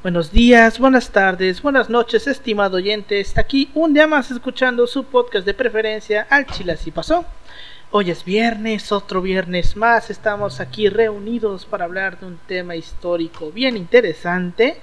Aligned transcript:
Buenos 0.00 0.30
días, 0.30 0.78
buenas 0.78 1.10
tardes, 1.10 1.60
buenas 1.60 1.90
noches, 1.90 2.28
estimado 2.28 2.76
oyente. 2.76 3.18
Está 3.18 3.40
aquí 3.40 3.68
un 3.74 3.94
día 3.94 4.06
más 4.06 4.30
escuchando 4.30 4.86
su 4.86 5.02
podcast 5.02 5.44
de 5.44 5.54
preferencia, 5.54 6.24
Al 6.30 6.46
Chile 6.46 6.74
Así 6.74 6.92
Pasó. 6.92 7.24
Hoy 7.90 8.12
es 8.12 8.24
viernes, 8.24 8.92
otro 8.92 9.20
viernes 9.20 9.76
más. 9.76 10.08
Estamos 10.08 10.60
aquí 10.60 10.88
reunidos 10.88 11.66
para 11.66 11.86
hablar 11.86 12.20
de 12.20 12.26
un 12.26 12.38
tema 12.46 12.76
histórico 12.76 13.50
bien 13.50 13.76
interesante. 13.76 14.78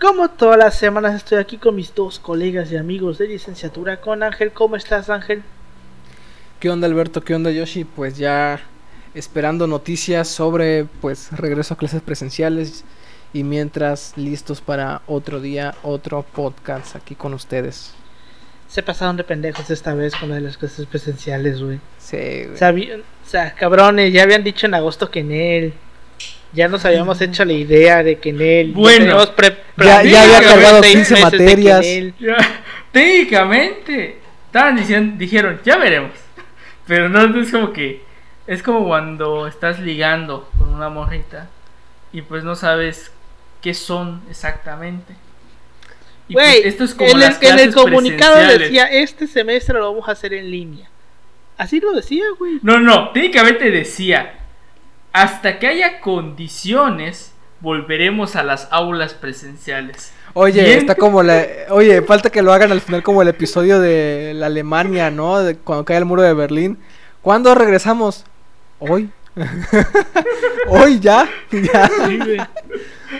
Como 0.00 0.30
todas 0.30 0.56
las 0.56 0.78
semanas 0.78 1.14
estoy 1.16 1.36
aquí 1.36 1.58
con 1.58 1.74
mis 1.74 1.94
dos 1.94 2.18
colegas 2.18 2.72
y 2.72 2.78
amigos 2.78 3.18
de 3.18 3.28
licenciatura, 3.28 4.00
con 4.00 4.22
Ángel. 4.22 4.52
¿Cómo 4.52 4.76
estás, 4.76 5.10
Ángel? 5.10 5.42
¿Qué 6.60 6.70
onda, 6.70 6.86
Alberto? 6.86 7.20
¿Qué 7.20 7.34
onda, 7.34 7.50
Yoshi? 7.50 7.84
Pues 7.84 8.16
ya 8.16 8.58
esperando 9.12 9.66
noticias 9.66 10.28
sobre 10.28 10.86
pues 11.02 11.30
regreso 11.32 11.74
a 11.74 11.76
clases 11.76 12.00
presenciales 12.00 12.86
y 13.34 13.44
mientras 13.44 14.14
listos 14.16 14.62
para 14.62 15.02
otro 15.06 15.40
día, 15.40 15.74
otro 15.82 16.22
podcast 16.22 16.96
aquí 16.96 17.14
con 17.14 17.34
ustedes. 17.34 17.92
Se 18.68 18.82
pasaron 18.82 19.16
de 19.16 19.24
pendejos 19.24 19.68
esta 19.70 19.92
vez 19.94 20.14
con 20.16 20.30
lo 20.30 20.34
de 20.36 20.40
las 20.40 20.56
clases 20.56 20.86
presenciales, 20.86 21.60
güey. 21.62 21.78
Sí, 21.98 22.16
güey. 22.16 22.54
O 22.54 22.56
sea, 22.56 22.70
vi- 22.72 22.90
o 22.92 23.02
sea, 23.26 23.54
cabrones, 23.54 24.12
ya 24.12 24.22
habían 24.22 24.42
dicho 24.42 24.66
en 24.66 24.74
agosto 24.74 25.10
que 25.10 25.20
en 25.20 25.32
él. 25.32 25.74
Ya 26.52 26.68
nos 26.68 26.84
habíamos 26.84 27.20
hecho 27.20 27.44
la 27.44 27.52
idea 27.52 28.02
de 28.04 28.18
que 28.18 28.30
en 28.30 28.40
él. 28.40 28.72
Bueno. 28.72 29.18
Ya- 29.76 30.02
ya 30.04 30.22
había 30.22 30.40
cargado 30.42 30.80
15 30.82 31.20
materias 31.20 31.78
materias. 31.78 32.14
Ya, 32.20 32.36
técnicamente, 32.92 34.18
estaban 34.46 34.76
diciendo, 34.76 35.16
dijeron, 35.18 35.60
ya 35.64 35.76
veremos. 35.76 36.12
Pero 36.86 37.08
no 37.08 37.40
es 37.40 37.50
como 37.50 37.72
que. 37.72 38.02
Es 38.46 38.62
como 38.62 38.84
cuando 38.86 39.46
estás 39.46 39.80
ligando 39.80 40.48
con 40.58 40.74
una 40.74 40.90
morrita 40.90 41.48
y 42.12 42.20
pues 42.22 42.44
no 42.44 42.54
sabes 42.54 43.10
qué 43.64 43.72
son 43.72 44.20
exactamente. 44.28 45.14
Y 46.28 46.34
pues, 46.34 46.46
Güey, 46.46 46.68
esto 46.68 46.84
es 46.84 46.94
como 46.94 47.08
en, 47.08 47.16
el, 47.16 47.20
las 47.22 47.42
en 47.42 47.58
el 47.58 47.74
comunicado 47.74 48.36
decía: 48.46 48.84
Este 48.84 49.26
semestre 49.26 49.78
lo 49.78 49.90
vamos 49.90 50.06
a 50.06 50.12
hacer 50.12 50.34
en 50.34 50.50
línea. 50.50 50.90
Así 51.56 51.80
lo 51.80 51.92
decía, 51.92 52.24
güey. 52.38 52.58
No, 52.62 52.78
no, 52.78 53.10
técnicamente 53.12 53.70
decía, 53.70 54.34
hasta 55.14 55.58
que 55.58 55.66
haya 55.66 56.00
condiciones, 56.00 57.32
volveremos 57.60 58.36
a 58.36 58.42
las 58.42 58.68
aulas 58.70 59.14
presenciales. 59.14 60.12
Oye, 60.34 60.62
Bien. 60.62 60.78
está 60.80 60.94
como 60.94 61.22
la... 61.22 61.46
Oye, 61.70 62.02
falta 62.02 62.28
que 62.28 62.42
lo 62.42 62.52
hagan 62.52 62.70
al 62.70 62.82
final 62.82 63.02
como 63.02 63.22
el 63.22 63.28
episodio 63.28 63.80
de 63.80 64.32
la 64.34 64.46
Alemania, 64.46 65.10
¿no? 65.10 65.38
De 65.38 65.56
cuando 65.56 65.86
cae 65.86 65.96
el 65.96 66.04
muro 66.04 66.20
de 66.20 66.34
Berlín. 66.34 66.76
¿Cuándo 67.22 67.54
regresamos? 67.54 68.24
Hoy. 68.78 69.08
Hoy 70.68 71.00
ya. 71.00 71.26
Ya, 71.50 71.88
Sí, 71.88 72.18
güey. 72.18 72.40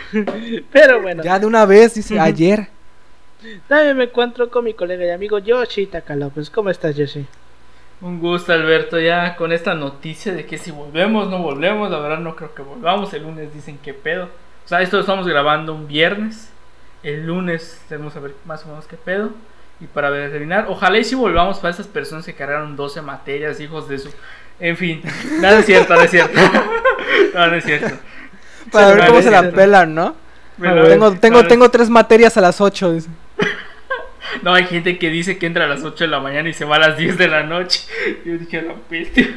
Pero 0.71 1.01
bueno, 1.01 1.23
ya 1.23 1.39
de 1.39 1.45
una 1.45 1.65
vez, 1.65 1.95
dice, 1.95 2.19
ayer. 2.19 2.67
también 3.67 3.97
me 3.97 4.05
encuentro 4.05 4.49
con 4.49 4.65
mi 4.65 4.73
colega 4.73 5.05
y 5.05 5.09
amigo 5.09 5.39
Yoshi 5.39 5.87
Taka 5.87 6.15
López. 6.15 6.49
¿Cómo 6.49 6.69
estás, 6.69 6.95
Yoshi? 6.95 7.25
Un 8.01 8.19
gusto, 8.19 8.51
Alberto, 8.51 8.99
ya 8.99 9.35
con 9.35 9.51
esta 9.51 9.73
noticia 9.73 10.33
de 10.33 10.45
que 10.45 10.57
si 10.57 10.69
volvemos, 10.71 11.29
no 11.29 11.39
volvemos, 11.39 11.89
la 11.89 11.99
verdad 11.99 12.19
no 12.19 12.35
creo 12.35 12.53
que 12.53 12.61
volvamos. 12.61 13.13
El 13.13 13.23
lunes 13.23 13.53
dicen 13.53 13.77
que 13.77 13.93
pedo. 13.93 14.25
O 14.65 14.67
sea, 14.67 14.81
esto 14.81 14.97
lo 14.97 15.01
estamos 15.01 15.27
grabando 15.27 15.73
un 15.73 15.87
viernes. 15.87 16.49
El 17.03 17.25
lunes 17.25 17.81
tenemos 17.87 18.13
que 18.13 18.19
ver 18.19 18.35
más 18.45 18.65
o 18.65 18.67
menos 18.67 18.85
qué 18.87 18.97
pedo. 18.97 19.31
Y 19.79 19.85
para 19.87 20.09
terminar, 20.29 20.67
ojalá 20.69 20.97
y 20.97 21.03
si 21.03 21.15
volvamos 21.15 21.59
para 21.59 21.73
esas 21.73 21.87
personas 21.87 22.25
que 22.25 22.33
cargaron 22.33 22.75
12 22.75 23.01
materias, 23.01 23.59
hijos 23.59 23.87
de 23.89 23.99
su... 23.99 24.09
En 24.59 24.77
fin, 24.77 25.01
nada 25.41 25.59
es 25.59 25.65
cierto, 25.65 25.95
no 25.95 26.01
es 26.01 26.11
cierto. 26.11 26.39
No, 27.33 27.47
no 27.47 27.55
es 27.55 27.65
cierto. 27.65 27.93
Para 28.71 28.91
ver 28.93 29.07
cómo 29.07 29.21
se 29.21 29.31
la 29.31 29.51
pelan, 29.51 29.93
¿no? 29.95 30.15
Pero- 30.59 30.87
Tengo, 30.87 31.11
tengo, 31.13 31.45
tengo 31.47 31.69
tres 31.71 31.89
materias 31.89 32.37
a 32.37 32.41
las 32.41 32.61
8. 32.61 32.93
dice. 32.93 33.09
No, 34.41 34.53
hay 34.53 34.65
gente 34.65 34.97
que 34.97 35.09
dice 35.09 35.37
que 35.37 35.45
entra 35.45 35.65
a 35.65 35.67
las 35.67 35.83
8 35.83 36.03
de 36.05 36.07
la 36.09 36.19
mañana 36.19 36.49
y 36.49 36.53
se 36.53 36.65
va 36.65 36.75
a 36.75 36.79
las 36.79 36.97
10 36.97 37.17
de 37.17 37.27
la 37.27 37.43
noche. 37.43 37.81
Yo 38.25 38.37
dije, 38.37 38.61
la 38.63 38.73
peste. 38.89 39.35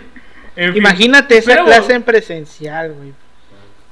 En 0.56 0.72
fin. 0.72 0.78
Imagínate 0.82 1.38
esa 1.38 1.52
Pero- 1.52 1.66
clase 1.66 1.92
en 1.94 2.02
presencial, 2.02 2.92
güey. 2.94 3.12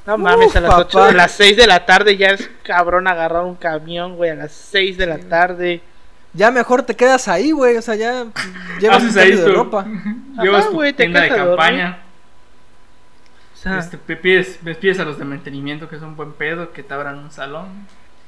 No 0.07 0.19
mames, 0.19 0.55
a 0.57 0.61
las 0.61 0.71
papá. 0.71 0.83
8, 0.83 1.03
a 1.05 1.13
las 1.13 1.33
6 1.33 1.57
de 1.57 1.67
la 1.67 1.85
tarde 1.85 2.17
ya 2.17 2.29
es 2.31 2.49
cabrón 2.63 3.07
agarrar 3.09 3.43
un 3.45 3.57
camión, 3.57 4.17
güey, 4.17 4.31
a 4.31 4.35
las 4.37 4.53
6 4.53 4.97
de 4.97 5.07
la 5.07 5.19
tarde. 5.19 5.81
Ya 6.33 6.51
mejor 6.51 6.83
te 6.83 6.95
quedas 6.95 7.29
ahí, 7.29 7.51
güey. 7.53 7.77
O 7.77 7.83
sea, 7.83 7.95
ya 7.95 8.25
llevas 8.81 9.03
un 9.03 9.19
ahí 9.19 9.33
de 9.33 9.45
tu- 9.45 9.53
ropa. 9.53 9.85
Llevas 10.43 10.63
Ajá, 10.63 10.71
tu 10.71 10.75
güey, 10.77 10.93
te 10.93 11.05
tienda 11.05 11.21
de 11.23 11.29
campaña. 11.29 11.99
Sea, 13.67 13.79
Este, 13.81 13.99
pides, 13.99 14.59
me 14.63 14.75
pides 14.75 14.99
a 15.01 15.05
los 15.05 15.19
de 15.19 15.25
mantenimiento 15.25 15.89
que 15.89 15.99
son 15.99 16.15
buen 16.17 16.33
pedo, 16.33 16.73
que 16.73 16.83
te 16.83 16.95
abran 16.95 17.19
un 17.19 17.31
salón. 17.31 17.67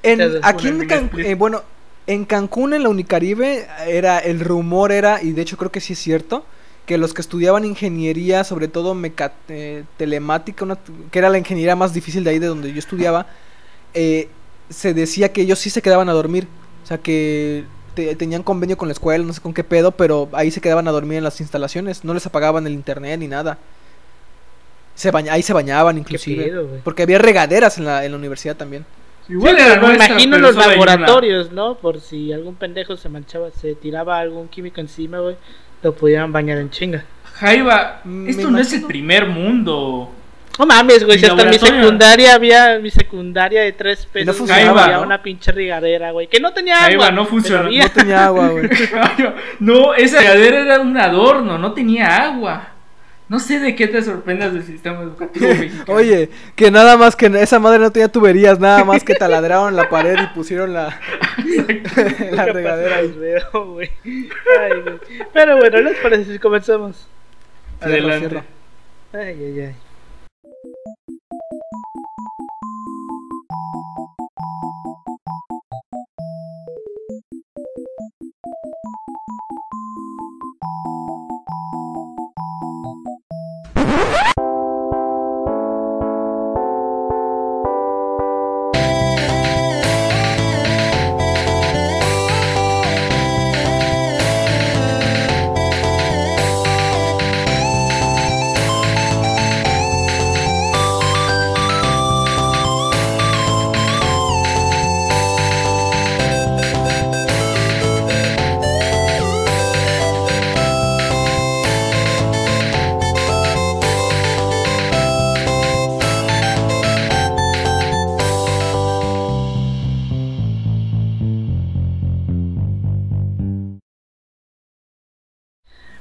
En, 0.02 0.20
aquí 0.42 0.68
en 0.68 0.74
ponen 0.74 0.88
Can- 0.88 1.04
Netflix. 1.04 1.26
eh, 1.28 1.34
bueno, 1.34 1.62
en 2.06 2.24
Cancún, 2.24 2.74
en 2.74 2.82
la 2.82 2.88
Unicaribe, 2.88 3.66
era 3.86 4.18
el 4.18 4.40
rumor 4.40 4.92
era, 4.92 5.22
y 5.22 5.32
de 5.32 5.42
hecho 5.42 5.56
creo 5.56 5.70
que 5.70 5.80
sí 5.80 5.92
es 5.92 5.98
cierto, 5.98 6.44
que 6.86 6.98
los 6.98 7.12
que 7.14 7.20
estudiaban 7.20 7.64
ingeniería, 7.64 8.44
sobre 8.44 8.66
todo 8.68 8.94
meca- 8.94 9.34
eh, 9.48 9.84
telemática, 9.96 10.64
una- 10.64 10.78
que 11.10 11.18
era 11.18 11.28
la 11.30 11.38
ingeniería 11.38 11.76
más 11.76 11.92
difícil 11.92 12.24
de 12.24 12.30
ahí 12.30 12.38
de 12.38 12.46
donde 12.46 12.72
yo 12.72 12.78
estudiaba, 12.78 13.26
eh, 13.94 14.28
se 14.70 14.94
decía 14.94 15.32
que 15.32 15.42
ellos 15.42 15.58
sí 15.58 15.70
se 15.70 15.82
quedaban 15.82 16.08
a 16.08 16.12
dormir. 16.12 16.46
O 16.82 16.86
sea, 16.86 16.98
que 16.98 17.64
te- 17.94 18.16
tenían 18.16 18.42
convenio 18.42 18.76
con 18.78 18.88
la 18.88 18.92
escuela, 18.92 19.24
no 19.24 19.32
sé 19.32 19.40
con 19.40 19.52
qué 19.52 19.64
pedo, 19.64 19.92
pero 19.92 20.28
ahí 20.32 20.50
se 20.50 20.60
quedaban 20.60 20.88
a 20.88 20.92
dormir 20.92 21.18
en 21.18 21.24
las 21.24 21.40
instalaciones, 21.40 22.04
no 22.04 22.14
les 22.14 22.24
apagaban 22.26 22.66
el 22.66 22.72
internet 22.72 23.20
ni 23.20 23.28
nada. 23.28 23.58
Se 24.98 25.12
baña- 25.12 25.32
ahí 25.32 25.42
se 25.42 25.52
bañaban 25.52 25.96
inclusive. 25.96 26.50
güey. 26.50 26.80
Porque 26.82 27.04
había 27.04 27.18
regaderas 27.18 27.78
en 27.78 27.84
la, 27.84 28.04
en 28.04 28.10
la 28.10 28.18
universidad 28.18 28.56
también. 28.56 28.84
Igual 29.28 29.56
Sí, 29.56 29.62
era 29.62 29.76
me 29.80 29.86
nuestra, 29.86 30.06
imagino 30.06 30.38
los 30.38 30.56
laboratorios, 30.56 31.52
¿no? 31.52 31.76
Por 31.76 32.00
si 32.00 32.32
algún 32.32 32.56
pendejo 32.56 32.96
se 32.96 33.08
manchaba, 33.08 33.50
se 33.52 33.76
tiraba 33.76 34.18
algún 34.18 34.48
químico 34.48 34.80
encima, 34.80 35.20
güey, 35.20 35.36
lo 35.84 35.94
pudieran 35.94 36.32
bañar 36.32 36.58
en 36.58 36.70
chinga. 36.70 37.04
Jaiba, 37.34 38.00
Me 38.02 38.30
esto 38.30 38.50
no 38.50 38.58
es 38.58 38.72
el 38.72 38.82
primer 38.86 39.26
mundo. 39.28 40.10
No 40.58 40.66
mames, 40.66 41.04
güey, 41.04 41.16
si 41.20 41.26
hasta 41.26 41.44
mi 41.44 41.58
secundaria 41.58 42.34
había 42.34 42.80
mi 42.80 42.90
secundaria 42.90 43.62
de 43.62 43.70
tres 43.70 44.04
pesos, 44.06 44.36
güey, 44.36 44.48
funcionaba, 44.48 44.84
había 44.86 44.96
¿no? 44.96 45.02
una 45.04 45.22
pinche 45.22 45.52
regadera, 45.52 46.10
güey, 46.10 46.26
que 46.26 46.40
no 46.40 46.52
tenía 46.52 46.84
agua. 46.84 47.04
va, 47.06 47.12
no 47.12 47.24
había. 47.24 47.84
No 47.84 47.90
tenía 47.92 48.24
agua, 48.24 48.48
güey. 48.48 48.68
no, 49.60 49.94
esa 49.94 50.18
regadera 50.18 50.60
era 50.62 50.80
un 50.80 50.96
adorno, 50.96 51.56
no 51.58 51.72
tenía 51.72 52.24
agua. 52.24 52.72
No 53.28 53.38
sé 53.38 53.60
de 53.60 53.76
qué 53.76 53.88
te 53.88 54.02
sorprendas 54.02 54.54
del 54.54 54.64
sistema 54.64 55.02
educativo 55.02 55.48
mexicano. 55.48 55.84
Oye, 55.92 56.30
que 56.56 56.70
nada 56.70 56.96
más 56.96 57.14
que 57.14 57.26
esa 57.26 57.58
madre 57.58 57.78
no 57.78 57.92
tenía 57.92 58.08
tuberías, 58.08 58.58
nada 58.58 58.84
más 58.84 59.04
que 59.04 59.14
taladraron 59.14 59.76
la 59.76 59.88
pared 59.90 60.16
y 60.18 60.34
pusieron 60.34 60.72
la, 60.72 60.98
regadera 62.52 62.96
ahí. 62.96 63.14
güey. 63.14 63.90
Ay, 64.04 64.80
güey. 64.82 64.98
Pero 65.32 65.58
bueno, 65.58 65.80
¿les 65.82 65.98
parece 65.98 66.32
si 66.32 66.38
comenzamos? 66.38 67.06
Adelante. 67.80 68.42
Ay, 69.12 69.36
ay, 69.40 69.60
ay. 69.60 69.74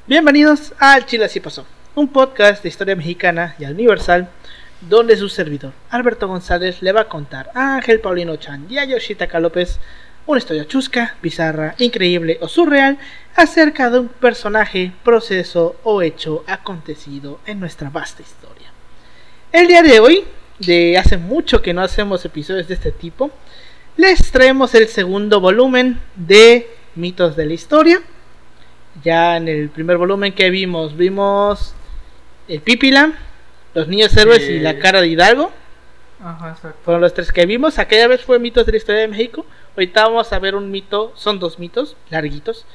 Bienvenidos 0.07 0.73
al 0.79 1.05
Chile 1.05 1.25
Así 1.25 1.41
Pasó, 1.41 1.65
un 1.93 2.07
podcast 2.07 2.63
de 2.63 2.69
historia 2.69 2.95
mexicana 2.95 3.57
y 3.59 3.65
universal, 3.65 4.29
donde 4.79 5.17
su 5.17 5.27
servidor, 5.27 5.73
Alberto 5.89 6.29
González, 6.29 6.81
le 6.81 6.93
va 6.93 7.01
a 7.01 7.09
contar 7.09 7.51
a 7.53 7.75
Ángel 7.75 7.99
Paulino 7.99 8.37
Chan 8.37 8.67
y 8.69 8.77
a 8.77 8.85
Yoshitaka 8.85 9.41
López 9.41 9.81
una 10.25 10.37
historia 10.37 10.65
chusca, 10.65 11.17
bizarra, 11.21 11.75
increíble 11.79 12.37
o 12.39 12.47
surreal 12.47 12.97
acerca 13.35 13.89
de 13.89 13.99
un 13.99 14.07
personaje, 14.07 14.93
proceso 15.03 15.75
o 15.83 16.01
hecho 16.01 16.45
acontecido 16.47 17.41
en 17.45 17.59
nuestra 17.59 17.89
vasta 17.89 18.21
historia. 18.21 18.71
El 19.51 19.67
día 19.67 19.81
de 19.83 19.99
hoy 19.99 20.23
de 20.59 20.97
hace 20.97 21.17
mucho 21.17 21.61
que 21.61 21.73
no 21.73 21.81
hacemos 21.81 22.23
episodios 22.23 22.69
de 22.69 22.75
este 22.75 22.93
tipo, 22.93 23.29
les 23.97 24.31
traemos 24.31 24.73
el 24.73 24.87
segundo 24.87 25.41
volumen 25.41 25.99
de 26.15 26.65
Mitos 26.95 27.35
de 27.35 27.45
la 27.45 27.53
Historia. 27.53 28.01
Ya 29.03 29.37
en 29.37 29.47
el 29.47 29.69
primer 29.69 29.97
volumen 29.97 30.33
que 30.33 30.49
vimos, 30.49 30.95
vimos 30.97 31.73
el 32.47 32.61
Pipila, 32.61 33.13
los 33.73 33.87
niños 33.87 34.15
héroes 34.17 34.49
y 34.49 34.59
la 34.59 34.79
cara 34.79 35.01
de 35.01 35.07
Hidalgo. 35.07 35.51
Ajá, 36.19 36.51
exacto. 36.51 36.79
Fueron 36.83 37.01
los 37.01 37.13
tres 37.13 37.31
que 37.31 37.45
vimos. 37.45 37.77
Aquella 37.77 38.07
vez 38.07 38.23
fue 38.23 38.39
Mitos 38.39 38.65
de 38.65 38.71
la 38.71 38.77
Historia 38.77 39.01
de 39.01 39.07
México. 39.07 39.45
Ahorita 39.75 40.07
vamos 40.07 40.33
a 40.33 40.39
ver 40.39 40.55
un 40.55 40.71
mito, 40.71 41.13
son 41.15 41.39
dos 41.39 41.59
mitos 41.59 41.95
larguitos. 42.09 42.65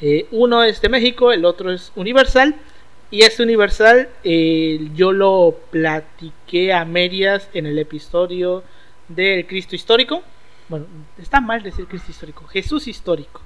Eh, 0.00 0.26
uno 0.30 0.62
es 0.62 0.80
de 0.80 0.88
México, 0.88 1.32
el 1.32 1.44
otro 1.44 1.72
es 1.72 1.92
universal. 1.96 2.54
Y 3.10 3.22
este 3.22 3.42
universal 3.42 4.08
eh, 4.24 4.88
yo 4.94 5.12
lo 5.12 5.58
platiqué 5.70 6.72
a 6.72 6.84
medias 6.84 7.48
en 7.52 7.66
el 7.66 7.78
episodio 7.78 8.62
del 9.08 9.46
Cristo 9.46 9.74
histórico. 9.74 10.22
Bueno, 10.68 10.86
está 11.18 11.40
mal 11.40 11.62
decir 11.62 11.86
Cristo 11.86 12.10
histórico, 12.10 12.46
Jesús 12.46 12.88
histórico. 12.88 13.42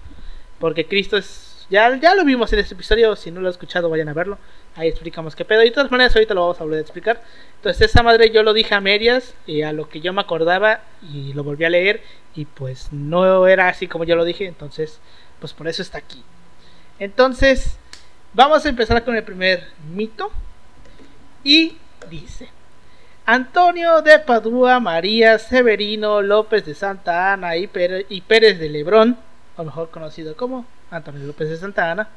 Porque 0.59 0.87
Cristo 0.87 1.17
es. 1.17 1.56
Ya, 1.69 1.97
ya 1.97 2.15
lo 2.15 2.25
vimos 2.25 2.53
en 2.53 2.61
este 2.61 2.75
episodio. 2.75 3.17
Si 3.17 3.31
no 3.31 3.41
lo 3.41 3.49
han 3.49 3.53
escuchado, 3.53 3.91
vayan 3.91 4.09
a 4.09 4.13
verlo. 4.13 4.39
Ahí 4.77 4.89
explicamos 4.89 5.35
qué 5.35 5.45
pedo. 5.45 5.63
Y 5.63 5.67
de 5.67 5.71
todas 5.73 5.91
maneras, 5.91 6.15
ahorita 6.15 6.35
lo 6.35 6.43
vamos 6.43 6.61
a 6.61 6.65
volver 6.65 6.79
a 6.79 6.83
explicar. 6.83 7.23
Entonces, 7.57 7.91
esa 7.91 8.03
madre 8.03 8.31
yo 8.31 8.43
lo 8.43 8.53
dije 8.53 8.75
a 8.75 8.81
medias. 8.81 9.35
Y 9.47 9.63
a 9.63 9.73
lo 9.73 9.89
que 9.89 10.01
yo 10.01 10.13
me 10.13 10.21
acordaba. 10.21 10.81
Y 11.13 11.33
lo 11.33 11.43
volví 11.43 11.65
a 11.65 11.71
leer. 11.71 12.03
Y 12.35 12.45
pues 12.45 12.93
no 12.93 13.47
era 13.47 13.69
así 13.69 13.89
como 13.89 14.05
yo 14.05 14.15
lo 14.17 14.25
dije. 14.25 14.47
Entonces, 14.47 15.01
pues 15.41 15.53
por 15.53 15.67
eso 15.67 15.83
está 15.83 15.99
aquí. 15.99 16.23
Entonces, 16.99 17.79
vamos 18.33 18.65
a 18.65 18.69
empezar 18.69 19.05
con 19.05 19.17
el 19.17 19.25
primer 19.25 19.65
mito. 19.93 20.31
Y 21.43 21.77
dice: 22.09 22.49
Antonio 23.25 24.03
de 24.03 24.21
Padua, 24.21 24.79
María 24.79 25.39
Severino 25.39 26.23
López 26.23 26.65
de 26.65 26.75
Santa 26.75 27.33
Ana 27.33 27.57
y 27.57 27.67
Pérez, 27.67 28.07
y 28.09 28.21
Pérez 28.21 28.59
de 28.59 28.69
Lebrón, 28.69 29.19
o 29.57 29.65
mejor 29.65 29.91
conocido 29.91 30.37
como 30.37 30.65
Antonio 30.91 31.27
López 31.27 31.49
de 31.49 31.56
Santa 31.56 31.91
Ana, 31.91 32.09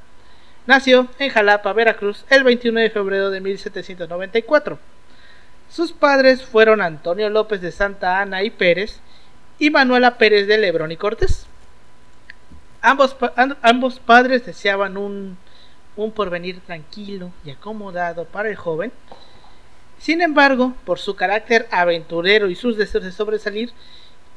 nació 0.66 1.08
en 1.20 1.30
Jalapa, 1.30 1.74
Veracruz, 1.74 2.26
el 2.30 2.44
21 2.44 2.80
de 2.80 2.90
febrero 2.90 3.30
de 3.30 3.42
1794. 3.42 4.80
Sus 5.70 5.92
padres 5.92 6.44
fueron 6.44 6.82
Antonio 6.82 7.30
López 7.30 7.62
de 7.62 7.72
Santa 7.72 8.20
Ana 8.20 8.44
y 8.44 8.50
Pérez 8.50 9.00
y 9.60 9.70
Manuela 9.70 10.18
Pérez 10.18 10.48
de 10.48 10.58
Lebrón 10.58 10.92
y 10.92 10.98
Cortés. 10.98 11.46
Ambos, 12.82 13.16
ambos 13.62 14.00
padres 14.00 14.46
deseaban 14.46 14.98
un, 14.98 15.38
un 15.96 16.12
porvenir 16.12 16.62
tranquilo 16.62 17.32
y 17.44 17.52
acomodado 17.52 18.26
para 18.26 18.50
el 18.50 18.56
joven. 18.56 18.92
Sin 20.00 20.22
embargo, 20.22 20.74
por 20.86 20.98
su 20.98 21.16
carácter 21.16 21.68
aventurero 21.72 22.50
y 22.50 22.56
sus 22.56 22.78
deseos 22.78 23.04
de 23.04 23.12
sobresalir, 23.12 23.72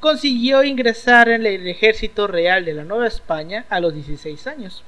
consiguió 0.02 0.64
ingresar 0.64 1.28
en 1.28 1.46
el 1.46 1.64
ejército 1.69 2.26
real 2.26 2.64
de 2.64 2.75
la 2.75 2.82
Nueva 2.82 3.06
España 3.06 3.66
a 3.70 3.78
los 3.78 3.94
16 3.94 4.49
años. 4.49 4.82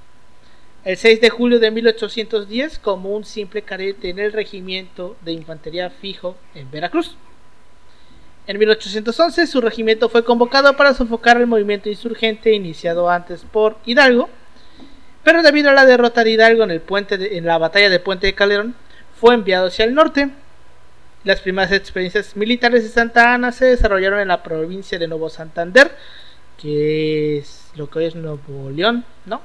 El 0.85 0.97
6 0.97 1.21
de 1.21 1.31
julio 1.31 1.61
de 1.61 1.71
1810 1.71 2.81
como 2.81 3.11
un 3.11 3.25
simple 3.25 3.63
cadete 3.63 4.11
en 4.11 4.19
el 4.19 4.33
regimiento 4.33 5.17
de 5.21 5.31
infantería 5.31 5.89
fijo 5.89 6.35
en 6.57 6.69
Veracruz. 6.69 7.17
En 8.49 8.59
1811 8.59 9.47
su 9.47 9.61
regimiento 9.61 10.09
fue 10.09 10.25
convocado 10.25 10.77
para 10.77 10.95
sofocar 10.95 11.37
el 11.37 11.47
movimiento 11.47 11.89
insurgente 11.89 12.53
iniciado 12.53 13.09
antes 13.09 13.45
por 13.45 13.77
Hidalgo, 13.87 14.29
pero 15.23 15.45
debido 15.45 15.71
a 15.71 15.75
la 15.75 15.87
derrota 15.87 16.25
de 16.25 16.33
Hidalgo 16.33 16.65
en, 16.65 16.73
el 16.73 16.81
puente 16.81 17.39
en 17.39 17.47
la 17.47 17.59
batalla 17.59 17.89
de 17.89 18.01
Puente 18.01 18.27
de 18.27 18.35
Calderón, 18.35 18.75
fue 19.21 19.37
enviado 19.37 19.69
hacia 19.69 19.85
el 19.85 19.95
norte. 19.95 20.31
Las 21.25 21.41
primeras 21.41 21.73
experiencias 21.73 22.37
militares 22.37 22.83
de 22.85 22.91
Santa 22.91 23.33
Ana 23.35 23.51
se 23.51 23.65
desarrollaron 23.67 24.21
en 24.21 24.29
la 24.29 24.43
provincia 24.43 24.99
de 24.99 25.09
Nuevo 25.09 25.31
Santander, 25.31 25.91
que 26.61 27.39
es 27.39 27.71
lo 27.77 27.89
que 27.89 27.99
hoy 28.01 28.05
es 28.07 28.15
Nuevo 28.15 28.71
León, 28.71 29.05
¿no? 29.27 29.41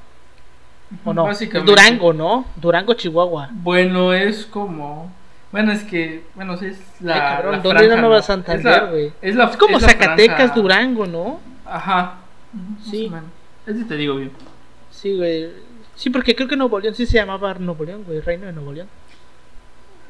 ¿O 1.06 1.14
no? 1.14 1.28
Durango, 1.66 2.14
¿no? 2.14 2.46
Durango, 2.56 2.94
Chihuahua. 2.96 3.50
Bueno, 3.52 4.14
es 4.14 4.46
como. 4.46 5.12
Bueno, 5.52 5.72
es 5.72 5.84
que. 5.84 6.24
Bueno, 6.36 6.58
sí, 6.58 6.68
es 6.68 6.80
la. 7.00 7.14
Ay, 7.14 7.36
cabrón, 7.36 7.52
la 7.54 7.58
¿dónde 7.60 7.70
franja, 7.70 7.86
era 7.94 8.02
Nueva 8.02 8.16
¿no? 8.18 8.22
Santander, 8.24 8.88
güey? 8.90 9.12
Es, 9.22 9.36
como 9.58 9.78
es 9.78 9.84
Zacatecas, 9.86 10.38
franja- 10.52 10.56
Durango, 10.56 11.06
¿no? 11.06 11.40
Ajá. 11.66 12.16
Sí. 12.84 13.06
o 13.08 13.12
menos. 13.12 13.30
Ese 13.68 13.86
te 13.86 13.96
digo 13.96 14.16
bien. 14.16 14.31
Sí, 14.92 15.16
güey. 15.16 15.50
Sí, 15.96 16.10
porque 16.10 16.36
creo 16.36 16.48
que 16.48 16.56
Nuevo 16.56 16.80
León 16.80 16.96
sí 16.96 17.06
se 17.06 17.14
llamaba 17.18 17.54
Nuevo 17.54 17.84
León, 17.86 18.04
güey, 18.06 18.20
Reino 18.22 18.48
de 18.48 18.54
Nuevo 18.54 18.74
León. 18.74 18.88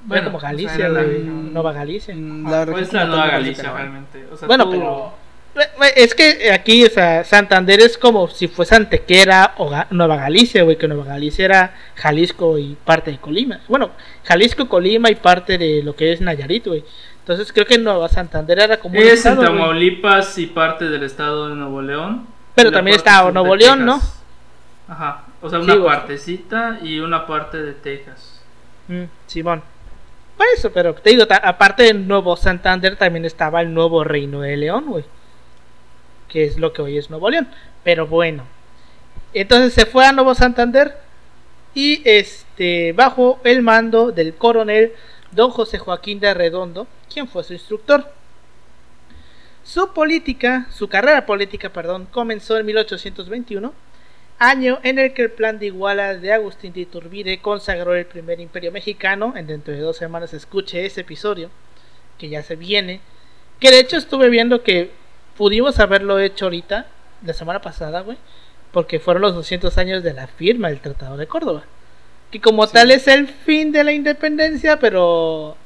Era 0.09 0.23
como 0.23 0.37
o 0.37 0.39
sea, 0.39 0.49
Galicia, 0.49 0.89
la- 0.89 1.03
güey. 1.03 1.19
Nueva 1.23 1.73
Galicia. 1.73 2.15
Mm, 2.15 2.47
Ah, 2.47 2.65
región 2.65 2.73
pues 2.73 2.93
la 2.93 3.05
Nueva 3.05 3.27
Galicia, 3.27 3.71
realmente. 3.73 4.25
O 4.31 4.37
sea, 4.37 4.47
Bueno, 4.47 4.65
tú- 4.65 4.71
pero- 4.71 5.13
Es 5.97 6.13
que 6.15 6.51
aquí, 6.53 6.85
o 6.85 6.89
sea, 6.89 7.23
Santander 7.25 7.81
es 7.81 7.97
como 7.97 8.29
si 8.29 8.47
fuese 8.47 8.75
Antequera 8.75 9.55
o 9.57 9.69
Ga- 9.69 9.87
Nueva 9.89 10.15
Galicia, 10.15 10.63
güey, 10.63 10.77
que 10.77 10.87
Nueva 10.87 11.03
Galicia 11.05 11.43
era 11.45 11.75
Jalisco 11.95 12.57
y 12.57 12.77
parte 12.85 13.11
de 13.11 13.17
Colima. 13.17 13.59
Bueno, 13.67 13.89
Jalisco, 14.23 14.69
Colima 14.69 15.09
y 15.09 15.15
parte 15.15 15.57
de 15.57 15.81
lo 15.83 15.95
que 15.95 16.13
es 16.13 16.21
Nayarit, 16.21 16.67
güey. 16.67 16.83
Entonces 17.19 17.51
creo 17.51 17.65
que 17.65 17.77
Nueva 17.77 18.07
Santander 18.07 18.59
era 18.59 18.77
como 18.77 18.97
un 18.97 19.03
Es 19.03 19.13
estado, 19.13 19.41
en. 19.41 19.47
Tamaulipas 19.49 20.37
y 20.37 20.45
parte 20.45 20.85
del 20.85 21.03
estado 21.03 21.49
de 21.49 21.55
Nuevo 21.55 21.81
León. 21.81 22.27
Pero 22.55 22.69
la 22.69 22.77
también 22.77 22.95
está 22.97 23.25
de 23.25 23.31
Nuevo 23.33 23.55
León, 23.55 23.85
¿no? 23.85 23.99
Ajá. 24.87 25.23
O 25.41 25.49
sea, 25.49 25.59
una 25.59 25.83
partecita 25.83 26.79
y 26.81 26.99
una 26.99 27.25
parte 27.25 27.61
de 27.61 27.73
Texas. 27.73 28.41
Mm, 28.87 29.03
Simón. 29.27 29.61
Por 30.39 30.47
eso, 30.55 30.71
pero 30.71 30.95
te 30.95 31.09
digo, 31.09 31.25
aparte 31.29 31.83
de 31.83 31.93
Nuevo 31.93 32.37
Santander 32.37 32.95
también 32.95 33.25
estaba 33.25 33.59
el 33.59 33.73
nuevo 33.73 34.05
Reino 34.05 34.39
de 34.39 34.55
León, 34.55 34.85
güey. 34.87 35.03
Que 36.29 36.45
es 36.45 36.57
lo 36.57 36.71
que 36.71 36.81
hoy 36.81 36.97
es 36.97 37.09
Nuevo 37.09 37.29
León. 37.29 37.49
Pero 37.83 38.07
bueno. 38.07 38.45
Entonces 39.33 39.73
se 39.73 39.85
fue 39.85 40.05
a 40.05 40.13
Nuevo 40.13 40.33
Santander 40.35 40.95
y 41.73 42.01
este 42.05 42.93
bajo 42.93 43.41
el 43.43 43.61
mando 43.61 44.13
del 44.13 44.33
coronel 44.33 44.93
don 45.31 45.51
José 45.51 45.77
Joaquín 45.77 46.21
de 46.21 46.33
Redondo, 46.33 46.87
quien 47.13 47.27
fue 47.27 47.43
su 47.43 47.51
instructor. 47.51 48.09
Su 49.65 49.91
política, 49.93 50.67
su 50.71 50.87
carrera 50.87 51.25
política, 51.25 51.67
perdón, 51.67 52.07
comenzó 52.09 52.57
en 52.57 52.65
1821 52.65 53.73
año 54.39 54.79
en 54.83 54.97
el 54.99 55.13
que 55.13 55.23
el 55.23 55.31
plan 55.31 55.59
de 55.59 55.67
Iguala 55.67 56.15
de 56.15 56.33
Agustín 56.33 56.73
de 56.73 56.81
Iturbide 56.81 57.39
consagró 57.41 57.93
el 57.93 58.05
primer 58.05 58.39
imperio 58.39 58.71
mexicano. 58.71 59.33
En 59.35 59.47
dentro 59.47 59.73
de 59.73 59.79
dos 59.81 59.97
semanas 59.97 60.33
escuche 60.33 60.85
ese 60.85 61.01
episodio, 61.01 61.49
que 62.17 62.29
ya 62.29 62.41
se 62.41 62.55
viene. 62.55 63.01
Que 63.59 63.71
de 63.71 63.79
hecho 63.79 63.97
estuve 63.97 64.29
viendo 64.29 64.63
que 64.63 64.91
pudimos 65.37 65.79
haberlo 65.79 66.19
hecho 66.19 66.45
ahorita, 66.45 66.87
la 67.25 67.33
semana 67.33 67.61
pasada, 67.61 68.01
güey, 68.01 68.17
porque 68.71 68.99
fueron 68.99 69.21
los 69.21 69.35
200 69.35 69.77
años 69.77 70.03
de 70.03 70.13
la 70.13 70.27
firma 70.27 70.69
del 70.69 70.79
Tratado 70.79 71.17
de 71.17 71.27
Córdoba. 71.27 71.63
Que 72.31 72.39
como 72.39 72.65
Sí. 72.67 72.73
tal 72.73 72.91
es 72.91 73.07
el 73.07 73.27
fin 73.27 73.71
de 73.71 73.83
la 73.83 73.91
independencia, 73.91 74.79
pero... 74.79 75.57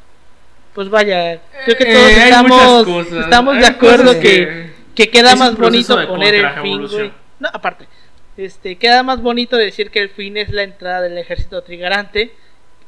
Pues 0.73 0.89
vaya, 0.89 1.39
creo 1.65 1.77
que 1.77 1.83
Eh, 1.83 1.93
todos 1.93 2.07
hay 2.07 2.21
estamos, 2.23 3.07
estamos 3.11 3.57
de 3.59 3.65
acuerdo 3.67 4.05
cosas 4.05 4.21
que, 4.23 4.71
que 4.95 5.09
queda 5.11 5.33
es 5.33 5.39
más 5.39 5.55
bonito 5.55 6.07
poner 6.07 6.33
el 6.33 6.49
fin, 6.63 6.87
güey. 6.87 7.11
No, 7.39 7.49
aparte, 7.53 7.87
este, 8.37 8.77
queda 8.77 9.03
más 9.03 9.21
bonito 9.21 9.57
decir 9.57 9.91
que 9.91 9.99
el 9.99 10.09
fin 10.09 10.37
es 10.37 10.49
la 10.49 10.63
entrada 10.63 11.01
del 11.01 11.17
ejército 11.17 11.61
trigarante 11.63 12.33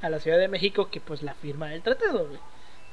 a 0.02 0.10
la 0.10 0.20
Ciudad 0.20 0.38
de 0.38 0.48
México 0.48 0.90
que 0.92 1.00
pues 1.00 1.24
la 1.24 1.34
firma 1.34 1.68
del 1.70 1.82
tratado, 1.82 2.28
güey. 2.28 2.40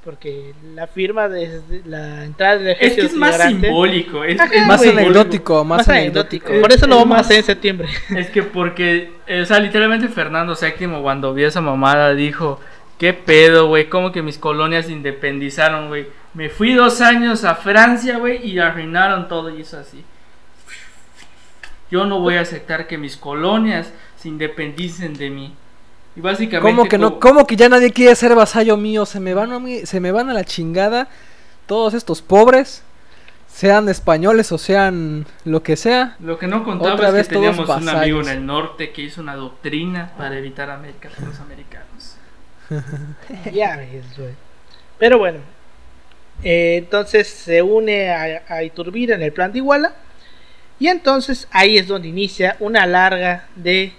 Porque 0.05 0.53
la 0.75 0.89
firma 0.89 1.29
desde 1.29 1.83
la 1.85 2.25
entrada 2.25 2.59
del 2.59 2.69
Es 2.69 2.77
ejército 2.77 3.01
que 3.03 3.07
es 3.07 3.15
más 3.15 3.31
trigarante 3.37 3.67
simbólico. 3.69 4.25
Es, 4.25 4.41
Ajá, 4.41 4.53
es 4.53 4.67
Más 4.67 4.79
güey. 4.83 4.91
anecdótico, 4.91 5.65
más, 5.65 5.79
más 5.79 5.89
anecdótico. 5.89 6.49
anecdótico. 6.49 6.61
Por 6.61 6.73
eso 6.73 6.87
lo 6.89 6.95
Es 6.97 7.01
vamos 7.03 7.19
a 7.19 7.21
hacer 7.21 7.37
en 7.37 7.45
septiembre. 7.45 7.89
Es 8.17 8.29
que 8.31 8.43
porque, 8.43 9.13
eh, 9.29 9.43
o 9.43 9.47
sea, 9.47 9.61
literalmente 9.61 10.09
Fernando 10.09 10.57
VII 10.61 11.01
cuando 11.03 11.33
vio 11.35 11.47
esa 11.47 11.61
mamada 11.61 12.15
dijo, 12.15 12.59
¿qué 12.99 13.13
pedo, 13.13 13.69
güey? 13.69 13.89
¿Cómo 13.89 14.11
que 14.11 14.23
mis 14.23 14.39
colonias 14.39 14.87
se 14.87 14.93
independizaron, 14.93 15.87
güey? 15.89 16.07
Me 16.35 16.49
fui 16.49 16.73
dos 16.75 17.01
años 17.01 17.45
a 17.45 17.55
Francia, 17.55 18.19
güey, 18.19 18.45
y 18.45 18.59
arruinaron 18.59 19.29
todo 19.29 19.51
y 19.57 19.61
eso 19.61 19.79
así. 19.79 20.03
Yo 21.93 22.07
no 22.07 22.19
voy 22.21 22.37
a 22.37 22.41
aceptar 22.41 22.87
que 22.89 22.97
mis 22.97 23.17
colonias 23.19 23.93
se 24.17 24.29
independicen 24.29 25.13
de 25.13 25.29
mí. 25.29 25.55
Y 26.17 26.21
básicamente... 26.23 26.75
¿Cómo 26.75 26.89
que 26.89 26.97
no? 26.99 27.21
¿Cómo 27.21 27.47
que 27.47 27.55
ya 27.55 27.69
nadie 27.69 27.91
quiere 27.93 28.15
ser 28.17 28.35
vasallo 28.35 28.77
mío? 28.79 29.05
Se 29.07 29.21
me 29.21 29.35
van 29.35 29.53
a 29.53 29.59
mí- 29.59 29.85
se 29.85 30.01
me 30.01 30.11
van 30.11 30.31
a 30.31 30.33
la 30.33 30.43
chingada 30.45 31.09
todos 31.67 31.93
estos 31.95 32.23
pobres, 32.23 32.83
sean 33.47 33.91
españoles 33.91 34.51
o 34.53 34.57
sean 34.59 35.27
lo 35.45 35.63
que 35.63 35.77
sea. 35.77 36.17
Lo 36.21 36.39
que 36.39 36.47
no 36.47 36.65
contaba 36.65 36.95
Otra 36.95 37.09
es 37.09 37.15
vez 37.15 37.29
que 37.29 37.35
teníamos 37.35 37.69
un 37.69 37.89
amigo 37.89 38.21
en 38.23 38.29
el 38.29 38.47
norte 38.47 38.91
que 38.93 39.03
hizo 39.03 39.21
una 39.21 39.37
doctrina 39.37 40.13
para 40.17 40.39
evitar 40.39 40.71
América 40.71 41.11
por 41.15 41.29
los 41.29 41.39
americanos. 41.41 42.17
ya 43.53 43.77
ves, 43.77 44.17
güey. 44.17 44.35
Pero 44.99 45.19
bueno. 45.19 45.41
eh, 46.43 46.77
entonces 46.79 47.29
se 47.29 47.61
une 47.63 48.11
a, 48.11 48.43
a 48.49 48.63
Iturbide 48.63 49.15
en 49.15 49.23
el 49.23 49.33
plan 49.33 49.53
de 49.53 49.59
Iguala. 49.59 49.95
Y 50.83 50.89
entonces 50.89 51.47
ahí 51.53 51.79
es 51.79 51.87
donde 51.87 52.09
inicia 52.09 52.57
una 52.59 52.87
larga 52.87 53.47
de 53.55 53.93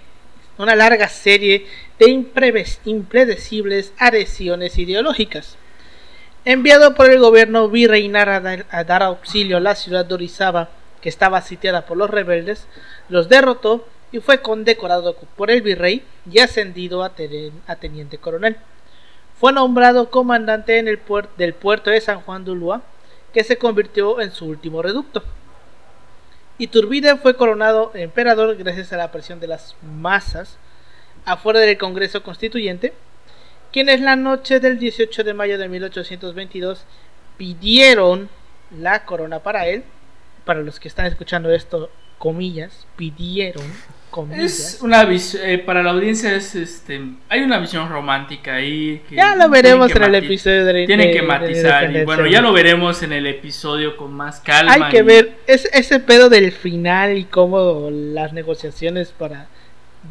una 0.58 0.76
larga 0.76 1.08
serie 1.08 1.66
de 1.98 2.10
impredecibles 2.84 3.94
adhesiones 3.96 4.76
ideológicas. 4.76 5.56
enviado 6.44 6.94
por 6.94 7.08
el 7.08 7.20
gobierno 7.20 7.70
virreinar 7.70 8.28
a 8.28 8.84
dar, 8.84 9.02
auxilio 9.02 9.56
a 9.56 9.60
la 9.60 9.76
ciudad 9.76 10.04
de 10.04 10.12
Orizaba, 10.12 10.68
que 11.00 11.08
estaba 11.08 11.40
sitiada 11.40 11.86
por 11.86 11.96
los 11.96 12.10
rebeldes, 12.10 12.66
los 13.08 13.30
derrotó 13.30 13.88
y 14.12 14.18
fue 14.18 14.42
condecorado 14.42 15.16
por 15.36 15.50
el 15.50 15.62
virrey 15.62 16.04
y 16.30 16.40
ascendido 16.40 17.02
a, 17.02 17.14
teniente 17.14 18.18
coronel. 18.18 18.58
Fue 19.40 19.54
nombrado 19.54 20.10
comandante 20.10 20.76
en 20.76 20.88
el 20.88 21.00
del 21.38 21.54
puerto 21.54 21.88
de 21.88 22.02
San 22.02 22.20
Juan 22.20 22.44
de 22.44 22.50
Ulúa, 22.50 22.82
que 23.32 23.42
se 23.42 23.56
convirtió 23.56 24.20
en 24.20 24.32
su 24.32 24.44
último 24.44 24.82
reducto. 24.82 25.22
Iturbide 26.56 27.16
fue 27.16 27.36
coronado 27.36 27.90
emperador 27.94 28.56
gracias 28.56 28.92
a 28.92 28.96
la 28.96 29.10
presión 29.10 29.40
de 29.40 29.48
las 29.48 29.74
masas 29.82 30.56
afuera 31.24 31.58
del 31.58 31.78
Congreso 31.78 32.22
Constituyente, 32.22 32.94
quienes 33.72 34.00
la 34.00 34.14
noche 34.14 34.60
del 34.60 34.78
18 34.78 35.24
de 35.24 35.34
mayo 35.34 35.58
de 35.58 35.68
1822 35.68 36.84
pidieron 37.36 38.28
la 38.70 39.04
corona 39.04 39.40
para 39.40 39.66
él. 39.66 39.84
Para 40.44 40.60
los 40.60 40.78
que 40.78 40.88
están 40.88 41.06
escuchando 41.06 41.50
esto, 41.50 41.90
comillas, 42.18 42.86
pidieron, 42.96 43.64
comillas. 44.14 44.44
Es 44.44 44.78
una 44.80 45.04
visión, 45.04 45.42
para 45.66 45.82
la 45.82 45.90
audiencia 45.90 46.34
es 46.36 46.54
este, 46.54 47.00
hay 47.28 47.40
una 47.42 47.58
visión 47.58 47.88
romántica 47.88 48.54
ahí. 48.54 49.02
Que 49.08 49.16
Ya 49.16 49.34
lo 49.34 49.48
veremos 49.48 49.90
en 49.94 50.02
el 50.04 50.14
episodio 50.14 50.64
de 50.64 50.86
Tienen 50.86 51.08
de- 51.08 51.12
que 51.14 51.20
de 51.20 51.26
matizar 51.26 51.82
y 51.82 51.86
Independencia. 51.86 52.04
bueno, 52.04 52.26
ya 52.26 52.40
lo 52.40 52.52
veremos 52.52 53.02
en 53.02 53.12
el 53.12 53.26
episodio 53.26 53.96
con 53.96 54.12
más 54.12 54.40
calma. 54.40 54.72
Hay 54.72 54.82
que 54.90 54.98
y- 54.98 55.02
ver 55.02 55.32
ese, 55.46 55.68
ese 55.72 55.98
pedo 56.00 56.28
del 56.28 56.52
final 56.52 57.18
y 57.18 57.24
cómo 57.24 57.88
las 57.90 58.32
negociaciones 58.32 59.08
para 59.10 59.48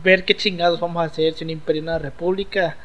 ver 0.03 0.25
qué 0.25 0.35
chingados 0.35 0.79
vamos 0.79 1.01
a 1.01 1.05
hacer 1.05 1.33
si 1.33 1.43
un 1.45 1.51
imperio 1.51 1.81
y 1.81 1.83
una 1.83 1.99
república. 1.99 2.75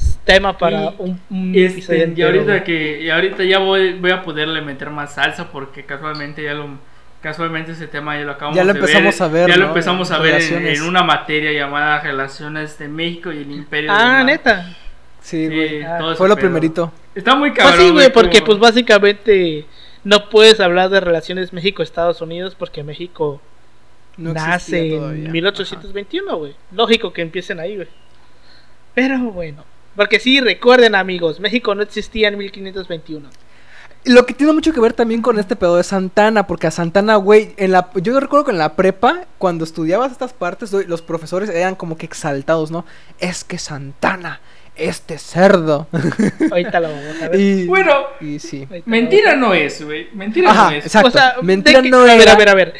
Es 0.00 0.18
tema 0.24 0.56
para 0.56 0.84
Y- 0.84 0.94
un, 0.98 1.20
un 1.30 1.52
Este, 1.54 1.66
episodio 1.94 2.12
y 2.16 2.22
ahorita 2.22 2.64
que 2.64 3.02
y 3.02 3.10
ahorita 3.10 3.44
ya 3.44 3.58
voy, 3.58 3.92
voy 3.92 4.10
a 4.10 4.22
poderle 4.22 4.62
meter 4.62 4.88
más 4.90 5.14
salsa 5.14 5.50
porque 5.52 5.84
casualmente 5.84 6.42
ya 6.42 6.54
lo 6.54 6.78
casualmente 7.22 7.72
ese 7.72 7.86
tema 7.86 8.18
ya 8.18 8.24
lo 8.24 8.32
acabamos 8.32 8.56
Ya 8.56 8.64
lo 8.64 8.72
de 8.72 8.80
empezamos 8.80 9.20
a 9.20 9.28
ver, 9.28 9.48
ya 9.48 9.56
lo 9.56 9.62
¿no? 9.64 9.68
empezamos 9.68 10.10
a 10.10 10.18
ver 10.18 10.42
en, 10.42 10.82
una 10.82 11.02
materia 11.02 11.52
llamada 11.52 12.00
relaciones 12.00 12.78
de 12.78 12.88
México 12.88 13.32
y 13.32 13.38
el 13.38 13.50
Imperio 13.50 13.90
Ah, 13.92 14.18
del 14.18 14.26
neta. 14.26 14.76
Sí, 15.20 15.46
Sí, 15.48 15.54
güey. 15.54 15.82
Ah, 15.82 16.14
Fue 16.16 16.28
lo 16.28 16.34
pedo. 16.34 16.46
primerito. 16.46 16.92
Está 17.14 17.36
muy 17.36 17.50
Pues 17.52 17.62
cabrón. 17.64 17.80
sí, 17.86 17.92
güey, 17.92 18.12
porque 18.12 18.38
como- 18.40 18.46
pues 18.46 18.58
básicamente 18.58 19.66
no 20.04 20.28
puedes 20.28 20.58
hablar 20.60 20.90
de 20.90 21.00
relaciones 21.00 21.52
México-Estados 21.52 22.20
Unidos 22.20 22.56
porque 22.58 22.82
México 22.82 23.40
No 24.16 24.32
nace 24.34 24.96
en 24.96 25.30
1821, 25.32 26.36
güey. 26.36 26.54
Lógico 26.72 27.12
que 27.12 27.22
empiecen 27.22 27.60
ahí, 27.60 27.76
güey. 27.76 27.88
Pero 28.94 29.18
bueno, 29.30 29.64
porque 29.96 30.18
sí, 30.20 30.40
recuerden 30.40 30.94
amigos, 30.94 31.38
México 31.40 31.74
no 31.74 31.82
existía 31.82 32.28
en 32.28 32.36
1521. 32.38 33.28
Lo 34.04 34.26
que 34.26 34.34
tiene 34.34 34.52
mucho 34.52 34.72
que 34.72 34.80
ver 34.80 34.94
también 34.94 35.22
con 35.22 35.38
este 35.38 35.54
pedo 35.54 35.76
de 35.76 35.84
Santana, 35.84 36.46
porque 36.48 36.66
a 36.66 36.70
Santana, 36.72 37.16
güey, 37.16 37.54
en 37.56 37.70
la, 37.70 37.88
yo 37.94 38.18
recuerdo 38.18 38.46
que 38.46 38.50
en 38.50 38.58
la 38.58 38.74
prepa, 38.74 39.26
cuando 39.38 39.64
estudiabas 39.64 40.10
estas 40.10 40.32
partes, 40.32 40.72
los 40.72 41.02
profesores 41.02 41.48
eran 41.50 41.76
como 41.76 41.96
que 41.96 42.06
exaltados, 42.06 42.72
¿no? 42.72 42.84
Es 43.20 43.44
que 43.44 43.58
Santana, 43.58 44.40
este 44.74 45.18
cerdo. 45.18 45.86
Ahorita 46.50 46.80
lo 46.80 46.88
vamos 46.88 47.22
a 47.22 47.28
ver. 47.28 47.40
y, 47.40 47.66
Bueno, 47.66 47.92
y 48.20 48.40
sí. 48.40 48.66
Ahorita 48.68 48.84
lo 48.86 48.90
mentira 48.90 49.36
no 49.36 49.54
es, 49.54 49.84
güey. 49.84 50.08
Mentira 50.14 50.50
Ajá, 50.50 50.70
no 50.70 50.76
es. 50.76 50.86
exacto. 50.86 51.08
O 51.08 51.10
sea, 51.12 51.34
Mentira 51.42 51.80
que- 51.82 51.90
no 51.90 52.00
a 52.00 52.04
ver, 52.16 52.28
a 52.28 52.34
ver, 52.36 52.48
a 52.48 52.54
ver. 52.54 52.74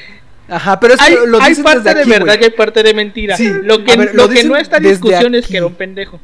Ajá, 0.48 0.80
pero 0.80 0.94
es 0.94 1.00
que 1.00 1.06
Hay, 1.06 1.16
lo 1.26 1.40
hay 1.40 1.50
dicen 1.50 1.64
parte 1.64 1.94
desde 1.94 2.04
de 2.04 2.18
verdad 2.18 2.36
y 2.40 2.44
hay 2.44 2.50
parte 2.50 2.82
de 2.82 2.94
mentira. 2.94 3.36
Sí, 3.36 3.48
lo 3.62 3.84
que, 3.84 3.96
ver, 3.96 4.14
lo 4.14 4.26
lo 4.26 4.28
que 4.28 4.42
no 4.44 4.56
está 4.56 4.78
en 4.78 4.82
discusión 4.82 5.34
es 5.36 5.46
que 5.46 5.56
era 5.58 5.66
un 5.66 5.74
pendejo. 5.74 6.20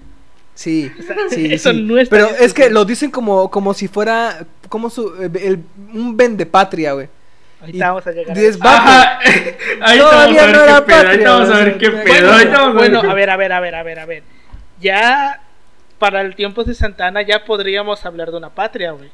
Sí, 0.59 0.91
sea, 1.01 1.15
sí, 1.31 1.47
eso 1.55 1.71
sí. 1.71 1.83
no 1.83 1.99
está 1.99 2.17
Pero 2.17 2.31
es 2.31 2.53
que 2.53 2.69
lo 2.69 2.85
dicen 2.85 3.13
como, 3.13 3.49
como 3.49 3.73
si 3.75 3.87
fuera 3.87 4.45
como 4.69 4.91
su, 4.91 5.15
eh, 5.23 5.31
el, 5.41 5.63
un 5.95 6.17
vende 6.17 6.47
patria, 6.47 6.95
güey. 6.95 7.09
Ahorita 7.61 7.77
Y 7.77 7.81
vamos 7.81 8.07
a 8.09 8.11
llegar 8.11 8.37
a. 8.37 9.19
Ahí 9.83 9.99
vamos 10.01 10.11
Todavía 10.11 10.43
a 10.43 10.47
ver 10.47 10.57
no 10.57 10.59
qué 10.59 10.69
era 10.69 10.85
pedo. 10.85 10.99
Ahí 10.99 11.05
patria, 11.05 11.31
vamos 11.31 11.51
a 11.51 11.59
ver 11.59 11.79
qué 11.79 11.91
pedo. 11.91 12.33
ahorita 12.33 12.69
Bueno, 12.71 13.01
a 13.01 13.15
ver, 13.15 13.31
a 13.31 13.37
ver, 13.37 13.53
a 13.53 13.61
ver, 13.61 13.75
a 13.77 13.83
ver, 13.85 13.99
a 14.01 14.07
ver. 14.07 14.23
Ya 14.81 15.43
para 16.01 16.23
el 16.23 16.35
tiempo 16.35 16.65
de 16.65 16.75
Santana 16.75 17.23
ya 17.23 17.45
podríamos 17.45 18.05
hablar 18.05 18.33
de 18.33 18.39
una 18.39 18.51
patria, 18.51 18.91
güey. 18.91 19.11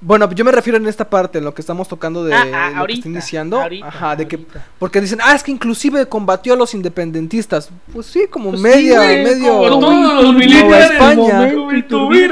Bueno, 0.00 0.30
yo 0.32 0.44
me 0.44 0.52
refiero 0.52 0.76
en 0.76 0.86
esta 0.86 1.08
parte, 1.08 1.38
en 1.38 1.44
lo 1.44 1.54
que 1.54 1.62
estamos 1.62 1.88
tocando 1.88 2.22
de 2.22 2.34
Ah, 2.34 2.42
ah, 2.42 2.66
lo 2.68 2.72
que 2.74 2.78
ahorita, 2.80 2.98
está 2.98 3.08
iniciando. 3.08 3.62
ahorita, 3.62 3.86
Ajá, 3.88 4.14
de 4.16 4.28
que 4.28 4.38
porque 4.78 5.00
dicen, 5.00 5.18
"Ah, 5.22 5.34
es 5.34 5.42
que 5.42 5.50
inclusive 5.50 6.06
combatió 6.06 6.52
a 6.52 6.56
los 6.56 6.74
independentistas." 6.74 7.70
Pues 7.92 8.06
sí, 8.06 8.26
como 8.30 8.50
Pues 8.50 8.60
sí, 8.60 8.66
media, 8.68 8.96
güey, 9.02 9.24
medio 9.24 9.46
como 9.56 9.80
todos 9.80 10.22
los 10.24 10.34
militares. 10.34 10.90
España. 10.90 11.50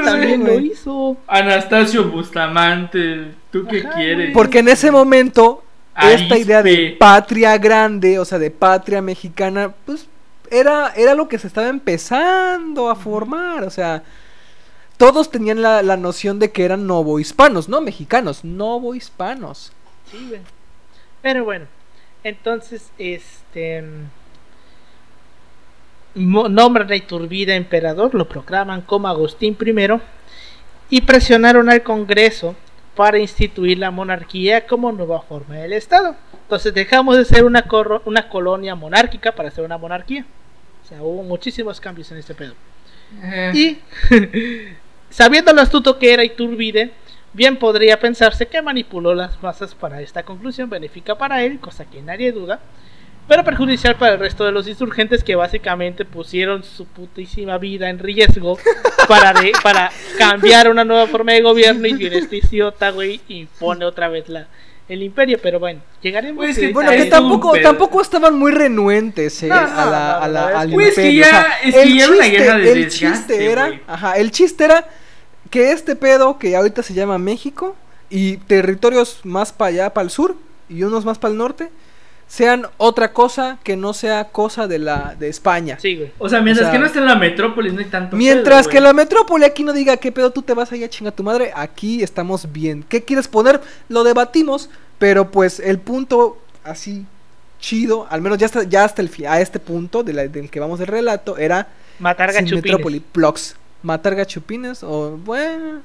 También 0.03 0.43
lo 0.45 0.59
hizo. 0.59 1.17
Anastasio 1.27 2.03
Bustamante, 2.09 3.31
¿tú 3.51 3.65
qué 3.67 3.79
Ajá, 3.81 3.95
quieres? 3.95 4.31
Porque 4.33 4.59
en 4.59 4.67
ese 4.67 4.91
momento 4.91 5.63
esta 5.99 6.37
idea 6.37 6.61
de 6.61 6.95
patria 6.99 7.57
grande, 7.57 8.19
o 8.19 8.25
sea, 8.25 8.37
de 8.37 8.51
patria 8.51 9.01
mexicana, 9.01 9.73
pues 9.85 10.07
era 10.51 10.93
era 10.95 11.15
lo 11.15 11.27
que 11.27 11.39
se 11.39 11.47
estaba 11.47 11.67
empezando 11.69 12.89
a 12.89 12.95
formar, 12.95 13.63
o 13.63 13.69
sea, 13.69 14.03
todos 14.97 15.29
tenían 15.31 15.61
la, 15.61 15.81
la 15.83 15.97
noción 15.97 16.39
de 16.39 16.51
que 16.51 16.63
eran 16.65 16.87
novohispanos, 16.87 17.67
no 17.69 17.81
mexicanos, 17.81 18.43
novohispanos. 18.43 19.71
Sí, 20.11 20.25
güey. 20.29 20.41
Pero 21.21 21.43
bueno, 21.43 21.65
entonces, 22.23 22.91
este. 22.97 23.83
mo- 26.15 26.49
Nombran 26.49 26.91
a 26.91 26.95
Iturbide 26.95 27.55
emperador, 27.55 28.13
lo 28.15 28.27
proclaman 28.27 28.81
como 28.81 29.07
Agustín 29.07 29.57
I 29.59 29.87
y 30.89 31.01
presionaron 31.01 31.69
al 31.69 31.83
Congreso 31.83 32.55
para 32.95 33.17
instituir 33.19 33.77
la 33.79 33.91
monarquía 33.91 34.65
como 34.67 34.91
nueva 34.91 35.21
forma 35.21 35.55
del 35.55 35.73
Estado. 35.73 36.15
Entonces 36.43 36.73
dejamos 36.73 37.17
de 37.17 37.25
ser 37.25 37.43
una, 37.43 37.67
corro- 37.67 38.01
una 38.05 38.29
colonia 38.29 38.75
monárquica 38.75 39.33
para 39.33 39.51
ser 39.51 39.65
una 39.65 39.77
monarquía. 39.77 40.25
O 40.83 40.87
sea, 40.87 41.01
hubo 41.01 41.23
muchísimos 41.23 41.81
cambios 41.81 42.11
en 42.11 42.19
este 42.19 42.35
pedo. 42.35 42.53
Y 43.53 43.79
sabiendo 45.15 45.53
lo 45.53 45.61
astuto 45.61 45.97
que 45.97 46.13
era 46.13 46.23
Iturbide, 46.25 46.91
bien 47.33 47.57
podría 47.57 47.99
pensarse 47.99 48.47
que 48.47 48.61
manipuló 48.61 49.13
las 49.15 49.41
masas 49.41 49.73
para 49.75 50.01
esta 50.01 50.23
conclusión 50.23 50.69
benéfica 50.69 51.17
para 51.17 51.43
él, 51.43 51.59
cosa 51.59 51.85
que 51.85 52.01
nadie 52.01 52.31
duda, 52.33 52.59
pero 53.27 53.43
perjudicial 53.43 53.95
para 53.95 54.13
el 54.13 54.19
resto 54.19 54.43
de 54.45 54.51
los 54.51 54.67
insurgentes 54.67 55.23
que 55.23 55.35
básicamente 55.35 56.03
pusieron 56.05 56.63
su 56.63 56.85
putísima 56.85 57.57
vida 57.57 57.89
en 57.89 57.99
riesgo 57.99 58.57
para, 59.07 59.33
de- 59.33 59.53
para 59.63 59.89
cambiar 60.17 60.69
una 60.69 60.83
nueva 60.83 61.07
forma 61.07 61.31
de 61.31 61.41
gobierno 61.41 61.87
y 61.87 61.93
viene 62.01 62.17
este 62.17 62.37
idiota, 62.37 62.91
güey, 62.91 63.21
y 63.27 63.45
pone 63.45 63.83
otra 63.85 64.09
vez 64.09 64.29
la, 64.29 64.47
el 64.87 65.01
imperio, 65.01 65.39
pero 65.41 65.59
bueno, 65.59 65.79
llegaremos 66.03 66.43
Pues 66.45 66.59
que 66.59 66.71
Bueno, 66.71 66.91
a 66.91 66.95
que 66.95 67.05
tampoco, 67.05 67.53
tampoco 67.63 68.01
estaban 68.01 68.37
muy 68.37 68.51
renuentes 68.51 69.41
eh, 69.43 69.47
No, 69.47 69.55
no, 69.55 69.61
a 69.61 69.85
la, 69.85 69.91
no, 70.19 70.23
a 70.23 70.27
la- 70.27 70.51
no, 70.51 70.57
al 70.59 70.69
es 70.69 70.73
Pues 70.75 70.95
que 70.95 71.09
imperio. 71.09 71.21
ya- 71.23 71.27
o 71.27 71.31
sea, 71.41 71.59
es 71.63 71.73
que 71.75 71.81
el 71.81 71.89
ya 71.97 72.03
era 72.03 72.13
una 72.13 72.23
chiste- 72.25 72.37
guerra 72.37 72.57
de 72.59 72.71
el 72.71 72.75
desgaste, 72.83 73.17
chiste 73.33 73.51
era, 73.51 73.79
ajá, 73.87 74.17
el 74.17 74.31
chiste 74.31 74.63
era 74.65 74.87
que 75.55 75.71
este 75.71 75.95
pedo 75.95 76.37
que 76.37 76.55
ahorita 76.55 76.83
se 76.83 76.93
llama 76.93 77.17
México 77.17 77.75
y 78.09 78.37
territorios 78.37 79.21
más 79.23 79.51
para 79.53 79.69
allá, 79.69 79.93
para 79.93 80.03
el 80.03 80.09
sur 80.11 80.35
y 80.69 80.83
unos 80.83 81.05
más 81.05 81.17
para 81.17 81.31
el 81.31 81.37
norte, 81.37 81.69
sean 82.27 82.67
otra 82.77 83.13
cosa 83.13 83.59
que 83.63 83.77
no 83.77 83.93
sea 83.93 84.25
cosa 84.31 84.67
de 84.67 84.79
la 84.79 85.15
de 85.17 85.29
España. 85.29 85.77
Sí, 85.79 85.95
güey. 85.95 86.11
O 86.17 86.27
sea, 86.27 86.41
mientras 86.41 86.67
o 86.67 86.71
sea, 86.71 86.73
que 86.73 86.79
no 86.79 86.85
esté 86.87 86.99
en 86.99 87.05
la 87.05 87.15
metrópolis 87.15 87.71
no 87.73 87.79
hay 87.79 87.85
tanto 87.85 88.17
Mientras 88.17 88.63
pedo, 88.63 88.71
que 88.71 88.77
güey. 88.79 88.83
la 88.83 88.93
metrópoli 88.93 89.45
aquí 89.45 89.63
no 89.63 89.73
diga 89.73 89.97
qué 89.97 90.11
pedo 90.11 90.31
tú 90.31 90.41
te 90.41 90.53
vas 90.53 90.71
allá 90.71 90.87
a 90.87 90.89
chinga 90.89 91.11
tu 91.11 91.23
madre, 91.23 91.51
aquí 91.55 92.01
estamos 92.03 92.51
bien. 92.51 92.83
¿Qué 92.89 93.03
quieres 93.03 93.27
poner? 93.27 93.61
Lo 93.89 94.03
debatimos, 94.03 94.69
pero 94.97 95.29
pues 95.31 95.59
el 95.59 95.79
punto 95.79 96.37
así 96.63 97.05
chido, 97.59 98.07
al 98.09 98.21
menos 98.21 98.37
ya 98.39 98.47
hasta, 98.47 98.63
ya 98.63 98.83
hasta 98.83 99.01
el 99.01 99.09
fi- 99.09 99.25
a 99.25 99.39
este 99.39 99.59
punto 99.59 100.03
de 100.03 100.13
la- 100.13 100.27
del 100.27 100.49
que 100.49 100.59
vamos 100.59 100.79
el 100.79 100.87
relato, 100.87 101.37
era 101.37 101.67
Matar 101.99 102.31
sin 102.33 102.41
gachupines. 102.45 102.63
metrópoli, 102.63 102.99
plox. 102.99 103.55
Matar 103.85 104.15
gachupines 104.15 104.83
o 104.83 105.11
bueno. 105.11 105.81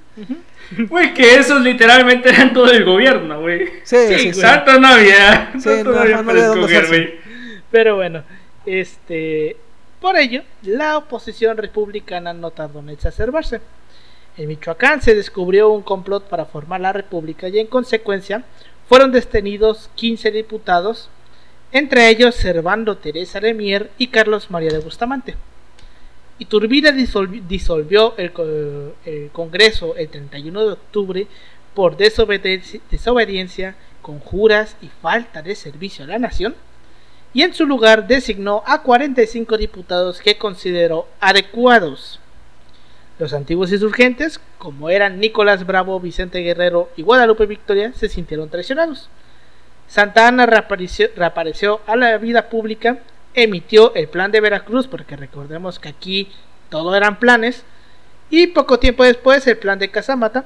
Güey, 0.88 1.12
que 1.12 1.34
esos 1.34 1.60
literalmente 1.60 2.30
eran 2.30 2.54
todo 2.54 2.70
el 2.72 2.82
gobierno, 2.84 3.40
güey. 3.42 3.66
sí, 3.84 3.96
Sí, 4.08 4.18
sí. 4.18 4.34
Santa 4.34 4.78
no 4.78 4.88
había. 4.88 5.52
Sí, 5.54 5.60
Santa 5.60 5.84
no, 5.84 5.92
no 5.92 6.00
había 6.00 6.22
no 6.22 6.64
hacerse. 6.64 6.88
güey. 6.88 7.14
Pero 7.70 7.96
bueno, 7.96 8.22
este, 8.64 9.56
por 10.00 10.16
ello, 10.16 10.42
la 10.62 10.96
oposición 10.96 11.58
republicana 11.58 12.32
no 12.32 12.50
tardó 12.52 12.78
en 12.80 12.88
exacerbarse. 12.88 13.60
En 14.38 14.48
Michoacán 14.48 15.02
se 15.02 15.14
descubrió 15.14 15.68
un 15.68 15.82
complot 15.82 16.26
para 16.26 16.46
formar 16.46 16.80
la 16.80 16.94
república 16.94 17.48
y 17.48 17.58
en 17.58 17.66
consecuencia 17.66 18.44
fueron 18.88 19.12
detenidos 19.12 19.90
15 19.96 20.30
diputados, 20.30 21.10
entre 21.70 22.08
ellos 22.08 22.34
Servando 22.34 22.96
Teresa 22.96 23.40
de 23.40 23.52
Mier 23.52 23.90
y 23.98 24.06
Carlos 24.08 24.50
María 24.50 24.70
de 24.70 24.78
Bustamante. 24.78 25.36
Iturbide 26.40 26.92
disolvi- 26.92 27.42
disolvió 27.46 28.14
el, 28.16 28.32
co- 28.32 28.44
el 29.04 29.30
Congreso 29.32 29.94
el 29.96 30.08
31 30.08 30.66
de 30.66 30.72
octubre 30.72 31.26
por 31.74 31.96
desobediencia, 31.96 33.76
conjuras 34.02 34.76
y 34.82 34.88
falta 35.02 35.42
de 35.42 35.54
servicio 35.54 36.04
a 36.04 36.08
la 36.08 36.18
nación 36.18 36.56
y 37.32 37.42
en 37.42 37.54
su 37.54 37.64
lugar 37.66 38.08
designó 38.08 38.64
a 38.66 38.82
45 38.82 39.56
diputados 39.56 40.20
que 40.20 40.36
consideró 40.36 41.06
adecuados. 41.20 42.18
Los 43.20 43.34
antiguos 43.34 43.70
insurgentes, 43.70 44.40
como 44.58 44.90
eran 44.90 45.20
Nicolás 45.20 45.64
Bravo, 45.66 46.00
Vicente 46.00 46.40
Guerrero 46.40 46.88
y 46.96 47.02
Guadalupe 47.02 47.46
Victoria, 47.46 47.92
se 47.94 48.08
sintieron 48.08 48.48
traicionados. 48.48 49.10
Santa 49.86 50.26
Ana 50.26 50.46
reapareció 50.46 51.80
a 51.86 51.96
la 51.96 52.16
vida 52.18 52.48
pública, 52.48 52.98
emitió 53.34 53.94
el 53.94 54.08
plan 54.08 54.32
de 54.32 54.40
Veracruz, 54.40 54.86
porque 54.86 55.16
recordemos 55.16 55.78
que 55.78 55.88
aquí 55.88 56.28
todo 56.68 56.94
eran 56.94 57.18
planes, 57.18 57.64
y 58.30 58.48
poco 58.48 58.78
tiempo 58.78 59.04
después 59.04 59.46
el 59.46 59.58
plan 59.58 59.78
de 59.78 59.90
Casamata, 59.90 60.44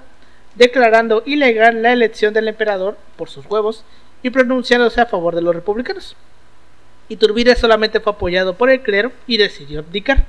declarando 0.55 1.23
ilegal 1.27 1.83
la 1.83 1.93
elección 1.93 2.33
del 2.33 2.49
emperador 2.49 2.97
por 3.17 3.29
sus 3.29 3.47
huevos 3.47 3.85
y 4.23 4.31
pronunciándose 4.31 5.01
a 5.01 5.07
favor 5.07 5.35
de 5.35 5.43
los 5.43 5.55
republicanos. 5.55 6.17
Iturbide 7.09 7.55
solamente 7.57 8.01
fue 8.01 8.15
apoyado 8.15 8.55
por 8.55 8.71
el 8.71 8.81
clero 8.83 9.13
y 9.27 9.37
decidió 9.37 9.81
abdicar. 9.81 10.25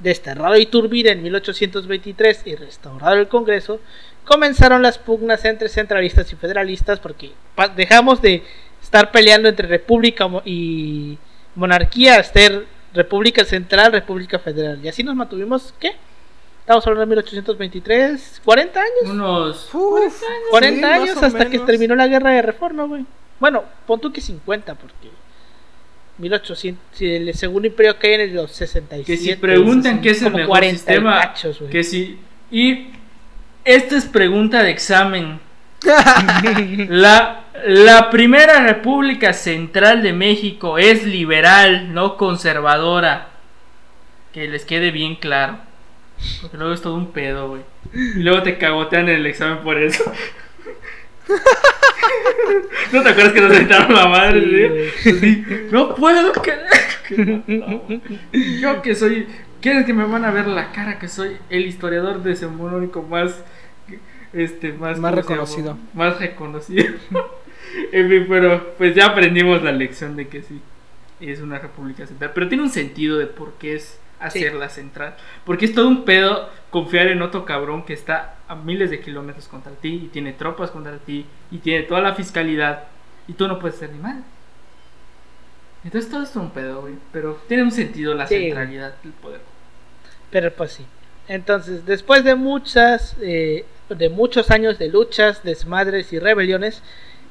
Desterrado 0.00 0.56
Iturbide 0.56 1.12
en 1.12 1.22
1823 1.22 2.42
y 2.46 2.56
restaurado 2.56 3.14
el 3.14 3.28
Congreso, 3.28 3.80
comenzaron 4.24 4.82
las 4.82 4.98
pugnas 4.98 5.44
entre 5.44 5.68
centralistas 5.68 6.32
y 6.32 6.36
federalistas 6.36 6.98
porque 6.98 7.30
dejamos 7.76 8.20
de 8.20 8.42
estar 8.94 9.10
peleando 9.10 9.48
entre 9.48 9.66
república 9.66 10.28
y 10.44 11.18
monarquía 11.56 12.22
ser 12.22 12.64
república 12.94 13.44
central, 13.44 13.90
república 13.90 14.38
federal. 14.38 14.78
Y 14.84 14.88
así 14.88 15.02
nos 15.02 15.16
mantuvimos, 15.16 15.74
¿qué? 15.80 15.96
Estamos 16.60 16.86
hablando 16.86 17.00
de 17.00 17.06
1823, 17.08 18.40
40 18.44 18.80
años. 18.80 19.10
Unos 19.10 19.70
40 20.50 20.94
años, 20.94 21.22
hasta 21.22 21.50
que 21.50 21.58
terminó 21.58 21.96
la 21.96 22.06
guerra 22.06 22.30
de 22.30 22.42
reforma, 22.42 22.84
güey. 22.84 23.04
Bueno, 23.40 23.64
pon 23.84 24.00
tú 24.00 24.12
que 24.12 24.20
50, 24.20 24.76
porque 24.76 25.10
1800, 26.18 27.02
el 27.02 27.34
segundo 27.34 27.66
imperio 27.66 27.98
cae 27.98 28.22
en 28.22 28.36
los 28.36 28.52
67. 28.52 29.04
Que 29.04 29.16
si 29.16 29.34
preguntan 29.34 30.00
qué 30.00 30.10
es 30.10 30.22
el 30.22 30.32
mejor 30.32 30.64
sistema, 30.64 31.34
que 31.68 31.82
si 31.82 32.20
y 32.52 32.90
esta 33.64 33.96
es 33.96 34.04
pregunta 34.04 34.62
de 34.62 34.70
examen. 34.70 35.40
la, 36.88 37.44
la 37.66 38.10
primera 38.10 38.60
república 38.66 39.32
central 39.32 40.02
de 40.02 40.12
México 40.12 40.78
es 40.78 41.04
liberal, 41.04 41.92
no 41.92 42.16
conservadora. 42.16 43.28
Que 44.32 44.48
les 44.48 44.64
quede 44.64 44.90
bien 44.90 45.16
claro. 45.16 45.58
Porque 46.40 46.56
luego 46.56 46.72
es 46.72 46.82
todo 46.82 46.94
un 46.94 47.12
pedo, 47.12 47.48
güey. 47.48 47.62
Y 47.92 48.22
luego 48.22 48.42
te 48.42 48.58
cagotean 48.58 49.08
en 49.08 49.16
el 49.16 49.26
examen 49.26 49.58
por 49.58 49.80
eso. 49.80 50.04
¿No 52.92 53.02
te 53.02 53.08
acuerdas 53.08 53.32
que 53.32 53.40
nos 53.40 53.56
sentaron 53.56 53.94
la 53.94 54.06
madre? 54.08 54.92
no 55.70 55.94
puedo 55.94 56.32
creer 56.32 56.66
Yo 58.60 58.82
que 58.82 58.94
soy. 58.94 59.26
¿Quieres 59.60 59.86
que 59.86 59.94
me 59.94 60.04
van 60.04 60.24
a 60.24 60.30
ver 60.30 60.46
la 60.46 60.72
cara 60.72 60.98
que 60.98 61.08
soy 61.08 61.38
el 61.48 61.64
historiador 61.66 62.22
decimonónico 62.22 63.02
más. 63.02 63.42
Este, 64.34 64.72
más, 64.72 64.98
más 64.98 65.14
reconocido. 65.14 65.78
Más 65.94 66.18
reconocido. 66.18 66.94
en 67.92 68.08
fin, 68.08 68.26
pero 68.28 68.74
pues 68.76 68.94
ya 68.94 69.06
aprendimos 69.06 69.62
la 69.62 69.72
lección 69.72 70.16
de 70.16 70.28
que 70.28 70.42
sí. 70.42 70.60
Es 71.20 71.40
una 71.40 71.58
república 71.58 72.06
central. 72.06 72.32
Pero 72.34 72.48
tiene 72.48 72.64
un 72.64 72.70
sentido 72.70 73.18
de 73.18 73.26
por 73.26 73.54
qué 73.54 73.76
es 73.76 73.98
hacerla 74.18 74.68
central. 74.68 75.14
Porque 75.44 75.66
es 75.66 75.74
todo 75.74 75.88
un 75.88 76.04
pedo 76.04 76.50
confiar 76.70 77.06
en 77.06 77.22
otro 77.22 77.44
cabrón 77.44 77.84
que 77.84 77.92
está 77.92 78.36
a 78.48 78.56
miles 78.56 78.90
de 78.90 79.00
kilómetros 79.00 79.46
contra 79.46 79.72
ti 79.72 80.02
y 80.04 80.08
tiene 80.08 80.32
tropas 80.32 80.70
contra 80.70 80.98
ti 80.98 81.26
y 81.50 81.58
tiene 81.58 81.84
toda 81.84 82.00
la 82.00 82.14
fiscalidad 82.14 82.84
y 83.28 83.34
tú 83.34 83.46
no 83.46 83.58
puedes 83.60 83.78
ser 83.78 83.90
ni 83.90 83.98
mal. 83.98 84.24
Entonces 85.84 86.10
todo 86.10 86.22
es 86.22 86.34
un 86.34 86.50
pedo, 86.50 86.80
güey. 86.80 86.94
Pero 87.12 87.40
tiene 87.46 87.62
un 87.62 87.72
sentido 87.72 88.14
la 88.14 88.26
centralidad 88.26 88.94
del 89.02 89.12
poder. 89.12 89.40
Pero 90.30 90.52
pues 90.52 90.72
sí. 90.72 90.86
Entonces, 91.28 91.86
después 91.86 92.22
de 92.24 92.34
muchas, 92.34 93.16
eh, 93.22 93.64
de 93.88 94.08
muchos 94.08 94.50
años 94.50 94.78
de 94.78 94.88
luchas, 94.88 95.42
desmadres 95.42 96.12
y 96.12 96.18
rebeliones, 96.18 96.82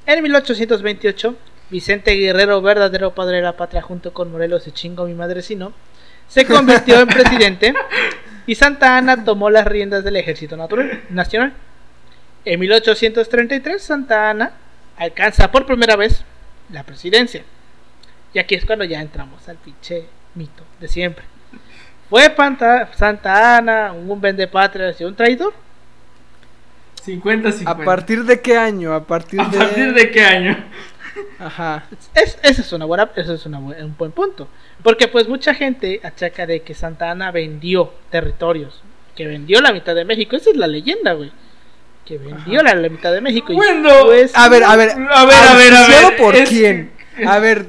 en 0.06 0.22
1828, 0.22 1.36
Vicente 1.70 2.14
Guerrero, 2.16 2.62
verdadero 2.62 3.16
padre 3.16 3.38
de 3.38 3.44
la 3.44 3.58
patria, 3.58 3.82
junto 3.82 4.14
con 4.14 4.32
Morelos 4.32 4.68
y 4.68 4.72
Chingo, 4.72 5.06
mi 5.06 5.14
madrecino, 5.14 5.74
se 6.28 6.46
convirtió 6.46 7.00
en 7.00 7.08
presidente 7.08 7.74
y 8.48 8.56
Santa 8.56 8.98
Ana 8.98 9.24
tomó 9.24 9.50
las 9.50 9.66
riendas 9.66 10.04
del 10.04 10.16
ejército 10.16 10.58
nacional. 11.10 11.54
En 12.46 12.60
1833 12.60 13.82
Santa 13.82 14.30
Ana 14.30 14.52
alcanza 14.98 15.52
por 15.52 15.66
primera 15.66 15.96
vez 15.96 16.24
la 16.70 16.84
presidencia. 16.84 17.44
Y 18.34 18.40
aquí 18.40 18.56
es 18.56 18.66
cuando 18.66 18.84
ya 18.84 19.00
entramos 19.02 19.48
al 19.48 19.58
pinche 19.58 20.06
mito 20.36 20.64
de 20.80 20.88
siempre. 20.88 21.24
¿Fue 22.10 22.34
Santa 22.96 23.58
Ana 23.58 23.94
un 23.94 24.22
patria 24.52 24.94
y 25.00 25.04
un 25.04 25.16
traidor? 25.16 25.54
50-50. 27.06 27.64
¿A 27.66 27.78
partir 27.78 28.24
de 28.24 28.42
qué 28.42 28.58
año? 28.58 28.94
¿A 28.94 29.04
partir, 29.04 29.40
¿A 29.40 29.50
partir 29.50 29.94
de 29.94 30.12
qué 30.12 30.24
año? 30.24 30.58
Ajá. 31.40 31.86
Es, 32.14 32.38
ese 32.44 32.62
es, 32.62 32.74
una 32.74 32.86
buena, 32.86 33.10
eso 33.16 33.34
es 33.34 33.46
un 33.46 33.96
buen 33.98 34.12
punto. 34.12 34.48
Porque 34.82 35.08
pues 35.08 35.28
mucha 35.28 35.54
gente 35.54 36.02
achaca 36.04 36.46
de 36.46 36.62
que 36.62 36.74
Santa 36.74 37.12
Ana 37.12 37.32
vendió 37.32 37.94
territorios. 38.10 38.82
Que 39.16 39.28
vendió 39.28 39.62
la 39.62 39.74
mitad 39.74 39.96
de 39.96 40.06
México. 40.06 40.36
Esa 40.36 40.50
es 40.50 40.58
la 40.58 40.68
leyenda, 40.68 41.14
güey. 41.14 41.32
Que 42.06 42.18
vendió 42.18 42.62
la, 42.64 42.76
mitad 42.76 43.14
de 43.14 43.22
México. 43.22 43.54
Bueno, 43.54 43.90
pues, 44.06 44.36
a 44.36 44.50
ver, 44.50 44.64
a 44.64 44.76
ver, 44.76 44.92
a 44.92 45.26
ver, 45.26 45.36
a 45.36 45.56
ver, 45.56 45.74
a 45.74 45.88
ver. 45.88 46.18
por 46.18 46.36
quién? 46.44 46.92
A 47.26 47.40
ver, 47.40 47.68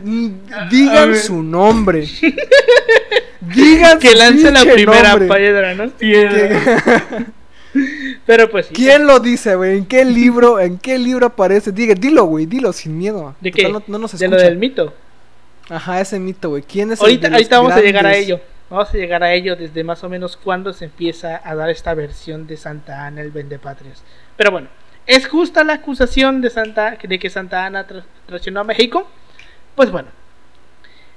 digan 0.71 1.15
su 1.17 1.43
nombre. 1.43 2.09
digan 3.41 3.99
que 3.99 4.15
lance 4.15 4.51
la 4.51 4.63
primera 4.63 5.17
piedra, 5.19 5.75
¿no? 5.75 5.91
Piedra. 5.91 7.27
Pero 8.27 8.51
pues 8.51 8.69
¿Quién 8.73 9.07
lo 9.07 9.21
dice, 9.21 9.55
güey? 9.55 9.79
¿En 9.79 9.87
qué 9.87 10.05
libro, 10.05 10.59
en 10.61 10.79
qué 10.79 10.99
libro 10.99 11.27
aparece? 11.27 11.73
Diga, 11.73 11.95
dilo, 11.95 12.25
güey, 12.25 12.47
dilo 12.47 12.73
sin 12.73 12.97
miedo. 12.97 13.35
¿De 13.41 13.53
qué? 13.53 13.69
No, 13.69 13.83
nos 13.99 14.19
¿De 14.19 14.29
lo 14.29 14.37
del 14.37 14.57
mito? 14.57 14.95
Ajá, 15.69 16.01
ese 16.01 16.19
mito, 16.19 16.51
güey. 16.51 16.63
¿Quién 16.63 16.93
es 16.93 17.01
ahorita, 17.01 17.29
el 17.29 17.35
Ahorita 17.35 17.59
vamos 17.59 17.73
a 17.73 17.81
llegar 17.81 18.07
a 18.07 18.15
ello. 18.15 18.41
Vamos 18.71 18.89
a 18.93 18.97
llegar 18.97 19.23
a 19.23 19.33
ello 19.33 19.57
desde 19.57 19.85
más 19.85 20.03
o 20.05 20.09
menos 20.09 20.37
cuando 20.37 20.73
se 20.73 20.87
empieza 20.87 21.41
a 21.45 21.55
dar 21.55 21.71
esta 21.71 21.95
versión 21.95 22.47
de 22.47 22.57
Santa 22.57 23.07
Ana, 23.07 23.21
el 23.21 23.31
Vendepatrias. 23.31 24.03
Pero 24.37 24.51
bueno, 24.51 24.69
¿es 25.07 25.29
justa 25.29 25.65
la 25.65 25.75
acusación 25.75 26.41
de, 26.41 26.51
Santa, 26.51 26.97
de 27.03 27.19
que 27.19 27.31
Santa 27.31 27.67
Ana 27.67 27.87
traicionó 28.27 28.61
a 28.61 28.65
México? 28.65 29.07
Pues 29.75 29.91
bueno, 29.91 30.09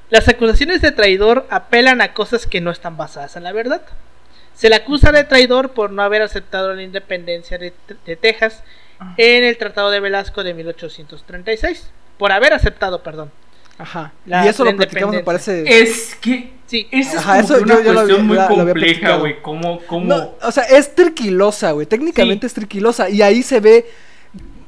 las 0.09 0.27
acusaciones 0.27 0.81
de 0.81 0.91
traidor 0.91 1.47
apelan 1.49 2.01
a 2.01 2.13
cosas 2.13 2.47
que 2.47 2.61
no 2.61 2.71
están 2.71 2.97
basadas 2.97 3.35
en 3.37 3.43
la 3.43 3.53
verdad. 3.53 3.81
Se 4.57 4.69
le 4.69 4.75
acusa 4.75 5.11
de 5.11 5.23
traidor 5.23 5.69
por 5.73 5.91
no 5.91 6.01
haber 6.01 6.23
aceptado 6.23 6.73
la 6.73 6.81
independencia 6.81 7.59
de, 7.59 7.71
Texas 8.15 8.63
ah. 8.99 9.13
en 9.17 9.43
el 9.43 9.55
Tratado 9.55 9.91
de 9.91 9.99
Velasco 9.99 10.43
de 10.43 10.55
1836. 10.55 11.91
Por 12.17 12.31
haber 12.31 12.53
aceptado, 12.53 13.03
perdón. 13.03 13.31
Ajá. 13.77 14.11
y 14.25 14.47
eso 14.47 14.65
lo 14.65 14.75
platicamos, 14.75 15.13
me 15.13 15.23
parece. 15.23 15.63
Es 15.67 16.15
que. 16.15 16.57
Sí, 16.65 16.87
esa 16.91 17.39
es 17.39 17.49
una 17.51 17.77
cuestión 17.77 18.25
muy 18.25 18.37
compleja, 18.37 19.17
güey. 19.17 19.41
¿Cómo, 19.43 19.79
cómo? 19.85 20.35
o 20.41 20.51
sea, 20.51 20.63
es 20.63 20.95
triquilosa, 20.95 21.71
güey. 21.71 21.85
Técnicamente 21.85 22.47
es 22.47 22.53
triquilosa. 22.55 23.09
Y 23.09 23.21
ahí 23.21 23.43
se 23.43 23.59
ve. 23.59 23.85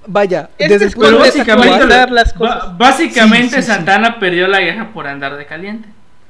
Vaya, 0.06 0.50
desde 0.58 0.86
el 0.86 0.92
punto 0.92 1.20
básicamente, 1.20 1.86
las 2.12 2.34
cosas. 2.34 2.78
básicamente 2.78 3.62
Santana 3.62 4.20
perdió 4.20 4.48
la 4.48 4.60
guerra 4.60 4.92
por 4.94 5.08
andar 5.08 5.36
de 5.36 5.46
caliente. 5.46 5.90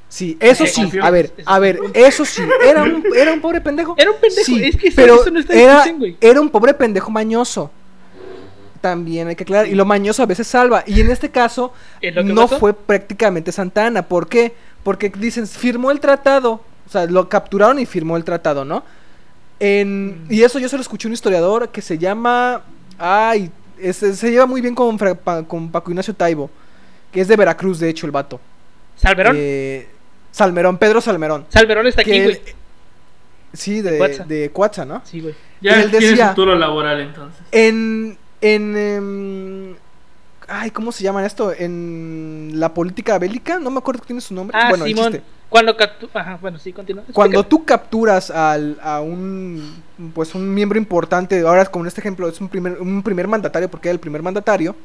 Sí, 0.10 0.38
eso 0.40 0.66
sí, 0.66 0.90
a 1.00 1.12
ver, 1.12 1.32
a 1.46 1.60
ver, 1.60 1.80
eso 1.94 2.26
sí, 2.26 2.42
era 2.66 2.82
un, 2.82 3.04
era 3.16 3.32
un 3.32 3.42
pobre 3.42 3.62
pendejo. 3.62 3.94
Era 3.96 4.10
un 4.10 4.18
pendejo, 4.20 4.44
sí, 4.44 4.64
es 4.64 4.76
que 4.76 4.92
pero 4.92 5.22
eso 5.22 5.30
no 5.30 5.40
está 5.40 5.54
era, 5.54 5.86
era 6.20 6.42
un 6.42 6.50
pobre 6.50 6.74
pendejo 6.74 7.12
mañoso. 7.12 7.70
También 8.82 9.28
hay 9.28 9.36
que 9.36 9.44
aclarar, 9.44 9.68
y 9.68 9.76
lo 9.76 9.86
mañoso 9.86 10.24
a 10.24 10.26
veces 10.26 10.48
salva. 10.48 10.84
Y 10.88 11.00
en 11.00 11.12
este 11.12 11.30
caso, 11.30 11.74
no 12.24 12.48
fue 12.48 12.74
prácticamente 12.74 13.52
Santana. 13.52 14.02
¿Por 14.02 14.28
qué? 14.28 14.54
Porque 14.82 15.10
dicen, 15.10 15.46
firmó 15.46 15.92
el 15.92 16.00
tratado. 16.00 16.62
O 16.88 16.92
sea, 16.92 17.06
lo 17.06 17.30
capturaron 17.30 17.78
y 17.78 17.86
firmó 17.86 18.18
el 18.18 18.24
tratado, 18.24 18.66
¿no? 18.66 18.84
En, 19.60 20.26
mm. 20.26 20.34
Y 20.34 20.42
eso 20.42 20.58
yo 20.58 20.70
se 20.70 20.76
lo 20.76 20.82
escuché 20.82 21.08
a 21.08 21.10
un 21.10 21.14
historiador 21.14 21.70
que 21.70 21.84
se 21.84 22.00
llama. 22.00 22.64
Ay, 22.98 23.52
se 23.94 24.32
lleva 24.32 24.48
muy 24.48 24.62
bien 24.62 24.74
con, 24.74 24.98
con 25.46 25.70
Paco 25.70 25.92
Ignacio 25.92 26.16
Taibo. 26.16 26.50
Que 27.12 27.22
es 27.22 27.28
de 27.28 27.36
Veracruz, 27.36 27.80
de 27.80 27.90
hecho, 27.90 28.08
el 28.08 28.12
vato. 28.12 28.40
¿Salverón? 28.96 29.36
Eh, 29.38 29.88
Salmerón, 30.32 30.78
Pedro 30.78 31.02
Salmerón. 31.02 31.46
Salmerón 31.50 31.88
está 31.88 32.02
aquí, 32.02 32.24
güey. 32.24 32.42
Sí, 33.54 33.82
de, 33.82 34.24
de 34.26 34.52
Cuatza. 34.52 34.86
¿no? 34.86 35.02
Sí, 35.06 35.22
güey. 35.22 35.36
Ya 35.62 35.82
él 35.82 35.90
tiene 35.90 36.08
decía, 36.08 36.30
futuro 36.30 36.56
laboral 36.56 37.00
entonces. 37.02 37.42
En. 37.52 38.18
En. 38.42 38.78
Em, 38.78 39.76
ay, 40.48 40.72
¿cómo 40.72 40.92
se 40.92 41.04
llama 41.04 41.26
esto? 41.26 41.54
En 41.58 42.52
la 42.56 42.74
política 42.74 43.18
bélica, 43.18 43.60
no 43.60 43.70
me 43.70 43.80
acuerdo 43.80 44.02
que 44.02 44.08
tiene 44.08 44.22
su 44.22 44.34
nombre. 44.34 44.58
Ah, 44.60 44.70
bueno, 44.70 44.86
Simón. 44.86 45.22
Cuando 45.50 45.76
Ajá, 46.14 46.38
bueno, 46.40 46.60
sí, 46.60 46.72
continúa. 46.72 47.04
Cuando 47.12 47.44
tú 47.44 47.66
capturas 47.66 48.30
al, 48.30 48.78
a 48.84 49.02
un 49.02 49.82
pues 50.14 50.36
un 50.36 50.54
miembro 50.54 50.78
importante, 50.78 51.40
ahora 51.42 51.66
como 51.66 51.86
en 51.86 51.88
este 51.88 52.02
ejemplo 52.02 52.30
es 52.30 52.40
un 52.40 52.50
primer, 52.50 52.80
un 52.80 53.02
primer 53.02 53.28
mandatario 53.28 53.68
porque 53.68 53.90
era 53.90 53.94
el 53.94 54.00
primer 54.00 54.22
mandatario, 54.22 54.76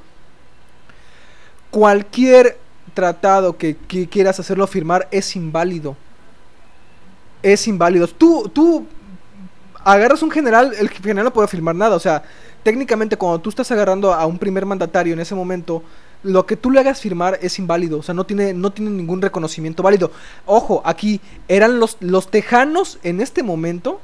cualquier 1.71 2.57
tratado 2.95 3.57
que, 3.57 3.77
quieras 4.11 4.41
hacerlo 4.41 4.67
firmar 4.67 5.09
es 5.11 5.35
inválido. 5.37 5.97
Es 7.43 7.69
inválido. 7.69 8.07
Tú, 8.07 8.51
tú 8.53 8.87
agarras 9.85 10.23
un 10.23 10.31
general, 10.31 10.73
el 10.79 10.89
general 10.89 11.25
no 11.25 11.33
puede 11.33 11.49
firmar 11.49 11.75
nada. 11.75 11.97
O 11.97 12.01
sea, 12.01 12.23
técnicamente 12.63 13.17
cuando 13.17 13.41
tú 13.41 13.51
estás 13.51 13.71
agarrando 13.71 14.15
a 14.15 14.25
un 14.27 14.39
primer 14.39 14.65
mandatario 14.65 15.13
en 15.13 15.21
ese 15.21 15.35
momento, 15.35 15.83
lo 16.23 16.47
que 16.47 16.57
tú 16.57 16.71
le 16.71 16.81
hagas 16.81 17.01
firmar 17.01 17.39
es 17.43 17.59
inválido. 17.59 17.99
O 17.99 18.03
sea, 18.03 18.15
no 18.15 18.25
tiene, 18.25 18.55
no 18.55 18.73
tiene 18.73 18.91
ningún 18.91 19.21
reconocimiento 19.21 19.83
válido. 19.83 20.11
Ojo, 20.47 20.81
aquí 20.87 21.21
eran 21.49 21.79
los, 21.79 21.99
los 22.01 22.31
tejanos 22.31 22.99
en 23.03 23.21
este 23.21 23.43
momento. 23.43 24.01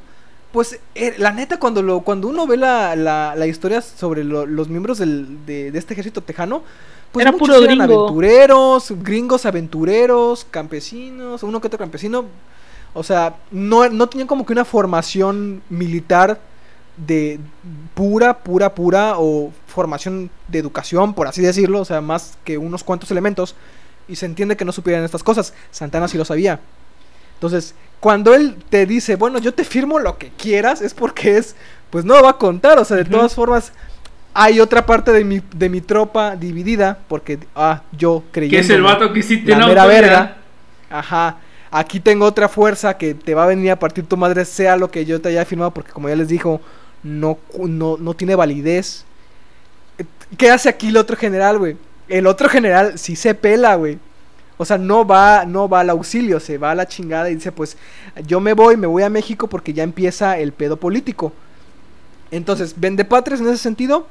Pues 0.53 0.81
eh, 0.97 1.15
la 1.17 1.31
neta, 1.31 1.59
cuando, 1.59 1.81
lo, 1.81 2.01
cuando 2.01 2.27
uno 2.27 2.47
ve 2.47 2.57
la, 2.57 2.97
la, 2.97 3.35
la 3.37 3.47
historia 3.47 3.81
sobre 3.81 4.25
lo- 4.25 4.47
los 4.47 4.69
miembros 4.69 4.99
del, 4.99 5.47
de, 5.47 5.71
de 5.71 5.79
este 5.79 5.95
ejército 5.95 6.23
tejano, 6.23 6.65
pues 7.13 7.27
Era 7.27 7.35
eran 7.65 7.81
aventureros, 7.81 8.93
gringos 9.03 9.45
aventureros, 9.45 10.47
campesinos, 10.51 11.43
uno 11.43 11.61
que 11.61 11.67
otro 11.67 11.79
campesino. 11.79 12.27
O 12.95 13.03
sea, 13.03 13.37
no, 13.51 13.89
no 13.89 14.09
tenían 14.09 14.29
como 14.29 14.47
que 14.47 14.53
una 14.53 14.65
formación 14.65 15.63
militar 15.69 16.41
de 16.97 17.41
pura, 17.95 18.39
pura, 18.39 18.75
pura, 18.75 19.15
o 19.17 19.53
formación 19.67 20.31
de 20.49 20.59
educación, 20.59 21.15
por 21.15 21.27
así 21.27 21.41
decirlo, 21.41 21.81
o 21.81 21.85
sea, 21.85 22.01
más 22.01 22.37
que 22.45 22.59
unos 22.59 22.85
cuantos 22.85 23.11
elementos, 23.11 23.55
y 24.09 24.17
se 24.17 24.27
entiende 24.27 24.57
que 24.57 24.65
no 24.65 24.73
supieran 24.73 25.05
estas 25.05 25.23
cosas. 25.23 25.55
Santana 25.71 26.09
sí 26.09 26.19
lo 26.19 26.25
sabía. 26.25 26.61
Entonces, 27.35 27.75
cuando 28.01 28.35
él 28.35 28.57
te 28.69 28.87
dice, 28.87 29.17
bueno, 29.17 29.39
yo 29.39 29.55
te 29.55 29.65
firmo 29.65 29.99
lo 29.99 30.19
que 30.19 30.31
quieras, 30.31 30.83
es 30.83 30.95
porque 30.95 31.39
es, 31.39 31.57
pues 31.91 32.05
no 32.05 32.23
va 32.23 32.31
a 32.31 32.39
contar, 32.39 32.79
o 32.79 32.85
sea, 32.85 32.97
de 32.97 33.05
todas 33.05 33.35
formas, 33.35 33.73
hay 34.35 34.61
otra 34.61 34.87
parte 34.87 35.13
de 35.13 35.25
mi, 35.25 35.41
de 35.55 35.69
mi 35.69 35.81
tropa 35.81 36.37
dividida, 36.37 36.99
porque, 37.09 37.39
ah, 37.55 37.83
yo 37.97 38.23
creyendo. 38.31 38.57
Que 38.57 38.61
es 38.61 38.71
el 38.71 38.83
vato 38.83 39.13
que 39.13 39.23
sí 39.23 39.39
la 39.39 39.45
tiene 39.45 39.67
mera 39.67 39.83
autoridad. 39.83 40.11
verga. 40.11 40.37
Ajá. 40.91 41.39
Aquí 41.71 42.01
tengo 42.01 42.25
otra 42.27 42.49
fuerza 42.49 42.97
que 42.97 43.15
te 43.15 43.35
va 43.35 43.45
a 43.45 43.47
venir 43.47 43.71
a 43.71 43.79
partir 43.79 44.05
tu 44.05 44.17
madre, 44.17 44.45
sea 44.45 44.77
lo 44.77 44.91
que 44.91 45.05
yo 45.05 45.21
te 45.21 45.29
haya 45.29 45.45
firmado, 45.45 45.71
porque 45.73 45.93
como 45.93 46.09
ya 46.09 46.17
les 46.17 46.29
dijo, 46.29 46.61
no, 47.03 47.39
no, 47.59 47.97
no 47.97 48.15
tiene 48.15 48.35
validez. 48.35 49.05
Eh, 49.99 50.05
¿Qué 50.37 50.51
hace 50.51 50.69
aquí 50.69 50.89
el 50.89 50.97
otro 50.97 51.17
general, 51.17 51.59
güey? 51.59 51.77
El 52.09 52.27
otro 52.27 52.49
general 52.49 52.99
sí 52.99 53.15
se 53.15 53.35
pela, 53.35 53.77
güey. 53.77 53.99
O 54.57 54.65
sea, 54.65 54.79
no 54.79 55.07
va, 55.07 55.45
no 55.47 55.69
va 55.69 55.81
al 55.81 55.91
auxilio, 55.91 56.39
se 56.39 56.59
va 56.59 56.73
a 56.73 56.75
la 56.75 56.87
chingada 56.87 57.31
y 57.31 57.37
dice, 57.37 57.51
pues, 57.51 57.79
yo 58.27 58.41
me 58.41 58.53
voy, 58.53 58.77
me 58.77 58.87
voy 58.87 59.03
a 59.03 59.09
México 59.09 59.47
porque 59.47 59.73
ya 59.73 59.83
empieza 59.83 60.39
el 60.39 60.53
pedo 60.53 60.77
político. 60.77 61.33
Entonces, 62.31 62.75
¿vende 62.77 63.05
patres 63.05 63.41
en 63.41 63.49
ese 63.49 63.59
sentido? 63.59 64.07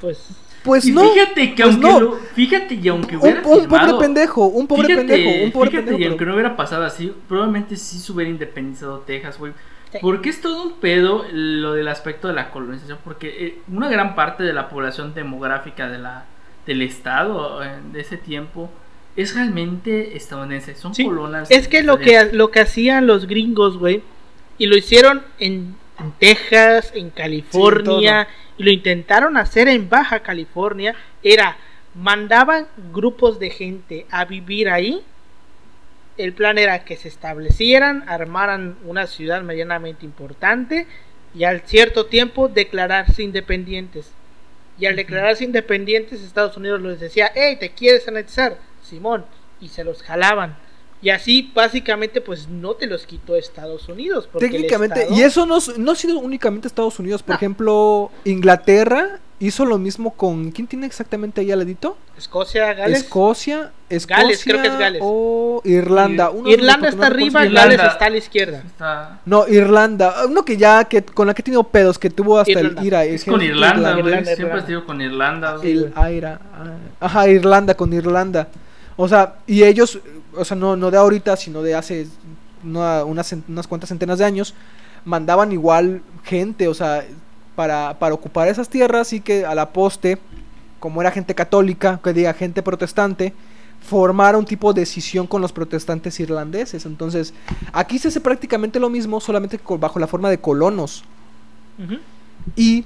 Pues 0.00 0.28
Pues 0.62 0.86
y 0.86 0.92
no. 0.92 1.02
fíjate 1.12 1.54
que 1.54 1.62
pues 1.62 1.74
aunque 1.74 1.88
no. 1.90 2.00
lo- 2.00 2.16
fíjate 2.34 2.74
y 2.74 2.88
aunque 2.88 3.16
Un, 3.16 3.22
hubiera 3.22 3.38
un 3.40 3.44
pobre 3.44 3.60
firmado- 3.62 3.98
pendejo, 3.98 4.46
un 4.46 4.66
pobre 4.66 4.86
fíjate, 4.88 5.06
pendejo, 5.06 5.44
un 5.44 5.52
pobre 5.52 5.70
fíjate, 5.70 5.84
pendejo. 5.86 6.00
y 6.02 6.04
aunque 6.06 6.18
pero- 6.18 6.28
no 6.30 6.34
hubiera 6.36 6.56
pasado 6.56 6.84
así, 6.84 7.12
probablemente 7.28 7.76
sí 7.76 7.98
se 7.98 8.12
hubiera 8.12 8.30
independizado 8.30 8.98
Texas, 9.00 9.38
güey. 9.38 9.52
Sí. 9.92 9.98
Porque 10.00 10.30
es 10.30 10.40
todo 10.40 10.62
un 10.64 10.72
pedo 10.80 11.24
lo 11.32 11.74
del 11.74 11.86
aspecto 11.88 12.26
de 12.28 12.34
la 12.34 12.50
colonización, 12.50 12.98
porque 13.04 13.28
eh, 13.46 13.58
una 13.72 13.88
gran 13.88 14.14
parte 14.14 14.42
de 14.42 14.52
la 14.52 14.68
población 14.68 15.14
demográfica 15.14 15.88
de 15.88 15.98
la, 15.98 16.24
del 16.66 16.82
estado 16.82 17.62
eh, 17.62 17.68
de 17.92 18.00
ese 18.00 18.16
tiempo 18.16 18.70
es 19.16 19.34
realmente 19.36 20.16
estadounidense, 20.16 20.74
son 20.74 20.94
Sí, 20.94 21.04
colonas. 21.04 21.48
es 21.50 21.68
que 21.68 21.82
lo 21.84 21.98
que 21.98 22.30
lo 22.32 22.50
que 22.50 22.58
hacían 22.60 23.06
los 23.06 23.26
gringos, 23.28 23.76
güey, 23.78 24.02
y 24.58 24.66
lo 24.66 24.76
hicieron 24.76 25.22
en, 25.38 25.76
en 26.00 26.12
Texas, 26.18 26.90
en 26.96 27.10
California, 27.10 28.26
y 28.56 28.62
lo 28.62 28.70
intentaron 28.70 29.36
hacer 29.36 29.68
en 29.68 29.88
Baja 29.88 30.20
California, 30.20 30.94
era 31.22 31.56
mandaban 31.94 32.66
grupos 32.92 33.38
de 33.38 33.50
gente 33.50 34.06
a 34.10 34.24
vivir 34.24 34.68
ahí. 34.68 35.02
El 36.16 36.32
plan 36.32 36.58
era 36.58 36.84
que 36.84 36.96
se 36.96 37.08
establecieran, 37.08 38.04
armaran 38.08 38.76
una 38.84 39.06
ciudad 39.06 39.42
medianamente 39.42 40.04
importante 40.04 40.86
y 41.34 41.44
al 41.44 41.62
cierto 41.62 42.06
tiempo 42.06 42.48
declararse 42.48 43.22
independientes. 43.22 44.12
Y 44.78 44.86
al 44.86 44.96
declararse 44.96 45.44
independientes, 45.44 46.22
Estados 46.22 46.56
Unidos 46.56 46.82
les 46.82 47.00
decía, 47.00 47.30
hey, 47.34 47.56
¿te 47.58 47.70
quieres 47.70 48.06
anexar? 48.08 48.58
Simón. 48.82 49.24
Y 49.60 49.68
se 49.68 49.84
los 49.84 50.02
jalaban. 50.02 50.56
Y 51.04 51.10
así, 51.10 51.52
básicamente, 51.54 52.22
pues 52.22 52.48
no 52.48 52.72
te 52.74 52.86
los 52.86 53.04
quitó 53.06 53.36
Estados 53.36 53.88
Unidos. 53.90 54.26
Técnicamente, 54.38 55.00
Estado- 55.02 55.18
y 55.20 55.22
eso 55.22 55.44
no, 55.44 55.58
no 55.76 55.92
ha 55.92 55.94
sido 55.96 56.18
únicamente 56.18 56.66
Estados 56.66 56.98
Unidos. 56.98 57.22
Por 57.22 57.34
No. 57.34 57.36
ejemplo, 57.36 58.10
Inglaterra 58.24 59.20
hizo 59.38 59.66
lo 59.66 59.76
mismo 59.76 60.12
con. 60.14 60.50
¿Quién 60.50 60.66
tiene 60.66 60.86
exactamente 60.86 61.42
ahí 61.42 61.52
al 61.52 61.58
ladito? 61.58 61.98
Escocia, 62.16 62.72
Gales. 62.72 63.00
Escocia, 63.02 63.72
Escocia 63.90 64.16
Gales, 64.22 64.44
creo 64.44 64.62
que 64.62 64.68
es 64.68 64.78
Gales. 64.78 65.02
o 65.04 65.60
Irlanda. 65.64 66.30
Ir- 66.30 66.34
Uno 66.36 66.48
Irlanda 66.48 66.88
está 66.88 67.06
arriba, 67.08 67.44
Irlanda. 67.44 67.76
Gales 67.76 67.92
está 67.92 68.06
a 68.06 68.10
la 68.10 68.16
izquierda. 68.16 68.62
Está- 68.64 69.20
No, 69.26 69.46
Irlanda. 69.46 70.14
Uno 70.26 70.42
que 70.44 70.56
ya, 70.56 70.84
que 70.84 71.04
con 71.04 71.26
la 71.26 71.34
que 71.34 71.42
he 71.42 71.44
tenido 71.44 71.64
pedos, 71.64 71.98
que 71.98 72.08
tuvo 72.08 72.38
hasta 72.38 72.52
Irlanda. 72.52 72.80
el 72.80 72.86
IRA. 72.86 73.04
Es 73.04 73.24
con 73.26 73.42
Irlanda. 73.42 73.90
Irlanda, 73.98 74.24
Siempre 74.34 74.46
Irlanda. 74.58 74.78
has 74.78 74.84
con 74.84 75.00
Irlanda. 75.02 75.56
güey. 75.58 75.70
El 75.72 75.92
Aira. 75.96 76.40
ah, 76.54 76.66
Ajá, 77.00 77.28
Irlanda 77.28 77.74
con 77.74 77.92
Irlanda. 77.92 78.48
O 78.96 79.08
sea, 79.08 79.38
y 79.46 79.64
ellos, 79.64 79.98
o 80.36 80.44
sea, 80.44 80.56
no, 80.56 80.76
no 80.76 80.90
de 80.90 80.96
ahorita, 80.98 81.36
sino 81.36 81.62
de 81.62 81.74
hace 81.74 82.06
una- 82.64 83.04
unas, 83.04 83.34
unas 83.48 83.66
cuantas 83.66 83.88
centenas 83.88 84.18
de 84.18 84.24
años, 84.24 84.54
mandaban 85.04 85.52
igual 85.52 86.02
gente, 86.22 86.68
o 86.68 86.74
sea, 86.74 87.04
para, 87.56 87.98
para 87.98 88.14
ocupar 88.14 88.48
esas 88.48 88.68
tierras 88.68 89.12
y 89.12 89.20
que 89.20 89.44
a 89.44 89.54
la 89.54 89.70
poste, 89.72 90.18
como 90.80 91.00
era 91.00 91.10
gente 91.10 91.34
católica, 91.34 92.00
que 92.02 92.12
diga 92.12 92.32
gente 92.34 92.62
protestante, 92.62 93.32
formara 93.86 94.38
un 94.38 94.46
tipo 94.46 94.72
de 94.72 94.80
decisión 94.80 95.26
con 95.26 95.42
los 95.42 95.52
protestantes 95.52 96.18
irlandeses. 96.20 96.86
Entonces, 96.86 97.34
aquí 97.72 97.98
se 97.98 98.08
hace 98.08 98.20
prácticamente 98.20 98.80
lo 98.80 98.88
mismo, 98.88 99.20
solamente 99.20 99.60
bajo 99.78 99.98
la 99.98 100.06
forma 100.06 100.30
de 100.30 100.38
colonos. 100.38 101.04
Y 102.56 102.84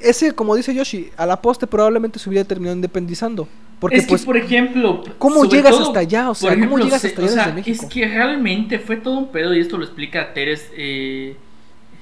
ese, 0.00 0.32
como 0.32 0.54
dice 0.54 0.74
Yoshi, 0.74 1.10
a 1.16 1.26
la 1.26 1.40
poste 1.40 1.66
probablemente 1.66 2.18
se 2.18 2.28
hubiera 2.28 2.46
terminado 2.48 2.74
independizando. 2.76 3.48
Porque 3.80 3.96
es 3.96 4.04
que, 4.04 4.10
pues, 4.10 4.26
por 4.26 4.36
ejemplo, 4.36 5.02
¿cómo 5.16 5.46
llegas 5.46 5.72
todo, 5.72 5.86
hasta 5.86 6.00
allá? 6.00 6.28
O 6.28 6.34
sea, 6.34 6.50
¿cómo 6.58 6.78
llegas 6.78 7.02
hasta 7.02 7.22
o 7.22 7.24
allá 7.24 7.32
sea, 7.32 7.42
desde 7.46 7.54
México? 7.54 7.86
Es 7.86 7.90
que 7.90 8.06
realmente 8.06 8.78
fue 8.78 8.98
todo 8.98 9.18
un 9.18 9.28
pedo 9.28 9.54
y 9.54 9.60
esto 9.60 9.78
lo 9.78 9.84
explica 9.84 10.34
Teres 10.34 10.70
eh, 10.76 11.34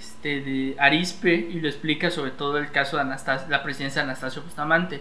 este, 0.00 0.40
de 0.40 0.76
Arispe 0.78 1.34
y 1.34 1.60
lo 1.60 1.68
explica 1.68 2.10
sobre 2.10 2.32
todo 2.32 2.58
el 2.58 2.72
caso 2.72 2.96
de 2.96 3.02
Anastasio, 3.02 3.48
la 3.48 3.62
presidencia 3.62 4.02
de 4.02 4.08
Anastasio 4.08 4.42
Bustamante. 4.42 5.00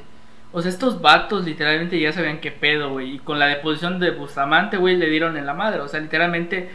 O 0.51 0.61
sea, 0.61 0.69
estos 0.69 1.01
vatos 1.01 1.45
literalmente 1.45 1.99
ya 1.99 2.13
sabían 2.13 2.39
qué 2.39 2.51
pedo, 2.51 2.91
güey. 2.91 3.15
Y 3.15 3.19
con 3.19 3.39
la 3.39 3.47
deposición 3.47 3.99
de 3.99 4.11
Bustamante, 4.11 4.77
güey, 4.77 4.95
le 4.95 5.09
dieron 5.09 5.35
en 5.35 5.47
la 5.47 5.55
madre. 5.55 5.81
O 5.81 5.87
sea, 5.87 5.99
literalmente, 5.99 6.69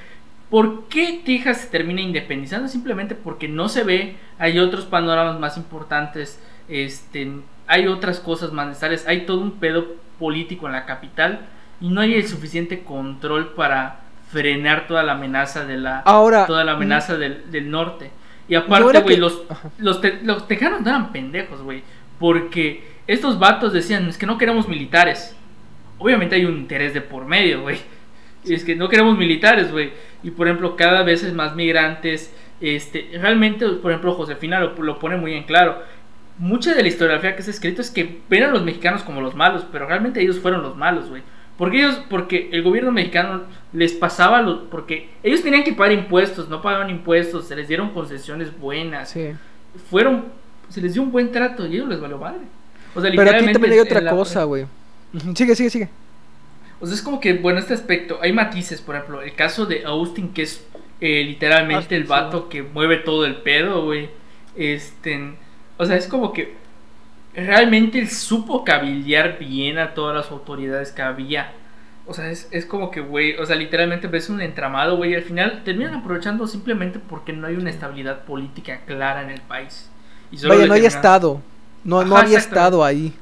¿por 0.50 0.88
qué 0.88 1.22
Texas 1.24 1.58
se 1.58 1.68
termina 1.68 2.00
independizando? 2.00 2.68
Simplemente 2.68 3.14
porque 3.14 3.46
no 3.46 3.68
se 3.68 3.84
ve, 3.84 4.16
hay 4.38 4.58
otros 4.58 4.84
panoramas 4.84 5.38
más 5.38 5.56
importantes, 5.56 6.42
este, 6.68 7.30
hay 7.72 7.86
otras 7.86 8.20
cosas 8.20 8.52
más 8.52 8.66
necesarias, 8.68 9.04
hay 9.06 9.26
todo 9.26 9.40
un 9.40 9.52
pedo 9.52 9.86
político 10.18 10.66
en 10.66 10.72
la 10.72 10.84
capital 10.86 11.40
y 11.80 11.88
no 11.88 12.00
hay 12.00 12.14
el 12.14 12.26
suficiente 12.26 12.84
control 12.84 13.54
para 13.54 14.00
frenar 14.30 14.86
toda 14.86 15.02
la 15.02 15.12
amenaza 15.12 15.64
de 15.64 15.76
la 15.78 16.00
Ahora, 16.00 16.46
toda 16.46 16.64
la 16.64 16.72
mm, 16.72 16.76
amenaza 16.76 17.16
del, 17.16 17.50
del 17.50 17.70
norte. 17.70 18.10
Y 18.48 18.54
aparte, 18.54 19.00
güey, 19.00 19.14
que- 19.16 19.20
los, 19.20 19.42
los, 19.78 20.00
te- 20.00 20.20
los 20.22 20.46
tejanos 20.48 20.80
no 20.82 20.90
eran 20.90 21.12
pendejos, 21.12 21.62
güey. 21.62 21.82
Porque 22.18 22.84
estos 23.06 23.38
vatos 23.38 23.72
decían, 23.72 24.08
es 24.08 24.16
que 24.18 24.26
no 24.26 24.38
queremos 24.38 24.68
militares. 24.68 25.34
Obviamente 25.98 26.34
hay 26.36 26.44
un 26.44 26.56
interés 26.56 26.94
de 26.94 27.00
por 27.00 27.24
medio, 27.26 27.62
güey. 27.62 27.78
Es 28.44 28.64
que 28.64 28.74
no 28.74 28.88
queremos 28.88 29.16
militares, 29.16 29.70
güey. 29.70 29.92
Y 30.22 30.30
por 30.30 30.46
ejemplo, 30.48 30.76
cada 30.76 31.02
vez 31.02 31.22
es 31.22 31.32
más 31.32 31.54
migrantes. 31.54 32.34
Este, 32.60 33.10
realmente, 33.20 33.66
por 33.68 33.90
ejemplo, 33.90 34.14
Josefina 34.14 34.60
lo, 34.60 34.74
lo 34.82 34.98
pone 34.98 35.16
muy 35.16 35.34
en 35.34 35.44
claro. 35.44 35.82
Mucha 36.38 36.74
de 36.74 36.82
la 36.82 36.88
historiografía 36.88 37.36
que 37.36 37.42
se 37.42 37.50
ha 37.50 37.54
escrito 37.54 37.80
es 37.82 37.90
que 37.90 38.20
ven 38.28 38.42
a 38.44 38.48
los 38.48 38.62
mexicanos 38.64 39.02
como 39.02 39.20
los 39.20 39.34
malos, 39.34 39.64
pero 39.70 39.86
realmente 39.86 40.20
ellos 40.20 40.38
fueron 40.38 40.62
los 40.62 40.76
malos, 40.76 41.08
güey. 41.08 41.22
Porque 41.58 41.78
ellos, 41.78 42.00
porque 42.08 42.48
el 42.52 42.62
gobierno 42.62 42.90
mexicano 42.90 43.42
les 43.72 43.92
pasaba 43.92 44.42
los, 44.42 44.60
porque 44.70 45.10
ellos 45.22 45.42
tenían 45.42 45.62
que 45.62 45.72
pagar 45.74 45.92
impuestos, 45.92 46.48
no 46.48 46.62
pagaban 46.62 46.90
impuestos, 46.90 47.46
se 47.46 47.54
les 47.54 47.68
dieron 47.68 47.90
concesiones 47.90 48.58
buenas, 48.58 49.10
sí. 49.10 49.32
fueron, 49.90 50.24
se 50.68 50.80
les 50.80 50.94
dio 50.94 51.02
un 51.02 51.12
buen 51.12 51.30
trato 51.30 51.66
y 51.66 51.74
ellos 51.74 51.88
les 51.88 52.00
valió 52.00 52.18
madre. 52.18 52.40
O 52.94 53.00
sea, 53.00 53.10
Pero 53.14 53.30
aquí 53.30 53.52
también 53.52 53.74
hay 53.74 53.78
otra 53.78 54.00
la- 54.00 54.10
cosa, 54.10 54.44
güey. 54.44 54.66
Sigue, 55.34 55.54
sigue, 55.54 55.70
sigue. 55.70 55.88
O 56.80 56.86
sea, 56.86 56.94
es 56.96 57.02
como 57.02 57.20
que, 57.20 57.34
bueno, 57.34 57.60
este 57.60 57.74
aspecto, 57.74 58.18
hay 58.20 58.32
matices, 58.32 58.80
por 58.80 58.96
ejemplo, 58.96 59.22
el 59.22 59.34
caso 59.34 59.66
de 59.66 59.84
Austin, 59.84 60.32
que 60.32 60.42
es 60.42 60.66
eh, 61.00 61.22
literalmente 61.24 61.76
Austin, 61.76 61.96
el 61.98 62.02
sí. 62.04 62.08
vato 62.08 62.48
que 62.48 62.62
mueve 62.62 62.96
todo 62.96 63.24
el 63.24 63.36
pedo, 63.36 63.84
güey. 63.84 64.08
Este, 64.56 65.34
o 65.78 65.86
sea, 65.86 65.96
es 65.96 66.06
como 66.06 66.32
que 66.32 66.54
realmente 67.34 67.98
él 67.98 68.08
supo 68.08 68.64
cabildear 68.64 69.38
bien 69.38 69.78
a 69.78 69.94
todas 69.94 70.14
las 70.14 70.30
autoridades 70.30 70.92
que 70.92 71.02
había. 71.02 71.52
O 72.06 72.14
sea, 72.14 72.30
es, 72.30 72.48
es 72.50 72.66
como 72.66 72.90
que, 72.90 73.00
güey, 73.00 73.36
o 73.36 73.46
sea, 73.46 73.56
literalmente 73.56 74.08
ves 74.08 74.28
un 74.28 74.40
entramado, 74.40 74.96
güey, 74.96 75.12
y 75.12 75.14
al 75.14 75.22
final 75.22 75.62
terminan 75.64 75.94
aprovechando 75.94 76.46
simplemente 76.46 76.98
porque 76.98 77.32
no 77.32 77.46
hay 77.46 77.54
una 77.54 77.70
estabilidad 77.70 78.24
política 78.24 78.80
clara 78.86 79.22
en 79.22 79.30
el 79.30 79.40
país. 79.40 79.88
Y 80.30 80.38
solo 80.38 80.54
Vaya, 80.54 80.62
le 80.64 80.68
no 80.68 80.74
hay 80.74 80.86
estado. 80.86 81.40
No, 81.84 82.04
no 82.04 82.16
había 82.16 82.38
estado 82.38 82.84
ahí. 82.84 83.12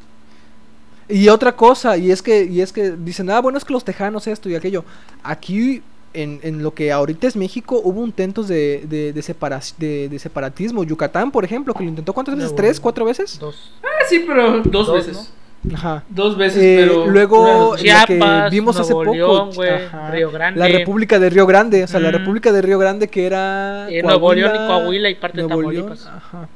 Y 1.08 1.28
otra 1.28 1.52
cosa, 1.56 1.96
y 1.96 2.10
es 2.10 2.22
que, 2.22 2.44
y 2.44 2.60
es 2.60 2.72
que 2.72 2.92
dicen, 2.92 3.28
ah, 3.30 3.40
bueno, 3.40 3.58
es 3.58 3.64
que 3.64 3.72
los 3.72 3.84
tejanos 3.84 4.26
esto 4.26 4.48
y 4.48 4.54
aquello. 4.54 4.84
Aquí 5.22 5.82
en, 6.14 6.40
en 6.42 6.62
lo 6.62 6.74
que 6.74 6.90
ahorita 6.92 7.26
es 7.28 7.36
México 7.36 7.80
hubo 7.82 8.04
intentos 8.04 8.48
de, 8.48 8.84
de, 8.88 9.12
de, 9.12 9.22
separa- 9.22 9.60
de- 9.78 10.08
de 10.08 10.18
separatismo. 10.18 10.82
Yucatán, 10.84 11.30
por 11.30 11.44
ejemplo, 11.44 11.72
que 11.74 11.82
lo 11.84 11.88
intentó 11.90 12.12
cuántas 12.12 12.36
veces, 12.36 12.54
tres, 12.54 12.80
cuatro 12.80 13.04
veces. 13.04 13.38
Dos. 13.38 13.72
Ah, 13.82 14.04
sí, 14.08 14.24
pero 14.26 14.60
dos, 14.62 14.86
Dos, 14.88 14.92
veces. 15.06 15.32
Ajá. 15.74 16.02
Dos 16.08 16.38
veces, 16.38 16.62
Eh, 16.62 16.76
pero. 16.80 17.06
luego 17.06 17.72
la 17.72 17.76
que 17.76 17.82
Chiapas, 18.16 18.50
vimos 18.50 18.80
hace 18.80 18.92
Nuevo 18.94 19.04
poco, 19.04 19.14
León, 19.14 19.50
güey, 19.54 19.70
ajá, 19.70 20.10
Río 20.10 20.30
Grande. 20.30 20.58
la 20.58 20.68
República 20.68 21.18
de 21.18 21.28
Río 21.30 21.46
Grande, 21.46 21.84
o 21.84 21.86
sea, 21.86 22.00
la. 22.00 22.10
República 22.10 22.50
de 22.50 22.62
Río 22.62 22.78
Grande 22.78 23.08
que 23.08 23.26
era 23.26 23.86
Eh, 23.90 24.02
Nuevo 24.02 24.32
León 24.32 24.52
y 24.54 24.58
Coahuila 24.58 25.10
y 25.10 25.14
parte 25.16 25.42
de 25.42 25.46
Nuevo 25.48 25.70
León, 25.70 25.84
Tamaulipas. 25.88 26.06
ajá. 26.06 26.48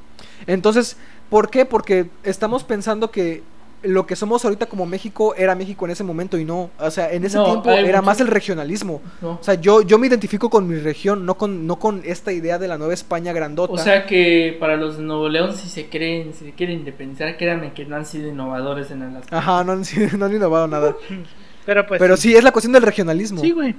Entonces, 0.47 0.97
¿por 1.31 1.51
qué? 1.51 1.65
Porque 1.67 2.07
estamos 2.23 2.65
pensando 2.65 3.11
que 3.11 3.43
lo 3.85 4.07
que 4.07 4.17
somos 4.17 4.45
ahorita 4.45 4.67
como 4.67 4.87
México 4.87 5.35
era 5.37 5.55
México 5.55 5.85
en 5.85 5.91
ese 5.93 6.05
momento 6.05 6.37
y 6.39 6.45
no, 6.45 6.71
o 6.79 6.91
sea, 6.91 7.13
en 7.13 7.25
ese 7.25 7.37
No, 7.37 7.45
tiempo 7.45 7.71
era 7.71 7.99
mucho- 7.99 8.03
más 8.03 8.21
el 8.21 8.27
regionalismo. 8.29 9.03
No. 9.21 9.33
O 9.33 9.43
sea, 9.43 9.55
yo, 9.55 9.83
yo 9.83 9.99
me 9.99 10.07
identifico 10.07 10.51
con 10.51 10.67
mi 10.69 10.79
región, 10.79 11.25
no 11.27 11.37
con, 11.37 11.67
no 11.67 11.79
con 11.79 12.03
esta 12.05 12.33
idea 12.33 12.59
de 12.59 12.69
la 12.69 12.79
nueva 12.79 12.95
España 12.95 13.33
grandota. 13.33 13.73
O 13.73 13.79
sea 13.79 14.07
que 14.07 14.57
para 14.59 14.77
los 14.77 14.97
de 14.99 15.03
Nuevo 15.05 15.29
León, 15.29 15.55
si 15.55 15.69
se 15.69 15.89
creen, 15.89 16.35
si 16.35 16.45
se 16.47 16.53
quieren 16.53 16.79
independizar, 16.81 17.37
créanme 17.37 17.73
que 17.73 17.85
no 17.85 17.97
han 17.97 18.07
sido 18.07 18.29
innovadores 18.29 18.91
en 18.91 19.03
Alaska. 19.03 19.37
Ajá, 19.39 19.65
no 19.65 19.73
han, 19.73 19.85
sido- 19.85 20.17
no 20.17 20.27
han 20.27 20.35
innovado 20.35 20.67
nada. 20.67 20.97
Pero 21.67 21.87
pues. 21.87 21.99
Pero 21.99 22.17
sí, 22.17 22.35
es 22.37 22.45
la 22.45 22.53
cuestión 22.53 22.73
del 22.73 22.83
regionalismo. 22.83 23.41
Sí, 23.41 23.51
güey. 23.53 23.75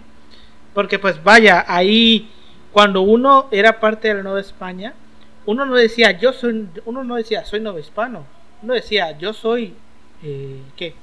Porque 0.74 1.00
pues 1.00 1.24
vaya, 1.24 1.64
ahí 1.68 2.30
cuando 2.72 3.02
uno 3.02 3.48
era 3.52 3.80
parte 3.80 4.08
de 4.10 4.16
la 4.16 4.24
Nueva 4.24 4.42
España, 4.42 4.94
uno 5.46 5.66
no 5.66 5.76
decía 5.76 6.12
yo 6.20 6.34
soy, 6.34 6.68
uno 6.86 7.04
no 7.04 7.16
decía 7.16 7.46
soy 7.46 7.60
nuevo 7.62 7.80
hispano, 7.80 8.26
uno 8.64 8.74
decía 8.74 9.18
yo 9.18 9.32
soy, 9.32 9.76
eh, 10.26 10.60
¿qué? 10.76 10.94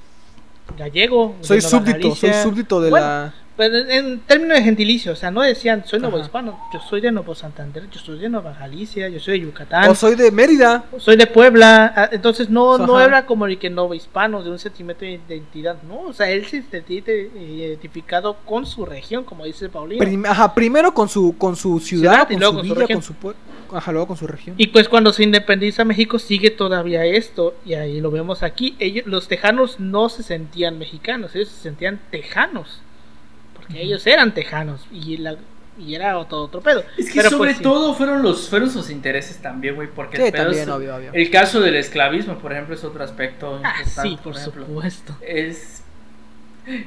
Gallego. 0.77 1.35
Soy 1.41 1.61
súbdito, 1.61 2.15
soy 2.15 2.29
Galicia". 2.29 2.43
súbdito 2.43 2.81
de 2.81 2.89
Bueno, 2.89 3.05
la... 3.05 3.33
Pero 3.55 3.77
en, 3.77 3.91
en 3.91 4.19
términos 4.21 4.57
de 4.57 4.63
gentilicio, 4.63 5.11
o 5.11 5.15
sea, 5.15 5.29
no 5.29 5.41
decían 5.41 5.83
soy 5.85 5.99
nuevo 5.99 6.17
hispano, 6.19 6.59
yo 6.73 6.79
soy 6.79 7.01
de 7.01 7.11
Nuevo 7.11 7.35
Santander, 7.35 7.87
yo 7.89 7.99
soy 7.99 8.17
de 8.17 8.27
Nueva 8.27 8.53
Galicia, 8.59 9.09
yo 9.09 9.19
soy 9.19 9.39
de 9.39 9.45
Yucatán. 9.45 9.89
O 9.91 9.95
soy 9.95 10.15
de 10.15 10.31
Mérida. 10.31 10.85
Soy 10.97 11.17
de 11.17 11.27
Puebla, 11.27 11.93
ah, 11.95 12.09
entonces 12.11 12.49
no, 12.49 12.79
no 12.79 12.97
Ajá. 12.97 13.05
era 13.05 13.25
como 13.25 13.45
el 13.45 13.59
que 13.59 13.69
no 13.69 13.93
hispano 13.93 14.41
de 14.41 14.49
un 14.49 14.57
sentimiento 14.57 15.05
de 15.05 15.21
identidad, 15.27 15.77
no, 15.83 16.01
o 16.01 16.13
sea, 16.13 16.29
él 16.31 16.45
se 16.45 16.63
sentía 16.63 17.03
identificado 17.07 18.37
con 18.45 18.65
su 18.65 18.85
región, 18.85 19.23
como 19.23 19.45
dice 19.45 19.69
Paulino. 19.69 20.03
Prim- 20.03 20.25
ajá, 20.25 20.53
primero 20.53 20.93
con 20.93 21.07
su, 21.07 21.35
con 21.37 21.55
su 21.55 21.79
ciudad, 21.79 22.27
con 22.27 22.39
luego 22.39 22.53
su 22.53 22.57
con 22.57 22.67
su 22.67 22.73
villa, 22.73 22.81
región. 22.81 22.97
con 22.99 23.03
su 23.03 23.13
pueblo. 23.13 23.39
Ajá, 23.71 23.91
luego 23.91 24.07
con 24.07 24.17
su 24.17 24.27
región. 24.27 24.55
Y 24.59 24.67
pues 24.67 24.87
cuando 24.89 25.11
se 25.13 25.23
independiza 25.23 25.83
México 25.83 26.19
sigue 26.19 26.51
todavía 26.51 27.05
esto, 27.05 27.55
y 27.65 27.73
ahí 27.73 28.01
lo 28.01 28.11
vemos 28.11 28.43
aquí, 28.43 28.75
ellos, 28.79 29.05
los 29.07 29.27
tejanos 29.27 29.79
no 29.79 30.09
se 30.09 30.23
sentían 30.23 30.77
mexicanos, 30.77 31.35
ellos 31.35 31.49
se 31.49 31.61
sentían 31.61 31.99
tejanos, 32.11 32.81
ellos 33.75 34.05
eran 34.07 34.33
tejanos, 34.33 34.85
y, 34.91 35.17
la, 35.17 35.35
y 35.77 35.95
era 35.95 36.17
otro, 36.17 36.39
otro 36.43 36.61
pedo. 36.61 36.83
Es 36.97 37.07
que 37.09 37.15
Pero, 37.17 37.29
sobre 37.29 37.49
pues, 37.49 37.57
sí. 37.57 37.63
todo 37.63 37.93
fueron 37.93 38.21
los 38.21 38.49
fueron 38.49 38.69
sus 38.69 38.89
intereses 38.89 39.37
también, 39.41 39.75
güey, 39.75 39.87
porque 39.93 40.17
Sí, 40.17 40.23
el, 40.23 40.31
pedo 40.31 40.43
también, 40.45 40.63
es- 40.63 40.69
obvio, 40.69 40.95
obvio. 40.95 41.11
el 41.13 41.29
caso 41.31 41.59
del 41.61 41.75
esclavismo, 41.75 42.37
por 42.39 42.51
ejemplo, 42.53 42.75
es 42.75 42.83
otro 42.83 43.03
aspecto 43.03 43.59
Ah, 43.63 43.73
importante, 43.79 44.09
sí, 44.09 44.17
por 44.23 44.35
ejemplo. 44.37 44.65
supuesto. 44.65 45.17
Es 45.21 45.83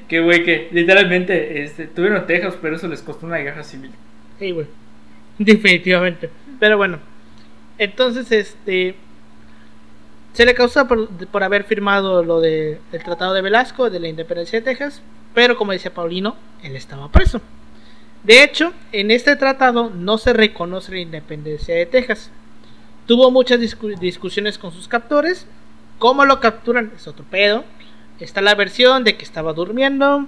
que 0.09 0.21
güey 0.21 0.43
que 0.43 0.69
literalmente 0.73 1.63
este 1.63 1.87
tuvieron 1.87 2.27
Texas, 2.27 2.55
pero 2.63 2.77
eso 2.77 2.89
les 2.89 3.03
costó 3.03 3.27
una 3.27 3.37
guerra 3.39 3.63
civil. 3.63 3.91
Sí, 4.39 4.51
güey. 4.53 4.67
Definitivamente. 5.39 6.31
Pero 6.59 6.77
bueno. 6.79 6.99
Entonces, 7.79 8.33
este. 8.33 8.95
Se 10.33 10.45
le 10.47 10.55
causa 10.55 10.87
por, 10.87 11.09
por 11.29 11.43
haber 11.43 11.65
firmado 11.65 12.23
lo 12.23 12.41
de, 12.41 12.79
del 12.93 13.03
Tratado 13.03 13.33
de 13.35 13.41
Velasco, 13.43 13.89
de 13.91 14.01
la 14.01 14.09
independencia 14.09 14.59
de 14.61 14.65
Texas. 14.65 15.03
Pero 15.37 15.59
como 15.59 15.73
decía 15.73 15.93
Paulino, 15.93 16.35
él 16.63 16.75
estaba 16.77 17.11
preso. 17.13 17.43
De 18.25 18.43
hecho, 18.43 18.73
en 18.91 19.11
este 19.11 19.37
tratado 19.37 19.91
no 19.91 20.17
se 20.17 20.33
reconoce 20.33 20.93
la 20.93 21.01
independencia 21.01 21.75
de 21.75 21.85
Texas. 21.85 22.31
Tuvo 23.07 23.31
muchas 23.31 23.61
discu- 23.61 23.99
discusiones 23.99 24.57
con 24.57 24.73
sus 24.73 24.89
captores. 24.89 25.47
¿Cómo 25.99 26.25
lo 26.25 26.41
capturan? 26.41 26.91
Es 26.97 27.07
otro 27.07 27.27
pedo. 27.31 27.65
Está 28.19 28.41
la 28.41 28.55
versión 28.55 29.05
de 29.05 29.19
que 29.19 29.25
estaba 29.27 29.53
durmiendo. 29.53 30.25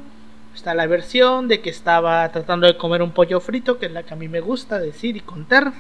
Está 0.55 0.75
la 0.75 0.87
versión 0.87 1.49
de 1.49 1.61
que 1.63 1.71
estaba 1.71 2.29
tratando 2.31 2.67
de 2.67 2.77
comer 2.77 3.01
un 3.01 3.13
pollo 3.13 3.41
frito, 3.41 3.79
que 3.79 3.87
es 3.87 3.93
la 3.93 4.03
que 4.03 4.13
a 4.13 4.17
mí 4.19 4.29
me 4.29 4.41
gusta 4.41 4.79
decir 4.79 5.17
y 5.17 5.21
contar. 5.21 5.73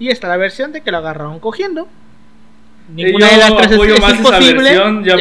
Y 0.00 0.08
está 0.08 0.26
la 0.26 0.38
versión 0.38 0.72
de 0.72 0.80
que 0.80 0.90
lo 0.90 0.96
agarraron 0.98 1.38
cogiendo. 1.38 1.86
Ninguna 2.92 3.28
yo 3.28 3.32
de 3.32 3.38
las 3.38 3.56
tres 3.56 3.70
es, 3.70 3.78
es 3.78 4.10
imposible. 4.18 4.70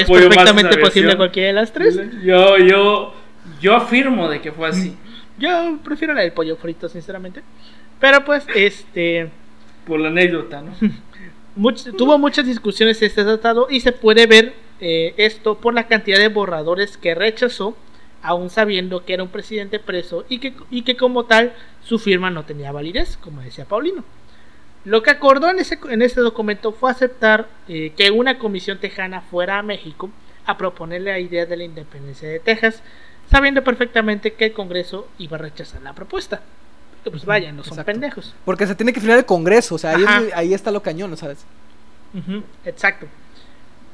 perfectamente 0.07 0.77
posible 0.79 1.15
cualquiera 1.15 1.47
de 1.49 1.53
las 1.53 1.71
tres. 1.71 1.99
Yo 2.23 2.57
yo 2.57 3.13
yo 3.61 3.75
afirmo 3.75 4.29
de 4.29 4.41
que 4.41 4.51
fue 4.51 4.67
así 4.67 4.95
Yo 5.37 5.79
prefiero 5.83 6.13
la 6.13 6.21
del 6.21 6.31
pollo 6.31 6.55
frito, 6.55 6.89
sinceramente. 6.89 7.41
Pero 7.99 8.23
pues, 8.25 8.45
este. 8.53 9.29
por 9.85 9.99
la 9.99 10.09
anécdota, 10.09 10.61
¿no? 10.61 10.73
tuvo 11.97 12.17
muchas 12.17 12.45
discusiones 12.45 13.01
este 13.01 13.23
tratado 13.23 13.67
y 13.69 13.79
se 13.79 13.91
puede 13.91 14.27
ver 14.27 14.53
eh, 14.81 15.13
esto 15.17 15.57
por 15.57 15.73
la 15.73 15.87
cantidad 15.87 16.19
de 16.19 16.27
borradores 16.27 16.97
que 16.97 17.15
rechazó, 17.15 17.77
aún 18.21 18.49
sabiendo 18.49 19.05
que 19.05 19.13
era 19.13 19.23
un 19.23 19.29
presidente 19.29 19.79
preso 19.79 20.25
y 20.27 20.39
que, 20.39 20.53
y 20.69 20.81
que 20.81 20.97
como 20.97 21.25
tal 21.25 21.53
su 21.83 21.97
firma 21.97 22.29
no 22.29 22.43
tenía 22.43 22.71
validez, 22.71 23.17
como 23.17 23.41
decía 23.41 23.65
Paulino. 23.65 24.03
Lo 24.83 25.01
que 25.01 25.11
acordó 25.11 25.49
en 25.49 25.59
ese, 25.59 25.79
en 25.89 26.01
este 26.01 26.21
documento 26.21 26.71
fue 26.71 26.91
aceptar 26.91 27.47
eh, 27.67 27.93
que 27.97 28.11
una 28.11 28.37
comisión 28.37 28.79
tejana 28.79 29.21
fuera 29.21 29.57
a 29.57 29.63
México 29.63 30.11
a 30.45 30.57
proponer 30.57 31.01
la 31.01 31.19
idea 31.19 31.45
de 31.45 31.57
la 31.57 31.63
independencia 31.63 32.29
de 32.29 32.39
Texas, 32.39 32.83
sabiendo 33.31 33.63
perfectamente 33.63 34.33
que 34.33 34.45
el 34.45 34.53
Congreso 34.53 35.07
iba 35.17 35.37
a 35.37 35.39
rechazar 35.39 35.81
la 35.81 35.93
propuesta. 35.93 36.41
Que 37.03 37.11
pues 37.11 37.23
vaya, 37.25 37.51
no 37.51 37.63
son 37.63 37.73
Exacto. 37.73 37.91
pendejos. 37.91 38.33
Porque 38.45 38.65
se 38.65 38.73
tiene 38.75 38.91
que 38.91 38.99
firmar 38.99 39.19
el 39.19 39.25
Congreso, 39.25 39.75
o 39.75 39.77
sea, 39.77 39.95
ahí, 39.95 40.03
es- 40.03 40.33
ahí 40.35 40.53
está 40.53 40.71
lo 40.71 40.81
cañón, 40.81 41.15
¿sabes? 41.17 41.45
Exacto. 42.65 43.07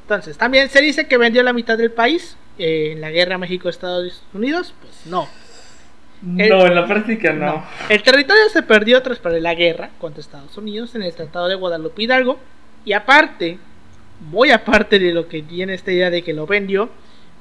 Entonces, 0.02 0.36
también 0.36 0.68
se 0.68 0.80
dice 0.80 1.06
que 1.06 1.16
vendió 1.16 1.42
la 1.42 1.52
mitad 1.52 1.76
del 1.78 1.90
país 1.90 2.36
eh, 2.58 2.92
en 2.92 3.00
la 3.00 3.10
guerra 3.10 3.38
México-Estados 3.38 4.22
Unidos. 4.34 4.74
Pues 4.80 5.06
no. 5.06 5.28
El- 6.38 6.48
No, 6.50 6.66
en 6.66 6.74
la 6.74 6.86
práctica 6.86 7.32
no. 7.32 7.46
no. 7.46 7.64
El 7.88 8.02
territorio 8.02 8.48
se 8.52 8.62
perdió 8.62 9.02
tras 9.02 9.18
perder 9.18 9.42
la 9.42 9.54
guerra 9.54 9.90
contra 9.98 10.20
Estados 10.20 10.56
Unidos 10.56 10.94
en 10.94 11.02
el 11.02 11.12
Tratado 11.14 11.48
de 11.48 11.54
Guadalupe 11.54 12.02
Hidalgo. 12.02 12.38
Y 12.84 12.92
aparte, 12.92 13.58
muy 14.20 14.50
aparte 14.50 14.98
de 14.98 15.12
lo 15.12 15.28
que 15.28 15.42
tiene 15.42 15.74
esta 15.74 15.92
idea 15.92 16.10
de 16.10 16.22
que 16.22 16.32
lo 16.32 16.46
vendió, 16.46 16.90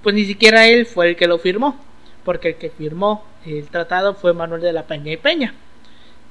pues 0.04 0.16
ni 0.16 0.26
siquiera 0.26 0.68
él 0.68 0.86
fue 0.86 1.10
el 1.10 1.16
que 1.16 1.28
lo 1.28 1.38
firmó. 1.38 1.80
Porque 2.24 2.50
el 2.50 2.56
que 2.56 2.70
firmó 2.70 3.26
el 3.46 3.68
tratado 3.68 4.14
fue 4.14 4.34
Manuel 4.34 4.62
de 4.62 4.74
la 4.74 4.86
Peña 4.86 5.12
y 5.12 5.18
Peña. 5.18 5.54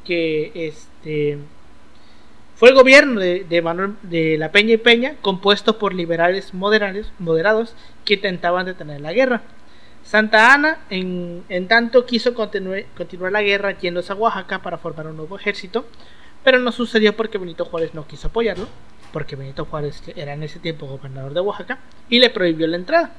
Que 0.04 0.52
este 0.54 1.38
fue 2.60 2.68
el 2.68 2.74
gobierno 2.74 3.18
de, 3.18 3.62
Manuel 3.62 3.94
de 4.02 4.36
la 4.36 4.52
Peña 4.52 4.74
y 4.74 4.76
Peña, 4.76 5.14
compuesto 5.22 5.78
por 5.78 5.94
liberales 5.94 6.52
moderados, 6.52 7.10
moderados 7.18 7.74
que 8.04 8.14
intentaban 8.14 8.66
detener 8.66 9.00
la 9.00 9.14
guerra. 9.14 9.40
Santa 10.04 10.52
Ana, 10.52 10.80
en, 10.90 11.42
en 11.48 11.68
tanto, 11.68 12.04
quiso 12.04 12.34
continuar 12.34 13.32
la 13.32 13.40
guerra 13.40 13.78
yéndose 13.78 14.12
a 14.12 14.14
Oaxaca 14.14 14.60
para 14.60 14.76
formar 14.76 15.06
un 15.06 15.16
nuevo 15.16 15.38
ejército, 15.38 15.86
pero 16.44 16.58
no 16.58 16.70
sucedió 16.70 17.16
porque 17.16 17.38
Benito 17.38 17.64
Juárez 17.64 17.94
no 17.94 18.06
quiso 18.06 18.28
apoyarlo, 18.28 18.68
porque 19.10 19.36
Benito 19.36 19.64
Juárez 19.64 20.02
era 20.14 20.34
en 20.34 20.42
ese 20.42 20.58
tiempo 20.58 20.86
gobernador 20.86 21.32
de 21.32 21.40
Oaxaca, 21.40 21.78
y 22.10 22.18
le 22.18 22.28
prohibió 22.28 22.66
la 22.66 22.76
entrada. 22.76 23.14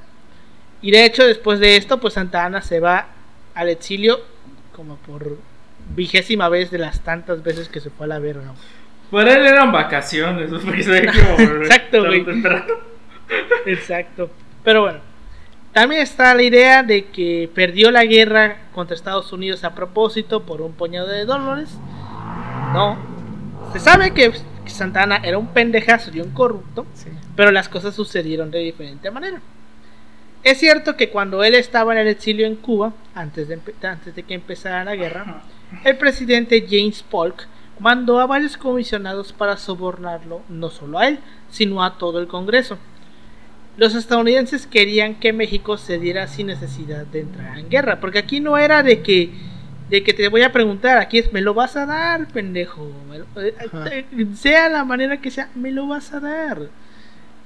Y 0.82 0.90
de 0.90 1.04
hecho, 1.04 1.24
después 1.24 1.60
de 1.60 1.76
esto, 1.76 1.98
pues 1.98 2.14
Santa 2.14 2.44
Ana 2.44 2.60
se 2.60 2.80
va 2.80 3.06
al 3.54 3.68
exilio 3.68 4.20
como 4.74 4.96
por 4.96 5.38
vigésima 5.94 6.48
vez 6.48 6.70
de 6.70 6.78
las 6.78 7.00
tantas 7.00 7.42
veces 7.42 7.68
que 7.68 7.80
se 7.80 7.90
fue 7.90 8.06
a 8.06 8.08
la 8.08 8.18
verga. 8.18 8.52
Para 9.10 9.34
él 9.34 9.46
eran 9.46 9.70
vacaciones, 9.72 10.50
porque 10.64 10.82
se 10.82 10.98
Exacto, 10.98 12.04
güey. 12.04 12.24
Exacto. 13.66 14.30
Pero 14.64 14.82
bueno, 14.82 14.98
también 15.72 16.02
está 16.02 16.34
la 16.34 16.42
idea 16.42 16.82
de 16.82 17.06
que 17.06 17.50
perdió 17.54 17.90
la 17.90 18.04
guerra 18.04 18.58
contra 18.74 18.94
Estados 18.96 19.32
Unidos 19.32 19.64
a 19.64 19.74
propósito 19.74 20.42
por 20.44 20.60
un 20.60 20.72
puñado 20.72 21.08
de 21.08 21.24
dólares. 21.24 21.70
No. 22.72 22.96
Se 23.72 23.80
sabe 23.80 24.12
que 24.12 24.32
Santana 24.66 25.20
era 25.22 25.38
un 25.38 25.48
pendejazo 25.48 26.10
y 26.12 26.20
un 26.20 26.30
corrupto, 26.30 26.86
Sí. 26.94 27.08
pero 27.36 27.50
las 27.50 27.68
cosas 27.68 27.94
sucedieron 27.94 28.50
de 28.50 28.58
diferente 28.60 29.10
manera. 29.10 29.40
Es 30.42 30.58
cierto 30.58 30.96
que 30.96 31.10
cuando 31.10 31.44
él 31.44 31.54
estaba 31.54 31.92
en 31.92 31.98
el 32.00 32.08
exilio 32.08 32.46
en 32.46 32.56
Cuba, 32.56 32.92
antes 33.14 33.46
de, 33.48 33.58
empe- 33.58 33.84
antes 33.86 34.14
de 34.14 34.22
que 34.24 34.34
empezara 34.34 34.84
la 34.84 34.96
guerra, 34.96 35.42
el 35.84 35.96
presidente 35.96 36.66
James 36.68 37.02
Polk 37.08 37.46
mandó 37.78 38.18
a 38.20 38.26
varios 38.26 38.56
comisionados 38.56 39.32
para 39.32 39.56
sobornarlo, 39.56 40.42
no 40.48 40.70
solo 40.70 40.98
a 40.98 41.08
él, 41.08 41.18
sino 41.50 41.82
a 41.84 41.96
todo 41.96 42.20
el 42.20 42.26
Congreso. 42.26 42.76
Los 43.76 43.94
estadounidenses 43.94 44.66
querían 44.66 45.14
que 45.14 45.32
México 45.32 45.78
se 45.78 45.98
diera 45.98 46.26
sin 46.26 46.48
necesidad 46.48 47.06
de 47.06 47.20
entrar 47.20 47.58
en 47.58 47.68
guerra, 47.70 48.00
porque 48.00 48.18
aquí 48.18 48.40
no 48.40 48.58
era 48.58 48.82
de 48.82 49.00
que 49.02 49.30
de 49.88 50.02
que 50.02 50.14
te 50.14 50.28
voy 50.28 50.40
a 50.42 50.52
preguntar, 50.52 50.96
aquí 50.96 51.18
es 51.18 51.32
me 51.34 51.42
lo 51.42 51.52
vas 51.52 51.76
a 51.76 51.84
dar, 51.84 52.26
pendejo, 52.28 52.90
lo- 53.34 53.42
eh, 53.42 53.54
eh, 53.90 54.26
sea 54.34 54.70
la 54.70 54.84
manera 54.84 55.18
que 55.20 55.30
sea, 55.30 55.50
me 55.54 55.70
lo 55.70 55.86
vas 55.86 56.12
a 56.14 56.20
dar. 56.20 56.68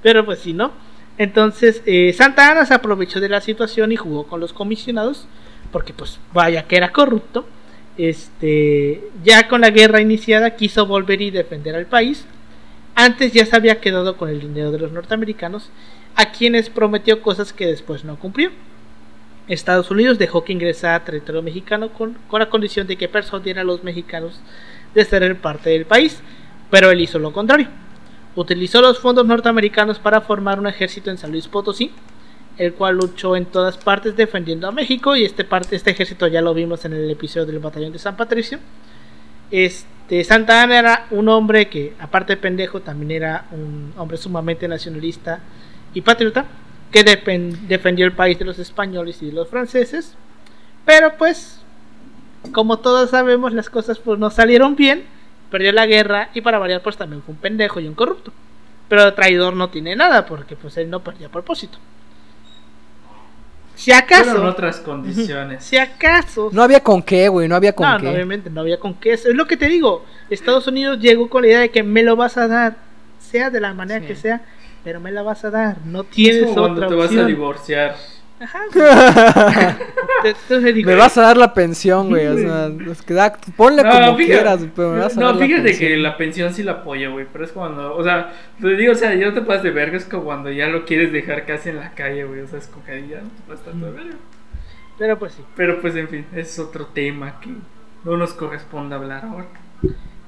Pero 0.03 0.25
pues 0.25 0.39
sí, 0.41 0.53
¿no? 0.53 0.71
Entonces, 1.19 1.83
eh, 1.87 2.13
Santa 2.13 2.51
Ana 2.51 2.67
se 2.67 2.75
aprovechó 2.75 3.21
de 3.21 3.29
la 3.29 3.41
situación 3.41 3.93
y 3.93 3.97
jugó 3.97 4.27
con 4.27 4.41
los 4.41 4.53
comisionados, 4.53 5.27
porque 5.73 5.93
pues 5.93 6.21
vaya 6.33 6.67
que 6.67 6.77
era 6.77 6.93
corrupto. 6.93 7.47
este, 7.99 9.03
ya 9.25 9.49
con 9.49 9.63
la 9.63 9.71
guerra 9.71 10.01
iniciada, 10.03 10.57
quiso 10.57 10.87
volver 10.87 11.23
y 11.23 11.31
defender 11.31 11.75
al 11.75 11.87
país. 11.87 12.27
Antes 12.95 13.33
ya 13.33 13.47
se 13.47 13.57
había 13.57 13.81
quedado 13.81 14.17
con 14.17 14.29
el 14.29 14.41
dinero 14.41 14.71
de 14.71 14.79
los 14.79 14.93
norteamericanos, 14.93 15.71
a 16.15 16.33
quienes 16.33 16.71
prometió 16.71 17.23
cosas 17.23 17.53
que 17.53 17.67
después 17.67 18.05
no 18.05 18.19
cumplió. 18.19 18.51
Estados 19.49 19.91
Unidos 19.91 20.19
dejó 20.19 20.45
que 20.45 20.53
ingresara 20.53 21.05
territorio 21.05 21.43
mexicano 21.43 21.91
con, 21.93 22.17
con 22.29 22.41
la 22.41 22.51
condición 22.51 22.87
de 22.87 22.97
que 22.97 23.09
persuadiera 23.09 23.63
a 23.63 23.65
los 23.65 23.85
mexicanos 23.85 24.41
de 24.95 25.05
ser 25.05 25.37
parte 25.41 25.71
del 25.71 25.87
país, 25.87 26.21
pero 26.71 26.91
él 26.91 27.01
hizo 27.01 27.19
lo 27.19 27.33
contrario. 27.33 27.69
Utilizó 28.37 28.83
los 28.83 28.99
fondos 28.99 29.27
norteamericanos 29.27 29.99
para 29.99 30.21
formar 30.21 30.61
un 30.61 30.67
ejército 30.67 31.11
en 31.11 31.17
San 31.17 31.33
Luis 31.33 31.49
Potosí, 31.49 31.91
el 32.59 32.75
cual 32.75 32.97
luchó 32.97 33.35
en 33.35 33.47
todas 33.47 33.79
partes 33.79 34.15
defendiendo 34.15 34.69
a 34.69 34.73
México 34.73 35.17
y 35.17 35.25
este, 35.25 35.45
parte, 35.45 35.75
este 35.75 35.91
ejército 35.91 36.27
ya 36.27 36.43
lo 36.43 36.53
vimos 36.53 36.85
en 36.85 36.93
el 36.93 37.11
episodio 37.11 37.47
del 37.47 37.59
batallón 37.59 37.93
de 37.93 37.99
San 37.99 38.17
Patricio. 38.17 38.59
Este, 39.51 40.23
Santa 40.23 40.63
Ana 40.63 40.79
era 40.79 41.07
un 41.11 41.29
hombre 41.31 41.69
que, 41.69 41.95
aparte 41.99 42.35
de 42.35 42.37
pendejo, 42.37 42.81
también 42.81 43.11
era 43.11 43.47
un 43.53 43.95
hombre 43.97 44.19
sumamente 44.19 44.69
nacionalista 44.69 45.41
y 45.95 46.03
patriota, 46.03 46.45
que 46.93 47.05
defendió 47.05 48.07
el 48.07 48.13
país 48.13 48.39
de 48.39 48.45
los 48.45 48.59
españoles 48.59 49.23
y 49.23 49.27
de 49.27 49.33
los 49.33 49.49
franceses. 49.49 50.15
Pero 50.85 51.17
pues, 51.17 51.61
como 52.53 52.79
todos 52.79 53.11
sabemos, 53.11 53.53
las 53.53 53.71
cosas 53.71 53.99
pues 53.99 54.19
no 54.19 54.31
salieron 54.31 54.77
bien, 54.77 55.05
perdió 55.51 55.73
la 55.73 55.87
guerra 55.87 56.31
y 56.35 56.41
para 56.41 56.59
variar 56.59 56.83
pues 56.83 56.97
también 56.97 57.23
fue 57.23 57.35
un 57.35 57.41
pendejo 57.41 57.81
y 57.81 57.89
un 57.89 57.95
corrupto. 57.95 58.33
Pero 58.89 59.15
traidor 59.15 59.55
no 59.55 59.71
tiene 59.71 59.97
nada 59.97 60.27
porque 60.27 60.57
pues 60.57 60.77
él 60.77 60.91
no 60.91 61.01
perdió 61.01 61.27
a 61.27 61.31
propósito. 61.31 61.79
Si 63.75 63.93
acaso. 63.93 64.37
en 64.37 64.47
otras 64.47 64.81
condiciones. 64.81 65.63
Si 65.63 65.77
acaso. 65.77 66.49
No 66.53 66.63
había 66.63 66.81
con 66.81 67.03
qué, 67.03 67.29
güey, 67.29 67.47
no 67.47 67.57
había 67.57 67.75
con 67.75 67.89
no, 67.89 67.99
qué. 67.99 68.05
No, 68.05 68.11
obviamente 68.11 68.49
no 68.49 68.63
había 68.63 68.81
con 68.81 68.95
qué. 68.95 69.13
Es 69.13 69.27
lo 69.27 69.47
que 69.47 69.57
te 69.57 69.69
digo. 69.69 70.05
Estados 70.31 70.67
Unidos 70.67 70.99
llegó 70.99 71.29
con 71.29 71.43
la 71.43 71.49
idea 71.49 71.61
de 71.61 71.69
que 71.71 71.83
me 71.83 72.03
lo 72.03 72.17
vas 72.17 72.39
a 72.39 72.49
dar, 72.49 72.77
sea 73.19 73.51
de 73.51 73.61
la 73.61 73.75
manera 73.75 74.05
que 74.05 74.17
sea, 74.17 74.43
pero 74.83 74.99
me 74.99 75.13
la 75.13 75.23
vas 75.23 75.45
a 75.45 75.51
dar. 75.51 75.79
No 75.85 76.05
tienes 76.05 76.45
es 76.45 76.49
como 76.49 76.63
otra 76.63 76.87
cuando 76.87 76.89
te 76.89 76.95
vas 76.95 77.25
a 77.25 77.27
divorciar. 77.27 77.97
Ajá. 78.39 78.61
me 80.85 80.95
vas 80.95 81.17
a 81.17 81.23
dar 81.23 81.37
la 81.39 81.55
pensión, 81.55 82.11
güey. 82.11 82.27
O 82.27 82.37
sea, 82.37 82.71
ponle 83.57 83.83
como 83.83 84.17
quieras, 84.17 84.67
pero 84.75 84.91
me 84.91 84.99
vas 84.99 85.17
a 85.17 85.21
no, 85.21 85.33
dar 85.33 85.47
fíjate 85.47 85.79
que 85.79 85.97
la 85.97 86.19
pensión 86.19 86.53
sí 86.53 86.63
la 86.63 86.73
apoyo, 86.73 87.13
güey. 87.13 87.27
Pero 87.33 87.45
es 87.45 87.53
cuando, 87.53 87.97
o 87.97 88.05
sea, 88.05 88.35
te 88.61 88.69
digo, 88.77 88.93
o 88.93 88.95
sea, 88.95 89.15
ya 89.15 89.27
no 89.27 89.35
te 89.35 89.41
pasas 89.41 89.63
de 89.63 89.71
verga. 89.71 89.97
Es 89.97 90.05
como 90.05 90.25
cuando 90.25 90.51
ya 90.51 90.67
lo 90.67 90.85
quieres 90.85 91.13
dejar 91.13 91.47
casi 91.47 91.71
en 91.71 91.77
la 91.77 91.93
calle, 91.95 92.25
güey. 92.25 92.41
O 92.41 92.47
sea, 92.47 92.59
es 92.59 92.67
como 92.67 92.85
que 92.85 93.09
ya 93.09 93.23
no 93.23 93.29
te 93.29 93.43
pasas 93.49 93.65
tanto 93.65 93.87
de 93.87 93.93
verga. 93.93 94.17
Pero 94.99 95.19
pues 95.19 95.33
sí. 95.33 95.43
Pero 95.57 95.81
pues 95.81 95.97
en 95.97 96.09
fin, 96.09 96.27
es 96.35 96.59
otro 96.59 96.87
tema 96.87 97.41
que 97.41 97.51
no 98.05 98.17
nos 98.19 98.35
corresponde 98.35 98.95
hablar 98.95 99.25
ahora. 99.25 99.47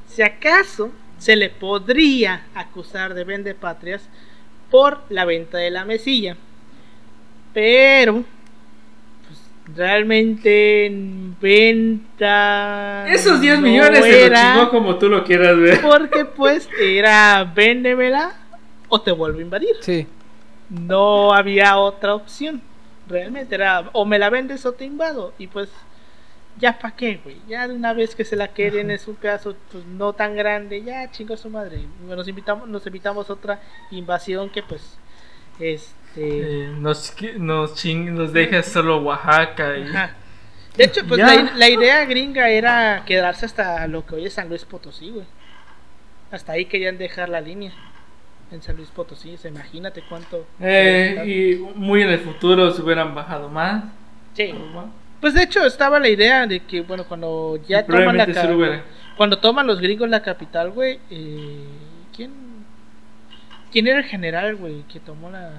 Si 0.06 0.22
acaso 0.22 0.90
se 1.18 1.36
le 1.36 1.50
podría 1.50 2.46
acusar 2.54 3.12
de 3.12 3.24
vende 3.24 3.54
patrias 3.54 4.08
por 4.70 5.00
la 5.10 5.24
venta 5.24 5.58
de 5.58 5.70
la 5.70 5.84
mesilla 5.84 6.36
pero 7.58 8.22
pues, 9.26 9.76
realmente 9.76 10.86
en 10.86 11.36
venta 11.40 13.04
esos 13.08 13.40
10 13.40 13.60
millones 13.60 14.04
se 14.04 14.30
lo 14.30 14.36
chingó 14.36 14.70
como 14.70 14.96
tú 14.96 15.08
lo 15.08 15.24
quieras 15.24 15.58
ver. 15.58 15.80
porque 15.80 16.24
pues 16.24 16.68
era 16.80 17.42
véndemela 17.52 18.36
o 18.88 19.00
te 19.00 19.10
vuelvo 19.10 19.40
a 19.40 19.42
invadir. 19.42 19.74
Sí. 19.80 20.06
No 20.68 21.34
había 21.34 21.78
otra 21.78 22.14
opción. 22.14 22.62
Realmente 23.08 23.56
era 23.56 23.90
o 23.92 24.04
me 24.04 24.20
la 24.20 24.30
vendes 24.30 24.64
o 24.64 24.70
te 24.70 24.84
invado. 24.84 25.34
Y 25.36 25.48
pues 25.48 25.68
ya 26.60 26.78
para 26.78 26.94
qué, 26.94 27.20
güey. 27.24 27.38
Ya 27.48 27.66
de 27.66 27.74
una 27.74 27.92
vez 27.92 28.14
que 28.14 28.24
se 28.24 28.36
la 28.36 28.46
queden 28.54 28.92
es 28.92 29.08
un 29.08 29.16
pedazo 29.16 29.56
pues, 29.72 29.84
no 29.84 30.12
tan 30.12 30.36
grande, 30.36 30.80
ya 30.84 31.10
chingo 31.10 31.34
a 31.34 31.36
su 31.36 31.50
madre. 31.50 31.80
Nos 32.06 32.28
invitamos, 32.28 32.68
nos 32.68 32.86
invitamos 32.86 33.28
a 33.28 33.32
otra 33.32 33.60
invasión 33.90 34.48
que 34.48 34.62
pues 34.62 34.96
es 35.58 35.82
este, 35.82 35.97
eh, 36.20 36.74
nos, 36.78 37.14
nos, 37.38 37.74
ching, 37.74 38.14
nos 38.14 38.32
deja 38.32 38.62
solo 38.62 39.00
Oaxaca. 39.02 39.76
Y... 39.76 39.84
De 40.76 40.84
hecho, 40.84 41.04
pues 41.06 41.20
la, 41.20 41.68
idea 41.68 42.04
gringa 42.04 42.48
era 42.50 43.02
quedarse 43.04 43.46
hasta 43.46 43.86
lo 43.86 44.06
que 44.06 44.14
hoy 44.14 44.26
es 44.26 44.34
San 44.34 44.48
Luis 44.48 44.64
Potosí, 44.64 45.10
güey. 45.10 45.26
Hasta 46.30 46.52
ahí 46.52 46.66
querían 46.66 46.98
dejar 46.98 47.28
la 47.28 47.40
línea. 47.40 47.72
En 48.50 48.62
San 48.62 48.76
Luis 48.76 48.88
Potosí, 48.88 49.36
imagínate 49.44 50.02
cuánto. 50.08 50.46
Eh, 50.60 51.24
y 51.26 51.78
muy 51.78 52.02
en 52.02 52.10
el 52.10 52.20
futuro 52.20 52.70
se 52.70 52.82
hubieran 52.82 53.14
bajado 53.14 53.48
más. 53.48 53.84
Sí. 54.34 54.54
Pues 55.20 55.34
de 55.34 55.42
hecho 55.42 55.66
estaba 55.66 55.98
la 55.98 56.08
idea 56.08 56.46
de 56.46 56.60
que, 56.60 56.82
bueno, 56.82 57.04
cuando 57.04 57.58
ya 57.66 57.84
toman 57.84 58.16
la 58.16 58.26
capital. 58.26 58.84
Cuando 59.16 59.38
toman 59.38 59.66
los 59.66 59.80
gringos 59.80 60.08
la 60.08 60.22
capital, 60.22 60.70
güey. 60.70 61.00
Eh, 61.10 61.64
¿Quién? 62.14 62.32
¿Quién 63.72 63.86
era 63.86 63.98
el 63.98 64.04
general, 64.04 64.56
güey, 64.56 64.82
que 64.82 65.00
tomó 65.00 65.28
la 65.28 65.50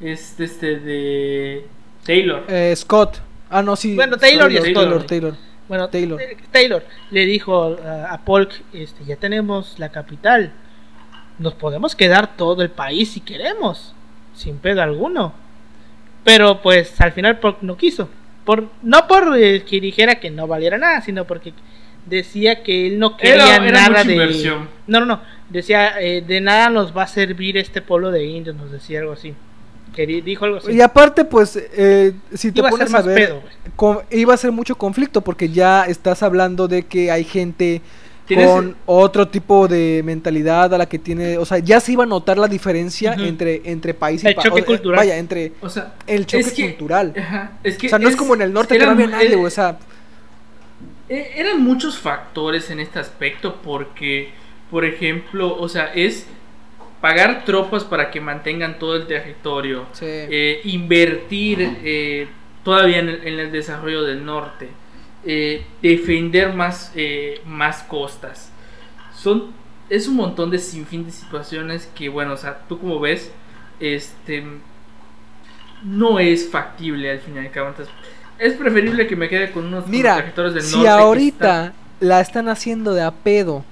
este, 0.00 0.44
este 0.44 0.78
de 0.78 1.66
Taylor. 2.04 2.44
Eh, 2.48 2.74
Scott. 2.76 3.18
Ah, 3.50 3.62
no, 3.62 3.76
sí. 3.76 3.94
Bueno, 3.94 4.16
Taylor 4.16 4.50
y 4.50 4.56
Scott. 4.56 4.74
Taylor, 4.74 5.04
Taylor. 5.04 5.34
Bueno, 5.68 5.88
Taylor. 5.88 6.20
Taylor 6.50 6.84
le 7.10 7.26
dijo 7.26 7.76
a, 7.84 8.20
Polk, 8.24 8.52
este, 8.72 9.04
ya 9.04 9.16
tenemos 9.16 9.78
la 9.78 9.90
capital. 9.90 10.52
Nos 11.38 11.54
podemos 11.54 11.94
quedar 11.94 12.36
todo 12.36 12.62
el 12.62 12.70
país 12.70 13.12
si 13.12 13.20
queremos, 13.20 13.94
sin 14.34 14.58
pedo 14.58 14.82
alguno. 14.82 15.32
Pero 16.24 16.60
pues 16.60 17.00
al 17.00 17.12
final 17.12 17.38
Polk 17.38 17.62
no 17.62 17.76
quiso. 17.76 18.08
Por, 18.44 18.68
no 18.82 19.06
por 19.06 19.36
eh, 19.38 19.64
que 19.64 19.80
dijera 19.80 20.16
que 20.16 20.30
no 20.30 20.46
valiera 20.46 20.76
nada, 20.78 21.00
sino 21.00 21.26
porque 21.26 21.54
decía 22.06 22.62
que 22.62 22.88
él 22.88 22.98
no 22.98 23.16
quería 23.16 23.58
nada 23.60 24.04
de 24.04 24.66
no 24.86 25.00
no 25.00 25.06
no 25.06 25.20
decía 25.52 26.00
eh, 26.00 26.22
de 26.22 26.40
nada 26.40 26.70
nos 26.70 26.96
va 26.96 27.04
a 27.04 27.06
servir 27.06 27.56
este 27.56 27.82
pueblo 27.82 28.10
de 28.10 28.24
indios 28.24 28.56
nos 28.56 28.70
decía 28.70 29.00
algo 29.00 29.12
así 29.12 29.34
dijo 29.96 30.46
algo 30.46 30.56
así 30.56 30.72
y 30.72 30.80
aparte 30.80 31.24
pues 31.24 31.56
eh, 31.56 32.14
si 32.32 32.50
te 32.50 32.62
pones 32.62 32.92
a, 32.94 33.02
ver 33.02 33.36
iba 34.10 34.34
a 34.34 34.36
ser 34.36 34.50
mucho 34.50 34.76
conflicto 34.76 35.20
porque 35.20 35.50
ya 35.50 35.84
estás 35.84 36.22
hablando 36.22 36.66
de 36.66 36.84
que 36.84 37.10
hay 37.10 37.24
gente 37.24 37.82
con 38.34 38.76
otro 38.86 39.28
tipo 39.28 39.68
de 39.68 40.02
mentalidad 40.04 40.72
a 40.72 40.78
la 40.78 40.86
que 40.86 40.98
tiene, 40.98 41.36
o 41.38 41.44
sea, 41.44 41.58
ya 41.58 41.80
se 41.80 41.92
iba 41.92 42.04
a 42.04 42.06
notar 42.06 42.38
la 42.38 42.48
diferencia 42.48 43.14
entre 43.14 43.60
entre 43.64 43.94
país 43.94 44.22
y 44.22 44.32
país. 44.32 44.38
choque 44.38 44.64
cultural. 44.64 44.96
Vaya, 44.96 45.18
entre 45.18 45.52
o 45.60 45.68
sea, 45.68 45.94
el 46.06 46.24
choque 46.24 46.50
cultural. 46.68 47.12
es 47.62 47.76
que 47.76 47.88
o 47.88 47.90
sea, 47.90 47.98
no 47.98 48.08
es, 48.08 48.16
como 48.16 48.34
en 48.34 48.42
el 48.42 48.52
norte 48.52 48.78
que 48.78 48.84
no 48.84 48.92
había 48.92 49.08
nadie, 49.08 49.36
o 49.36 49.50
sea, 49.50 49.78
e, 51.08 51.32
eran 51.36 51.62
muchos 51.62 51.98
factores 51.98 52.70
en 52.70 52.80
este 52.80 52.98
aspecto 52.98 53.60
porque, 53.62 54.30
por 54.72 54.86
ejemplo, 54.86 55.54
o 55.60 55.68
sea, 55.68 55.92
es 55.94 56.26
pagar 57.02 57.44
tropas 57.44 57.84
para 57.84 58.10
que 58.10 58.22
mantengan 58.22 58.78
todo 58.78 58.96
el 58.96 59.06
territorio, 59.06 59.84
eh, 60.00 60.62
invertir 60.64 61.78
eh, 61.84 62.26
todavía 62.64 63.00
en 63.00 63.10
el, 63.10 63.52
desarrollo 63.52 64.02
del 64.02 64.24
norte, 64.24 64.70
eh, 65.26 65.66
defender 65.82 66.54
más, 66.54 66.90
más 67.44 67.82
costas. 67.82 68.50
Son, 69.14 69.52
es 69.90 70.08
un 70.08 70.16
montón 70.16 70.50
de 70.50 70.58
sinfín 70.58 71.04
de 71.04 71.12
situaciones 71.12 71.86
que, 71.94 72.08
bueno, 72.08 72.32
o 72.32 72.38
sea, 72.38 72.62
tú 72.66 72.78
como 72.78 72.98
ves, 72.98 73.30
este, 73.78 74.42
no 75.84 76.18
es 76.18 76.48
factible 76.48 77.10
al 77.10 77.18
fin 77.18 77.36
y 77.36 77.40
al 77.40 77.50
cabo. 77.50 77.68
Entonces, 77.68 77.94
es 78.38 78.54
preferible 78.54 79.06
que 79.06 79.16
me 79.16 79.28
quede 79.28 79.50
con 79.50 79.66
unos 79.66 79.86
Mira, 79.86 80.16
del 80.16 80.34
norte. 80.34 80.62
Si 80.62 80.86
ahorita 80.86 81.74
la 82.00 82.22
están 82.22 82.48
haciendo 82.48 82.94
de 82.94 83.02
a 83.02 83.10
pedo 83.10 83.66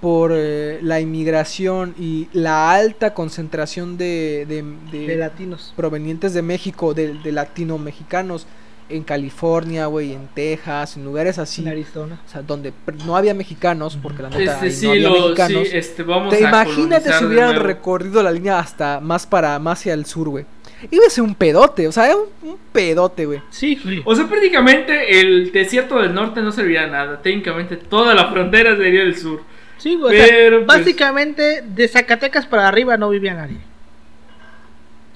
por 0.00 0.32
eh, 0.34 0.78
la 0.82 1.00
inmigración 1.00 1.94
y 1.98 2.28
la 2.32 2.72
alta 2.72 3.14
concentración 3.14 3.96
de, 3.96 4.46
de, 4.46 5.16
latinos 5.16 5.72
provenientes 5.74 6.34
de 6.34 6.42
México, 6.42 6.94
de, 6.94 7.14
de 7.14 7.32
latino-mexicanos 7.32 8.46
en 8.88 9.02
California, 9.02 9.86
güey, 9.86 10.12
en 10.12 10.28
Texas, 10.28 10.96
en 10.96 11.04
lugares 11.04 11.38
así. 11.38 11.62
En 11.62 11.68
Arizona. 11.68 12.20
O 12.24 12.28
sea, 12.28 12.42
donde 12.42 12.72
no 13.04 13.16
había 13.16 13.34
mexicanos, 13.34 13.98
porque 14.00 14.22
la 14.22 14.30
neta 14.30 14.64
este, 14.64 14.86
no 14.86 14.92
había 14.92 15.10
mexicanos. 15.10 15.68
Sí, 15.68 15.76
este, 15.76 16.02
vamos 16.02 16.30
Te 16.30 16.40
imagínate 16.40 17.12
si 17.12 17.24
hubieran 17.24 17.56
recorrido 17.56 18.22
la 18.22 18.30
línea 18.30 18.58
hasta 18.58 19.00
más 19.00 19.26
para 19.26 19.58
más 19.58 19.80
hacia 19.80 19.94
el 19.94 20.06
sur, 20.06 20.28
güey 20.28 20.46
iba 20.90 21.06
a 21.06 21.10
ser 21.10 21.24
un 21.24 21.34
pedote, 21.34 21.88
o 21.88 21.92
sea, 21.92 22.14
un, 22.14 22.50
un 22.50 22.58
pedote, 22.72 23.26
güey. 23.26 23.40
Sí, 23.50 23.78
o 24.04 24.14
sea, 24.14 24.26
prácticamente 24.26 25.20
el 25.20 25.50
desierto 25.52 26.00
del 26.00 26.14
norte 26.14 26.42
no 26.42 26.52
serviría 26.52 26.82
de 26.82 26.90
nada. 26.90 27.22
Técnicamente 27.22 27.76
toda 27.76 28.14
la 28.14 28.30
frontera 28.30 28.76
sería 28.76 29.00
del 29.00 29.16
sur. 29.16 29.42
Sí, 29.78 29.96
güey. 29.96 30.16
Pero, 30.16 30.64
pues, 30.64 30.78
básicamente 30.78 31.62
de 31.62 31.88
Zacatecas 31.88 32.46
para 32.46 32.68
arriba 32.68 32.96
no 32.96 33.10
vivía 33.10 33.34
nadie. 33.34 33.58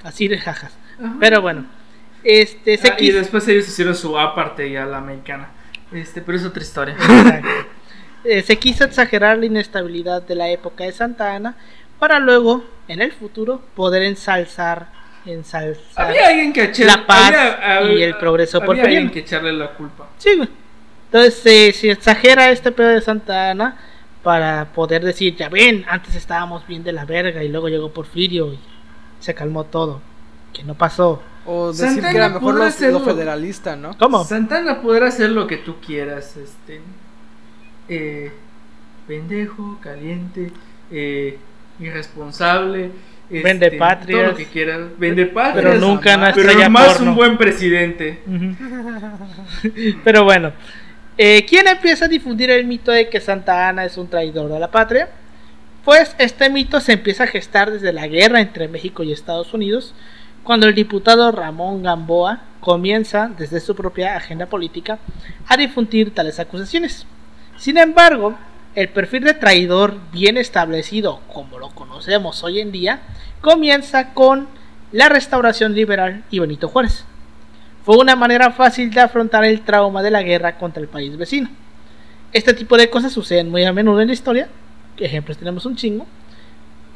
Así 0.02 0.28
de 0.28 0.38
jajas. 0.38 0.72
Pero 1.18 1.40
bueno. 1.40 1.66
Este, 2.22 2.76
se 2.76 2.88
ah, 2.88 2.96
Y 2.98 3.12
después 3.12 3.48
ellos 3.48 3.66
hicieron 3.66 3.94
su 3.94 4.18
aparte 4.18 4.70
ya 4.70 4.84
la 4.84 4.98
americana. 4.98 5.48
Este, 5.92 6.20
pero 6.20 6.36
es 6.38 6.44
otra 6.44 6.62
historia. 6.62 6.96
Eh, 8.22 8.42
se 8.42 8.58
quiso 8.58 8.84
exagerar 8.84 9.38
la 9.38 9.46
inestabilidad 9.46 10.20
de 10.20 10.34
la 10.34 10.50
época 10.50 10.84
de 10.84 10.92
Santa 10.92 11.34
Ana 11.34 11.56
para 11.98 12.18
luego, 12.18 12.62
en 12.86 13.00
el 13.00 13.12
futuro, 13.12 13.62
poder 13.74 14.02
ensalzar 14.02 14.88
había 15.96 16.28
alguien 16.28 16.52
que 16.52 16.72
la 16.84 17.06
paz 17.06 17.34
y 17.90 18.02
el 18.02 18.16
progreso 18.16 18.60
por 18.60 18.78
alguien 18.78 19.10
que 19.10 19.20
echarle 19.20 19.52
la 19.52 19.72
culpa. 19.72 20.08
Sí, 20.18 20.34
güey. 20.36 20.48
Entonces 21.06 21.34
se, 21.34 21.72
se 21.72 21.90
exagera 21.90 22.50
este 22.50 22.72
pedo 22.72 22.88
de 22.88 23.00
Santa 23.00 23.50
Ana 23.50 23.76
para 24.22 24.72
poder 24.72 25.02
decir, 25.04 25.36
ya 25.36 25.48
ven, 25.48 25.84
antes 25.88 26.14
estábamos 26.14 26.66
bien 26.66 26.84
de 26.84 26.92
la 26.92 27.04
verga 27.04 27.42
y 27.42 27.48
luego 27.48 27.68
llegó 27.68 27.92
Porfirio 27.92 28.52
y 28.52 28.58
se 29.18 29.34
calmó 29.34 29.64
todo. 29.64 30.00
Que 30.52 30.64
no 30.64 30.74
pasó. 30.74 31.22
O 31.46 31.68
decir 31.68 31.86
Santana 31.86 32.10
que 32.10 32.16
era 32.16 32.28
mejor 32.28 32.54
lo, 32.54 33.00
federalista, 33.00 33.76
¿no? 33.76 33.96
¿Cómo? 33.96 34.24
Santana 34.24 34.82
podrá 34.82 35.06
hacer 35.08 35.30
lo 35.30 35.46
que 35.46 35.56
tú 35.58 35.76
quieras, 35.80 36.36
este. 36.36 36.80
eh, 37.88 38.32
pendejo, 39.06 39.78
caliente, 39.80 40.52
eh, 40.90 41.38
irresponsable. 41.78 42.90
este, 43.30 43.42
Vende 43.42 43.72
patrias. 43.72 44.20
Todo 44.20 44.30
lo 44.32 44.36
que 44.36 44.46
quieras. 44.46 44.80
Vende 44.98 45.26
patrias. 45.26 45.64
Pero 45.74 45.86
nunca 45.86 46.16
una 46.16 46.32
Pero 46.32 46.70
más 46.70 46.94
porno. 46.94 47.10
un 47.10 47.16
buen 47.16 47.38
presidente. 47.38 48.22
Pero 50.04 50.24
bueno, 50.24 50.52
eh, 51.22 51.44
¿quién 51.44 51.68
empieza 51.68 52.06
a 52.06 52.08
difundir 52.08 52.50
el 52.50 52.64
mito 52.64 52.92
de 52.92 53.10
que 53.10 53.20
Santa 53.20 53.68
Ana 53.68 53.84
es 53.84 53.98
un 53.98 54.08
traidor 54.08 54.50
de 54.50 54.58
la 54.58 54.70
patria? 54.70 55.10
Pues 55.84 56.16
este 56.16 56.48
mito 56.48 56.80
se 56.80 56.94
empieza 56.94 57.24
a 57.24 57.26
gestar 57.26 57.70
desde 57.70 57.92
la 57.92 58.06
guerra 58.06 58.40
entre 58.40 58.68
México 58.68 59.02
y 59.02 59.12
Estados 59.12 59.52
Unidos, 59.52 59.92
cuando 60.44 60.66
el 60.66 60.74
diputado 60.74 61.30
Ramón 61.30 61.82
Gamboa 61.82 62.40
comienza, 62.60 63.30
desde 63.36 63.60
su 63.60 63.76
propia 63.76 64.16
agenda 64.16 64.46
política, 64.46 64.98
a 65.46 65.58
difundir 65.58 66.14
tales 66.14 66.40
acusaciones. 66.40 67.04
Sin 67.58 67.76
embargo, 67.76 68.34
el 68.74 68.88
perfil 68.88 69.24
de 69.24 69.34
traidor 69.34 69.98
bien 70.12 70.38
establecido, 70.38 71.20
como 71.30 71.58
lo 71.58 71.68
conocemos 71.68 72.42
hoy 72.44 72.60
en 72.60 72.72
día, 72.72 73.02
comienza 73.42 74.14
con 74.14 74.48
la 74.90 75.10
restauración 75.10 75.74
liberal 75.74 76.24
y 76.30 76.38
Benito 76.38 76.68
Juárez. 76.68 77.04
Fue 77.84 77.96
una 77.96 78.14
manera 78.16 78.50
fácil 78.50 78.90
de 78.90 79.00
afrontar 79.00 79.44
el 79.44 79.62
trauma 79.62 80.02
de 80.02 80.10
la 80.10 80.22
guerra 80.22 80.56
contra 80.58 80.82
el 80.82 80.88
país 80.88 81.16
vecino. 81.16 81.48
Este 82.32 82.54
tipo 82.54 82.76
de 82.76 82.90
cosas 82.90 83.12
suceden 83.12 83.50
muy 83.50 83.64
a 83.64 83.72
menudo 83.72 84.00
en 84.00 84.08
la 84.08 84.12
historia. 84.14 84.48
Ejemplos 84.98 85.38
tenemos 85.38 85.64
un 85.66 85.76
chingo. 85.76 86.06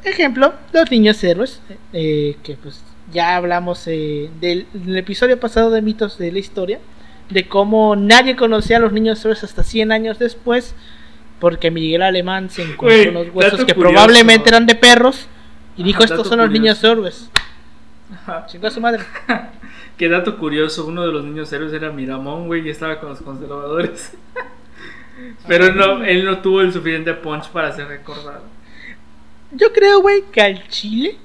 Ejemplo, 0.03 0.53
los 0.71 0.91
niños 0.91 1.23
héroes, 1.23 1.61
eh, 1.91 2.37
que 2.43 2.55
pues 2.55 2.83
ya 3.11 3.35
hablamos 3.35 3.83
eh, 3.87 4.29
del, 4.39 4.67
del 4.73 4.97
episodio 4.97 5.39
pasado 5.39 5.71
de 5.71 5.81
mitos 5.81 6.17
de 6.19 6.31
la 6.31 6.39
historia, 6.39 6.79
de 7.29 7.47
cómo 7.47 7.95
nadie 7.95 8.35
conocía 8.35 8.77
a 8.77 8.79
los 8.79 8.91
niños 8.93 9.19
héroes 9.25 9.43
hasta 9.43 9.63
100 9.63 9.91
años 9.91 10.19
después, 10.19 10.75
porque 11.39 11.71
Miguel 11.71 12.03
Alemán 12.03 12.51
se 12.51 12.61
encontró 12.61 12.87
Güey, 12.87 13.07
unos 13.07 13.27
huesos 13.33 13.65
que 13.65 13.73
curioso. 13.73 13.79
probablemente 13.93 14.49
eran 14.49 14.67
de 14.67 14.75
perros 14.75 15.25
y 15.75 15.81
Ajá, 15.81 15.87
dijo 15.87 16.03
estos 16.03 16.27
son 16.27 16.37
los 16.39 16.51
niños 16.51 16.81
héroes. 16.83 17.29
Chingó 18.47 18.67
a 18.67 18.71
su 18.71 18.79
madre. 18.79 19.03
Qué 19.97 20.09
dato 20.09 20.37
curioso, 20.37 20.85
uno 20.85 21.05
de 21.05 21.11
los 21.11 21.23
niños 21.23 21.51
héroes 21.53 21.71
era 21.73 21.89
Miramón, 21.91 22.47
güey, 22.47 22.65
y 22.67 22.69
estaba 22.69 22.99
con 22.99 23.09
los 23.09 23.21
conservadores. 23.21 24.11
Pero 25.47 25.73
no, 25.73 26.03
él 26.03 26.25
no 26.25 26.39
tuvo 26.39 26.61
el 26.61 26.73
suficiente 26.73 27.13
punch 27.13 27.47
para 27.49 27.71
ser 27.71 27.87
recordado. 27.87 28.43
Yo 29.51 29.71
creo, 29.71 30.01
güey, 30.01 30.23
que 30.31 30.41
al 30.41 30.67
Chile, 30.67 31.15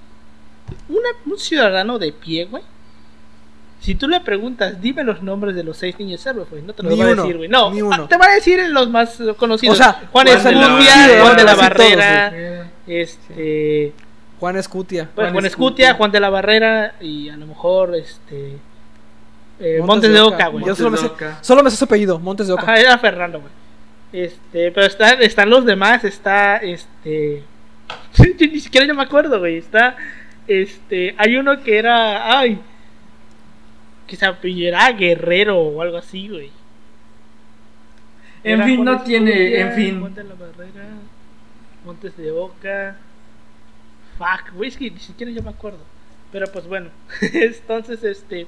una- 0.89 1.09
un 1.27 1.39
ciudadano 1.39 1.99
de 1.99 2.13
pie, 2.13 2.45
güey, 2.45 2.63
si 3.81 3.95
tú 3.97 4.07
le 4.07 4.21
preguntas, 4.21 4.81
dime 4.81 5.03
los 5.03 5.23
nombres 5.23 5.57
de 5.57 5.65
los 5.65 5.77
seis 5.77 5.99
niños 5.99 6.25
héroes, 6.27 6.49
güey, 6.51 6.63
no 6.63 6.73
te 6.75 6.83
los 6.85 6.93
Ni 6.93 6.99
va 7.01 7.07
a 7.07 7.15
decir, 7.15 7.37
güey. 7.39 7.49
No, 7.49 7.71
ni 7.73 7.83
uno. 7.83 8.05
ah, 8.05 8.09
te 8.09 8.17
va 8.19 8.27
a 8.27 8.35
decir 8.35 8.61
los 8.69 8.89
más 8.91 9.19
conocidos. 9.37 9.75
O 9.75 9.83
sea, 9.83 9.93
Juan 10.13 10.27
Juan 10.27 10.27
de 10.27 10.33
la 10.33 10.37
Escutia, 10.37 10.97
Barrera, 10.97 11.23
Juan 11.23 11.37
de 11.37 11.45
la 11.45 11.53
todos, 11.55 11.63
Barrera, 11.69 12.71
este, 12.87 13.93
Juan 14.41 14.57
Escutia. 14.57 15.09
pues, 15.15 15.27
Juan 15.27 15.33
Juan 15.35 15.47
Escutia. 15.47 15.85
Escutia, 15.87 15.95
Juan 15.95 16.11
de 16.11 16.21
la 16.21 16.31
Barrera 16.31 16.95
y 17.01 17.29
a 17.29 17.37
lo 17.37 17.47
mejor, 17.47 17.95
este, 17.95 18.57
eh, 19.61 19.79
Montes 19.79 19.87
Montes 19.87 20.13
de 20.15 20.21
Oca. 20.21 20.47
Güey. 20.49 20.65
Yo 20.65 20.75
solo 20.75 20.91
me, 20.91 20.97
sé, 20.97 21.11
solo 21.43 21.63
me 21.63 21.71
su 21.71 21.85
apellido, 21.85 22.19
Montes 22.19 22.47
de 22.47 22.55
Oca. 22.55 22.63
Ajá, 22.63 22.81
era 22.81 22.99
Fernando, 22.99 23.41
güey. 23.41 23.53
Este, 24.13 24.73
pero 24.73 24.87
están, 24.87 25.23
están 25.23 25.51
los 25.51 25.65
demás, 25.67 26.03
está 26.05 26.57
este. 26.57 27.45
yo 28.17 28.47
ni 28.47 28.61
siquiera 28.61 28.87
yo 28.87 28.95
me 28.95 29.03
acuerdo, 29.03 29.39
güey. 29.39 29.59
Está. 29.59 29.97
Este. 30.49 31.15
Hay 31.19 31.37
uno 31.37 31.63
que 31.63 31.79
era. 31.79 32.39
Ay. 32.39 32.59
Que 34.07 34.17
se 34.17 34.25
apellidara 34.25 34.91
Guerrero 34.93 35.59
o 35.59 35.83
algo 35.83 35.99
así, 35.99 36.29
güey. 36.29 36.51
En 38.43 38.55
Era 38.55 38.65
fin, 38.65 38.77
Juan 38.77 38.85
no 38.87 39.03
tiene, 39.03 39.61
en 39.61 39.73
fin. 39.75 40.01
Montes 40.01 40.25
de 40.25 40.31
la 40.31 40.35
Barrera, 40.35 40.89
Montes 41.85 42.17
de 42.17 42.31
Oca. 42.33 42.97
Fuck, 44.21 44.53
güey, 44.55 44.69
es 44.69 44.77
que 44.77 44.91
ni 44.91 45.01
siquiera 45.01 45.33
yo 45.33 45.43
me 45.43 45.49
acuerdo. 45.51 45.79
Pero 46.31 46.47
pues 46.53 46.67
bueno. 46.67 46.91
Entonces, 47.33 48.05
este. 48.05 48.47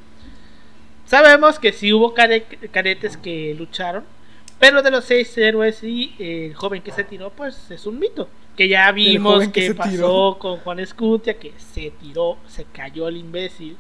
Sabemos 1.07 1.59
que 1.59 1.73
sí 1.73 1.93
hubo 1.93 2.15
care- 2.15 2.45
cadetes 2.71 3.17
que 3.17 3.55
lucharon. 3.59 4.05
Pero 4.61 4.83
de 4.83 4.91
los 4.93 5.05
seis 5.05 5.37
héroes 5.39 5.83
y 5.83 6.15
eh, 6.19 6.47
el 6.47 6.55
joven 6.55 6.83
que 6.83 6.93
se 6.93 7.03
tiró, 7.05 7.31
pues 7.31 7.71
es 7.71 7.87
un 7.87 7.99
mito. 7.99 8.29
Que 8.57 8.69
ya 8.69 8.93
vimos 8.93 9.49
que 9.49 9.75
pasó 9.75 9.91
tiró. 9.91 10.37
con 10.39 10.59
Juan 10.59 10.79
Escutia, 10.79 11.39
que 11.39 11.53
se 11.57 11.91
tiró, 11.91 12.37
se 12.47 12.65
cayó 12.67 13.09
el 13.09 13.17
imbécil. 13.17 13.77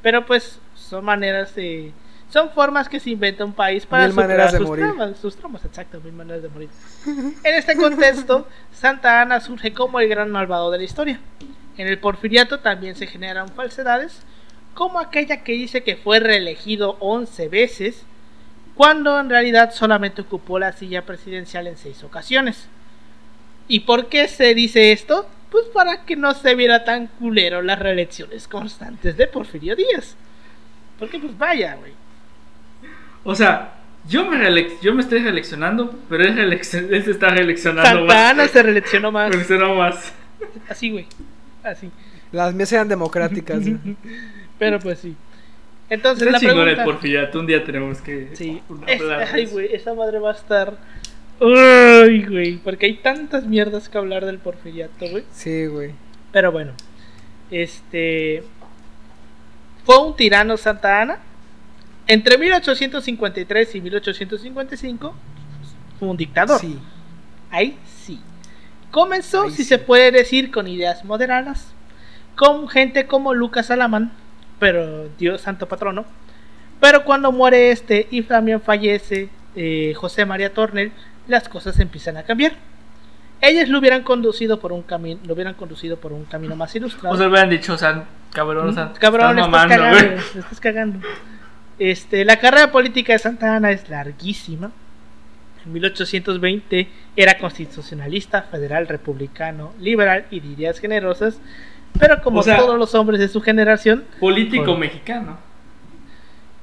Pero 0.00 0.24
pues 0.24 0.58
son 0.76 1.04
maneras 1.04 1.54
de... 1.54 1.92
Son 2.32 2.50
formas 2.50 2.88
que 2.88 2.98
se 2.98 3.10
inventa 3.10 3.44
un 3.44 3.52
país 3.52 3.84
para 3.84 4.04
Mil 4.04 4.12
superar 4.12 4.50
de 4.50 4.58
sus 4.58 4.66
morir. 4.66 4.84
traumas, 4.86 5.18
sus 5.18 5.36
traumas, 5.36 5.64
exacto, 5.66 6.00
mil 6.00 6.14
maneras 6.14 6.42
de 6.42 6.48
morir. 6.48 6.70
En 7.06 7.54
este 7.54 7.76
contexto, 7.76 8.48
Santa 8.72 9.20
Ana 9.20 9.38
surge 9.40 9.74
como 9.74 10.00
el 10.00 10.08
gran 10.08 10.30
malvado 10.30 10.70
de 10.70 10.78
la 10.78 10.84
historia. 10.84 11.20
En 11.76 11.88
el 11.88 11.98
porfiriato 11.98 12.60
también 12.60 12.94
se 12.94 13.06
generan 13.06 13.50
falsedades, 13.50 14.22
como 14.72 14.98
aquella 14.98 15.44
que 15.44 15.52
dice 15.52 15.82
que 15.82 15.96
fue 15.96 16.20
reelegido 16.20 16.96
11 17.00 17.48
veces, 17.48 18.04
cuando 18.76 19.20
en 19.20 19.28
realidad 19.28 19.74
solamente 19.74 20.22
ocupó 20.22 20.58
la 20.58 20.72
silla 20.72 21.04
presidencial 21.04 21.66
en 21.66 21.76
6 21.76 22.02
ocasiones. 22.04 22.66
¿Y 23.68 23.80
por 23.80 24.08
qué 24.08 24.26
se 24.26 24.54
dice 24.54 24.92
esto? 24.92 25.28
Pues 25.50 25.66
para 25.66 26.06
que 26.06 26.16
no 26.16 26.32
se 26.32 26.54
viera 26.54 26.84
tan 26.84 27.08
culero 27.08 27.60
las 27.60 27.78
reelecciones 27.78 28.48
constantes 28.48 29.18
de 29.18 29.26
Porfirio 29.26 29.76
Díaz. 29.76 30.16
Porque 30.98 31.18
pues 31.18 31.36
vaya, 31.36 31.74
güey. 31.74 31.92
O 33.24 33.34
sea, 33.34 33.74
yo 34.08 34.24
me, 34.28 34.36
reelec- 34.36 34.80
yo 34.82 34.94
me 34.94 35.02
estoy 35.02 35.20
reeleccionando, 35.20 35.94
pero 36.08 36.24
él, 36.24 36.34
reelec- 36.36 36.88
él 36.92 37.04
se 37.04 37.10
está 37.10 37.30
reeleccionando 37.30 37.88
Santa 37.88 38.04
más. 38.04 38.30
Ana 38.30 38.48
se 38.48 38.62
reeleccionó 38.62 39.12
más. 39.12 39.30
Reeleccionó 39.30 39.74
más. 39.74 40.12
Así, 40.68 40.90
güey. 40.90 41.06
Así. 41.62 41.90
Las 42.32 42.54
mías 42.54 42.72
eran 42.72 42.88
democráticas. 42.88 43.60
Pero 44.58 44.78
pues 44.80 44.98
sí. 45.00 45.14
Entonces 45.90 46.22
Está 46.26 46.32
la 46.32 46.40
chingón 46.40 46.58
el 46.68 46.74
pregunta... 46.76 46.84
porfiriato, 46.84 47.38
un 47.40 47.46
día 47.46 47.62
tenemos 47.64 48.00
que 48.00 48.30
Sí. 48.34 48.62
Es- 48.86 49.02
ay, 49.32 49.46
güey, 49.46 49.74
esa 49.74 49.92
madre 49.94 50.18
va 50.18 50.30
a 50.30 50.34
estar... 50.34 50.76
Uy, 51.40 52.24
güey. 52.24 52.56
Porque 52.58 52.86
hay 52.86 52.94
tantas 52.94 53.44
mierdas 53.44 53.88
que 53.88 53.98
hablar 53.98 54.24
del 54.24 54.38
porfiriato, 54.38 55.06
güey. 55.10 55.24
Sí, 55.32 55.66
güey. 55.66 55.90
Pero 56.32 56.50
bueno. 56.52 56.72
Este... 57.50 58.42
Fue 59.84 59.98
un 59.98 60.16
tirano 60.16 60.56
Santa 60.56 61.02
Ana. 61.02 61.18
Entre 62.06 62.38
1853 62.38 63.74
y 63.74 63.80
1855 63.80 65.14
fue 65.98 66.08
un 66.08 66.16
dictador. 66.16 66.60
Sí. 66.60 66.78
Ahí 67.50 67.78
sí. 68.04 68.20
Comenzó, 68.90 69.44
Ahí 69.44 69.50
si 69.50 69.58
sí. 69.58 69.64
se 69.64 69.78
puede 69.78 70.10
decir, 70.10 70.50
con 70.50 70.68
ideas 70.68 71.04
moderadas, 71.04 71.72
con 72.36 72.68
gente 72.68 73.06
como 73.06 73.34
Lucas 73.34 73.70
Alamán, 73.70 74.12
pero 74.58 75.08
Dios 75.18 75.40
santo 75.40 75.68
patrono. 75.68 76.04
Pero 76.80 77.04
cuando 77.04 77.30
muere 77.30 77.70
este 77.70 78.08
y 78.10 78.22
también 78.22 78.60
fallece 78.60 79.28
eh, 79.54 79.94
José 79.96 80.26
María 80.26 80.52
Tornel, 80.52 80.92
las 81.28 81.48
cosas 81.48 81.78
empiezan 81.78 82.16
a 82.16 82.24
cambiar. 82.24 82.52
Ellos 83.40 83.68
lo 83.68 83.78
hubieran 83.78 84.02
conducido 84.02 84.60
por 84.60 84.72
un 84.72 84.82
camino, 84.82 85.20
lo 85.26 85.34
hubieran 85.34 85.54
conducido 85.54 85.96
por 85.96 86.12
un 86.12 86.24
camino 86.24 86.54
más 86.54 86.74
ilustrado. 86.76 87.14
O 87.14 87.18
sea, 87.18 87.28
hubieran 87.28 87.50
dicho, 87.50 87.74
o 87.74 87.78
sea, 87.78 88.04
cabrón, 88.32 88.68
o 88.68 88.72
sea, 88.72 88.92
Cabrón, 88.98 89.38
estás 89.38 89.46
estás, 89.46 89.68
mamando, 89.68 89.74
cagando, 89.74 90.22
estás 90.38 90.60
cagando. 90.60 91.08
Este, 91.78 92.24
la 92.24 92.36
carrera 92.38 92.70
política 92.70 93.12
de 93.12 93.18
Santa 93.18 93.56
Ana 93.56 93.70
es 93.70 93.88
larguísima. 93.88 94.70
En 95.64 95.72
1820 95.72 96.88
era 97.16 97.38
constitucionalista, 97.38 98.42
federal, 98.42 98.88
republicano, 98.88 99.72
liberal 99.78 100.26
y 100.30 100.40
de 100.40 100.48
ideas 100.48 100.78
generosas. 100.78 101.40
Pero 101.98 102.22
como 102.22 102.40
O 102.40 102.42
sea- 102.42 102.56
todos 102.58 102.78
los 102.78 102.94
hombres 102.94 103.20
de 103.20 103.28
su 103.28 103.40
generación, 103.40 104.04
Político 104.18 104.76
mexicano. 104.76 105.38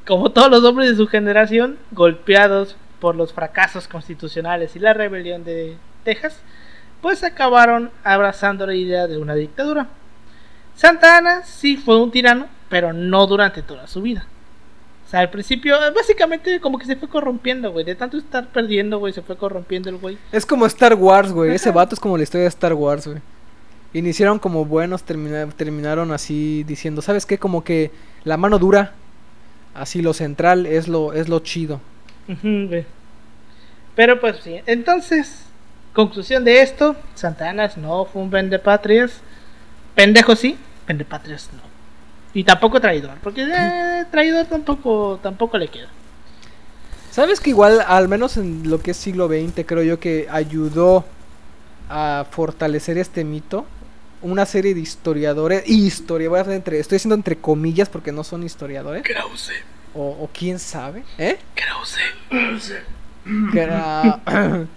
como 0.06 0.32
todos 0.32 0.50
los 0.50 0.64
hombres 0.64 0.90
de 0.90 0.96
su 0.96 1.08
generación, 1.08 1.78
golpeados 1.92 2.76
por 3.00 3.16
los 3.16 3.32
fracasos 3.32 3.88
constitucionales 3.88 4.76
y 4.76 4.80
la 4.80 4.94
rebelión 4.94 5.44
de 5.44 5.78
Texas, 6.04 6.42
pues 7.02 7.24
acabaron 7.24 7.92
abrazando 8.04 8.66
la 8.66 8.74
idea 8.76 9.08
de 9.08 9.18
una 9.18 9.36
dictadura. 9.36 9.88
Santa 10.76 11.18
Ana 11.18 11.44
sí 11.44 11.78
fue 11.78 11.98
un 12.02 12.12
tirano, 12.12 12.48
pero 12.70 12.92
no 12.92 13.28
durante 13.28 13.62
toda 13.62 13.88
su 13.88 14.02
vida. 14.02 14.26
O 15.10 15.12
sea, 15.12 15.22
al 15.22 15.32
principio, 15.32 15.76
básicamente 15.96 16.60
como 16.60 16.78
que 16.78 16.86
se 16.86 16.96
fue 16.96 17.10
corrompiendo, 17.10 17.72
güey. 17.72 17.84
De 17.84 17.96
tanto 17.96 18.16
estar 18.20 18.46
perdiendo, 18.50 19.00
güey, 19.00 19.12
se 19.12 19.24
fue 19.24 19.36
corrompiendo 19.38 19.90
el 19.90 19.98
güey. 19.98 20.20
Es 20.32 20.46
como 20.46 20.68
Star 20.68 20.94
Wars, 20.94 21.32
güey. 21.32 21.56
Ese 21.56 21.72
vato 21.72 21.96
es 21.96 22.00
como 22.00 22.16
la 22.16 22.22
historia 22.22 22.44
de 22.44 22.50
Star 22.50 22.74
Wars, 22.76 23.08
güey. 23.08 23.18
Iniciaron 23.94 24.38
como 24.38 24.66
buenos, 24.66 25.02
termina- 25.02 25.50
terminaron 25.50 26.12
así 26.12 26.64
diciendo, 26.68 27.02
¿sabes 27.02 27.26
qué? 27.26 27.40
Como 27.40 27.64
que 27.64 27.90
la 28.24 28.38
mano 28.38 28.60
dura, 28.60 28.92
así 29.74 30.04
lo 30.04 30.14
central 30.14 30.68
es 30.68 30.88
lo, 30.88 31.14
es 31.14 31.28
lo 31.28 31.40
chido. 31.40 31.82
Pero 33.96 34.20
pues 34.20 34.38
sí, 34.44 34.58
entonces, 34.68 35.44
conclusión 35.94 36.44
de 36.44 36.62
esto, 36.62 36.96
Santanas 37.16 37.78
no 37.78 38.06
fue 38.06 38.22
un 38.22 38.30
vendepatrias. 38.30 39.22
Pendejo 39.96 40.36
sí, 40.36 40.56
vendepatrias 40.88 41.50
no. 41.54 41.69
Y 42.34 42.44
tampoco 42.44 42.80
traidor, 42.80 43.18
porque 43.24 43.44
eh, 43.44 44.06
traidor 44.12 44.46
tampoco, 44.46 45.20
tampoco 45.22 45.58
le 45.58 45.68
queda. 45.68 45.88
¿Sabes 47.12 47.40
que 47.40 47.50
igual, 47.50 47.84
al 47.88 48.08
menos 48.08 48.38
en 48.38 48.70
lo 48.70 48.82
que 48.82 48.92
es 48.92 48.98
siglo 48.98 49.28
XX, 49.28 49.66
creo 49.66 49.82
yo 49.82 50.00
que 50.00 50.28
ayudó 50.30 51.06
a 51.90 52.26
fortalecer 52.30 52.98
este 53.00 53.24
mito? 53.24 53.66
Una 54.22 54.46
serie 54.46 54.76
de 54.76 54.82
historiadores, 54.82 55.68
historia, 55.68 56.30
voy 56.30 56.40
a 56.40 56.42
hacer 56.42 56.54
entre, 56.54 56.80
estoy 56.80 56.98
haciendo 56.98 57.16
entre 57.16 57.38
comillas 57.38 57.90
porque 57.90 58.12
no 58.12 58.24
son 58.24 58.44
historiadores. 58.44 59.04
Krause. 59.04 59.54
O, 59.96 60.10
o 60.22 60.30
quién 60.32 60.60
sabe, 60.60 61.04
¿eh? 61.18 61.40
Krause. 61.56 62.00
Que 63.52 63.60
era 63.60 64.22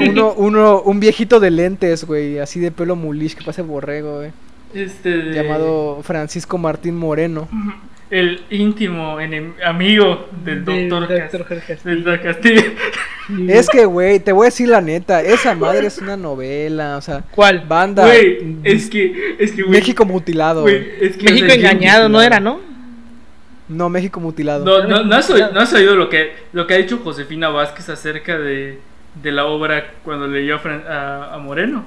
uno, 0.00 0.32
uno, 0.34 0.80
un 0.82 1.00
viejito 1.00 1.40
de 1.40 1.50
lentes, 1.50 2.04
güey, 2.04 2.38
así 2.38 2.60
de 2.60 2.70
pelo 2.70 2.94
mulish 2.96 3.34
que 3.34 3.44
pase 3.44 3.62
borrego, 3.62 4.18
güey. 4.18 4.32
Este 4.76 5.08
de- 5.16 5.34
Llamado 5.34 6.00
Francisco 6.02 6.58
Martín 6.58 6.96
Moreno. 6.96 7.48
El 8.08 8.42
íntimo 8.50 9.18
amigo 9.64 10.28
del 10.44 10.64
Del 10.64 10.88
doctor, 10.88 11.08
del 11.84 12.20
Castillo. 12.22 12.62
Es 13.48 13.68
que, 13.68 13.84
güey, 13.84 14.20
te 14.20 14.30
voy 14.30 14.44
a 14.44 14.50
decir 14.50 14.68
la 14.68 14.80
neta, 14.80 15.20
esa 15.20 15.56
madre 15.56 15.88
es 15.88 15.98
una 15.98 16.16
novela, 16.16 16.96
o 16.96 17.00
sea, 17.00 17.24
¿Cuál? 17.32 17.64
banda. 17.66 18.04
Güey, 18.06 18.58
es 18.62 18.88
que, 18.88 19.34
es 19.40 19.50
que, 19.50 19.62
güey. 19.62 19.72
México 19.80 20.04
mutilado. 20.04 20.68
es 20.68 21.16
que, 21.16 21.24
México 21.24 21.52
engañado, 21.52 22.08
¿no 22.08 22.22
era, 22.22 22.38
no? 22.38 22.60
No, 23.68 23.88
México 23.88 24.20
mutilado. 24.20 24.64
No, 24.64 24.86
no, 24.86 25.02
no, 25.02 25.16
has 25.16 25.28
oído, 25.28 25.50
no 25.50 25.58
has 25.58 25.72
oído 25.72 25.96
lo 25.96 26.08
que, 26.08 26.34
lo 26.52 26.68
que 26.68 26.74
ha 26.74 26.76
dicho 26.76 26.98
Josefina 27.02 27.48
Vázquez 27.48 27.88
acerca 27.88 28.38
de, 28.38 28.78
de 29.20 29.32
la 29.32 29.46
obra 29.46 29.94
cuando 30.04 30.28
leyó 30.28 30.54
a, 30.54 30.60
Fran- 30.60 30.86
a- 30.86 31.34
a 31.34 31.38
Moreno. 31.38 31.84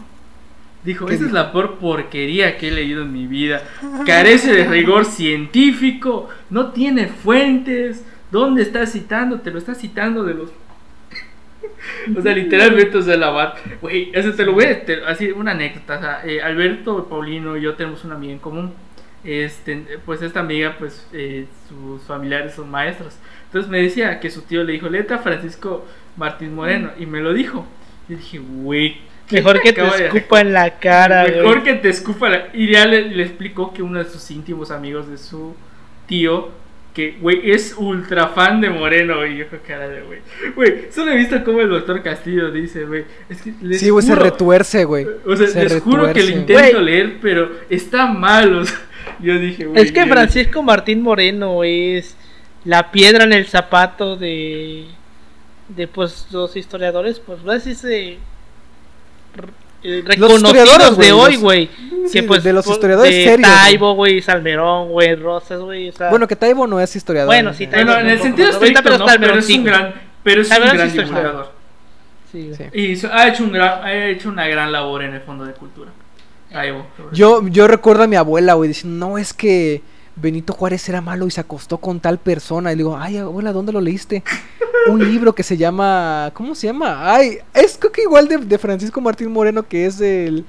Dijo, 0.84 1.06
¿Qué 1.06 1.16
esa 1.16 1.26
es 1.26 1.32
la 1.32 1.52
peor 1.52 1.78
porquería 1.78 2.58
que 2.58 2.70
he 2.70 2.72
leído 2.72 3.02
en 3.04 3.12
mi 3.12 3.28
vida. 3.28 3.62
Carece 4.06 4.54
de 4.54 4.64
rigor 4.66 5.06
científico, 5.06 6.30
no 6.50 6.72
tiene 6.72 7.08
fuentes. 7.08 8.06
¿Dónde 8.32 8.62
está 8.62 8.86
citando? 8.86 9.42
Te 9.42 9.52
lo 9.52 9.58
está 9.58 9.76
citando 9.76 10.24
de 10.24 10.36
los... 10.36 10.52
o 12.18 12.22
sea, 12.22 12.34
literalmente, 12.34 12.98
o 12.98 13.02
sea, 13.02 13.18
la 13.18 13.30
bat... 13.32 13.58
Güey, 13.82 14.12
eso 14.14 14.34
te 14.34 14.46
lo 14.46 14.54
voy 14.54 14.66
a... 14.66 14.86
te- 14.86 15.04
así, 15.04 15.32
una 15.32 15.52
anécdota. 15.52 15.98
o 15.98 16.02
sea, 16.02 16.22
eh, 16.26 16.42
Alberto, 16.42 17.08
Paulino 17.10 17.58
y 17.58 17.62
yo 17.62 17.74
tenemos 17.76 18.04
una 18.06 18.16
amiga 18.16 18.34
en 18.34 18.40
común. 18.40 18.74
Este, 19.24 20.00
pues 20.06 20.22
esta 20.22 20.40
amiga, 20.40 20.76
pues 20.80 21.08
eh, 21.12 21.46
sus 21.68 22.04
familiares 22.04 22.54
son 22.54 22.72
maestros. 22.72 23.18
Entonces 23.46 23.70
me 23.70 23.82
decía 23.82 24.20
que 24.20 24.30
su 24.30 24.44
tío 24.44 24.64
le 24.64 24.74
dijo, 24.74 24.88
letra 24.88 25.18
Francisco 25.18 25.86
Martín 26.16 26.56
Moreno. 26.56 26.92
Y 26.98 27.06
me 27.06 27.20
lo 27.20 27.34
dijo. 27.34 27.66
Y 28.08 28.16
dije, 28.16 28.40
güey. 28.40 29.09
¿Qué 29.30 29.38
Mejor 29.38 29.62
que 29.62 29.72
te 29.74 29.82
escupa 30.06 30.42
en 30.42 30.54
la 30.54 30.80
cara, 30.80 31.24
Mejor 31.24 31.62
güey. 31.62 31.64
que 31.64 31.74
te 31.76 31.90
escupa 31.90 32.30
la... 32.30 32.48
Y 32.54 32.72
ya 32.72 32.86
le, 32.86 33.04
le 33.10 33.24
explicó 33.24 33.74
que 33.74 33.82
uno 33.84 34.00
de 34.04 34.10
sus 34.10 34.30
íntimos 34.32 34.72
amigos 34.72 35.08
de 35.08 35.18
su 35.18 35.56
tío, 36.08 36.50
que, 36.94 37.18
güey, 37.22 37.52
es 37.52 37.76
ultra 37.78 38.30
fan 38.30 38.60
de 38.60 38.70
Moreno. 38.70 39.26
Y 39.26 39.38
yo 39.38 39.48
creo 39.48 39.62
cara 39.66 39.88
de, 39.88 40.02
güey. 40.02 40.20
Güey, 40.56 40.92
solo 40.92 41.12
he 41.12 41.18
visto 41.18 41.44
cómo 41.44 41.62
el 41.62 41.70
doctor 41.70 42.02
Castillo 42.02 42.52
dice, 42.52 42.84
güey. 42.86 43.06
Es 43.30 43.42
que 43.42 43.54
les 43.62 43.80
Sí, 43.80 43.90
güey, 43.90 44.06
se 44.06 44.16
retuerce, 44.16 44.84
güey. 44.86 45.06
O 45.26 45.36
sea, 45.36 45.48
Se 45.48 45.64
les 45.64 45.82
juro 45.82 46.12
que 46.12 46.22
lo 46.22 46.28
retuerce. 46.28 46.32
intento 46.34 46.72
Güey. 46.80 46.84
leer, 46.86 47.18
pero 47.22 47.52
está 47.70 48.08
mal. 48.08 48.54
O 48.56 48.66
sea, 48.66 48.78
yo 49.20 49.38
dije, 49.40 49.66
güey. 49.66 49.82
Es 49.82 49.92
que 49.92 50.06
Francisco 50.08 50.64
Martín 50.64 51.02
Moreno 51.02 51.64
es 51.64 52.18
la 52.66 52.92
piedra 52.92 53.24
en 53.24 53.34
el 53.34 53.46
zapato 53.46 54.18
de 54.18 54.86
de 55.70 55.88
pues 55.88 56.28
los 56.32 56.56
historiadores, 56.58 57.20
pues 57.20 57.40
a 57.48 57.54
decirse 57.54 58.14
eh, 58.14 58.18
reconocidos 59.82 60.42
historiadores, 60.42 60.92
güey, 60.96 61.08
de 61.08 61.14
hoy, 61.14 61.36
güey. 61.38 61.70
Sí, 62.08 62.22
pues 62.24 62.44
de 62.44 62.54
los 62.54 62.66
pues, 62.66 62.78
historiadores 62.78 63.14
de 63.14 63.24
serios. 63.24 63.50
Taibo, 63.50 63.94
güey, 63.94 64.22
Salmerón, 64.22 64.90
güey, 64.90 65.16
Rosas, 65.16 65.60
güey, 65.60 65.90
o 65.90 65.94
sea, 65.94 66.10
Bueno, 66.10 66.28
que 66.28 66.36
Taibo 66.36 66.68
no 66.68 66.80
es 66.80 66.96
historiador. 66.96 67.28
Bueno, 67.28 67.52
¿no? 67.52 67.56
sí, 67.58 67.66
Bueno, 67.68 67.98
en 67.98 68.10
el 68.10 68.20
sentido 68.22 68.50
estricto, 68.50 68.82
pero 68.84 68.98
no, 68.98 69.06
pero 69.06 69.36
es 69.40 69.50
un 69.50 69.64
gran, 69.64 69.94
pero 70.24 70.42
es 70.42 70.50
un 70.50 70.58
gran 70.58 70.78
sí 70.78 70.84
estoy 70.88 71.04
divulgador. 71.06 71.52
sí. 72.32 72.52
Sí. 72.56 72.64
Y 72.74 73.06
ha 73.08 73.28
hecho 73.28 73.44
un 73.44 73.52
gran, 73.52 73.84
ha 73.84 74.06
hecho 74.08 74.30
una 74.30 74.48
gran 74.48 74.72
labor 74.72 75.04
en 75.04 75.14
el 75.14 75.22
fondo 75.22 75.46
de 75.46 75.54
cultura. 75.54 75.92
Taibo, 76.52 76.86
Yo, 77.12 77.48
yo 77.48 77.68
recuerdo 77.68 78.04
a 78.04 78.08
mi 78.08 78.16
abuela, 78.16 78.54
güey, 78.56 78.70
diciendo, 78.70 79.08
no, 79.08 79.18
es 79.20 79.34
que 79.34 79.84
Benito 80.16 80.54
Juárez 80.54 80.88
era 80.90 81.00
malo 81.00 81.28
y 81.28 81.32
se 81.32 81.42
acostó 81.42 81.78
con 81.78 82.00
tal 82.00 82.18
persona. 82.18 82.72
Y 82.72 82.76
le 82.76 82.80
digo, 82.80 82.98
ay, 82.98 83.18
abuela, 83.18 83.52
¿dónde 83.54 83.72
lo 83.72 83.82
leíste? 83.82 84.24
Un 84.92 85.12
libro 85.12 85.34
que 85.34 85.44
se 85.44 85.58
llama, 85.58 86.32
¿cómo 86.34 86.56
se 86.56 86.68
llama? 86.68 87.14
Ay, 87.14 87.40
es 87.54 87.78
creo 87.78 87.92
que 87.92 88.02
igual 88.04 88.28
de, 88.28 88.38
de 88.38 88.58
Francisco 88.58 89.00
Martín 89.02 89.32
Moreno, 89.32 89.68
que 89.68 89.86
es 89.86 90.00
el... 90.02 90.46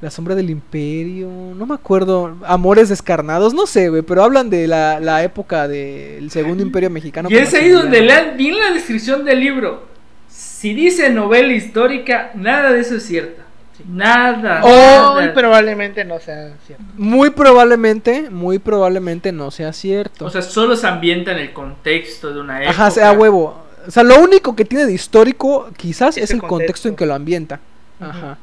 La 0.00 0.10
sombra 0.10 0.34
del 0.34 0.50
imperio, 0.50 1.30
no 1.56 1.64
me 1.64 1.74
acuerdo, 1.74 2.36
Amores 2.44 2.88
descarnados, 2.88 3.54
no 3.54 3.68
sé, 3.68 3.88
güey, 3.88 4.02
pero 4.02 4.24
hablan 4.24 4.50
de 4.50 4.66
la, 4.66 4.98
la 4.98 5.22
época 5.22 5.68
del 5.68 6.28
segundo 6.32 6.60
imperio 6.60 6.90
mexicano. 6.90 7.28
Y 7.30 7.36
es 7.36 7.54
ahí 7.54 7.68
donde 7.68 8.00
lean 8.00 8.36
bien 8.36 8.58
la 8.58 8.72
descripción 8.72 9.24
del 9.24 9.38
libro. 9.38 9.86
Si 10.26 10.74
dice 10.74 11.08
novela 11.10 11.52
histórica, 11.52 12.32
nada 12.34 12.72
de 12.72 12.80
eso 12.80 12.96
es 12.96 13.04
cierto. 13.04 13.42
Nada. 13.88 14.60
Oh, 14.64 15.20
Muy 15.20 15.28
probablemente 15.28 16.04
no 16.04 16.18
sea 16.18 16.52
cierto. 16.66 16.84
Muy 16.96 17.30
probablemente, 17.30 18.28
muy 18.28 18.58
probablemente 18.58 19.30
no 19.30 19.52
sea 19.52 19.72
cierto. 19.72 20.24
O 20.24 20.30
sea, 20.30 20.42
solo 20.42 20.74
se 20.74 20.88
ambienta 20.88 21.30
en 21.30 21.38
el 21.38 21.52
contexto 21.52 22.34
de 22.34 22.40
una 22.40 22.60
época. 22.60 22.70
Ajá, 22.70 22.90
sea 22.90 23.12
huevo. 23.12 23.61
O 23.86 23.90
sea, 23.90 24.02
lo 24.02 24.20
único 24.20 24.54
que 24.56 24.64
tiene 24.64 24.86
de 24.86 24.92
histórico 24.92 25.70
quizás 25.76 26.16
Es 26.16 26.24
es, 26.24 26.30
el 26.30 26.42
contexto. 26.44 26.48
contexto. 26.48 26.88
en 26.88 26.96
que 26.96 27.06
lo 27.06 27.14
ambienta. 27.14 27.60
Ajá. 28.00 28.38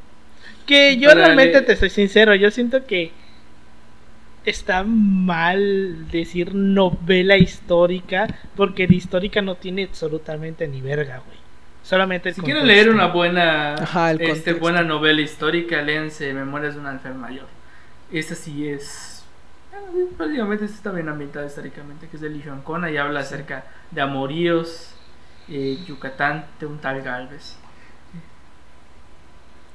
Que 0.66 0.98
yo 0.98 1.14
realmente 1.14 1.62
te 1.62 1.76
soy 1.76 1.90
sincero, 1.90 2.36
yo 2.36 2.52
siento 2.52 2.86
que 2.86 3.12
está 4.46 4.84
mal 4.84 6.10
decir 6.12 6.56
novela 6.56 7.38
histórica, 7.38 8.28
porque 8.56 8.88
de 8.88 8.96
histórica 8.96 9.42
no 9.42 9.56
tiene 9.56 9.84
absolutamente 9.86 10.68
ni 10.68 10.82
verga, 10.82 11.18
güey. 11.26 11.38
Solamente 11.84 12.30
el 12.30 12.36
Si 12.36 12.42
quieren 12.42 12.68
leer 12.68 12.90
una 12.90 13.08
buena, 13.08 13.80
Ajá, 13.84 14.12
el 14.12 14.22
este, 14.22 14.54
contexto. 14.54 14.60
buena 14.62 14.84
novela 14.84 15.22
histórica, 15.22 15.82
léanse 15.82 16.34
Memorias 16.34 16.76
de 16.76 16.82
un 16.82 16.86
alfer 16.88 17.14
mayor. 17.16 17.48
Esta 18.12 18.36
sí 18.36 18.68
es. 18.68 19.24
eh, 19.74 20.06
Prácticamente 20.18 20.68
sí 20.68 20.74
está 20.76 20.92
bien 20.92 21.10
ambientada 21.10 21.46
históricamente, 21.48 22.08
que 22.08 22.18
es 22.18 22.22
de 22.22 22.30
Lijo 22.30 22.52
Ancona 22.52 22.92
y 22.92 22.98
habla 22.98 23.22
acerca 23.22 23.66
de 23.92 24.02
amoríos, 24.02 24.94
eh, 25.50 25.78
Yucatán, 25.88 26.46
de 26.60 26.66
un 26.66 26.78
tal 26.80 27.02
Galvez. 27.02 27.56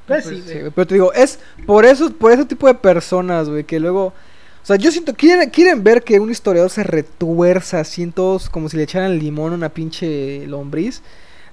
Pues 0.07 0.25
Pues, 0.25 0.37
sí, 0.37 0.43
Sí, 0.43 0.49
güey. 0.51 0.61
güey, 0.61 0.73
pero 0.75 0.87
te 0.87 0.95
digo, 0.95 1.13
es 1.15 1.39
por 1.67 1.85
eso, 1.85 2.13
por 2.13 2.33
ese 2.33 2.45
tipo 2.45 2.67
de 2.67 2.75
personas, 2.75 3.49
güey, 3.49 3.65
que 3.65 3.81
luego. 3.81 4.07
O 4.63 4.67
sea, 4.67 4.77
yo 4.77 4.91
siento, 4.91 5.15
quieren, 5.15 5.51
quieren 5.51 5.85
ver 5.85 6.03
que 6.03 6.19
un 6.21 6.31
historiador 6.31 6.71
se 6.71 6.83
retuerza 6.85 7.81
así 7.81 8.03
en 8.03 8.13
todos, 8.13 8.49
como 8.49 8.69
si 8.71 8.77
le 8.79 8.83
echaran 8.85 9.19
limón 9.19 9.53
a 9.53 9.57
una 9.57 9.69
pinche 9.69 10.47
lombriz. 10.47 11.03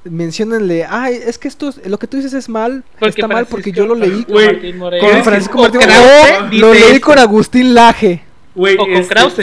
Menciónenle, 0.04 0.86
ay, 0.90 1.20
es 1.26 1.38
que 1.38 1.48
esto, 1.48 1.70
es- 1.70 1.86
lo 1.88 2.00
que 2.00 2.08
tú 2.08 2.18
dices 2.18 2.34
es 2.34 2.50
mal, 2.50 2.84
está 3.02 3.28
mal 3.28 3.46
porque 3.46 3.72
yo 3.72 3.86
lo 3.86 3.96
leí 3.96 4.10
Francisco 4.24 4.32
Güey, 4.34 4.48
Martín 4.54 4.78
Moreno- 4.78 5.02
¿Crees 5.04 5.16
con 5.16 5.24
Francisco 5.24 5.58
Martín 5.60 6.60
lo 6.62 6.74
leí 6.74 7.00
con 7.00 7.20
Agustín 7.20 7.74
Laje. 7.74 8.24
O 8.56 8.62
con 8.78 8.92
este, 8.94 9.14
Krause. 9.14 9.36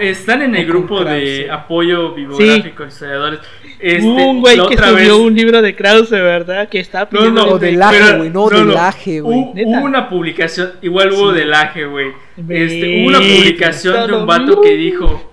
Están 0.00 0.42
en 0.42 0.54
el 0.54 0.66
grupo 0.66 1.04
de 1.04 1.48
apoyo 1.50 2.14
bibliográfico 2.14 2.82
de 2.84 2.88
historiadores. 2.88 3.40
Este, 3.78 4.06
un 4.06 4.40
güey 4.40 4.56
que 4.68 4.76
subió 4.76 4.94
vez- 4.94 5.10
un 5.12 5.34
libro 5.34 5.60
de 5.60 5.74
Krause, 5.74 6.10
¿verdad? 6.10 6.68
Que 6.68 6.78
está 6.80 7.08
No, 7.10 7.30
no, 7.30 7.44
O 7.46 7.58
de 7.58 7.72
Laje, 7.72 8.16
güey, 8.16 8.30
no, 8.30 8.48
de 8.48 8.64
Laje, 8.64 9.20
güey. 9.20 9.38
Hubo, 9.64 9.84
una 9.84 10.08
publicación, 10.08 10.72
igual 10.82 11.12
hubo 11.12 11.32
Sí. 11.32 11.38
de 11.38 11.44
Laje, 11.46 11.84
güey. 11.86 12.12
Este, 12.48 13.00
hubo 13.02 13.08
una 13.08 13.18
publicación 13.18 14.06
de 14.06 14.12
un 14.16 14.26
vato 14.26 14.60
que 14.60 14.74
dijo. 14.76 15.30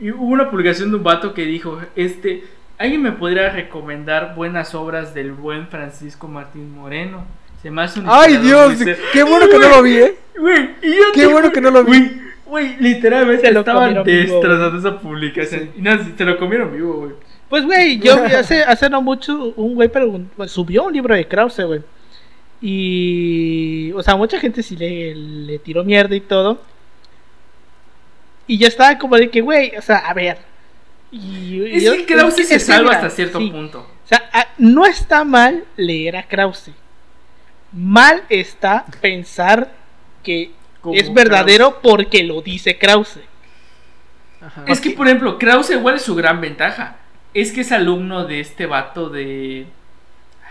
Hubo 0.00 0.24
una 0.32 0.50
publicación 0.50 0.90
de 0.90 0.96
un 0.96 1.02
vato 1.02 1.34
que 1.34 1.44
dijo, 1.44 1.80
este, 1.96 2.44
¿alguien 2.78 3.02
me 3.02 3.12
podría 3.12 3.50
recomendar 3.50 4.34
buenas 4.36 4.74
obras 4.74 5.12
del 5.14 5.32
buen 5.32 5.68
Francisco 5.68 6.28
Martín 6.28 6.72
Moreno? 6.74 7.26
Se 7.62 7.70
me 7.70 7.82
hace 7.82 7.98
un 8.00 8.06
Ay, 8.08 8.36
Dios, 8.36 8.74
qué 9.12 9.22
bueno 9.24 9.48
que 9.48 9.58
no 9.58 9.68
lo 9.68 9.82
vi, 9.82 9.96
¿eh? 9.98 10.14
Güey, 10.38 10.70
Qué 11.14 11.26
bueno 11.26 11.50
que 11.50 11.60
no 11.60 11.70
lo 11.72 11.82
vi. 11.84 12.22
Güey, 12.48 12.76
literalmente 12.78 13.50
lo 13.52 13.60
estaban 13.60 14.02
destrozando 14.04 14.78
esa 14.78 14.98
publicación. 14.98 15.70
Y 15.76 15.82
no, 15.82 15.92
se 16.16 16.24
lo 16.24 16.38
comieron 16.38 16.72
vivo, 16.72 16.94
güey. 16.94 17.12
Pues, 17.48 17.64
güey, 17.64 17.98
yo 17.98 18.14
hace, 18.24 18.62
hace 18.62 18.90
no 18.90 19.00
mucho 19.02 19.52
un 19.56 19.74
güey 19.74 19.88
pues, 20.36 20.50
subió 20.50 20.84
un 20.84 20.92
libro 20.92 21.14
de 21.14 21.26
Krause, 21.26 21.64
güey. 21.64 21.80
Y, 22.60 23.92
o 23.92 24.02
sea, 24.02 24.16
mucha 24.16 24.38
gente 24.40 24.62
sí 24.62 24.76
le, 24.76 25.14
le 25.14 25.58
tiró 25.58 25.84
mierda 25.84 26.14
y 26.16 26.20
todo. 26.20 26.60
Y 28.46 28.58
yo 28.58 28.66
estaba 28.66 28.98
como 28.98 29.16
de 29.16 29.30
que, 29.30 29.40
güey, 29.40 29.76
o 29.76 29.82
sea, 29.82 29.98
a 29.98 30.14
ver. 30.14 30.38
Y, 31.10 31.76
Es 31.76 31.84
yo- 31.84 31.92
que 31.92 32.06
Krause 32.06 32.46
se 32.46 32.58
salva 32.58 32.92
hasta 32.92 33.10
cierto 33.10 33.38
sí. 33.38 33.50
punto. 33.50 33.80
O 33.80 34.08
sea, 34.08 34.28
a- 34.32 34.48
no 34.58 34.86
está 34.86 35.24
mal 35.24 35.64
leer 35.76 36.16
a 36.16 36.22
Krause. 36.26 36.70
Mal 37.72 38.22
está 38.28 38.86
pensar 39.00 39.70
que 40.22 40.50
es 40.92 41.12
verdadero 41.12 41.80
porque 41.82 42.22
lo 42.24 42.42
dice 42.42 42.78
Krause. 42.78 43.20
Ajá. 44.40 44.64
Es 44.66 44.80
que, 44.80 44.90
por 44.90 45.06
ejemplo, 45.06 45.38
Krause 45.38 45.70
igual 45.70 45.96
es 45.96 46.02
su 46.02 46.14
gran 46.14 46.40
ventaja. 46.40 46.96
es 47.34 47.52
que 47.52 47.60
es 47.62 47.72
alumno 47.72 48.24
de 48.24 48.40
este 48.40 48.66
vato 48.66 49.08
de. 49.10 49.66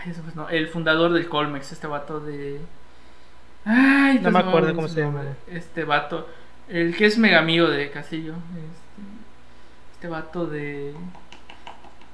Ay, 0.04 0.12
eso 0.12 0.22
pues 0.22 0.36
no, 0.36 0.50
el 0.50 0.68
fundador 0.68 1.14
del 1.14 1.28
Colmex, 1.28 1.72
este 1.72 1.88
vato 1.88 2.20
de. 2.20 2.60
Ay, 3.66 4.20
No 4.22 4.32
me 4.32 4.40
acuerdo 4.40 4.74
cómo 4.76 4.88
se 4.88 5.02
llama. 5.02 5.24
Este 5.52 5.84
vato. 5.84 6.28
El 6.70 6.96
que 6.96 7.06
es 7.06 7.18
mega 7.18 7.40
amigo 7.40 7.68
de 7.70 7.90
Castillo. 7.90 8.34
Este, 8.34 9.02
este 9.94 10.08
vato 10.08 10.46
de. 10.46 10.94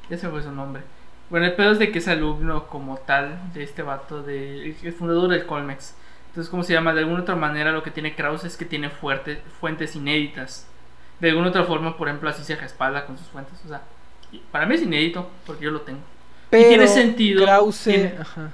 Ya 0.10 0.18
se 0.18 0.28
me 0.28 0.34
fue 0.34 0.44
su 0.44 0.52
nombre. 0.52 0.84
Bueno, 1.30 1.46
el 1.48 1.54
pedo 1.54 1.72
es 1.72 1.80
de 1.80 1.92
que 1.92 2.00
es 2.00 2.08
alumno 2.08 2.68
como 2.68 2.98
tal 2.98 3.40
de 3.54 3.64
este 3.64 3.82
vato 3.82 4.22
de. 4.22 4.66
El, 4.66 4.76
el 4.84 4.94
fundador 4.94 5.30
del 5.30 5.46
Colmex. 5.46 5.96
Entonces, 6.34 6.50
¿cómo 6.50 6.64
se 6.64 6.74
llama? 6.74 6.94
De 6.94 7.02
alguna 7.02 7.22
otra 7.22 7.36
manera 7.36 7.72
lo 7.72 7.84
que 7.84 7.92
tiene 7.92 8.16
Krauss 8.16 8.44
es 8.44 8.58
que 8.58 8.66
tiene 8.66 8.90
fuerte, 8.90 9.40
fuentes 9.62 9.96
inéditas. 9.96 10.68
De 11.20 11.30
alguna 11.30 11.50
otra 11.50 11.64
forma, 11.64 11.96
por 11.96 12.08
ejemplo, 12.08 12.28
así 12.28 12.44
se 12.44 12.56
respalda 12.56 13.06
con 13.06 13.20
sus 13.20 13.28
fuentes. 13.28 13.62
O 13.64 13.68
sea, 13.68 13.82
para 14.52 14.66
mí 14.66 14.74
es 14.74 14.82
inédito 14.82 15.30
porque 15.46 15.66
yo 15.66 15.70
lo 15.72 15.82
tengo. 15.82 16.00
Pero 16.50 16.68
tiene 16.70 16.88
sentido, 16.88 17.46
Krause, 17.46 17.84
tiene- 17.84 18.16
ajá. 18.20 18.50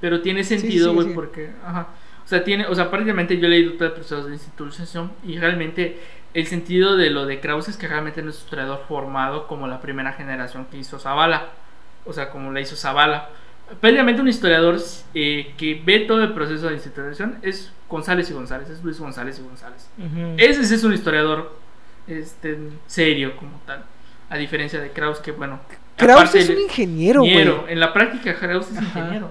Pero 0.00 0.22
tiene 0.22 0.42
sentido, 0.42 0.88
sí, 0.90 0.94
güey, 0.94 1.08
sí. 1.08 1.12
porque. 1.14 1.50
Ajá. 1.66 1.88
O 2.24 2.28
sea, 2.28 2.42
tiene. 2.44 2.66
O 2.66 2.74
sea, 2.74 2.90
prácticamente 2.90 3.36
yo 3.38 3.46
he 3.46 3.50
leído 3.50 3.72
todo 3.74 3.88
el 3.88 3.92
proceso 3.92 4.24
de 4.24 4.32
institucionalización 4.32 5.12
y 5.22 5.38
realmente 5.38 6.00
el 6.32 6.46
sentido 6.46 6.96
de 6.96 7.10
lo 7.10 7.26
de 7.26 7.40
Krauss 7.40 7.68
es 7.68 7.76
que 7.76 7.88
realmente 7.88 8.22
no 8.22 8.30
es 8.30 8.36
un 8.36 8.42
historiador 8.44 8.84
formado 8.88 9.46
como 9.46 9.66
la 9.66 9.80
primera 9.82 10.12
generación 10.14 10.66
que 10.70 10.78
hizo 10.78 10.98
Zavala. 10.98 11.48
O 12.06 12.12
sea, 12.14 12.30
como 12.30 12.52
la 12.52 12.60
hizo 12.62 12.74
Zavala. 12.74 13.28
Previamente 13.80 14.22
un 14.22 14.28
historiador 14.28 14.78
eh, 15.14 15.52
que 15.56 15.80
ve 15.84 16.00
todo 16.00 16.22
el 16.22 16.32
proceso 16.32 16.68
de 16.68 16.74
institucionalización 16.74 17.38
es 17.42 17.70
González 17.88 18.30
y 18.30 18.32
González, 18.32 18.70
es 18.70 18.82
Luis 18.82 18.98
González 18.98 19.38
y 19.38 19.42
González. 19.42 19.88
Ese 20.36 20.64
sí 20.64 20.74
es 20.74 20.84
un 20.84 20.94
historiador 20.94 21.54
este, 22.06 22.58
serio 22.86 23.36
como 23.36 23.60
tal. 23.66 23.84
A 24.30 24.36
diferencia 24.36 24.80
de 24.80 24.90
Krauss, 24.90 25.20
que 25.20 25.32
bueno. 25.32 25.60
Aparte 25.98 26.38
es 26.38 26.48
un 26.48 26.60
ingeniero, 26.60 27.20
güey. 27.20 27.32
ingeniero. 27.32 27.66
En 27.68 27.80
la 27.80 27.92
práctica, 27.92 28.34
Krauss 28.34 28.70
es 28.70 28.78
Ajá. 28.78 29.00
ingeniero. 29.00 29.30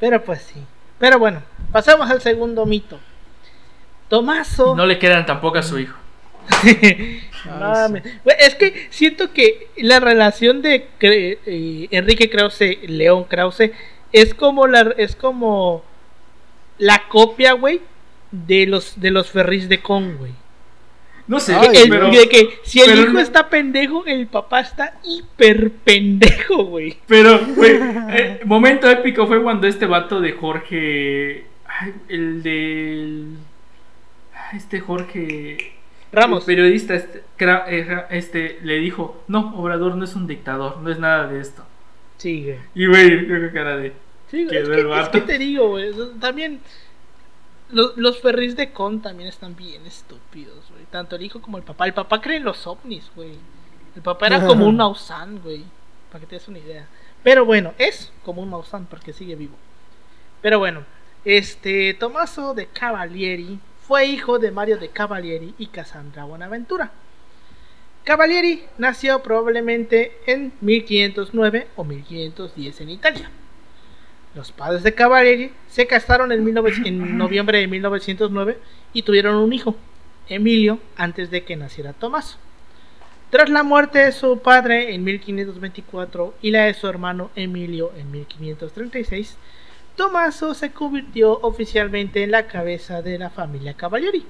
Pero 0.00 0.22
pues 0.22 0.42
sí. 0.42 0.62
Pero 0.98 1.18
bueno, 1.18 1.42
pasamos 1.72 2.10
al 2.10 2.20
segundo 2.20 2.66
mito. 2.66 2.98
Tomaso. 4.08 4.74
No 4.74 4.86
le 4.86 4.98
quedan 4.98 5.26
tampoco 5.26 5.58
a 5.58 5.62
su 5.62 5.78
hijo. 5.78 5.96
Mames. 7.46 8.02
Es 8.38 8.54
que 8.54 8.86
siento 8.90 9.32
que 9.32 9.68
la 9.76 10.00
relación 10.00 10.62
de 10.62 10.88
Cre- 11.00 11.38
eh, 11.46 11.88
Enrique 11.90 12.28
Krause, 12.30 12.78
León 12.86 13.24
Krause, 13.24 13.70
es 14.12 14.34
como 14.34 14.66
la 14.66 14.94
es 14.96 15.14
como 15.16 15.84
la 16.78 17.02
copia, 17.08 17.52
güey, 17.52 17.80
de 18.30 18.66
los 18.66 19.00
de 19.00 19.10
los 19.10 19.30
Ferris 19.30 19.68
de 19.68 19.80
Con, 19.80 20.16
güey. 20.16 20.32
No 21.26 21.40
sé, 21.40 21.54
Ay, 21.54 21.68
El- 21.74 21.90
pero, 21.90 22.10
de 22.10 22.26
que 22.26 22.58
si 22.64 22.80
el 22.80 22.98
hijo 23.00 23.12
no- 23.12 23.20
está 23.20 23.50
pendejo, 23.50 24.06
el 24.06 24.26
papá 24.28 24.60
está 24.60 24.94
hiper 25.04 25.70
pendejo, 25.72 26.64
güey. 26.64 26.96
pero, 27.06 27.38
güey, 27.54 27.78
eh, 28.10 28.40
momento 28.46 28.88
épico 28.88 29.26
fue 29.26 29.42
cuando 29.42 29.66
este 29.66 29.84
vato 29.84 30.20
de 30.22 30.32
Jorge, 30.32 31.44
ay, 31.66 31.92
el 32.08 32.42
del, 32.42 33.36
ay, 34.32 34.56
este 34.56 34.80
Jorge 34.80 35.74
Ramos. 36.12 36.40
el 36.40 36.46
periodista, 36.46 36.94
este, 36.94 37.22
eh, 37.38 38.06
este, 38.10 38.58
le 38.62 38.78
dijo, 38.78 39.22
no, 39.28 39.54
Obrador 39.56 39.96
no 39.96 40.04
es 40.04 40.14
un 40.14 40.26
dictador, 40.26 40.78
no 40.78 40.90
es 40.90 40.98
nada 40.98 41.26
de 41.28 41.40
esto. 41.40 41.64
Sí, 42.16 42.44
güey. 42.44 42.58
Y 42.74 42.86
güey, 42.86 43.52
cara 43.52 43.76
de, 43.76 43.92
Sí, 44.30 44.44
güey, 44.44 44.58
es, 44.58 44.68
que, 44.68 45.00
es 45.00 45.08
que 45.08 45.20
te 45.22 45.38
digo, 45.38 45.68
güey. 45.68 45.92
También. 46.20 46.60
Los, 47.70 47.96
los 47.96 48.20
ferris 48.20 48.56
de 48.56 48.72
Con 48.72 49.02
también 49.02 49.28
están 49.28 49.54
bien 49.56 49.84
estúpidos, 49.86 50.70
güey. 50.70 50.84
Tanto 50.90 51.16
el 51.16 51.22
hijo 51.22 51.40
como 51.40 51.58
el 51.58 51.64
papá. 51.64 51.86
El 51.86 51.94
papá 51.94 52.20
cree 52.20 52.36
en 52.36 52.44
los 52.44 52.66
ovnis, 52.66 53.10
güey. 53.14 53.34
El 53.94 54.02
papá 54.02 54.26
era 54.26 54.46
como 54.46 54.66
un 54.66 54.76
Maussan, 54.78 55.40
güey. 55.40 55.64
Para 56.10 56.20
que 56.20 56.26
te 56.26 56.36
des 56.36 56.48
una 56.48 56.58
idea. 56.58 56.86
Pero 57.22 57.44
bueno, 57.44 57.74
es 57.78 58.12
como 58.24 58.42
un 58.42 58.50
Maussan 58.50 58.86
porque 58.86 59.12
sigue 59.12 59.34
vivo. 59.34 59.56
Pero 60.40 60.58
bueno, 60.58 60.84
este 61.24 61.94
Tommaso 61.94 62.54
de 62.54 62.66
Cavalieri 62.66 63.58
fue 63.88 64.04
hijo 64.04 64.38
de 64.38 64.50
Mario 64.50 64.76
de 64.76 64.90
Cavalieri 64.90 65.54
y 65.56 65.68
Cassandra 65.68 66.24
Bonaventura. 66.24 66.92
Cavalieri 68.04 68.62
nació 68.76 69.22
probablemente 69.22 70.12
en 70.26 70.52
1509 70.60 71.68
o 71.74 71.84
1510 71.84 72.80
en 72.82 72.90
Italia. 72.90 73.30
Los 74.34 74.52
padres 74.52 74.82
de 74.82 74.94
Cavalieri 74.94 75.52
se 75.68 75.86
casaron 75.86 76.32
en, 76.32 76.44
19 76.44 76.86
en 76.86 77.16
noviembre 77.16 77.60
de 77.60 77.66
1909 77.66 78.58
y 78.92 79.02
tuvieron 79.02 79.36
un 79.36 79.54
hijo, 79.54 79.74
Emilio, 80.28 80.80
antes 80.98 81.30
de 81.30 81.44
que 81.44 81.56
naciera 81.56 81.94
Tommaso. 81.94 82.36
Tras 83.30 83.48
la 83.48 83.62
muerte 83.62 84.00
de 84.00 84.12
su 84.12 84.38
padre 84.40 84.94
en 84.94 85.02
1524 85.02 86.34
y 86.42 86.50
la 86.50 86.64
de 86.64 86.74
su 86.74 86.88
hermano 86.88 87.30
Emilio 87.36 87.92
en 87.96 88.10
1536, 88.10 89.38
Tommaso 89.98 90.54
se 90.54 90.70
convirtió 90.72 91.32
oficialmente 91.42 92.22
en 92.22 92.30
la 92.30 92.46
cabeza 92.46 93.02
de 93.02 93.18
la 93.18 93.28
familia 93.28 93.74
Cavalieri. 93.74 94.24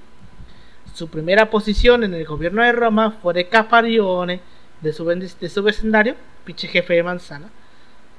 Su 0.93 1.07
primera 1.07 1.49
posición 1.49 2.03
en 2.03 2.13
el 2.13 2.25
gobierno 2.25 2.61
de 2.63 2.71
Roma 2.73 3.11
fue 3.21 3.33
de 3.33 3.47
Caparione, 3.47 4.41
de 4.81 4.91
su, 4.91 5.05
de 5.05 5.49
su 5.49 5.63
vecindario, 5.63 6.15
pinche 6.43 6.67
jefe 6.67 6.95
de 6.95 7.03
manzana, 7.03 7.47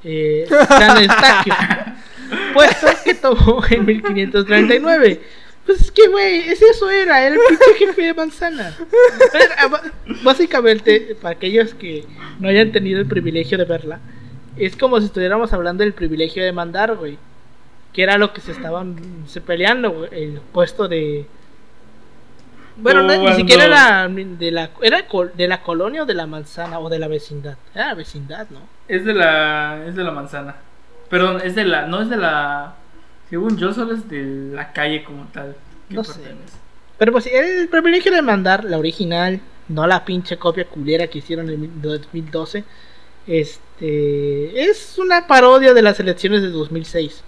eh, 0.05 0.47
San 0.69 1.09
puesto 2.55 2.87
que 3.05 3.15
tomó 3.15 3.63
en 3.69 3.85
1539. 3.85 5.21
Pues 5.67 5.81
es 5.83 5.91
que, 5.91 6.09
güey, 6.09 6.49
es 6.49 6.63
eso 6.63 6.89
era, 6.89 7.23
era 7.27 7.35
el 7.35 7.41
pinche 7.49 7.75
jefe 7.87 8.03
de 8.03 8.15
manzana. 8.15 8.75
Ba- 9.71 9.83
Básicamente, 10.23 11.17
para 11.21 11.35
aquellos 11.35 11.75
que 11.75 12.07
no 12.39 12.49
hayan 12.49 12.73
tenido 12.73 13.01
el 13.01 13.07
privilegio 13.07 13.59
de 13.59 13.65
verla, 13.65 14.01
es 14.57 14.77
como 14.77 14.99
si 15.01 15.07
estuviéramos 15.07 15.53
hablando 15.53 15.83
del 15.85 15.93
privilegio 15.93 16.43
de 16.45 16.53
mandar, 16.53 16.97
güey. 16.97 17.19
Que 17.93 18.03
era 18.03 18.19
lo 18.19 18.33
que 18.33 18.41
se 18.41 18.53
estaban 18.53 18.97
se 19.27 19.41
peleando, 19.41 20.07
el 20.07 20.41
puesto 20.53 20.89
de... 20.89 21.27
Bueno, 22.77 23.03
no, 23.03 23.15
ni 23.15 23.35
siquiera 23.35 23.65
era 23.65 24.09
de 24.09 24.51
la, 24.51 24.71
era 24.81 25.05
de 25.35 25.49
la 25.49 25.63
colonia 25.63 26.05
o 26.05 26.07
de 26.07 26.15
la 26.15 26.27
manzana 26.27 26.79
o 26.79 26.89
de 26.89 26.99
la 26.99 27.09
vecindad. 27.09 27.59
Era 27.75 27.93
vecindad, 27.95 28.49
¿no? 28.49 28.61
es 28.91 29.05
de 29.05 29.15
la, 29.15 29.85
es 29.87 29.95
de 29.95 30.03
la 30.03 30.11
manzana. 30.11 30.57
Perdón, 31.09 31.41
es 31.45 31.55
de 31.55 31.65
la, 31.65 31.87
no 31.87 32.03
es 32.03 32.11
de 32.11 32.17
la, 32.17 32.75
según 33.29 33.57
yo 33.57 33.73
solo 33.73 33.95
es 33.95 34.09
de 34.09 34.51
la 34.53 34.73
calle 34.73 35.05
como 35.05 35.27
tal. 35.27 35.55
que 35.89 35.95
No 35.95 36.03
sé. 36.03 36.21
Pero 36.99 37.13
pues 37.13 37.27
el 37.27 37.69
privilegio 37.69 38.13
de 38.13 38.21
mandar 38.21 38.65
la 38.65 38.79
original, 38.79 39.41
no 39.69 39.87
la 39.87 40.05
pinche 40.05 40.37
copia 40.39 40.65
culera 40.65 41.07
que 41.07 41.19
hicieron 41.19 41.49
en 41.49 41.81
2012, 41.81 42.65
este 43.29 44.63
es 44.63 44.99
una 44.99 45.29
parodia 45.29 45.73
de 45.73 45.83
las 45.83 46.01
elecciones 46.01 46.43
de 46.43 46.49
2006. 46.49 47.23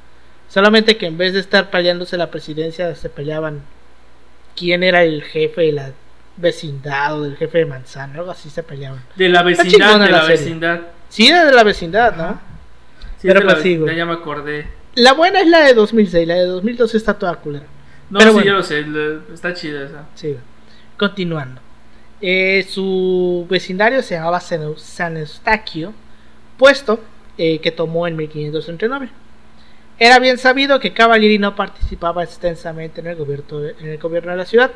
Solamente 0.52 0.98
que 0.98 1.06
en 1.06 1.16
vez 1.16 1.32
de 1.32 1.40
estar 1.40 1.70
peleándose 1.70 2.18
la 2.18 2.30
presidencia, 2.30 2.94
se 2.94 3.08
peleaban 3.08 3.62
quién 4.54 4.82
era 4.82 5.02
el 5.02 5.22
jefe 5.22 5.62
de 5.62 5.72
la 5.72 5.92
vecindad 6.36 7.18
o 7.18 7.22
del 7.22 7.36
jefe 7.38 7.56
de 7.58 7.64
manzana, 7.64 8.18
algo 8.18 8.30
así 8.30 8.50
se 8.50 8.62
peleaban. 8.62 9.02
De 9.16 9.30
la 9.30 9.42
vecindad, 9.42 9.98
de 9.98 10.10
la 10.10 10.24
vecindad. 10.24 10.80
Sí, 11.08 11.26
era 11.28 11.46
de 11.46 11.52
la 11.52 11.64
vecindad, 11.64 12.14
¿no? 12.16 12.38
Sí, 13.18 13.28
Pero 13.28 13.42
pues 13.44 13.62
sí, 13.62 13.80
ya 13.96 14.04
me 14.04 14.12
acordé. 14.12 14.66
La 14.94 15.14
buena 15.14 15.40
es 15.40 15.46
la 15.46 15.60
de 15.60 15.72
2006, 15.72 16.28
la 16.28 16.34
de 16.34 16.44
2012 16.44 16.98
está 16.98 17.14
toda 17.14 17.36
culera. 17.36 17.64
No, 18.10 18.18
Pero 18.18 18.32
sí, 18.32 18.34
bueno. 18.34 18.46
yo 18.50 18.54
lo 18.56 18.62
sé, 18.62 18.84
está 19.32 19.54
chida 19.54 19.84
esa. 19.84 20.04
Sí. 20.16 20.36
Continuando. 20.98 21.62
Eh, 22.20 22.66
su 22.68 23.46
vecindario 23.48 24.02
se 24.02 24.16
llamaba 24.16 24.38
San 24.38 24.76
San 24.76 25.16
Eustaquio, 25.16 25.94
puesto 26.58 27.00
eh, 27.38 27.58
que 27.60 27.70
tomó 27.70 28.06
en 28.06 28.16
1539. 28.16 29.21
Era 30.04 30.18
bien 30.18 30.36
sabido 30.36 30.80
que 30.80 30.92
Cavalieri 30.92 31.38
no 31.38 31.54
participaba 31.54 32.24
extensamente 32.24 33.00
en 33.00 33.06
el, 33.06 33.14
gobierno 33.14 33.60
de, 33.60 33.76
en 33.78 33.86
el 33.86 33.98
gobierno 33.98 34.32
de 34.32 34.36
la 34.36 34.46
ciudad, 34.46 34.72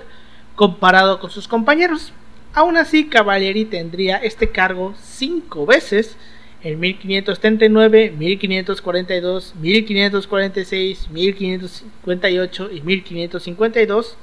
comparado 0.55 1.19
con 1.19 1.31
sus 1.31 1.49
compañeros. 1.49 2.13
Aún 2.55 2.77
así, 2.77 3.09
Cavalieri 3.09 3.65
tendría 3.65 4.19
este 4.19 4.51
cargo 4.51 4.95
cinco 5.03 5.67
veces 5.67 6.17
en 6.63 6.79
1539, 6.79 8.13
1542, 8.17 9.57
1546, 9.57 11.11
1558 11.11 12.71
y 12.71 12.81
1552. 12.83 14.17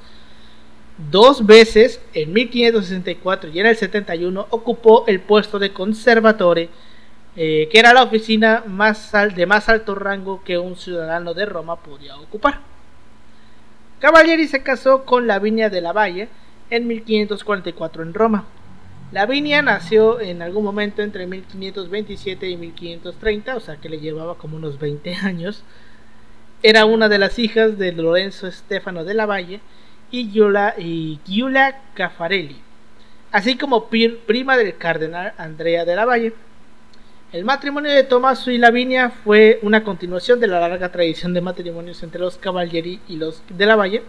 Dos 1.10 1.44
veces, 1.44 2.00
en 2.14 2.32
1564 2.32 3.50
y 3.52 3.60
en 3.60 3.66
el 3.66 3.76
71, 3.76 4.46
ocupó 4.48 5.04
el 5.06 5.20
puesto 5.20 5.58
de 5.58 5.74
conservatore, 5.74 6.70
eh, 7.36 7.68
que 7.70 7.78
era 7.78 7.92
la 7.92 8.02
oficina 8.02 8.62
más 8.66 9.12
de 9.34 9.46
más 9.46 9.68
alto 9.68 9.94
rango 9.94 10.42
que 10.44 10.58
un 10.58 10.76
ciudadano 10.76 11.34
de 11.34 11.46
Roma 11.46 11.76
podía 11.76 12.16
ocupar. 12.16 12.60
Cavalieri 14.00 14.46
se 14.46 14.62
casó 14.62 15.04
con 15.04 15.26
Lavinia 15.26 15.70
de 15.70 15.80
la 15.80 15.92
Valle 15.92 16.28
en 16.70 16.86
1544 16.86 18.02
en 18.02 18.14
Roma. 18.14 18.44
Lavinia 19.12 19.62
nació 19.62 20.20
en 20.20 20.42
algún 20.42 20.64
momento 20.64 21.02
entre 21.02 21.26
1527 21.26 22.48
y 22.48 22.56
1530, 22.56 23.56
o 23.56 23.60
sea 23.60 23.76
que 23.76 23.88
le 23.88 24.00
llevaba 24.00 24.36
como 24.36 24.56
unos 24.56 24.78
20 24.78 25.14
años. 25.22 25.62
Era 26.62 26.84
una 26.84 27.08
de 27.08 27.18
las 27.18 27.38
hijas 27.38 27.78
de 27.78 27.92
Lorenzo 27.92 28.50
Stefano 28.50 29.04
de 29.04 29.14
la 29.14 29.26
Valle 29.26 29.60
y 30.10 30.30
Giulia, 30.30 30.74
y 30.78 31.20
Giulia 31.26 31.80
Caffarelli. 31.94 32.56
así 33.32 33.56
como 33.56 33.88
prima 33.88 34.56
del 34.56 34.76
cardenal 34.76 35.32
Andrea 35.38 35.84
de 35.84 35.96
la 35.96 36.04
Valle. 36.04 36.32
El 37.34 37.44
matrimonio 37.44 37.90
de 37.90 38.04
Tommaso 38.04 38.52
y 38.52 38.58
Lavinia 38.58 39.10
fue 39.10 39.58
una 39.62 39.82
continuación 39.82 40.38
de 40.38 40.46
la 40.46 40.60
larga 40.60 40.92
tradición 40.92 41.34
de 41.34 41.40
matrimonios 41.40 42.00
entre 42.04 42.20
los 42.20 42.38
Cavalieri 42.38 43.00
y 43.08 43.16
los 43.16 43.42
de 43.48 43.66
la 43.66 43.74
Valle, 43.74 44.04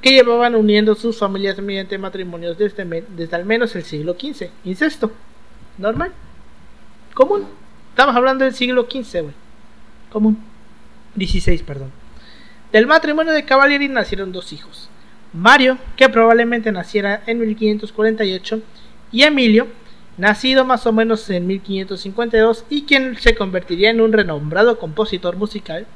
que 0.00 0.12
llevaban 0.12 0.54
uniendo 0.54 0.94
sus 0.94 1.18
familias 1.18 1.58
mediante 1.58 1.98
matrimonios 1.98 2.56
desde, 2.56 3.36
al 3.36 3.44
menos 3.44 3.76
el 3.76 3.84
siglo 3.84 4.14
XV. 4.14 4.48
Incesto. 4.64 5.12
Normal. 5.76 6.12
Común. 7.12 7.44
Estamos 7.90 8.16
hablando 8.16 8.46
del 8.46 8.54
siglo 8.54 8.88
XV, 8.90 9.20
güey. 9.20 9.34
Común. 10.10 10.38
16, 11.16 11.62
perdón. 11.64 11.90
Del 12.72 12.86
matrimonio 12.86 13.34
de 13.34 13.44
Cavalieri 13.44 13.90
nacieron 13.90 14.32
dos 14.32 14.54
hijos. 14.54 14.88
Mario, 15.34 15.76
que 15.98 16.08
probablemente 16.08 16.72
naciera 16.72 17.24
en 17.26 17.40
1548, 17.40 18.62
y 19.12 19.22
Emilio, 19.24 19.66
nacido 20.16 20.64
más 20.64 20.86
o 20.86 20.92
menos 20.92 21.28
en 21.30 21.46
1552 21.46 22.64
y 22.70 22.82
quien 22.82 23.16
se 23.16 23.34
convertiría 23.34 23.90
en 23.90 24.00
un 24.00 24.12
renombrado 24.12 24.78
compositor 24.78 25.36
musical. 25.36 25.86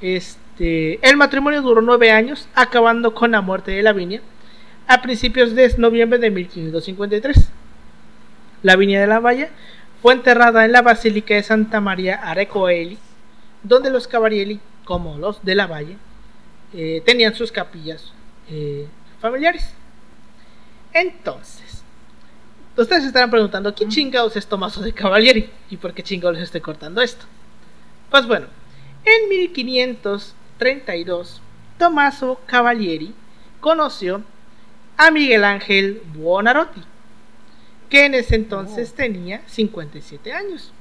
Este, 0.00 0.98
el 1.08 1.16
matrimonio 1.16 1.62
duró 1.62 1.82
nueve 1.82 2.10
años, 2.10 2.48
acabando 2.54 3.14
con 3.14 3.32
la 3.32 3.40
muerte 3.40 3.70
de 3.70 3.82
Lavinia 3.82 4.20
a 4.86 5.00
principios 5.00 5.54
de 5.54 5.72
noviembre 5.78 6.18
de 6.18 6.30
1553. 6.30 7.48
Lavinia 8.62 9.00
de 9.00 9.06
la 9.06 9.20
Valle 9.20 9.50
fue 10.00 10.14
enterrada 10.14 10.64
en 10.64 10.72
la 10.72 10.82
Basílica 10.82 11.34
de 11.34 11.42
Santa 11.42 11.80
María 11.80 12.16
Arecoeli, 12.16 12.98
donde 13.62 13.90
los 13.90 14.08
Cavalieri, 14.08 14.60
como 14.84 15.16
los 15.18 15.44
de 15.44 15.54
la 15.54 15.66
Valle, 15.66 15.96
eh, 16.74 17.02
tenían 17.04 17.34
sus 17.34 17.52
capillas 17.52 18.12
eh, 18.48 18.86
familiares. 19.20 19.74
Entonces, 20.92 21.71
ustedes 22.76 23.02
se 23.02 23.08
estarán 23.08 23.30
preguntando, 23.30 23.74
¿quién 23.74 23.90
chingados 23.90 24.36
es 24.36 24.46
Tomaso 24.46 24.80
de 24.82 24.92
Cavalieri? 24.92 25.50
¿Y 25.70 25.76
por 25.76 25.92
qué 25.94 26.02
chingados 26.02 26.34
les 26.36 26.44
estoy 26.44 26.60
cortando 26.60 27.00
esto? 27.02 27.26
Pues 28.10 28.26
bueno, 28.26 28.46
en 29.04 29.28
1532, 29.28 31.40
Tommaso 31.78 32.40
Cavalieri 32.46 33.14
conoció 33.60 34.22
a 34.96 35.10
Miguel 35.10 35.44
Ángel 35.44 36.02
Buonarroti, 36.14 36.82
que 37.88 38.06
en 38.06 38.14
ese 38.14 38.34
entonces 38.36 38.94
tenía 38.94 39.42
57 39.46 40.32
años. 40.32 40.72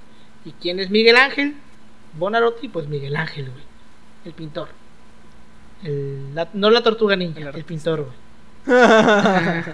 ¿Y 0.46 0.52
quién 0.54 0.80
es 0.80 0.90
Miguel 0.90 1.18
Ángel? 1.18 1.56
Buonarroti, 2.18 2.68
pues 2.68 2.88
Miguel 2.88 3.16
Ángel, 3.16 3.50
güey, 3.50 3.64
el 4.26 4.34
pintor. 4.34 4.70
El- 5.84 6.36
la- 6.36 6.50
no 6.54 6.70
la 6.70 6.84
tortuga 6.84 7.16
ninja, 7.16 7.40
El 7.50 7.56
el, 7.56 7.64
pintor, 7.64 8.06
güey. 8.06 8.16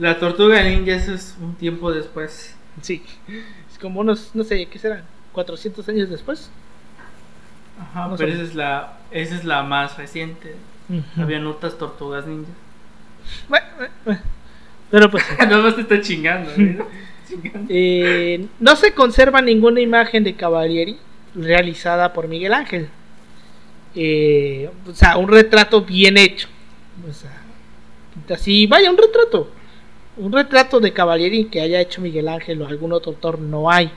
La 0.00 0.18
tortuga 0.18 0.62
ninja, 0.62 0.92
eso 0.92 1.12
es 1.12 1.36
un 1.42 1.54
tiempo 1.56 1.92
después. 1.92 2.56
Sí, 2.80 3.02
es 3.70 3.78
como 3.78 4.00
unos, 4.00 4.30
no 4.32 4.44
sé, 4.44 4.64
¿qué 4.64 4.78
serán? 4.78 5.02
¿400 5.34 5.86
años 5.90 6.08
después? 6.08 6.50
Ajá, 7.78 8.08
No 8.08 8.16
pero 8.16 8.32
esa 8.32 8.42
es 8.42 8.54
la, 8.54 8.98
esa 9.10 9.36
es 9.36 9.44
la 9.44 9.62
más 9.62 9.98
reciente. 9.98 10.54
Ujú. 10.88 11.20
Habían 11.20 11.46
otras 11.46 11.76
tortugas 11.76 12.26
ninja. 12.26 12.50
Bueno, 13.46 13.66
bueno, 13.76 13.92
bueno. 14.06 14.20
Pero 14.90 15.10
pues. 15.10 15.22
Nada 15.38 15.58
más 15.58 15.74
te 15.76 15.82
está 15.82 16.00
chingando. 16.00 16.50
¿eh? 16.56 16.78
Chingando. 17.28 17.66
Eh, 17.68 18.46
no 18.58 18.76
se 18.76 18.94
conserva 18.94 19.42
ninguna 19.42 19.82
imagen 19.82 20.24
de 20.24 20.34
Cavalieri 20.34 20.96
realizada 21.34 22.14
por 22.14 22.26
Miguel 22.26 22.54
Ángel. 22.54 22.88
Eh, 23.94 24.70
o 24.88 24.94
sea, 24.94 25.18
un 25.18 25.28
retrato 25.28 25.82
bien 25.82 26.16
hecho. 26.16 26.48
O 27.06 27.12
sea, 27.12 27.42
así, 28.34 28.66
vaya, 28.66 28.90
un 28.90 28.96
retrato. 28.96 29.59
Un 30.16 30.32
retrato 30.32 30.80
de 30.80 30.92
Cavalieri 30.92 31.46
que 31.46 31.60
haya 31.60 31.80
hecho 31.80 32.00
Miguel 32.00 32.28
Ángel 32.28 32.60
o 32.62 32.66
algún 32.66 32.92
otro 32.92 33.12
autor 33.12 33.38
no 33.38 33.70
hay. 33.70 33.90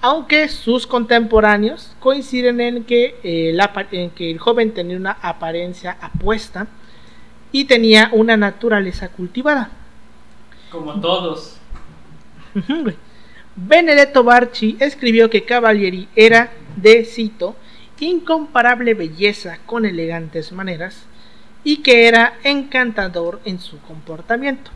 Aunque 0.00 0.48
sus 0.48 0.86
contemporáneos 0.86 1.94
coinciden 2.00 2.60
en 2.60 2.84
que, 2.84 3.16
eh, 3.22 3.52
la 3.54 3.72
en 3.90 4.10
que 4.10 4.30
el 4.30 4.38
joven 4.38 4.72
tenía 4.72 4.96
una 4.96 5.18
apariencia 5.22 5.96
apuesta 6.00 6.68
y 7.50 7.64
tenía 7.64 8.10
una 8.12 8.36
naturaleza 8.36 9.08
cultivada. 9.08 9.70
Como 10.70 11.00
todos. 11.00 11.56
Benedetto 13.56 14.22
Barchi 14.22 14.76
escribió 14.78 15.30
que 15.30 15.44
Cavalieri 15.44 16.08
era 16.14 16.52
de, 16.76 17.04
cito, 17.04 17.56
incomparable 17.98 18.94
belleza 18.94 19.58
con 19.66 19.84
elegantes 19.84 20.52
maneras 20.52 21.06
y 21.64 21.78
que 21.78 22.06
era 22.06 22.34
encantador 22.44 23.40
en 23.44 23.58
su 23.58 23.80
comportamiento. 23.80 24.70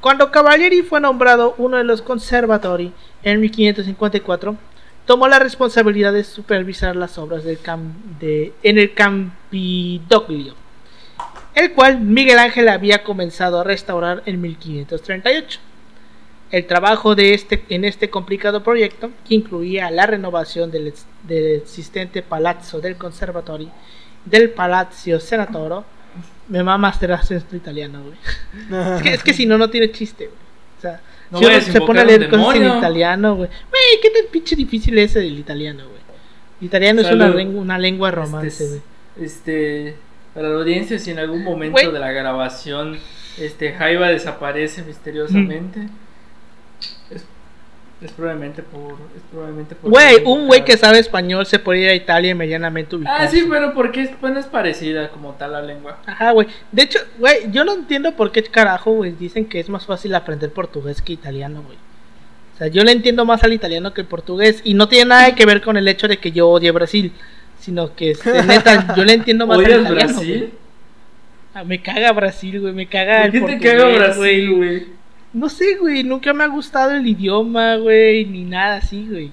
Cuando 0.00 0.30
Cavalieri 0.30 0.82
fue 0.82 1.00
nombrado 1.00 1.54
uno 1.58 1.78
de 1.78 1.84
los 1.84 2.02
conservatori 2.02 2.92
en 3.22 3.40
1554, 3.40 4.56
tomó 5.04 5.26
la 5.28 5.38
responsabilidad 5.38 6.12
de 6.12 6.24
supervisar 6.24 6.94
las 6.96 7.18
obras 7.18 7.44
del 7.44 7.58
de- 8.20 8.52
en 8.62 8.78
el 8.78 8.92
Campidoglio, 8.94 10.54
el 11.54 11.72
cual 11.72 12.00
Miguel 12.00 12.38
Ángel 12.38 12.68
había 12.68 13.02
comenzado 13.02 13.60
a 13.60 13.64
restaurar 13.64 14.22
en 14.26 14.40
1538. 14.40 15.60
El 16.52 16.66
trabajo 16.66 17.16
de 17.16 17.34
este, 17.34 17.64
en 17.70 17.84
este 17.84 18.08
complicado 18.08 18.62
proyecto, 18.62 19.10
que 19.26 19.34
incluía 19.34 19.90
la 19.90 20.06
renovación 20.06 20.70
del, 20.70 20.88
ex- 20.88 21.06
del 21.24 21.56
existente 21.56 22.22
palazzo 22.22 22.80
del 22.80 22.96
Conservatori, 22.96 23.68
del 24.24 24.50
Palazzo 24.50 25.18
Senatoro, 25.18 25.84
me 26.48 26.62
mama 26.62 26.88
hacer 26.88 27.12
acento 27.12 27.56
italiano, 27.56 28.02
güey. 28.02 28.16
Es 28.96 29.02
que, 29.02 29.14
es 29.14 29.22
que 29.22 29.32
si 29.32 29.46
no, 29.46 29.58
no 29.58 29.68
tiene 29.70 29.90
chiste, 29.90 30.26
güey. 30.26 30.38
O 30.78 30.80
sea, 30.80 31.00
No 31.30 31.38
si 31.38 31.44
uno 31.44 31.54
a 31.56 31.60
se 31.60 31.80
pone 31.80 32.00
a 32.00 32.04
leer 32.04 32.28
cosas 32.28 32.56
en 32.56 32.66
italiano, 32.78 33.34
güey. 33.36 33.48
Güey, 33.70 33.82
qué 34.02 34.10
tan 34.10 34.30
pinche 34.30 34.54
difícil 34.56 34.96
es 34.98 35.16
el 35.16 35.38
italiano, 35.38 35.84
güey. 35.84 36.00
El 36.60 36.66
italiano 36.66 37.00
es 37.00 37.10
una, 37.10 37.28
lengua- 37.28 37.62
una 37.62 37.78
lengua 37.78 38.10
romance, 38.10 38.46
Este, 38.48 38.66
güey. 38.68 38.80
este, 39.26 39.96
para 40.34 40.48
la 40.50 40.56
audiencia, 40.56 40.98
si 40.98 41.10
en 41.10 41.18
algún 41.18 41.42
momento 41.44 41.90
de 41.92 41.98
la 41.98 42.12
grabación 42.12 42.98
este 43.38 43.72
Jaiba 43.72 44.08
desaparece 44.08 44.82
misteriosamente, 44.82 45.80
es, 45.80 45.90
es 48.06 48.12
probablemente 48.12 48.62
por. 48.62 48.92
Es 49.16 49.22
probablemente 49.30 49.74
por 49.74 49.90
Güey, 49.90 50.22
un 50.24 50.46
güey 50.46 50.64
que 50.64 50.76
sabe 50.76 50.98
español 50.98 51.46
se 51.46 51.58
puede 51.58 51.80
ir 51.80 51.88
a 51.88 51.94
Italia 51.94 52.30
y 52.30 52.34
medianamente 52.34 52.96
ubicarse. 52.96 53.24
Ah, 53.24 53.28
sí, 53.28 53.46
pero 53.48 53.74
porque 53.74 54.02
es, 54.02 54.20
bueno, 54.20 54.40
es 54.40 54.46
parecida 54.46 55.10
como 55.10 55.34
tal 55.34 55.52
la 55.52 55.62
lengua. 55.62 55.98
Ajá, 56.06 56.32
güey. 56.32 56.48
De 56.72 56.82
hecho, 56.82 56.98
güey, 57.18 57.50
yo 57.50 57.64
no 57.64 57.74
entiendo 57.74 58.12
por 58.16 58.32
qué 58.32 58.42
carajo, 58.42 58.92
güey, 58.92 59.12
dicen 59.12 59.44
que 59.44 59.60
es 59.60 59.68
más 59.68 59.86
fácil 59.86 60.14
aprender 60.14 60.50
portugués 60.50 61.02
que 61.02 61.12
italiano, 61.12 61.62
güey. 61.62 61.76
O 62.54 62.58
sea, 62.58 62.68
yo 62.68 62.82
le 62.84 62.92
entiendo 62.92 63.26
más 63.26 63.44
al 63.44 63.52
italiano 63.52 63.92
que 63.92 64.00
el 64.00 64.06
portugués. 64.06 64.62
Y 64.64 64.72
no 64.72 64.88
tiene 64.88 65.10
nada 65.10 65.34
que 65.34 65.44
ver 65.44 65.60
con 65.60 65.76
el 65.76 65.86
hecho 65.88 66.08
de 66.08 66.16
que 66.16 66.32
yo 66.32 66.48
odie 66.48 66.70
Brasil. 66.70 67.12
Sino 67.60 67.94
que, 67.94 68.12
este, 68.12 68.42
neta, 68.46 68.94
yo 68.96 69.04
le 69.04 69.12
entiendo 69.12 69.46
más 69.46 69.58
al 69.58 69.64
¿Odias 69.64 69.80
italiano. 69.82 70.12
Brasil? 70.12 70.50
Ah, 71.52 71.64
me 71.64 71.82
caga 71.82 72.12
Brasil, 72.12 72.60
güey. 72.60 72.72
Me 72.72 72.86
caga 72.86 73.16
¿Por 73.18 73.26
el 73.26 73.32
qué 73.32 73.38
te 73.40 73.46
portugués, 73.46 73.72
caga 73.74 73.94
Brasil, 73.94 74.54
güey? 74.54 74.86
No 75.32 75.48
sé, 75.48 75.76
güey. 75.76 76.02
Nunca 76.04 76.32
me 76.32 76.44
ha 76.44 76.48
gustado 76.48 76.92
el 76.92 77.06
idioma, 77.06 77.76
güey. 77.76 78.24
Ni 78.24 78.44
nada 78.44 78.76
así, 78.76 79.06
güey. 79.08 79.32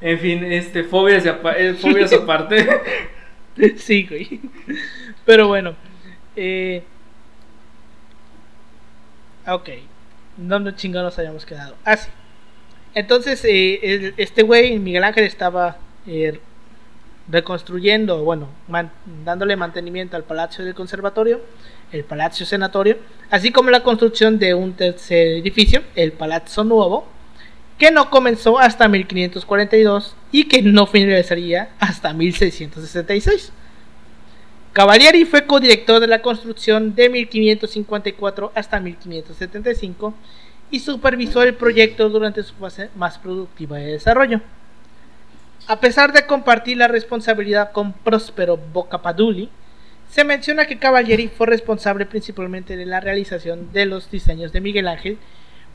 En 0.00 0.18
fin, 0.18 0.44
este, 0.44 0.84
fobias, 0.84 1.24
eh, 1.26 1.74
fobias 1.80 2.12
aparte. 2.22 2.66
sí, 3.76 4.06
güey. 4.08 4.40
Pero 5.24 5.48
bueno. 5.48 5.74
Eh... 6.36 6.82
Ok. 9.46 9.68
¿Dónde 10.36 10.74
chingados 10.74 11.12
nos 11.12 11.18
habíamos 11.18 11.46
quedado? 11.46 11.76
Ah, 11.84 11.96
sí. 11.96 12.10
Entonces, 12.94 13.44
eh, 13.44 13.78
el- 13.82 14.14
este 14.16 14.42
güey, 14.42 14.78
Miguel 14.78 15.04
Ángel, 15.04 15.24
estaba 15.24 15.76
eh, 16.06 16.40
reconstruyendo, 17.28 18.22
bueno, 18.24 18.48
man- 18.68 18.90
dándole 19.24 19.56
mantenimiento 19.56 20.16
al 20.16 20.24
Palacio 20.24 20.64
del 20.64 20.74
Conservatorio, 20.74 21.40
el 21.92 22.04
Palacio 22.04 22.46
Senatorio, 22.46 22.98
así 23.30 23.50
como 23.52 23.70
la 23.70 23.82
construcción 23.82 24.38
de 24.38 24.54
un 24.54 24.74
tercer 24.74 25.38
edificio, 25.38 25.82
el 25.94 26.12
Palazzo 26.12 26.64
Nuevo, 26.64 27.06
que 27.78 27.90
no 27.90 28.10
comenzó 28.10 28.58
hasta 28.58 28.88
1542 28.88 30.16
y 30.32 30.44
que 30.44 30.62
no 30.62 30.86
finalizaría 30.86 31.70
hasta 31.80 32.12
1666. 32.12 33.52
Cavalieri 34.72 35.24
fue 35.24 35.46
codirector 35.46 36.00
de 36.00 36.08
la 36.08 36.22
construcción 36.22 36.94
de 36.94 37.08
1554 37.08 38.52
hasta 38.54 38.80
1575 38.80 40.14
y 40.70 40.80
supervisó 40.80 41.42
el 41.42 41.54
proyecto 41.54 42.08
durante 42.08 42.42
su 42.42 42.54
fase 42.54 42.90
más 42.96 43.18
productiva 43.18 43.76
de 43.78 43.92
desarrollo. 43.92 44.40
A 45.66 45.80
pesar 45.80 46.12
de 46.12 46.26
compartir 46.26 46.76
la 46.76 46.88
responsabilidad 46.88 47.72
con 47.72 47.92
Próspero 47.92 48.56
Boccapadulli, 48.56 49.48
se 50.14 50.22
menciona 50.22 50.66
que 50.66 50.78
Cavalieri 50.78 51.26
fue 51.26 51.48
responsable 51.48 52.06
principalmente 52.06 52.76
de 52.76 52.86
la 52.86 53.00
realización 53.00 53.72
de 53.72 53.84
los 53.84 54.12
diseños 54.12 54.52
de 54.52 54.60
Miguel 54.60 54.86
Ángel, 54.86 55.18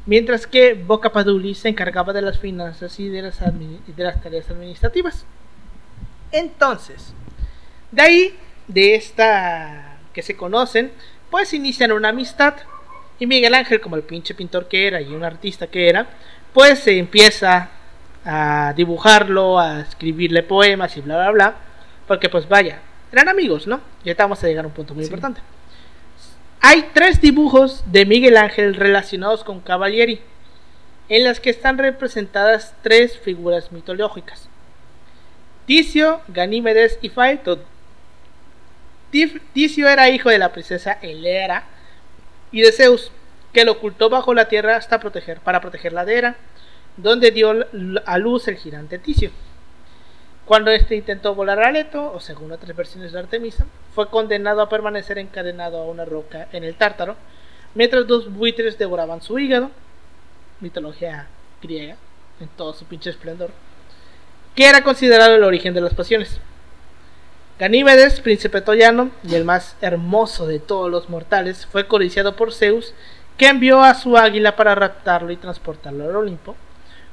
mientras 0.05 0.47
que 0.47 0.75
Boccapadulli 0.75 1.55
se 1.55 1.67
encargaba 1.67 2.13
de 2.13 2.21
las 2.21 2.39
finanzas 2.39 2.97
y 3.01 3.09
de 3.09 3.21
las, 3.23 3.41
admi- 3.41 3.81
y 3.85 3.91
de 3.91 4.03
las 4.05 4.21
tareas 4.23 4.49
administrativas. 4.49 5.25
Entonces, 6.31 7.13
de 7.91 8.01
ahí, 8.01 8.37
de 8.69 8.95
esta 8.95 9.97
que 10.13 10.21
se 10.21 10.37
conocen, 10.37 10.93
pues 11.29 11.53
inician 11.53 11.91
una 11.91 12.07
amistad 12.09 12.53
Y 13.19 13.27
Miguel 13.27 13.53
Ángel, 13.55 13.81
como 13.81 13.97
el 13.97 14.03
pinche 14.03 14.33
pintor 14.33 14.69
que 14.69 14.87
era 14.87 15.01
y 15.01 15.13
un 15.13 15.25
artista 15.25 15.67
que 15.67 15.89
era, 15.89 16.07
pues 16.53 16.79
se 16.79 16.97
empieza 16.97 17.71
a 18.23 18.73
dibujarlo, 18.73 19.59
a 19.59 19.81
escribirle 19.81 20.43
poemas 20.43 20.95
y 20.95 21.01
bla, 21.01 21.17
bla, 21.17 21.31
bla. 21.31 21.55
Porque 22.07 22.29
pues 22.29 22.47
vaya, 22.47 22.79
eran 23.11 23.29
amigos, 23.29 23.67
¿no? 23.67 23.81
Ya 24.03 24.11
estamos 24.11 24.43
a 24.43 24.47
llegar 24.47 24.65
a 24.65 24.67
un 24.67 24.73
punto 24.73 24.93
muy 24.93 25.03
Sí. 25.03 25.07
importante. 25.09 25.41
Hay 26.61 26.89
tres 26.93 27.21
dibujos 27.21 27.83
de 27.85 28.05
Miguel 28.05 28.37
Ángel 28.37 28.75
relacionados 28.75 29.43
con 29.43 29.61
Cavalieri, 29.61 30.21
en 31.07 31.23
las 31.23 31.39
que 31.39 31.49
están 31.49 31.77
representadas 31.77 32.75
tres 32.83 33.17
figuras 33.17 33.71
mitológicas. 33.71 34.49
Ticio, 35.65 36.21
Ganímedes 36.27 36.99
y 37.01 37.09
Phaeton. 37.09 37.61
Ticio 39.53 39.87
era 39.87 40.09
hijo 40.09 40.29
de 40.29 40.37
la 40.37 40.51
princesa 40.51 40.99
Elera 41.01 41.63
y 42.51 42.61
de 42.61 42.71
Zeus, 42.71 43.11
que 43.53 43.65
lo 43.65 43.73
ocultó 43.73 44.09
bajo 44.09 44.33
la 44.33 44.47
tierra 44.47 44.75
hasta 44.75 44.99
proteger, 44.99 45.39
para 45.39 45.61
protegerla 45.61 46.05
de 46.05 46.17
Hera, 46.17 46.35
donde 46.97 47.31
dio 47.31 47.65
a 48.05 48.17
luz 48.17 48.47
el 48.47 48.57
gigante 48.57 48.99
Ticio. 48.99 49.31
Cuando 50.49 50.71
este 50.71 50.95
intentó 50.95 51.35
volar 51.35 51.59
a 51.59 51.71
Leto, 51.71 52.11
o 52.11 52.19
según 52.19 52.51
otras 52.51 52.75
versiones 52.75 53.11
de 53.11 53.19
Artemisa, 53.19 53.67
fue 53.93 54.09
condenado 54.09 54.61
a 54.61 54.67
permanecer 54.67 55.19
encadenado 55.19 55.77
a 55.77 55.85
una 55.85 56.05
roca 56.05 56.47
en 56.51 56.63
el 56.63 56.73
Tártaro, 56.73 57.17
mientras 57.75 58.07
dos 58.07 58.33
buitres 58.33 58.75
devoraban 58.75 59.21
su 59.21 59.37
hígado, 59.37 59.69
mitología 60.59 61.27
griega, 61.61 61.97
en 62.39 62.47
todo 62.57 62.73
su 62.73 62.85
pinche 62.85 63.11
esplendor, 63.11 63.51
que 64.55 64.67
era 64.67 64.83
considerado 64.83 65.35
el 65.35 65.43
origen 65.43 65.75
de 65.75 65.81
las 65.81 65.93
pasiones. 65.93 66.39
Ganímedes, 67.59 68.19
príncipe 68.19 68.61
troyano 68.61 69.11
y 69.23 69.35
el 69.35 69.45
más 69.45 69.75
hermoso 69.81 70.47
de 70.47 70.57
todos 70.57 70.89
los 70.89 71.11
mortales, 71.11 71.67
fue 71.67 71.85
codiciado 71.85 72.35
por 72.35 72.53
Zeus, 72.53 72.95
que 73.37 73.49
envió 73.49 73.83
a 73.83 73.93
su 73.93 74.17
águila 74.17 74.55
para 74.55 74.73
raptarlo 74.73 75.29
y 75.29 75.37
transportarlo 75.37 76.05
al 76.05 76.15
Olimpo, 76.15 76.55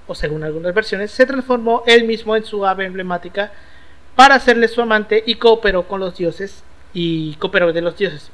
o 0.06 0.14
según 0.14 0.44
algunas 0.44 0.74
versiones, 0.74 1.10
se 1.10 1.26
transformó 1.26 1.82
él 1.86 2.04
mismo 2.04 2.36
en 2.36 2.44
su 2.44 2.66
ave 2.66 2.86
emblemática 2.86 3.52
para 4.14 4.36
hacerle 4.36 4.68
su 4.68 4.80
amante 4.80 5.22
y 5.26 5.36
cooperó 5.36 5.86
con 5.86 6.00
los 6.00 6.16
dioses 6.16 6.62
y 6.92 7.34
cooperó 7.34 7.72
de 7.72 7.82
los 7.82 7.96
dioses. 7.96 8.30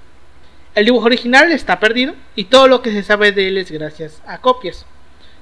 El 0.75 0.87
dibujo 0.87 1.07
original 1.07 1.53
está 1.53 1.81
perdido 1.81 2.15
y 2.35 2.45
todo 2.45 2.69
lo 2.69 2.81
que 2.81 2.93
se 2.93 3.03
sabe 3.03 3.33
de 3.33 3.49
él 3.49 3.59
es 3.59 3.71
gracias 3.71 4.23
a 4.27 4.39
copias. 4.41 4.87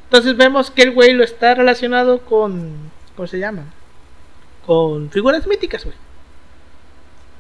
Entonces 0.04 0.36
vemos 0.36 0.70
que 0.72 0.82
el 0.82 0.92
güey 0.92 1.12
lo 1.12 1.22
está 1.22 1.54
relacionado 1.54 2.20
con. 2.22 2.90
¿Cómo 3.14 3.28
se 3.28 3.38
llama? 3.38 3.62
Con 4.66 5.08
figuras 5.10 5.46
míticas, 5.46 5.84
güey. 5.84 5.96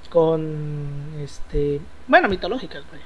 Con. 0.08 1.14
Este. 1.20 1.80
Bueno, 2.06 2.28
mitológicas, 2.28 2.84
güey. 2.88 3.02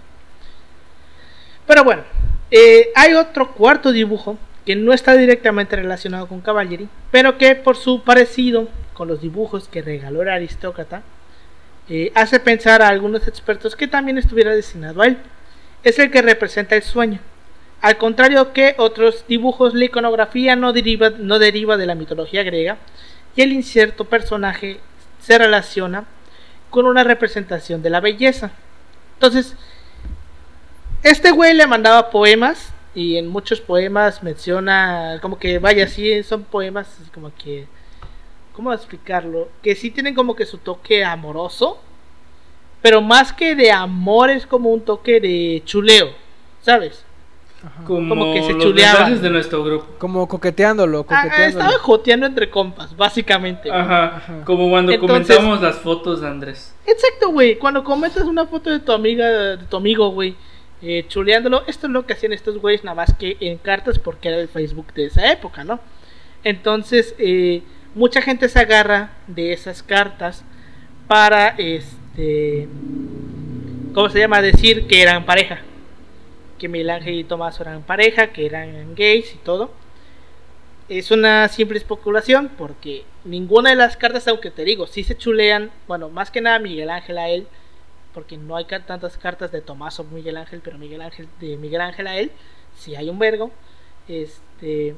Pero 1.67 1.83
bueno, 1.83 2.03
eh, 2.51 2.91
hay 2.95 3.15
otro 3.15 3.53
cuarto 3.53 3.91
dibujo 3.91 4.37
que 4.65 4.77
no 4.77 4.93
está 4.93 5.15
directamente 5.17 5.77
relacionado 5.77 6.27
con 6.27 6.41
Cavalieri, 6.41 6.89
pero 7.11 7.37
que 7.39 7.55
por 7.55 7.77
su 7.77 8.03
parecido 8.03 8.69
con 8.95 9.09
los 9.09 9.21
dibujos 9.21 9.69
que 9.69 9.83
regaló 9.83 10.23
el 10.23 10.31
aristócrata, 10.31 11.03
eh, 11.89 12.13
hace 12.15 12.41
pensar 12.41 12.81
a 12.81 12.89
algunos 12.89 13.29
expertos 13.29 13.77
que 13.77 13.89
también 13.89 14.17
estuviera 14.17 14.55
destinado 14.55 15.03
a 15.03 15.07
él. 15.07 15.19
Es 15.83 15.99
el 15.99 16.11
que 16.11 16.23
representa 16.23 16.77
el 16.77 16.83
sueño. 16.83 17.21
Al 17.83 17.99
contrario 17.99 18.55
que 18.55 18.75
otros 18.79 19.27
dibujos, 19.29 19.75
la 19.75 19.85
iconografía 19.85 20.57
no 20.57 20.73
deriva, 20.73 21.11
no 21.11 21.39
deriva 21.39 21.77
de 21.77 21.87
la 21.87 21.95
mitología 21.95 22.43
griega 22.43 22.79
y 23.37 23.43
el 23.43 23.53
incierto 23.53 24.07
personaje 24.07 24.81
se 25.21 25.37
relaciona 25.37 26.05
con 26.71 26.87
una 26.87 27.05
representación 27.05 27.83
de 27.83 27.91
la 27.91 28.01
belleza. 28.01 28.53
Entonces, 29.15 29.55
este 31.03 31.31
güey 31.33 31.53
le 31.53 31.67
mandaba 31.67 32.11
poemas 32.11 32.74
y 32.95 33.17
en 33.17 33.29
muchos 33.29 33.61
poemas 33.61 34.23
menciona 34.23 35.19
como 35.21 35.39
que, 35.39 35.59
vaya, 35.59 35.87
sí, 35.89 36.23
son 36.23 36.45
poemas 36.45 36.99
como 37.13 37.33
que, 37.35 37.67
¿cómo 38.53 38.73
explicarlo? 38.73 39.49
Que 39.63 39.75
sí 39.75 39.91
tienen 39.91 40.15
como 40.15 40.37
que 40.37 40.47
su 40.47 40.59
toque 40.59 41.05
amoroso, 41.05 41.79
pero 42.83 43.01
más 43.01 43.33
que 43.33 43.55
de 43.57 43.73
amor 43.73 44.31
es 44.31 44.47
como 44.47 44.71
un 44.71 44.81
toque 44.83 45.21
de 45.21 45.63
chuleo, 45.65 46.11
¿sabes? 46.61 47.05
Ajá. 47.65 47.83
Como, 47.87 48.11
Como 48.15 48.35
que 48.35 48.43
se 48.43 48.53
los 48.53 48.63
chuleaban. 48.63 48.95
mensajes 48.97 49.23
de 49.23 49.31
nuestro 49.31 49.65
grupo. 49.65 49.87
Como 49.99 50.29
coqueteándolo, 50.29 51.07
Ah, 51.09 51.23
coqueteándolo. 51.23 51.65
estaba 51.65 51.79
joteando 51.83 52.27
entre 52.27 52.51
compas, 52.51 52.95
básicamente. 52.95 53.71
Ajá, 53.73 54.17
Ajá. 54.17 54.45
como 54.45 54.69
cuando 54.69 54.93
Entonces- 54.93 55.27
comentamos 55.35 55.63
las 55.63 55.77
fotos 55.77 56.21
de 56.21 56.29
Andrés. 56.29 56.75
Exacto, 56.87 57.31
güey. 57.31 57.57
Cuando 57.59 57.83
comentas 57.83 58.25
una 58.25 58.47
foto 58.47 58.69
de 58.69 58.81
tu 58.81 58.93
amiga, 58.93 59.27
de 59.57 59.65
tu 59.65 59.79
amigo, 59.79 60.11
güey, 60.11 60.37
eh, 60.83 61.05
chuleándolo, 61.09 61.65
esto 61.67 61.87
es 61.87 61.93
lo 61.93 62.07
que 62.07 62.13
hacían 62.13 62.33
estos 62.33 62.59
güeyes, 62.59 62.85
nada 62.85 62.95
más 62.95 63.15
que 63.15 63.37
en 63.41 63.59
cartas, 63.59 63.99
porque 63.99 64.29
era 64.29 64.39
el 64.39 64.49
Facebook 64.49 64.93
de 64.95 65.07
esa 65.07 65.33
época, 65.33 65.65
¿no? 65.65 65.81
Entonces, 66.43 67.15
eh, 67.19 67.63
mucha 67.95 68.21
gente 68.21 68.49
se 68.49 68.59
agarra 68.59 69.13
de 69.27 69.53
esas 69.53 69.83
cartas 69.83 70.45
para, 71.09 71.49
este, 71.59 72.69
¿cómo 73.95 74.09
se 74.11 74.19
llama? 74.19 74.43
Decir 74.43 74.87
que 74.87 75.01
eran 75.01 75.25
pareja. 75.25 75.61
Que 76.59 76.69
Miguel 76.69 76.91
Ángel 76.91 77.15
y 77.15 77.25
Tomás 77.25 77.59
eran 77.61 77.83
pareja, 77.83 78.29
que 78.29 78.47
eran 78.47 78.95
gays 78.95 79.35
y 79.35 79.39
todo. 79.39 79.73
Es 80.89 81.11
una 81.11 81.49
simple 81.49 81.79
especulación 81.79 82.51
porque 82.59 83.05
ninguna 83.25 83.71
de 83.71 83.77
las 83.77 83.97
cartas, 83.97 84.29
aunque 84.29 84.51
te 84.51 84.65
digo, 84.65 84.87
sí 84.87 85.03
se 85.03 85.17
chulean, 85.17 85.71
bueno, 85.89 86.11
más 86.11 86.31
que 86.31 86.43
nada 86.43 86.59
Miguel 86.59 86.91
Ángel 86.91 87.17
a 87.17 87.31
él, 87.31 87.47
porque 88.15 88.37
no 88.37 88.57
hay 88.57 88.65
tantas 88.67 89.19
cartas 89.19 89.53
de 89.53 89.61
Tomás 89.61 89.99
o 90.01 90.05
Miguel 90.05 90.37
Ángel, 90.37 90.61
pero 90.65 90.79
Miguel 90.79 91.03
Ángel 91.03 91.29
de 91.41 91.57
Miguel 91.57 91.81
Ángel 91.83 92.07
a 92.07 92.17
él, 92.19 92.31
sí 92.77 92.95
hay 92.97 93.09
un 93.11 93.19
vergo. 93.19 93.51
Este 94.09 94.95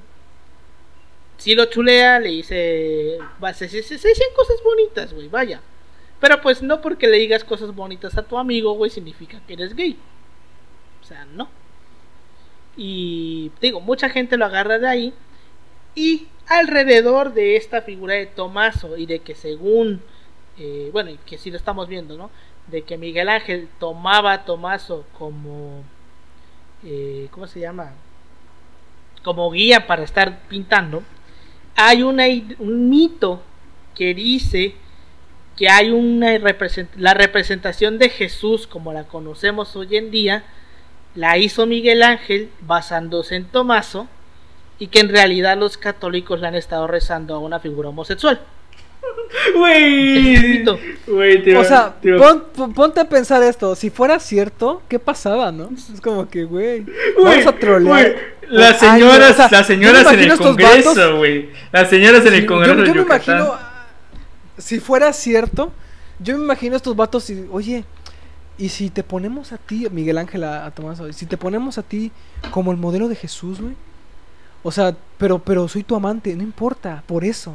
sí 1.39 1.55
lo 1.55 1.67
chulea, 1.67 2.19
le 2.21 2.31
dice, 2.31 3.19
se, 3.55 3.69
se, 3.69 3.83
se- 3.83 4.09
dicen 4.09 4.29
cosas 4.35 4.57
bonitas, 4.65 5.13
güey, 5.13 5.29
vaya. 5.29 5.61
Pero 6.21 6.41
pues 6.41 6.63
no 6.63 6.81
porque 6.81 7.07
le 7.09 7.19
digas 7.19 7.45
cosas 7.45 7.75
bonitas 7.75 8.17
a 8.17 8.23
tu 8.23 8.39
amigo, 8.39 8.73
güey, 8.73 8.91
significa 8.91 9.41
que 9.47 9.53
eres 9.55 9.75
gay. 9.75 9.97
O 11.03 11.05
sea, 11.07 11.25
no. 11.27 11.49
Y 12.77 13.51
digo, 13.61 13.81
mucha 13.81 14.09
gente 14.09 14.37
lo 14.37 14.45
agarra 14.45 14.79
de 14.79 14.89
ahí. 14.89 15.15
Y 15.95 16.29
alrededor 16.49 17.35
de 17.35 17.57
esta 17.57 17.83
figura 17.83 18.15
de 18.15 18.27
Tomaso 18.27 18.97
y 18.97 19.07
de 19.07 19.21
que 19.21 19.35
según, 19.35 20.03
eh, 20.59 20.91
bueno, 20.93 21.13
que 21.27 21.39
sí 21.39 21.51
lo 21.51 21.57
estamos 21.57 21.89
viendo, 21.89 22.17
¿no? 22.17 22.31
De 22.69 22.83
que 22.83 22.99
Miguel 22.99 23.29
Ángel 23.29 23.69
tomaba 23.79 24.33
a 24.33 24.45
Tomaso 24.45 25.05
como, 25.19 25.85
eh, 26.85 27.29
¿cómo 27.31 27.47
se 27.47 27.61
llama? 27.61 27.93
Como 29.23 29.51
guía 29.51 29.87
para 29.87 30.03
estar 30.03 30.41
pintando. 30.49 31.03
Hay 31.77 32.03
un 32.03 32.89
mito 32.89 33.43
que 33.95 34.15
dice 34.15 34.75
que 35.57 35.69
hay 35.69 35.91
una 35.91 36.39
la 36.97 37.15
representación 37.15 37.99
de 37.99 38.11
Jesús 38.11 38.67
como 38.67 38.93
la 38.93 39.05
conocemos 39.05 39.75
hoy 39.75 39.97
en 39.97 40.11
día 40.11 40.45
la 41.17 41.39
hizo 41.39 41.67
Miguel 41.67 42.03
Ángel 42.03 42.51
basándose 42.61 43.37
en 43.37 43.47
Tomaso 43.47 44.07
y 44.79 44.89
que 44.89 45.01
en 45.01 45.09
realidad 45.09 45.57
los 45.57 45.79
católicos 45.79 46.41
le 46.41 46.47
han 46.47 46.55
estado 46.55 46.87
rezando 46.87 47.35
a 47.35 47.39
una 47.39 47.59
figura 47.59 47.89
homosexual. 47.89 48.41
Güey. 49.55 50.65
O 51.57 51.65
sea, 51.65 51.95
pon- 52.55 52.73
ponte 52.75 53.01
a 53.01 53.09
pensar 53.09 53.43
esto. 53.43 53.75
Si 53.75 53.91
fuera 53.91 54.19
cierto, 54.19 54.83
¿qué 54.89 54.99
pasaba, 54.99 55.51
no? 55.53 55.71
Es 55.93 56.01
como 56.01 56.29
que, 56.29 56.45
güey. 56.45 56.85
Vamos 57.23 57.47
a 57.47 57.53
trolear. 57.53 58.17
Las 58.49 58.79
señoras, 58.79 59.33
O 59.33 59.35
sea, 59.35 59.49
las 59.51 59.67
señoras 59.67 60.07
en 60.13 60.21
el 60.21 60.37
Congreso, 60.39 61.17
güey. 61.17 61.51
Las 61.73 61.91
señoras 61.91 62.25
en 62.27 62.35
el 62.35 62.47
Congreso 62.47 62.85
yo, 62.85 62.95
me 62.95 63.01
Yucatán. 63.01 63.39
imagino, 63.41 63.59
si 64.57 64.79
fuera 64.79 65.13
cierto, 65.13 65.73
yo 66.21 66.39
me 66.39 66.45
imagino 66.45 66.77
estos 66.77 66.95
vatos 66.95 67.29
y, 67.31 67.45
oye, 67.51 67.85
y 68.57 68.69
si 68.69 68.89
te 68.89 69.03
ponemos 69.03 69.53
a 69.53 69.59
ti, 69.59 69.87
Miguel 69.91 70.17
Ángel 70.19 70.45
a, 70.45 70.65
a 70.65 70.71
Tomás, 70.71 71.01
y 71.11 71.13
si 71.13 71.27
te 71.27 71.37
ponemos 71.37 71.77
a 71.79 71.83
ti 71.83 72.13
como 72.53 72.71
el 72.71 72.79
modelo 72.79 73.09
de 73.09 73.17
Jesús, 73.17 73.61
güey. 73.61 73.75
O 74.63 74.71
sea, 74.71 74.95
pero, 75.19 75.41
pero 75.41 75.67
soy 75.69 75.83
tu 75.83 75.95
amante, 75.97 76.35
no 76.37 76.43
importa, 76.45 77.03
por 77.07 77.25
eso. 77.25 77.53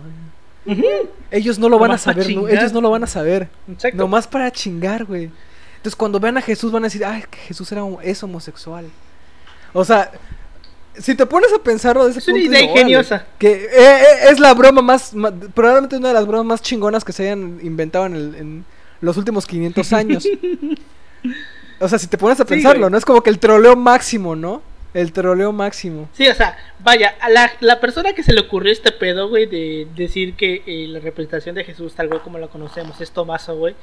Ellos 1.31 1.57
no 1.59 1.69
lo 1.69 1.79
van 1.79 1.91
a 1.91 1.97
saber, 1.97 2.29
no, 2.35 2.47
ellos 2.47 2.71
no 2.73 2.81
lo 2.81 2.89
van 2.91 3.03
a 3.03 3.07
saber. 3.07 3.49
Exacto. 3.71 3.97
Nomás 3.97 4.27
para 4.27 4.51
chingar, 4.51 5.05
güey. 5.05 5.29
Entonces 5.77 5.95
cuando 5.95 6.19
vean 6.19 6.37
a 6.37 6.41
Jesús 6.41 6.71
van 6.71 6.83
a 6.83 6.87
decir, 6.87 7.03
ay, 7.03 7.23
que 7.29 7.37
Jesús 7.39 7.71
era, 7.71 7.81
es 8.03 8.21
homosexual. 8.21 8.85
O 9.73 9.83
sea, 9.83 10.11
si 10.95 11.15
te 11.15 11.25
pones 11.25 11.51
a 11.53 11.57
pensarlo 11.63 12.03
de 12.05 12.11
ese 12.11 12.19
Es 12.19 12.27
una 12.27 12.37
idea 12.39 12.59
digo, 12.59 12.71
ingeniosa. 12.73 13.25
Que 13.39 13.51
eh, 13.51 13.69
eh, 13.73 14.03
es 14.29 14.39
la 14.39 14.53
broma 14.53 14.81
más, 14.81 15.13
ma- 15.15 15.31
probablemente 15.31 15.97
una 15.97 16.09
de 16.09 16.13
las 16.13 16.27
bromas 16.27 16.45
más 16.45 16.61
chingonas 16.61 17.03
que 17.03 17.13
se 17.13 17.23
hayan 17.23 17.59
inventado 17.63 18.05
en, 18.05 18.15
el- 18.15 18.35
en 18.35 18.65
los 18.99 19.17
últimos 19.17 19.47
500 19.47 19.93
años. 19.93 20.27
o 21.79 21.87
sea, 21.87 21.97
si 21.97 22.07
te 22.07 22.17
pones 22.17 22.39
a 22.39 22.43
Sí, 22.43 22.49
pensarlo, 22.49 22.81
güey. 22.81 22.91
¿no? 22.91 22.97
Es 22.97 23.05
como 23.05 23.21
que 23.23 23.29
el 23.29 23.39
troleo 23.39 23.75
máximo, 23.75 24.35
¿no? 24.35 24.61
El 24.93 25.13
troleo 25.13 25.53
máximo. 25.53 26.09
Sí, 26.13 26.27
o 26.27 26.33
sea, 26.35 26.57
vaya, 26.79 27.15
a 27.21 27.29
la, 27.29 27.51
la 27.61 27.79
persona 27.79 28.13
que 28.13 28.23
se 28.23 28.33
le 28.33 28.41
ocurrió 28.41 28.73
este 28.73 28.91
pedo, 28.91 29.29
güey, 29.29 29.45
de 29.45 29.87
decir 29.95 30.35
que 30.35 30.63
eh, 30.65 30.87
la 30.87 30.99
representación 30.99 31.55
de 31.55 31.63
Jesús, 31.63 31.93
tal 31.93 32.09
cual 32.09 32.21
como 32.21 32.39
lo 32.39 32.49
conocemos, 32.49 32.99
es 32.99 33.11
Tomaso, 33.11 33.55
güey. 33.55 33.73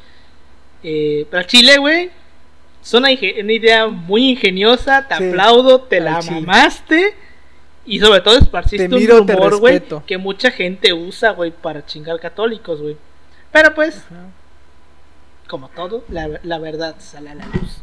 Eh, 0.83 1.27
pero 1.31 1.43
Chile, 1.45 1.79
güey, 1.79 2.11
Es 2.83 2.95
una, 2.95 3.11
idea 3.11 3.87
muy 3.89 4.31
ingeniosa, 4.31 5.09
te 5.09 5.17
Sí, 5.17 5.29
aplaudo, 5.31 5.81
te 5.83 6.01
la 6.01 6.21
chile. 6.21 6.43
mamaste. 6.43 7.15
Y 7.87 8.01
sobre 8.01 8.21
todo 8.21 8.37
esparciste 8.39 8.87
Te 8.89 8.95
un 8.95 9.01
miro, 9.01 9.19
rumor, 9.21 9.59
güey, 9.59 9.83
que 10.07 10.19
mucha 10.19 10.51
gente 10.51 10.93
usa, 10.93 11.31
güey, 11.31 11.51
para 11.51 11.87
chingar 11.87 12.21
católicos, 12.21 12.83
güey. 12.83 12.99
Pero 13.51 13.75
pues, 13.75 14.05
como 15.49 15.69
todo, 15.71 16.05
la, 16.11 16.39
la 16.43 16.59
verdad 16.59 16.97
sale 16.99 17.31
a 17.31 17.35
la 17.35 17.47
luz. 17.47 17.83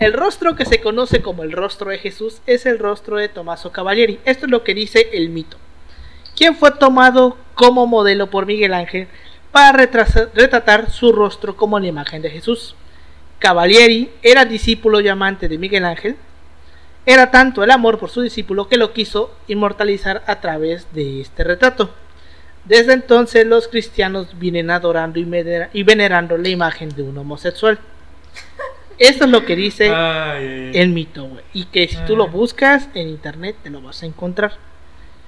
El 0.00 0.12
rostro 0.12 0.56
que 0.56 0.64
se 0.64 0.80
conoce 0.80 1.22
como 1.22 1.44
el 1.44 1.52
rostro 1.52 1.90
de 1.90 1.98
Jesús 1.98 2.40
es 2.46 2.66
el 2.66 2.80
rostro 2.80 3.16
de 3.16 3.28
Tommaso 3.28 3.70
Cavalieri. 3.70 4.18
Esto 4.24 4.46
es 4.46 4.50
lo 4.50 4.64
que 4.64 4.74
dice 4.74 5.08
el 5.12 5.28
mito. 5.28 5.56
Quien 6.36 6.56
fue 6.56 6.72
tomado 6.72 7.38
como 7.54 7.86
modelo 7.86 8.28
por 8.28 8.44
Miguel 8.44 8.74
Ángel 8.74 9.06
para 9.52 9.70
retratar 9.72 10.90
su 10.90 11.12
rostro 11.12 11.56
como 11.56 11.78
la 11.78 11.86
imagen 11.86 12.22
de 12.22 12.30
Jesús. 12.30 12.74
Cavalieri 13.38 14.10
era 14.22 14.44
discípulo 14.44 15.00
y 15.00 15.06
amante 15.06 15.48
de 15.48 15.58
Miguel 15.58 15.84
Ángel. 15.84 16.16
Era 17.06 17.30
tanto 17.30 17.62
el 17.62 17.70
amor 17.70 18.00
por 18.00 18.10
su 18.10 18.22
discípulo 18.22 18.66
que 18.66 18.78
lo 18.78 18.92
quiso 18.92 19.32
inmortalizar 19.46 20.24
a 20.26 20.40
través 20.40 20.92
de 20.92 21.20
este 21.20 21.44
retrato. 21.44 21.94
Desde 22.64 22.94
entonces 22.94 23.46
los 23.46 23.68
cristianos 23.68 24.38
vienen 24.40 24.72
adorando 24.72 25.20
y 25.20 25.82
venerando 25.84 26.36
la 26.36 26.48
imagen 26.48 26.88
de 26.88 27.02
un 27.02 27.16
homosexual. 27.16 27.78
Esto 28.98 29.24
es 29.24 29.30
lo 29.30 29.44
que 29.44 29.56
dice 29.56 29.90
Ay, 29.90 30.70
el 30.74 30.90
mito, 30.90 31.24
güey. 31.26 31.44
Y 31.52 31.64
que 31.64 31.88
si 31.88 31.96
tú 32.06 32.16
lo 32.16 32.24
Ah. 32.24 32.30
buscas 32.30 32.88
en 32.94 33.08
internet 33.08 33.56
te 33.62 33.70
lo 33.70 33.80
vas 33.80 34.02
a 34.02 34.06
encontrar. 34.06 34.52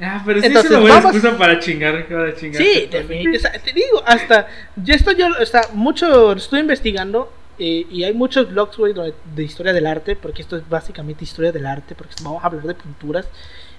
Ah, 0.00 0.22
pero 0.26 0.40
sí 0.40 0.46
Entonces, 0.46 0.70
es 0.70 0.76
una 0.76 0.80
buena 0.82 0.96
vamos- 1.00 1.14
excusa 1.16 1.38
para 1.38 1.58
chingar, 1.58 2.06
para 2.06 2.34
chingar. 2.34 2.62
Sí, 2.62 2.86
definitivamente. 2.90 3.58
te 3.64 3.72
digo, 3.72 4.02
hasta. 4.04 4.46
Yo 4.76 4.94
estoy, 4.94 5.16
yo, 5.16 5.26
o 5.40 5.46
sea, 5.46 5.62
mucho. 5.72 6.32
Estoy 6.32 6.60
investigando. 6.60 7.32
eh, 7.58 7.86
y 7.90 8.04
hay 8.04 8.12
muchos 8.12 8.50
blogs, 8.50 8.76
güey, 8.76 8.92
de 9.34 9.42
historia 9.42 9.72
del 9.72 9.86
arte. 9.86 10.14
Porque 10.14 10.42
esto 10.42 10.58
es 10.58 10.68
básicamente 10.68 11.24
historia 11.24 11.52
del 11.52 11.64
arte. 11.64 11.94
Porque 11.94 12.12
vamos 12.22 12.44
a 12.44 12.48
hablar 12.48 12.64
de 12.64 12.74
pinturas. 12.74 13.26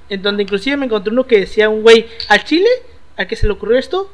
En 0.09 0.23
donde 0.23 0.41
inclusive 0.41 0.75
me 0.77 0.87
encontré 0.87 1.13
uno 1.13 1.27
que 1.27 1.39
decía 1.41 1.69
un 1.69 1.83
güey. 1.83 2.07
Al 2.29 2.43
chile, 2.43 2.67
al 3.15 3.27
que 3.27 3.35
se 3.35 3.45
le 3.45 3.53
ocurrió 3.53 3.77
esto. 3.77 4.11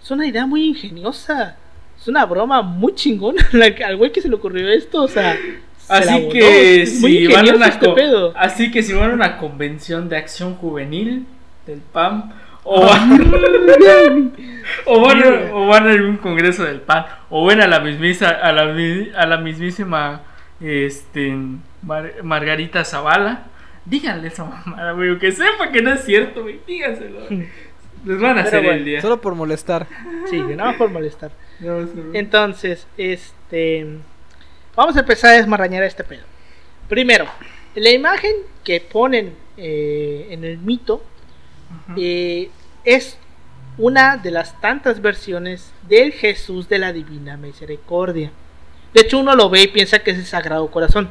Es 0.00 0.08
una 0.12 0.24
idea 0.24 0.46
muy 0.46 0.64
ingeniosa. 0.68 1.56
Es 2.02 2.08
una 2.08 2.26
broma 2.26 2.60
muy 2.62 2.94
chingona. 2.94 3.48
la 3.52 3.74
que- 3.74 3.84
Al 3.84 3.96
güey 3.96 4.10
que 4.12 4.20
se 4.20 4.28
le 4.28 4.34
ocurrió 4.34 4.68
esto, 4.68 5.02
o 5.04 5.08
sea. 5.08 5.38
Así 5.88 6.28
que 6.30 6.86
si 6.86 7.26
van 7.28 7.48
a 7.48 7.54
una 7.54 7.66
este 7.68 7.88
pedo. 7.90 8.32
así 8.36 8.70
que 8.70 8.82
si 8.82 8.92
van 8.92 9.10
a 9.10 9.14
una 9.14 9.36
convención 9.38 10.08
de 10.08 10.16
acción 10.16 10.54
juvenil 10.54 11.26
del 11.66 11.80
PAM 11.80 12.32
o 12.64 12.84
Ah. 12.84 12.98
van, 13.08 14.32
o 14.86 15.00
van, 15.00 15.22
a, 15.22 15.54
o 15.54 15.66
van 15.66 15.86
a 15.88 15.90
algún 15.90 16.16
congreso 16.18 16.64
del 16.64 16.80
PAN 16.80 17.04
o 17.30 17.44
ven 17.46 17.60
a 17.60 17.66
la 17.66 17.80
mismisa 17.80 18.28
a 18.30 18.52
la, 18.52 18.62
a 19.16 19.26
la 19.26 19.36
mismísima 19.38 20.22
este 20.60 21.34
Mar- 21.82 22.14
Margarita 22.22 22.84
Zavala, 22.84 23.44
díganle 23.84 24.28
esa 24.28 24.44
mamada, 24.44 24.92
güey, 24.92 25.18
que 25.18 25.32
sepa 25.32 25.72
que 25.72 25.82
no 25.82 25.92
es 25.92 26.04
cierto, 26.04 26.42
güey, 26.42 26.60
díganselo. 26.66 27.20
Les 28.04 28.20
van 28.20 28.32
a 28.32 28.44
Pero 28.44 28.48
hacer 28.48 28.62
bueno, 28.62 28.78
el 28.78 28.84
día. 28.84 29.00
Solo 29.00 29.20
por 29.20 29.34
molestar. 29.34 29.86
Sí, 30.28 30.40
que 30.42 30.56
nada 30.56 30.70
más 30.70 30.76
por 30.76 30.90
molestar. 30.90 31.30
Entonces, 32.12 32.86
este. 32.96 33.86
Vamos 34.74 34.96
a 34.96 35.00
empezar 35.00 35.30
a 35.30 35.36
desmarrañar 35.36 35.82
este 35.82 36.02
pedo. 36.02 36.22
Primero, 36.88 37.26
la 37.74 37.90
imagen 37.90 38.32
que 38.64 38.80
ponen 38.80 39.34
eh, 39.56 40.28
en 40.30 40.44
el 40.44 40.58
mito 40.58 41.02
eh, 41.96 42.50
es 42.84 43.18
una 43.78 44.16
de 44.16 44.30
las 44.30 44.60
tantas 44.60 45.00
versiones 45.00 45.72
del 45.88 46.12
Jesús 46.12 46.68
de 46.68 46.78
la 46.78 46.92
Divina 46.92 47.36
Misericordia. 47.36 48.30
De 48.94 49.00
hecho, 49.02 49.18
uno 49.18 49.34
lo 49.34 49.48
ve 49.48 49.62
y 49.62 49.68
piensa 49.68 50.00
que 50.00 50.10
es 50.10 50.18
el 50.18 50.26
Sagrado 50.26 50.70
Corazón. 50.70 51.10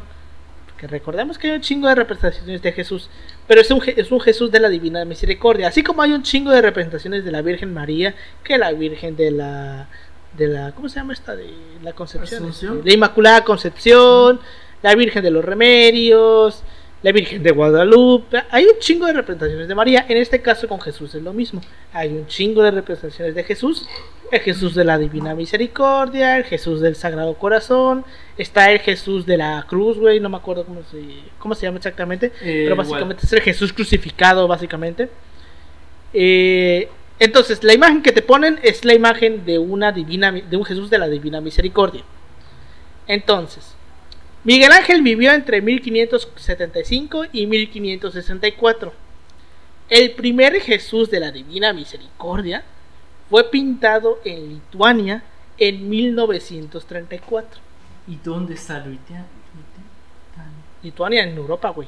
Porque 0.81 0.95
recordemos 0.95 1.37
que 1.37 1.47
hay 1.47 1.53
un 1.53 1.61
chingo 1.61 1.87
de 1.87 1.93
representaciones 1.93 2.59
de 2.59 2.71
Jesús, 2.71 3.07
pero 3.47 3.61
es 3.61 3.69
un, 3.69 3.83
es 3.85 4.11
un 4.11 4.19
Jesús 4.19 4.51
de 4.51 4.59
la 4.59 4.67
Divina 4.67 5.05
Misericordia. 5.05 5.67
Así 5.67 5.83
como 5.83 6.01
hay 6.01 6.11
un 6.11 6.23
chingo 6.23 6.49
de 6.49 6.59
representaciones 6.59 7.23
de 7.23 7.31
la 7.31 7.43
Virgen 7.43 7.71
María, 7.71 8.15
que 8.43 8.57
la 8.57 8.71
Virgen 8.71 9.15
de 9.15 9.29
la. 9.29 9.87
De 10.35 10.47
la 10.47 10.71
¿Cómo 10.71 10.89
se 10.89 10.95
llama 10.95 11.13
esta? 11.13 11.35
De 11.35 11.53
la 11.83 11.93
Concepción. 11.93 12.49
Este, 12.49 12.65
La 12.83 12.93
Inmaculada 12.93 13.43
Concepción, 13.43 14.39
la 14.81 14.95
Virgen 14.95 15.21
de 15.21 15.29
los 15.29 15.45
Remedios, 15.45 16.63
la 17.03 17.11
Virgen 17.11 17.41
de 17.41 17.51
Guadalupe. 17.51 18.43
Hay 18.51 18.65
un 18.65 18.77
chingo 18.79 19.05
de 19.07 19.13
representaciones 19.13 19.67
de 19.67 19.75
María. 19.75 20.05
En 20.07 20.17
este 20.17 20.41
caso 20.41 20.67
con 20.67 20.79
Jesús 20.79 21.15
es 21.15 21.23
lo 21.23 21.33
mismo. 21.33 21.61
Hay 21.93 22.09
un 22.09 22.27
chingo 22.27 22.61
de 22.61 22.71
representaciones 22.71 23.33
de 23.33 23.43
Jesús. 23.43 23.87
El 24.31 24.39
Jesús 24.39 24.75
de 24.75 24.85
la 24.85 24.97
Divina 24.97 25.35
Misericordia, 25.35 26.37
el 26.37 26.45
Jesús 26.45 26.79
del 26.79 26.95
Sagrado 26.95 27.33
Corazón. 27.33 28.05
Está 28.37 28.71
el 28.71 28.79
Jesús 28.79 29.25
de 29.25 29.37
la 29.37 29.65
Cruz, 29.67 29.97
güey. 29.97 30.19
No 30.19 30.29
me 30.29 30.37
acuerdo 30.37 30.63
cómo 30.63 30.83
se, 30.83 31.03
cómo 31.37 31.55
se 31.55 31.65
llama 31.65 31.77
exactamente. 31.77 32.27
Eh, 32.27 32.31
pero 32.41 32.73
igual. 32.73 32.77
básicamente 32.77 33.25
es 33.25 33.33
el 33.33 33.41
Jesús 33.41 33.73
crucificado, 33.73 34.47
básicamente. 34.47 35.09
Eh, 36.13 36.87
entonces, 37.19 37.63
la 37.63 37.73
imagen 37.73 38.01
que 38.01 38.11
te 38.11 38.21
ponen 38.21 38.59
es 38.63 38.85
la 38.85 38.93
imagen 38.93 39.45
de 39.45 39.59
una 39.59 39.91
divina, 39.91 40.31
de 40.31 40.57
un 40.57 40.65
Jesús 40.65 40.89
de 40.89 40.97
la 40.97 41.07
Divina 41.07 41.41
Misericordia. 41.41 42.03
Entonces, 43.07 43.75
Miguel 44.43 44.71
Ángel 44.71 45.01
vivió 45.03 45.31
entre 45.33 45.61
1575 45.61 47.25
y 47.31 47.45
1564. 47.47 48.93
El 49.89 50.11
primer 50.13 50.59
Jesús 50.61 51.11
de 51.11 51.19
la 51.19 51.31
Divina 51.31 51.73
Misericordia 51.73 52.63
fue 53.29 53.49
pintado 53.49 54.19
en 54.25 54.49
Lituania 54.49 55.23
en 55.57 55.87
1934. 55.89 57.61
¿Y 58.07 58.15
dónde 58.17 58.55
está 58.55 58.79
Luitia? 58.79 59.25
Lituania 60.81 61.23
en 61.23 61.37
Europa, 61.37 61.69
güey. 61.69 61.87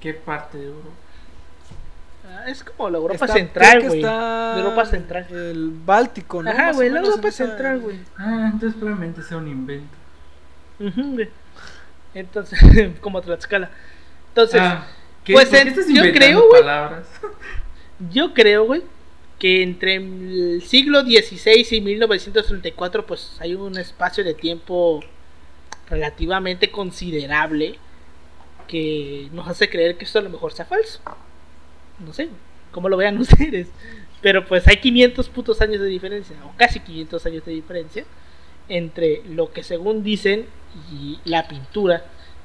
¿Qué 0.00 0.12
parte 0.12 0.58
de 0.58 0.66
Europa? 0.66 0.90
Ah, 2.28 2.44
Es 2.48 2.62
como 2.62 2.90
la 2.90 2.98
Europa 2.98 3.24
Está- 3.24 3.34
Central, 3.34 3.86
güey. 3.88 4.00
Europa 4.02 4.84
Central. 4.86 5.26
El 5.30 5.70
Báltico, 5.84 6.42
¿no? 6.42 6.50
Ajá, 6.50 6.72
güey, 6.72 6.90
la 6.90 7.00
Europa 7.00 7.30
Central, 7.30 7.80
güey. 7.80 7.98
Ah, 8.18 8.50
entonces 8.52 8.78
probablemente 8.78 9.22
sea 9.22 9.38
un 9.38 9.48
invento. 9.48 9.96
Güey. 10.78 11.28
Entonces, 12.14 12.58
como 13.00 13.20
Tlaxcala. 13.22 13.70
Entonces, 14.28 14.60
Ah, 14.62 14.86
¿qué? 15.24 15.32
pues, 15.34 15.48
¿Por 15.48 15.56
qué 15.56 15.62
en- 15.62 15.68
estás 15.68 15.86
yo 15.88 16.02
creo, 16.12 16.48
güey. 16.48 16.62
yo 18.12 18.34
creo, 18.34 18.64
güey, 18.64 18.82
que 19.38 19.62
entre 19.62 19.96
el 19.96 20.62
siglo 20.66 21.02
XVI 21.02 21.66
y 21.70 21.80
1934, 21.80 23.06
pues 23.06 23.36
hay 23.40 23.54
un 23.54 23.76
espacio 23.78 24.24
de 24.24 24.34
tiempo 24.34 25.00
relativamente 25.88 26.70
considerable 26.70 27.78
que 28.68 29.28
nos 29.32 29.48
hace 29.48 29.68
creer 29.68 29.96
que 29.96 30.04
esto 30.04 30.18
a 30.18 30.22
lo 30.22 30.30
mejor 30.30 30.52
sea 30.52 30.64
falso. 30.64 31.00
No 31.98 32.12
sé, 32.12 32.28
cómo 32.70 32.88
lo 32.88 32.96
vean 32.96 33.18
ustedes. 33.20 33.68
Pero 34.20 34.46
pues 34.46 34.66
hay 34.68 34.76
500 34.76 35.28
putos 35.28 35.60
años 35.60 35.80
de 35.80 35.86
diferencia, 35.88 36.36
o 36.44 36.52
casi 36.56 36.80
500 36.80 37.26
años 37.26 37.44
de 37.44 37.52
diferencia, 37.52 38.04
entre 38.68 39.22
lo 39.28 39.52
que 39.52 39.62
según 39.64 40.04
dicen 40.04 40.46
y 40.92 41.18
la 41.24 41.48
pintura, 41.48 42.04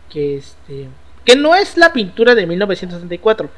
que 0.10 0.38
este 0.38 0.88
que 1.26 1.36
no 1.36 1.56
es 1.56 1.76
la 1.76 1.92
pintura 1.92 2.36
de 2.36 2.48
1964, 2.48 3.50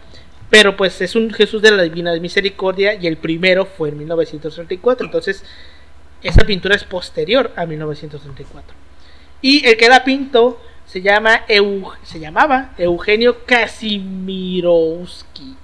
pero 0.50 0.76
pues 0.76 1.00
es 1.02 1.16
un 1.16 1.32
Jesús 1.32 1.62
de 1.62 1.70
la 1.72 1.84
Divina 1.84 2.16
Misericordia 2.16 2.96
y 2.96 3.06
el 3.06 3.18
primero 3.18 3.66
fue 3.66 3.90
en 3.90 4.00
1934, 4.00 5.06
entonces 5.06 5.44
esa 6.24 6.44
pintura 6.46 6.76
es 6.76 6.84
posterior 6.84 7.52
a 7.56 7.68
1934. 7.68 8.76
Y 9.42 9.66
el 9.68 9.78
que 9.78 9.88
la 9.88 10.04
pintó 10.04 10.60
se 10.86 11.02
llama 11.04 11.46
Eu- 11.48 11.94
se 12.04 12.20
llamaba 12.20 12.72
Eugenio 12.80 13.46
Kazimirovsky, 13.46 15.56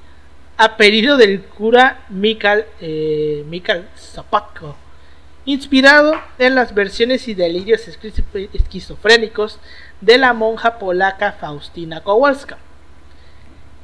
apellido 0.58 1.18
del 1.18 1.42
cura 1.42 2.06
Mikal 2.10 2.66
eh, 2.80 3.44
Mikal 3.48 3.90
inspirado 5.46 6.14
en 6.40 6.56
las 6.56 6.74
versiones 6.74 7.28
y 7.28 7.34
delirios 7.34 7.88
esquizo- 7.88 8.24
esquizofrénicos 8.54 9.60
de 10.02 10.18
la 10.18 10.34
monja 10.34 10.80
polaca 10.80 11.34
Faustina 11.34 12.02
Kowalska. 12.02 12.58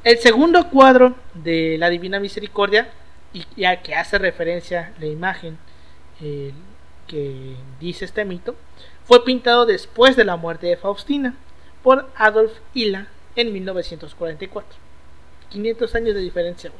El 0.04 0.18
segundo 0.18 0.68
cuadro 0.68 1.14
de 1.34 1.76
la 1.78 1.88
Divina 1.88 2.18
Misericordia, 2.18 2.90
y 3.32 3.46
ya 3.56 3.80
que 3.82 3.94
hace 3.94 4.18
referencia 4.18 4.92
la 4.98 5.06
imagen 5.06 5.56
que 6.18 7.56
dice 7.80 8.04
este 8.04 8.24
mito, 8.24 8.56
fue 9.04 9.24
pintado 9.24 9.66
después 9.66 10.16
de 10.16 10.24
la 10.24 10.36
muerte 10.36 10.66
de 10.66 10.76
Faustina 10.76 11.34
por 11.82 12.08
Adolf 12.16 12.52
Hila 12.74 13.06
en 13.36 13.52
1944. 13.52 14.76
500 15.50 15.94
años 15.94 16.14
de 16.14 16.20
diferencia. 16.20 16.70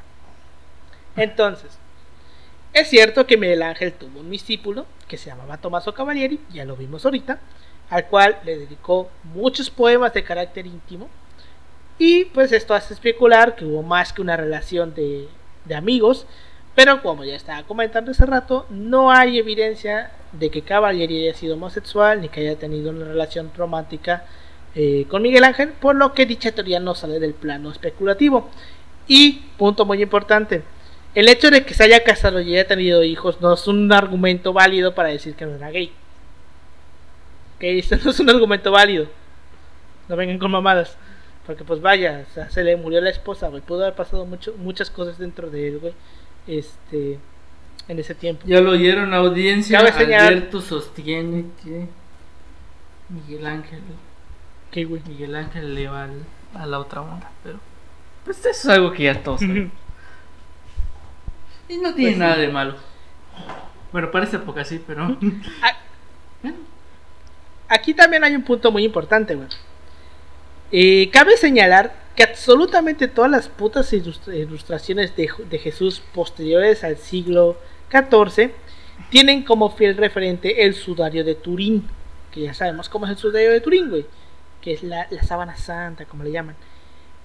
Entonces, 1.16 1.70
es 2.72 2.88
cierto 2.88 3.26
que 3.26 3.36
Miguel 3.36 3.62
Ángel 3.62 3.92
tuvo 3.92 4.20
un 4.20 4.30
discípulo 4.30 4.86
que 5.06 5.18
se 5.18 5.28
llamaba 5.28 5.58
Tommaso 5.58 5.92
Cavalieri, 5.92 6.40
ya 6.52 6.64
lo 6.64 6.76
vimos 6.76 7.04
ahorita, 7.04 7.38
al 7.90 8.06
cual 8.06 8.38
le 8.44 8.56
dedicó 8.56 9.10
muchos 9.34 9.68
poemas 9.68 10.14
de 10.14 10.24
carácter 10.24 10.66
íntimo. 10.66 11.10
Y 11.98 12.24
pues 12.26 12.50
esto 12.52 12.74
hace 12.74 12.94
especular 12.94 13.54
que 13.54 13.66
hubo 13.66 13.82
más 13.82 14.12
que 14.12 14.22
una 14.22 14.36
relación 14.36 14.94
de, 14.94 15.28
amigos, 15.74 16.26
Pero 16.74 17.02
como 17.02 17.22
ya 17.24 17.36
estaba 17.36 17.62
comentando 17.64 18.12
hace 18.12 18.24
rato, 18.24 18.64
no 18.70 19.10
hay 19.12 19.38
evidencia 19.38 20.10
de 20.32 20.50
que 20.50 20.62
Cavalieri 20.62 21.28
haya 21.28 21.36
sido 21.36 21.54
homosexual 21.54 22.22
ni 22.22 22.30
que 22.30 22.40
haya 22.40 22.58
tenido 22.58 22.90
una 22.90 23.04
relación 23.04 23.52
romántica 23.54 24.24
eh, 24.74 25.04
con 25.10 25.20
Miguel 25.20 25.44
Ángel, 25.44 25.68
por 25.68 25.94
lo 25.96 26.14
que 26.14 26.24
dicha 26.24 26.52
teoría 26.52 26.80
no 26.80 26.94
sale 26.94 27.20
del 27.20 27.34
plano 27.34 27.70
especulativo. 27.70 28.48
Y, 29.06 29.42
punto 29.58 29.84
muy 29.84 30.02
importante, 30.02 30.62
el 31.14 31.28
hecho 31.28 31.50
de 31.50 31.64
que 31.64 31.74
se 31.74 31.84
haya 31.84 32.02
casado 32.04 32.40
y 32.40 32.54
haya 32.54 32.66
tenido 32.66 33.02
hijos 33.04 33.40
no 33.40 33.52
es 33.54 33.66
un 33.68 33.92
argumento 33.92 34.52
válido 34.52 34.94
para 34.94 35.08
decir 35.10 35.34
que 35.34 35.44
no 35.46 35.54
era 35.56 35.70
gay. 35.70 35.92
Que 37.58 37.78
esto 37.78 37.96
no 38.04 38.10
es 38.10 38.20
un 38.20 38.30
argumento 38.30 38.70
válido. 38.72 39.06
No 40.08 40.16
vengan 40.16 40.38
con 40.38 40.50
mamadas. 40.50 40.96
Porque 41.46 41.64
pues 41.64 41.80
vaya, 41.80 42.24
o 42.30 42.34
sea, 42.34 42.50
se 42.50 42.62
le 42.62 42.76
murió 42.76 43.00
la 43.00 43.10
esposa, 43.10 43.48
güey. 43.48 43.62
Pudo 43.62 43.82
haber 43.82 43.94
pasado 43.94 44.24
mucho, 44.26 44.54
muchas 44.58 44.90
cosas 44.90 45.18
dentro 45.18 45.50
de 45.50 45.68
él, 45.68 45.78
güey. 45.80 45.92
Este, 46.46 47.18
en 47.88 47.98
ese 47.98 48.14
tiempo. 48.14 48.42
Ya 48.46 48.60
lo 48.60 48.70
oyeron 48.70 49.12
audiencia. 49.12 49.80
Alberto 49.80 50.60
sostiene 50.60 51.46
que 51.62 51.86
Miguel 53.08 53.46
Ángel, 53.46 53.80
¿Qué, 54.70 54.84
güey? 54.84 55.02
Miguel 55.06 55.34
Ángel 55.34 55.74
le 55.74 55.88
va 55.88 56.04
al- 56.04 56.24
a 56.54 56.66
la 56.66 56.78
otra 56.78 57.02
onda, 57.02 57.30
pero 57.42 57.58
pues 58.24 58.38
eso 58.38 58.48
es 58.50 58.66
algo 58.68 58.92
que 58.92 59.02
ya 59.04 59.22
todos. 59.22 59.40
Y 61.72 61.78
no 61.78 61.94
tiene 61.94 62.10
Pues 62.12 62.18
nada 62.18 62.36
de 62.36 62.48
malo. 62.48 62.74
Bueno, 63.92 64.10
para 64.10 64.24
esta 64.24 64.38
época 64.38 64.64
sí, 64.64 64.82
pero 64.86 65.16
Ah, 65.62 65.76
Aquí 67.68 67.94
también 67.94 68.22
hay 68.24 68.34
un 68.34 68.42
punto 68.42 68.70
muy 68.70 68.84
importante, 68.84 69.34
güey. 69.34 69.48
Eh, 70.70 71.10
cabe 71.10 71.36
señalar 71.36 71.94
que 72.14 72.22
absolutamente 72.24 73.08
todas 73.08 73.30
las 73.30 73.48
putas 73.48 73.90
ilustra- 73.92 74.34
ilustraciones 74.34 75.16
de, 75.16 75.30
de 75.48 75.58
Jesús 75.58 76.02
posteriores 76.14 76.84
al 76.84 76.98
siglo 76.98 77.56
XIV 77.90 78.50
tienen 79.10 79.42
como 79.42 79.70
fiel 79.70 79.96
referente 79.96 80.64
el 80.64 80.74
sudario 80.74 81.24
de 81.24 81.34
Turín, 81.34 81.88
que 82.30 82.42
ya 82.42 82.54
sabemos 82.54 82.88
cómo 82.90 83.06
es 83.06 83.12
el 83.12 83.18
sudario 83.18 83.50
de 83.50 83.60
Turín, 83.62 83.88
güey, 83.88 84.06
que 84.60 84.74
es 84.74 84.82
la, 84.82 85.06
la 85.10 85.22
sábana 85.22 85.56
santa, 85.56 86.04
como 86.04 86.24
le 86.24 86.32
llaman. 86.32 86.56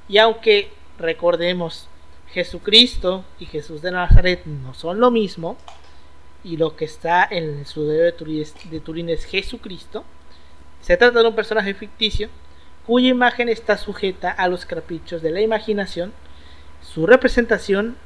Y 0.07 0.17
aunque 0.17 0.71
recordemos, 0.97 1.89
Jesucristo 2.37 3.25
y 3.39 3.47
Jesús 3.47 3.81
de 3.81 3.89
Nazaret 3.89 4.45
no 4.45 4.75
son 4.75 4.99
lo 4.99 5.09
mismo, 5.09 5.57
y 6.43 6.57
lo 6.57 6.75
que 6.75 6.85
está 6.85 7.27
en 7.31 7.45
el 7.45 7.65
sudario 7.65 8.03
de 8.03 8.79
Turín 8.79 9.09
es, 9.09 9.25
Jesucristo, 9.25 10.05
se 10.79 10.97
trata 10.97 11.23
de 11.23 11.27
un 11.27 11.33
personaje 11.33 11.73
ficticio 11.73 12.29
cuya 12.85 13.09
imagen 13.09 13.49
está 13.49 13.75
sujeta 13.75 14.29
a 14.29 14.47
los 14.49 14.67
caprichos 14.67 15.23
de 15.23 15.31
la 15.31 15.41
imaginación. 15.41 16.13
Su 16.83 17.07
representación 17.07 17.97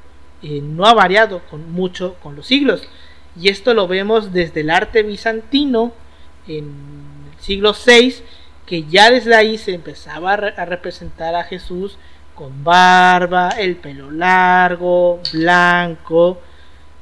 eh, 0.42 0.62
no 0.64 0.86
ha 0.86 0.94
variado 0.94 1.42
con 1.50 1.70
mucho 1.70 2.16
con 2.24 2.38
los 2.38 2.48
siglos. 2.48 2.88
Y 3.38 3.50
esto 3.50 3.74
lo 3.74 3.86
vemos 3.86 4.32
desde 4.32 4.62
el 4.62 4.70
arte 4.70 5.04
bizantino 5.04 5.92
en 6.48 6.74
el 7.34 7.44
siglo 7.44 7.74
VI, 7.74 8.24
que 8.66 8.84
ya 8.84 9.12
desde 9.12 9.36
ahí 9.36 9.58
se 9.58 9.74
empezaba 9.74 10.36
a 10.36 10.64
representar 10.64 11.36
a 11.36 11.44
Jesús 11.44 11.98
con 12.42 12.64
barba, 12.64 13.50
el 13.50 13.76
pelo 13.76 14.10
largo, 14.10 15.20
blanco. 15.32 16.40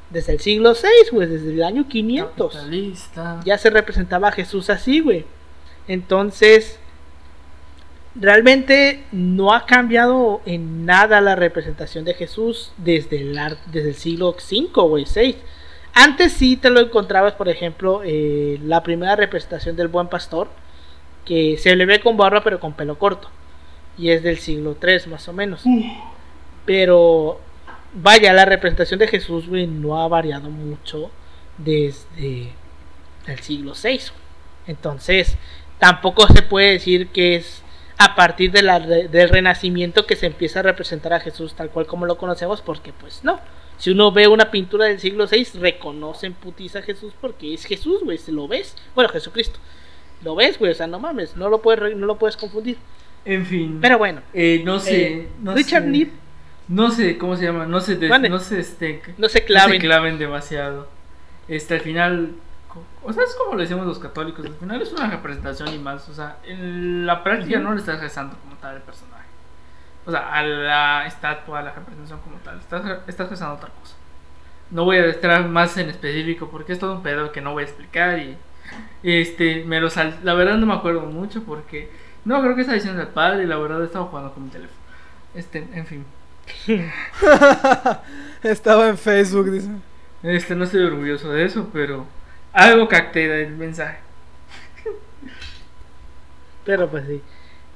Desde 0.09 0.33
el 0.33 0.41
siglo 0.41 0.73
VI, 0.73 1.11
pues 1.11 1.29
desde 1.29 1.53
el 1.53 1.63
año 1.63 1.87
500 1.87 2.51
capitalista. 2.53 3.39
ya 3.45 3.57
se 3.57 3.69
representaba 3.69 4.27
a 4.27 4.31
Jesús 4.33 4.69
así, 4.69 4.99
güey. 4.99 5.25
Entonces, 5.87 6.77
realmente 8.15 9.05
no 9.13 9.53
ha 9.53 9.65
cambiado 9.65 10.41
en 10.45 10.85
nada 10.85 11.21
la 11.21 11.37
representación 11.37 12.03
de 12.03 12.15
Jesús 12.15 12.73
desde 12.75 13.21
el, 13.21 13.39
desde 13.71 13.89
el 13.89 13.95
siglo 13.95 14.31
V, 14.31 14.69
güey, 14.89 15.05
6. 15.05 15.37
Antes 15.93 16.33
sí 16.33 16.57
te 16.57 16.69
lo 16.69 16.81
encontrabas, 16.81 17.35
por 17.35 17.47
ejemplo, 17.47 18.01
eh, 18.03 18.59
la 18.61 18.83
primera 18.83 19.15
representación 19.15 19.77
del 19.77 19.87
buen 19.87 20.09
pastor, 20.09 20.49
que 21.23 21.55
se 21.57 21.77
le 21.77 21.85
ve 21.85 22.01
con 22.01 22.17
barba 22.17 22.43
pero 22.43 22.59
con 22.59 22.73
pelo 22.73 22.99
corto. 22.99 23.29
Y 24.00 24.12
es 24.12 24.24
del 24.24 24.39
siglo 24.39 24.78
III 24.82 25.12
más 25.12 25.28
o 25.28 25.34
menos. 25.34 25.64
Pero 26.66 27.39
vaya, 27.93 28.34
la 28.34 28.45
representación 28.45 29.00
de 29.00 29.08
Jesús, 29.08 29.47
güey, 29.47 29.68
no 29.68 30.02
ha 30.02 30.08
variado 30.08 30.50
mucho 30.50 31.12
desde 31.58 32.54
el 33.28 33.39
siglo 33.39 33.74
VI. 33.82 34.00
Entonces, 34.68 35.36
tampoco 35.80 36.28
se 36.28 36.41
puede 36.41 36.72
decir 36.72 37.10
que 37.10 37.36
es 37.36 37.64
a 37.97 38.16
partir 38.16 38.52
de 38.52 38.62
la 38.62 38.80
del 38.80 39.30
renacimiento 39.30 40.06
que 40.06 40.16
se 40.16 40.28
empieza 40.28 40.60
a 40.60 40.64
representar 40.64 41.12
a 41.12 41.20
Jesús 41.20 41.54
tal 41.54 41.70
cual 41.70 41.86
como 41.86 42.06
lo 42.06 42.18
conocemos, 42.18 42.62
porque 42.62 42.93
pues 42.93 43.24
no. 43.24 43.39
Si 43.78 43.91
uno 43.91 44.12
ve 44.12 44.28
una 44.28 44.52
pintura 44.52 44.86
del 44.86 45.00
siglo 45.00 45.26
VI, 45.28 45.60
reconoce 45.60 46.28
en 46.28 46.34
putiza 46.34 46.80
a 46.80 46.82
Jesús 46.82 47.14
porque 47.20 47.54
es 47.54 47.66
Jesús, 47.66 48.04
güey, 48.04 48.18
se 48.18 48.32
lo 48.32 48.47
ves. 48.47 48.76
Bueno, 48.95 49.10
Jesucristo. 49.10 49.60
Lo 50.22 50.36
ves, 50.36 50.60
güey, 50.60 50.72
o 50.72 50.76
sea, 50.76 50.88
no 50.88 51.00
mames, 51.00 51.38
no 51.38 51.50
lo 51.50 51.62
puedes, 51.62 51.95
no 51.95 52.06
lo 52.06 52.18
puedes 52.18 52.36
confundir. 52.36 52.78
En 53.26 53.45
fin. 53.45 53.80
Pero 53.82 53.97
bueno, 53.97 54.22
Eh, 54.34 54.61
no 54.65 54.80
sé. 54.80 55.07
eh, 55.13 55.28
no 55.41 55.53
Richard 55.53 55.84
sé. 55.84 56.09
No 56.67 56.91
sé 56.91 57.17
cómo 57.17 57.36
se 57.36 57.45
llama. 57.45 57.65
No 57.65 57.80
se, 57.80 57.95
Mande. 58.07 58.30
no 58.30 58.39
se, 58.39 58.59
este, 58.59 59.01
no 59.17 59.28
se 59.28 59.39
no 59.41 59.45
claven. 59.47 59.74
se 59.74 59.80
claven 59.80 60.20
demasiado. 60.20 60.88
Este, 61.47 61.76
al 61.76 61.82
final. 61.82 62.32
O 63.01 63.11
sea, 63.11 63.24
es 63.24 63.34
como 63.36 63.55
lo 63.55 63.61
decimos 63.61 63.86
los 63.88 63.97
católicos. 63.99 64.45
Al 64.45 64.53
final 64.55 64.82
es 64.82 64.91
una 64.93 65.09
representación 65.09 65.74
y 65.74 65.80
más. 65.80 66.07
O 66.09 66.13
sea, 66.13 66.38
en 66.45 67.05
la 67.05 67.24
práctica 67.24 67.59
no 67.59 67.74
le 67.74 67.80
estás 67.80 67.99
rezando 67.99 68.38
como 68.38 68.55
tal 68.57 68.76
al 68.76 68.82
personaje. 68.84 69.26
O 70.05 70.11
sea, 70.11 70.32
a 70.34 70.43
la 70.43 71.05
estatua, 71.07 71.59
a 71.59 71.63
la 71.63 71.72
representación 71.74 72.20
como 72.22 72.38
tal. 72.38 72.59
Estás, 72.59 72.99
estás 73.07 73.30
rezando 73.30 73.55
otra 73.55 73.70
cosa. 73.70 73.95
No 74.72 74.86
voy 74.86 74.97
a 74.97 75.05
estar 75.07 75.47
más 75.47 75.76
en 75.78 75.89
específico 75.89 76.49
porque 76.51 76.74
es 76.74 76.80
todo 76.80 76.93
un 76.93 77.01
pedo 77.03 77.32
que 77.32 77.41
no 77.41 77.53
voy 77.53 77.63
a 77.63 77.65
explicar 77.65 78.20
y 78.20 78.38
este 79.01 79.63
me 79.65 79.80
lo 79.82 79.89
sal 79.89 80.20
la 80.24 80.36
verdad 80.36 80.57
no 80.57 80.67
me 80.67 80.76
acuerdo 80.76 81.01
mucho 81.01 81.41
porque 81.43 81.89
no 82.30 82.41
creo 82.43 82.53
que 82.53 82.61
estaba 82.61 82.75
diciendo 82.75 83.01
el 83.01 83.07
padre 83.07 83.41
y 83.41 83.47
la 83.47 83.57
verdad 83.57 83.84
estaba 83.84 84.05
jugando 84.05 84.32
con 84.32 84.43
mi 84.43 84.49
teléfono. 84.51 84.80
Este, 85.34 85.65
en 85.73 85.88
fin. 85.88 86.05
Estaba 88.43 88.88
en 88.88 88.99
Facebook, 88.99 89.49
dice. 89.49 89.69
Este 90.21 90.53
no 90.53 90.65
estoy 90.65 90.84
orgulloso 90.84 91.32
de 91.32 91.45
eso, 91.45 91.69
pero 91.73 92.05
algo 92.53 92.88
capté 92.88 93.27
del 93.27 93.55
mensaje. 93.55 93.97
Pero 96.65 96.88
pues 96.88 97.07
sí. 97.07 97.21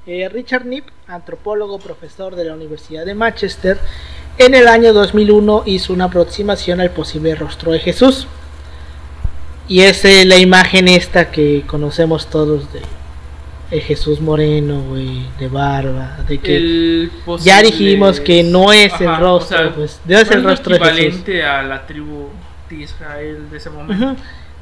Eh, 0.06 0.28
Richard 0.28 0.62
Knipp, 0.62 0.86
antropólogo, 1.08 1.80
profesor 1.80 2.36
de 2.36 2.44
la 2.44 2.54
Universidad 2.54 3.04
de 3.04 3.14
Manchester, 3.16 3.80
en 4.38 4.54
el 4.54 4.68
año 4.68 4.92
2001 4.92 5.64
hizo 5.66 5.92
una 5.92 6.04
aproximación 6.04 6.80
al 6.80 6.90
posible 6.90 7.34
rostro 7.34 7.72
de 7.72 7.80
Jesús. 7.80 8.28
Y 9.66 9.80
es 9.80 10.04
eh, 10.04 10.24
la 10.24 10.36
imagen 10.36 10.86
esta 10.86 11.32
que 11.32 11.64
conocemos 11.66 12.28
todos 12.30 12.72
de 12.72 12.82
el 13.70 13.80
Jesús 13.80 14.20
moreno, 14.20 14.82
güey, 14.82 15.26
de 15.38 15.48
barba, 15.48 16.18
de 16.28 16.38
que 16.38 16.56
El 16.56 17.10
ya 17.40 17.62
dijimos 17.62 18.20
que 18.20 18.42
no 18.42 18.72
es 18.72 18.92
el 19.00 19.16
rostro, 19.16 19.56
o 19.56 19.60
sea, 19.60 19.74
pues, 19.74 20.00
no 20.04 20.18
es 20.18 20.30
el 20.30 20.44
rostro 20.44 20.74
de 20.74 20.80
Jesús. 20.80 20.98
equivalente 20.98 21.42
a 21.44 21.62
la 21.62 21.86
tribu 21.86 22.28
de 22.68 22.76
Israel 22.76 23.50
de 23.50 23.56
ese 23.56 23.70
momento. 23.70 24.16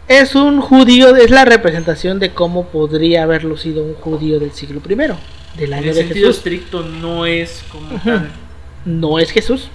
Es 0.09 0.35
un 0.35 0.61
judío, 0.61 1.15
es 1.17 1.31
la 1.31 1.45
representación 1.45 2.19
de 2.19 2.31
cómo 2.33 2.67
podría 2.69 3.23
haber 3.23 3.45
lucido 3.45 3.83
un 3.85 3.95
judío 3.95 4.39
del 4.41 4.53
siglo 4.53 4.81
I, 4.89 4.95
del 4.97 5.19
En 5.61 5.73
año 5.75 5.89
el 5.91 5.95
de 5.95 5.95
sentido 5.95 6.27
Jesús. 6.29 6.37
estricto 6.39 6.83
no 6.83 7.27
es 7.27 7.65
como 7.71 8.01
tal. 8.01 8.31
no 8.85 9.19
es 9.19 9.31
Jesús. 9.31 9.69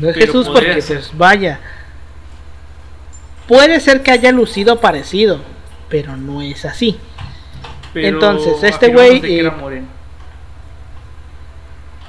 No 0.00 0.08
es 0.08 0.14
Pero 0.14 0.26
Jesús 0.26 0.46
porque, 0.48 0.80
ser. 0.82 0.98
pues, 0.98 1.10
vaya. 1.16 1.60
Puede 3.46 3.78
ser 3.80 4.02
que 4.02 4.10
haya 4.10 4.32
lucido 4.32 4.80
parecido, 4.80 5.40
pero 5.88 6.16
no 6.16 6.40
es 6.42 6.64
así. 6.64 6.96
Pero 7.94 8.08
Entonces, 8.08 8.62
este 8.62 8.88
güey, 8.88 9.22
eh. 9.24 9.82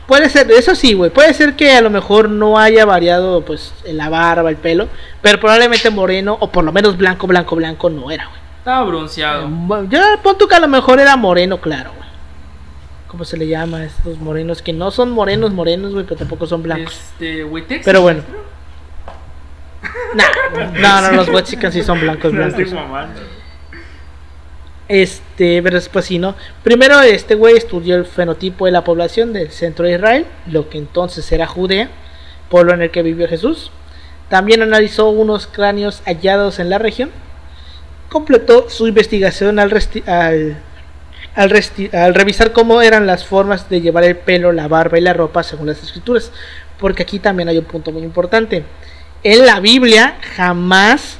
Puede 0.07 0.29
ser, 0.29 0.51
eso 0.51 0.75
sí, 0.75 0.93
güey. 0.93 1.09
Puede 1.09 1.33
ser 1.33 1.55
que 1.55 1.71
a 1.71 1.81
lo 1.81 1.89
mejor 1.89 2.29
no 2.29 2.59
haya 2.59 2.85
variado, 2.85 3.41
pues, 3.45 3.73
en 3.85 3.97
la 3.97 4.09
barba, 4.09 4.49
el 4.49 4.57
pelo, 4.57 4.87
pero 5.21 5.39
probablemente 5.39 5.89
moreno, 5.89 6.37
o 6.39 6.51
por 6.51 6.63
lo 6.63 6.71
menos 6.71 6.97
blanco, 6.97 7.25
blanco, 7.25 7.55
blanco, 7.55 7.89
no 7.89 8.11
era, 8.11 8.25
güey. 8.25 8.39
Estaba 8.59 8.83
bronceado. 8.85 9.47
Eh, 9.47 9.87
Yo 9.89 9.99
pon 10.21 10.37
tú 10.37 10.47
que 10.47 10.55
a 10.55 10.59
lo 10.59 10.67
mejor 10.67 10.99
era 10.99 11.15
moreno, 11.15 11.59
claro, 11.59 11.91
güey. 11.95 12.09
¿Cómo 13.07 13.23
se 13.25 13.37
le 13.37 13.47
llama 13.47 13.77
a 13.77 13.85
estos 13.85 14.19
morenos? 14.19 14.61
Que 14.61 14.73
no 14.73 14.91
son 14.91 15.09
morenos, 15.11 15.53
morenos, 15.53 15.93
güey, 15.93 16.03
pero 16.05 16.17
tampoco 16.17 16.45
son 16.45 16.61
blancos. 16.63 16.93
Este, 16.93 17.43
Witex. 17.43 17.85
Pero 17.85 18.01
bueno. 18.01 18.23
Nah, 20.15 21.01
no, 21.01 21.01
no, 21.01 21.11
los 21.13 21.29
Wexicans 21.29 21.73
sí 21.73 21.83
son 21.83 21.99
blancos, 22.01 22.33
No 22.33 22.45
blancos. 22.45 22.73
mamando. 22.73 23.21
Este, 24.87 25.24
pero 25.37 25.71
después 25.71 26.05
sí, 26.05 26.17
¿no? 26.19 26.35
Primero 26.63 27.01
este 27.01 27.35
güey 27.35 27.57
estudió 27.57 27.95
el 27.95 28.05
fenotipo 28.05 28.65
de 28.65 28.71
la 28.71 28.83
población 28.83 29.33
del 29.33 29.51
centro 29.51 29.85
de 29.85 29.93
Israel, 29.93 30.25
lo 30.47 30.69
que 30.69 30.77
entonces 30.77 31.29
era 31.31 31.45
Judea, 31.47 31.89
pueblo 32.49 32.73
en 32.73 32.81
el 32.81 32.91
que 32.91 33.01
vivió 33.01 33.27
Jesús. 33.27 33.71
También 34.29 34.61
analizó 34.61 35.09
unos 35.09 35.47
cráneos 35.47 36.01
hallados 36.05 36.59
en 36.59 36.69
la 36.69 36.77
región. 36.77 37.11
Completó 38.09 38.69
su 38.69 38.87
investigación 38.87 39.59
al, 39.59 39.71
al 41.35 42.15
revisar 42.15 42.51
cómo 42.53 42.81
eran 42.81 43.05
las 43.05 43.25
formas 43.25 43.69
de 43.69 43.81
llevar 43.81 44.03
el 44.05 44.15
pelo, 44.15 44.51
la 44.51 44.67
barba 44.67 44.97
y 44.97 45.01
la 45.01 45.13
ropa 45.13 45.43
según 45.43 45.67
las 45.67 45.83
escrituras. 45.83 46.31
Porque 46.79 47.03
aquí 47.03 47.19
también 47.19 47.49
hay 47.49 47.57
un 47.57 47.65
punto 47.65 47.91
muy 47.91 48.03
importante. 48.03 48.63
En 49.23 49.45
la 49.45 49.59
Biblia 49.59 50.17
jamás 50.35 51.17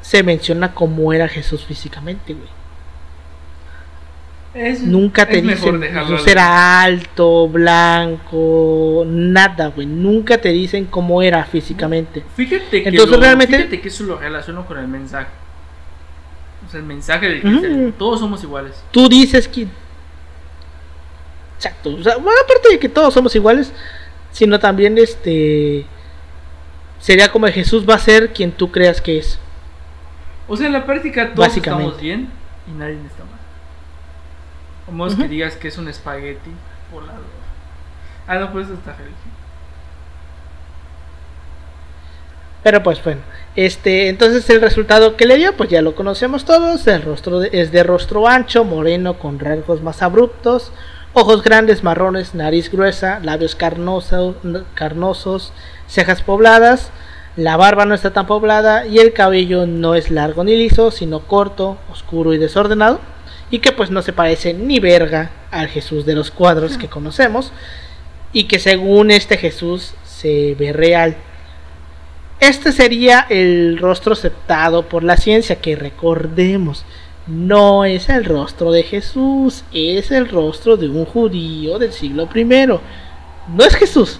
se 0.00 0.22
menciona 0.22 0.74
cómo 0.74 1.12
era 1.12 1.28
Jesús 1.28 1.64
físicamente, 1.64 2.34
güey. 2.34 2.61
Es- 4.54 4.82
Nunca 4.82 5.26
te 5.26 5.38
es 5.38 5.44
mejor 5.44 5.80
dicen 5.80 5.96
al- 5.96 6.28
era 6.28 6.82
alto, 6.82 7.48
blanco, 7.48 9.02
nada, 9.06 9.68
güey. 9.68 9.86
Nunca 9.86 10.38
te 10.38 10.50
dicen 10.50 10.84
cómo 10.86 11.22
era 11.22 11.42
físicamente. 11.44 12.22
Fíjate 12.36 12.82
que, 12.82 12.88
Entonces, 12.90 13.16
lo, 13.16 13.22
realmente- 13.22 13.56
fíjate 13.56 13.80
que 13.80 13.88
eso 13.88 14.04
lo 14.04 14.18
relaciono 14.18 14.66
con 14.66 14.78
el 14.78 14.88
mensaje. 14.88 15.28
O 16.66 16.70
sea, 16.70 16.80
el 16.80 16.86
mensaje 16.86 17.28
del 17.28 17.40
cristianismo. 17.40 17.92
Todos 17.98 18.20
somos 18.20 18.42
iguales. 18.44 18.82
Tú 18.90 19.08
dices 19.08 19.48
que... 19.48 19.66
Exacto. 21.56 21.94
O 21.94 22.02
sea, 22.02 22.16
bueno, 22.16 22.38
aparte 22.44 22.68
de 22.70 22.78
que 22.78 22.88
todos 22.88 23.14
somos 23.14 23.34
iguales, 23.34 23.72
sino 24.32 24.58
también 24.58 24.98
este... 24.98 25.86
Sería 26.98 27.32
como 27.32 27.46
Jesús 27.48 27.88
va 27.88 27.94
a 27.94 27.98
ser 27.98 28.32
quien 28.32 28.52
tú 28.52 28.70
creas 28.70 29.00
que 29.00 29.18
es. 29.18 29.38
O 30.46 30.56
sea, 30.56 30.66
en 30.66 30.72
la 30.72 30.84
práctica 30.86 31.32
todos 31.34 31.56
estamos 31.56 32.00
bien 32.00 32.28
y 32.68 32.78
nadie 32.78 32.94
está 33.06 33.24
mal. 33.24 33.31
Como 34.92 35.06
es 35.06 35.14
que 35.14 35.22
Ujú. 35.22 35.30
digas 35.30 35.56
que 35.56 35.68
es 35.68 35.78
un 35.78 35.88
espagueti 35.88 36.50
volador. 36.92 37.24
Ah, 38.28 38.34
no, 38.36 38.52
pues 38.52 38.68
está 38.68 38.90
religión. 38.92 39.32
Pero 42.62 42.82
pues 42.82 43.02
bueno, 43.02 43.22
este, 43.56 44.10
entonces 44.10 44.50
el 44.50 44.60
resultado 44.60 45.16
que 45.16 45.24
le 45.24 45.38
dio, 45.38 45.56
pues 45.56 45.70
ya 45.70 45.80
lo 45.80 45.94
conocemos 45.94 46.44
todos. 46.44 46.86
El 46.86 47.00
rostro 47.00 47.38
de- 47.40 47.48
es 47.54 47.72
de 47.72 47.82
rostro 47.84 48.28
ancho, 48.28 48.64
moreno, 48.64 49.18
con 49.18 49.38
rasgos 49.38 49.80
más 49.80 50.02
abruptos, 50.02 50.72
ojos 51.14 51.42
grandes, 51.42 51.82
marrones, 51.82 52.34
nariz 52.34 52.70
gruesa, 52.70 53.18
labios 53.22 53.56
carnoso- 53.56 54.34
carnosos, 54.74 55.54
cejas 55.88 56.20
pobladas. 56.20 56.90
La 57.34 57.56
barba 57.56 57.86
no 57.86 57.94
está 57.94 58.10
tan 58.12 58.26
poblada 58.26 58.86
y 58.86 58.98
el 58.98 59.14
cabello 59.14 59.64
no 59.64 59.94
es 59.94 60.10
largo 60.10 60.44
ni 60.44 60.54
liso, 60.54 60.90
sino 60.90 61.20
corto, 61.20 61.78
oscuro 61.90 62.34
y 62.34 62.38
desordenado. 62.38 63.00
Y 63.52 63.60
que 63.60 63.70
pues 63.70 63.90
no 63.90 64.02
se 64.02 64.12
parece 64.12 64.52
ni 64.52 64.80
verga 64.80 65.30
al 65.52 65.68
Jesús 65.68 66.04
de 66.04 66.16
los 66.16 66.32
cuadros 66.32 66.76
que 66.76 66.88
conocemos. 66.88 67.52
Y 68.32 68.44
que 68.44 68.58
según 68.58 69.12
este 69.12 69.36
Jesús 69.36 69.94
se 70.04 70.56
ve 70.58 70.72
real. 70.72 71.16
Este 72.40 72.72
sería 72.72 73.26
el 73.28 73.78
rostro 73.78 74.14
aceptado 74.14 74.88
por 74.88 75.04
la 75.04 75.16
ciencia, 75.16 75.60
que 75.60 75.76
recordemos, 75.76 76.84
no 77.26 77.84
es 77.84 78.08
el 78.08 78.24
rostro 78.24 78.72
de 78.72 78.82
Jesús, 78.82 79.62
es 79.72 80.10
el 80.10 80.28
rostro 80.28 80.76
de 80.76 80.88
un 80.88 81.04
judío 81.04 81.78
del 81.78 81.92
siglo 81.92 82.28
I. 82.34 82.44
No 82.44 83.64
es 83.64 83.76
Jesús. 83.76 84.18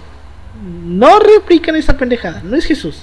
No 0.85 1.19
replican 1.19 1.75
esa 1.75 1.97
pendejada, 1.97 2.43
no 2.45 2.55
es 2.55 2.65
Jesús. 2.65 3.03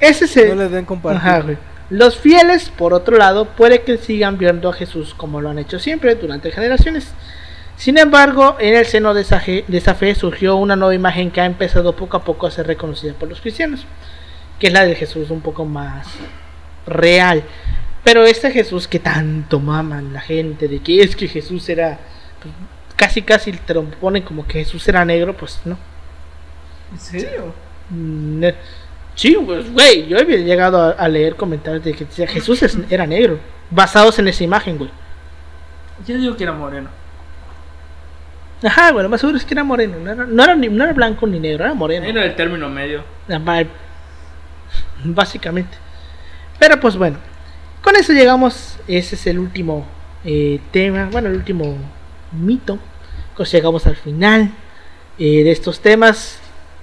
Ese 0.00 0.24
es 0.24 0.36
el... 0.36 0.56
No 0.56 0.62
le 0.62 0.68
den 0.68 0.84
compartir. 0.84 1.20
Ajá, 1.20 1.40
güey. 1.40 1.58
Los 1.88 2.16
fieles, 2.18 2.68
por 2.70 2.92
otro 2.94 3.16
lado, 3.16 3.44
puede 3.44 3.82
que 3.82 3.96
sigan 3.96 4.38
viendo 4.38 4.68
a 4.68 4.72
Jesús 4.72 5.14
como 5.14 5.40
lo 5.40 5.50
han 5.50 5.58
hecho 5.58 5.78
siempre 5.78 6.14
durante 6.16 6.50
generaciones. 6.50 7.12
Sin 7.76 7.96
embargo, 7.98 8.56
en 8.58 8.74
el 8.74 8.86
seno 8.86 9.14
de 9.14 9.20
esa, 9.20 9.38
ge- 9.38 9.64
de 9.68 9.78
esa 9.78 9.94
fe 9.94 10.14
surgió 10.14 10.56
una 10.56 10.74
nueva 10.76 10.94
imagen 10.94 11.30
que 11.30 11.40
ha 11.40 11.46
empezado 11.46 11.94
poco 11.94 12.16
a 12.16 12.24
poco 12.24 12.46
a 12.46 12.50
ser 12.50 12.66
reconocida 12.66 13.12
por 13.14 13.28
los 13.28 13.40
cristianos, 13.40 13.84
que 14.58 14.68
es 14.68 14.72
la 14.72 14.84
de 14.84 14.94
Jesús 14.96 15.30
un 15.30 15.42
poco 15.42 15.64
más 15.64 16.08
real. 16.86 17.44
Pero 18.02 18.24
este 18.24 18.50
Jesús 18.50 18.88
que 18.88 18.98
tanto 18.98 19.60
maman 19.60 20.12
la 20.12 20.20
gente, 20.20 20.68
de 20.68 20.80
que 20.80 21.02
es 21.02 21.14
que 21.14 21.28
Jesús 21.28 21.68
era, 21.68 21.98
pues, 22.42 22.54
casi 22.96 23.22
casi 23.22 23.52
te 23.52 23.74
lo 23.74 23.84
ponen 23.84 24.22
como 24.22 24.46
que 24.46 24.60
Jesús 24.64 24.88
era 24.88 25.04
negro, 25.04 25.36
pues 25.36 25.60
no. 25.64 25.76
¿En 26.92 26.98
serio? 26.98 27.52
Mm, 27.90 28.38
ne- 28.40 28.54
Sí, 29.16 29.36
pues, 29.44 29.72
güey, 29.72 30.06
yo 30.06 30.18
había 30.18 30.36
llegado 30.36 30.80
a, 30.80 30.90
a 30.90 31.08
leer 31.08 31.34
comentarios 31.36 31.82
de 31.82 31.92
que 31.94 32.04
decía 32.04 32.26
Jesús 32.28 32.62
es- 32.62 32.78
era 32.90 33.06
negro, 33.06 33.40
basados 33.70 34.18
en 34.20 34.28
esa 34.28 34.44
imagen, 34.44 34.78
güey. 34.78 34.90
Yo 36.06 36.16
digo 36.16 36.36
que 36.36 36.44
era 36.44 36.52
moreno. 36.52 36.90
Ajá, 38.62 38.92
bueno, 38.92 39.08
más 39.08 39.20
seguro 39.20 39.36
es 39.38 39.44
que 39.44 39.54
era 39.54 39.64
moreno, 39.64 39.98
no 39.98 40.12
era, 40.12 40.24
no 40.26 40.44
era, 40.44 40.54
ni- 40.54 40.68
no 40.68 40.84
era 40.84 40.92
blanco 40.92 41.26
ni 41.26 41.40
negro, 41.40 41.64
era 41.64 41.74
moreno. 41.74 42.06
Era 42.06 42.24
el 42.24 42.36
término 42.36 42.68
medio. 42.68 43.02
Básicamente. 45.04 45.76
Pero 46.58 46.78
pues 46.80 46.96
bueno, 46.96 47.16
con 47.82 47.96
eso 47.96 48.12
llegamos, 48.12 48.78
ese 48.88 49.14
es 49.14 49.26
el 49.26 49.38
último 49.38 49.86
eh, 50.24 50.60
tema, 50.72 51.08
bueno, 51.10 51.28
el 51.28 51.36
último 51.36 51.76
mito. 52.32 52.78
Pues 53.36 53.52
llegamos 53.52 53.86
al 53.86 53.96
final 53.96 54.50
eh, 55.18 55.44
de 55.44 55.50
estos 55.52 55.80
temas. 55.80 56.40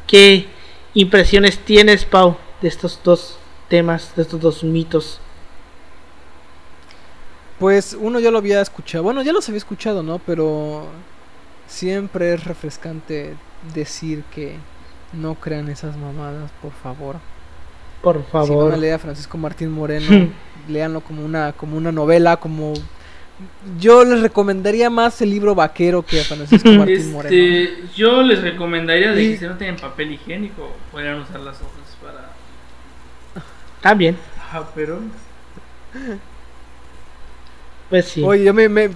¿Qué 0.08 0.48
impresiones 0.94 1.58
tienes, 1.60 2.06
Pau, 2.06 2.38
de 2.62 2.68
estos 2.68 3.00
dos 3.04 3.38
temas, 3.70 4.16
de 4.16 4.22
estos 4.24 4.40
dos 4.40 4.64
mitos? 4.64 5.20
Pues 7.60 7.96
uno 8.00 8.20
ya 8.20 8.32
lo 8.32 8.40
había 8.40 8.62
escuchado. 8.62 9.04
Bueno, 9.04 9.22
ya 9.22 9.32
los 9.32 9.48
había 9.48 9.58
escuchado, 9.60 10.04
¿no? 10.04 10.20
Pero 10.20 10.88
siempre 11.68 12.34
es 12.34 12.44
refrescante 12.44 13.36
decir 13.74 14.24
que 14.34 14.58
no 15.14 15.36
crean 15.36 15.70
esas 15.70 15.96
mamadas, 15.98 16.52
por 16.62 16.72
favor. 16.74 17.18
Por 18.02 18.18
Si 18.18 18.22
van 18.34 18.48
favor. 18.48 18.74
a 18.74 18.78
leer 18.78 18.96
a 18.96 19.00
Francisco 19.00 19.38
Martín 19.38 19.72
Moreno, 19.72 20.30
léanlo 20.68 21.02
como 21.02 21.24
una, 21.24 21.54
como 21.54 21.78
una 21.78 21.92
novela, 21.92 22.38
como... 22.38 22.74
Yo 23.80 24.04
les 24.04 24.22
recomendaría 24.22 24.90
más 24.90 25.22
el 25.22 25.30
libro 25.30 25.56
vaquero 25.56 26.02
que 26.04 26.22
a 26.22 26.24
Francisco 26.24 26.70
Martín 26.72 27.12
Moreno. 27.12 27.36
Este, 27.36 27.84
yo 27.96 28.22
les 28.22 28.42
recomendaría 28.42 29.12
de 29.12 29.24
Y- 29.24 29.32
que 29.34 29.38
si 29.40 29.46
no 29.46 29.58
tienen 29.58 29.76
papel 29.78 30.12
higiénico, 30.12 30.72
podrían 30.92 31.20
usar 31.20 31.40
las 31.42 31.56
hojas 31.58 31.98
para. 32.04 32.30
También, 33.82 34.18
Ajá, 34.38 34.68
pero. 34.76 35.00
pues 37.90 38.06
sí. 38.06 38.24
Oye, 38.24 38.44
yo 38.44 38.54
me, 38.54 38.70
me- 38.70 38.90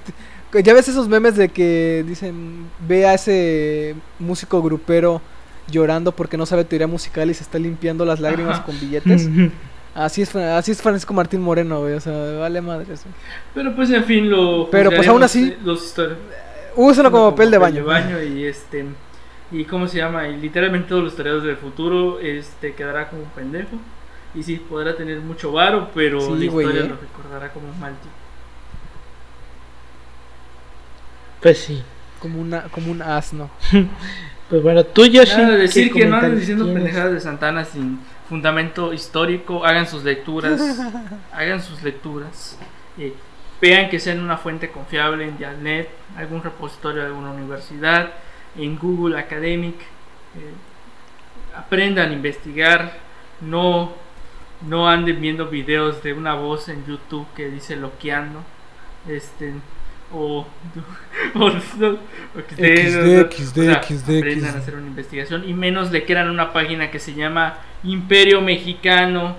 Ya 0.64 0.74
ves 0.74 0.88
esos 0.88 1.08
memes 1.08 1.36
de 1.36 1.50
que 1.50 2.04
dicen, 2.08 2.70
ve 2.88 3.06
a 3.06 3.14
ese 3.14 3.96
músico 4.18 4.62
grupero 4.62 5.22
llorando 5.70 6.14
porque 6.14 6.38
no 6.38 6.46
sabe 6.46 6.64
teoría 6.64 6.88
musical 6.88 7.30
y 7.30 7.34
se 7.34 7.44
está 7.44 7.60
limpiando 7.60 8.06
las 8.06 8.20
lágrimas 8.22 8.56
Ajá. 8.58 8.64
con 8.66 8.80
billetes. 8.80 9.28
Así 9.98 10.22
es, 10.22 10.36
así 10.36 10.72
es 10.72 10.80
Francisco 10.80 11.12
Martín 11.12 11.42
Moreno, 11.42 11.80
güey, 11.80 11.94
o 11.94 12.00
sea, 12.00 12.14
vale 12.38 12.62
madre 12.62 12.94
eso. 12.94 13.06
Pero 13.56 13.76
pues 13.76 13.90
en 13.90 14.04
fin, 14.04 14.30
lo. 14.30 14.70
Pero, 14.70 14.92
pues, 14.92 15.08
aún 15.08 15.24
así, 15.24 15.48
eh, 15.50 15.58
Los 15.64 15.84
historiadores. 15.86 16.24
Úsalo 16.76 17.12
como 17.12 17.32
papel 17.32 17.50
de 17.50 17.58
baño. 17.58 18.22
y 18.22 18.46
este. 18.46 18.86
Y 19.52 19.64
cómo 19.66 19.88
se 19.88 19.98
llama, 19.98 20.28
y 20.28 20.38
literalmente 20.38 20.90
todos 20.90 21.04
los 21.04 21.14
historiadores 21.14 21.48
del 21.48 21.58
futuro 21.58 22.20
este 22.20 22.76
quedará 22.76 23.10
como 23.10 23.24
un 23.24 23.30
pendejo. 23.30 23.78
Y 24.36 24.44
sí, 24.44 24.58
podrá 24.58 24.96
tener 24.96 25.20
mucho 25.20 25.52
varo, 25.52 25.90
pero 25.96 26.22
Sí, 26.22 26.46
la 26.46 26.52
güey, 26.52 26.68
historia 26.68 26.86
¿eh? 26.86 26.90
lo 26.90 26.98
recordará 26.98 27.52
como 27.52 27.68
un 27.68 27.80
mal 27.80 27.94
tipo. 27.94 28.14
Pues 31.42 31.58
sí. 31.58 31.82
Como, 32.20 32.40
una, 32.42 32.64
como 32.64 32.92
un 32.92 33.02
asno. 33.02 33.50
Pues 34.50 34.64
bueno, 34.64 34.82
tú, 34.86 35.06
Yoshi. 35.06 35.36
Nada 35.36 35.50
de 35.50 35.58
decir 35.58 35.92
¿qué 35.92 36.00
que 36.00 36.06
no 36.06 36.12
comentarios 36.12 36.40
diciendo 36.40 36.64
tienes? 36.64 36.84
pendejadas 36.84 37.12
de 37.12 37.20
Santana 37.20 37.66
sin 37.66 38.00
fundamento 38.28 38.94
histórico, 38.94 39.66
hagan 39.66 39.88
sus 39.88 40.04
lecturas, 40.04 40.62
hagan 41.32 41.62
sus 41.62 41.82
lecturas, 41.84 42.58
eh, 42.98 43.14
vean 43.62 43.90
que 43.90 44.00
sean 44.00 44.20
una 44.20 44.38
fuente 44.38 44.70
confiable 44.70 45.26
en 45.26 45.38
Dialnet, 45.38 45.90
algún 46.18 46.44
repositorio 46.44 47.02
de 47.02 47.08
alguna 47.08 47.32
universidad, 47.32 48.12
en 48.58 48.78
Google 48.78 49.18
Academic, 49.18 49.76
eh, 50.36 50.54
aprendan 51.56 52.10
a 52.10 52.14
investigar, 52.14 52.98
no, 53.42 53.94
no 54.68 54.90
anden 54.90 55.22
viendo 55.22 55.48
videos 55.48 56.04
de 56.04 56.14
una 56.14 56.34
voz 56.36 56.70
en 56.70 56.86
YouTube 56.86 57.28
que 57.36 57.50
dice 57.50 57.76
loqueando, 57.76 58.44
este, 59.08 59.54
o, 60.12 60.46
o, 61.36 61.46
o 61.46 61.52
XD, 61.52 61.84
o 61.84 63.64
sea, 63.64 63.82
XD, 63.82 64.18
aprendan 64.18 64.52
XD. 64.52 64.56
a 64.56 64.60
hacer 64.60 64.76
una 64.76 64.88
investigación 64.88 65.48
y 65.48 65.54
menos 65.54 65.92
le 65.92 66.04
quieran 66.04 66.30
una 66.30 66.52
página 66.52 66.92
que 66.92 67.00
se 67.00 67.14
llama 67.14 67.58
Imperio 67.84 68.42
Mexicano, 68.42 69.36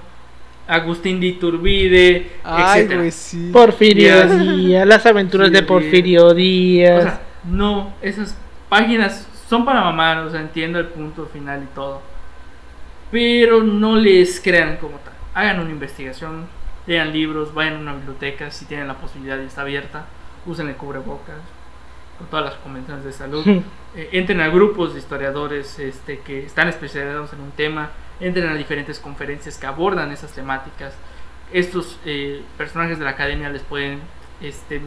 Agustín 0.67 1.19
de 1.21 1.27
Iturbide, 1.27 2.33
Ay, 2.45 2.81
etcétera. 2.81 3.01
güey, 3.01 3.11
sí. 3.11 3.51
Porfirio 3.53 4.09
Ya. 4.09 4.27
Díaz, 4.27 4.87
las 4.87 5.07
aventuras 5.07 5.49
Sí, 5.49 5.55
de. 5.55 5.63
Porfirio 5.63 6.27
O 6.27 6.35
Díaz. 6.35 7.03
sea, 7.03 7.23
no, 7.45 7.95
esas 8.03 8.37
páginas 8.69 9.27
son 9.49 9.65
para 9.65 9.81
mamar, 9.83 10.19
o 10.19 10.31
sea, 10.31 10.41
entiendo 10.41 10.79
el 10.79 10.87
punto 10.87 11.27
final 11.27 11.63
y 11.63 11.75
todo. 11.75 12.03
Pero 13.11 13.63
no 13.63 13.97
les 13.97 14.41
crean 14.41 14.77
como 14.77 14.99
tal. 14.99 15.15
Hagan 15.35 15.61
una 15.61 15.71
investigación, 15.71 16.47
lean 16.87 17.13
libros, 17.13 17.55
vayan 17.55 17.77
a 17.77 17.79
una 17.79 17.95
biblioteca 17.95 18.51
si 18.51 18.67
tienen 18.67 18.89
la 18.89 18.95
posibilidad 18.95 19.39
y 19.41 19.47
está 19.47 19.63
abierta. 19.63 20.07
Usen 20.47 20.69
el 20.69 20.75
cubrebocas 20.77 21.37
con 22.19 22.27
todas 22.27 22.45
las 22.47 22.55
convenciones 22.57 23.05
de 23.05 23.13
salud. 23.13 23.45
Eh, 23.97 24.11
entren 24.13 24.43
a 24.43 24.49
grupos 24.49 24.93
de 24.93 24.99
historiadores 25.01 25.79
este, 25.79 26.19
que 26.19 26.45
están 26.45 26.69
especializados 26.69 27.33
en 27.33 27.41
un 27.41 27.51
tema. 27.53 27.89
Entren 28.21 28.49
a 28.49 28.55
diferentes 28.55 28.99
conferencias 28.99 29.57
que 29.59 29.67
abordan 29.67 30.11
esas 30.13 30.33
temáticas. 30.33 30.93
Estos 31.53 31.99
eh, 32.05 32.43
personajes 32.57 32.99
de 32.99 33.05
la 33.05 33.11
academia 33.13 33.49
les 33.49 33.63
pueden 33.63 34.01
este, 34.41 34.81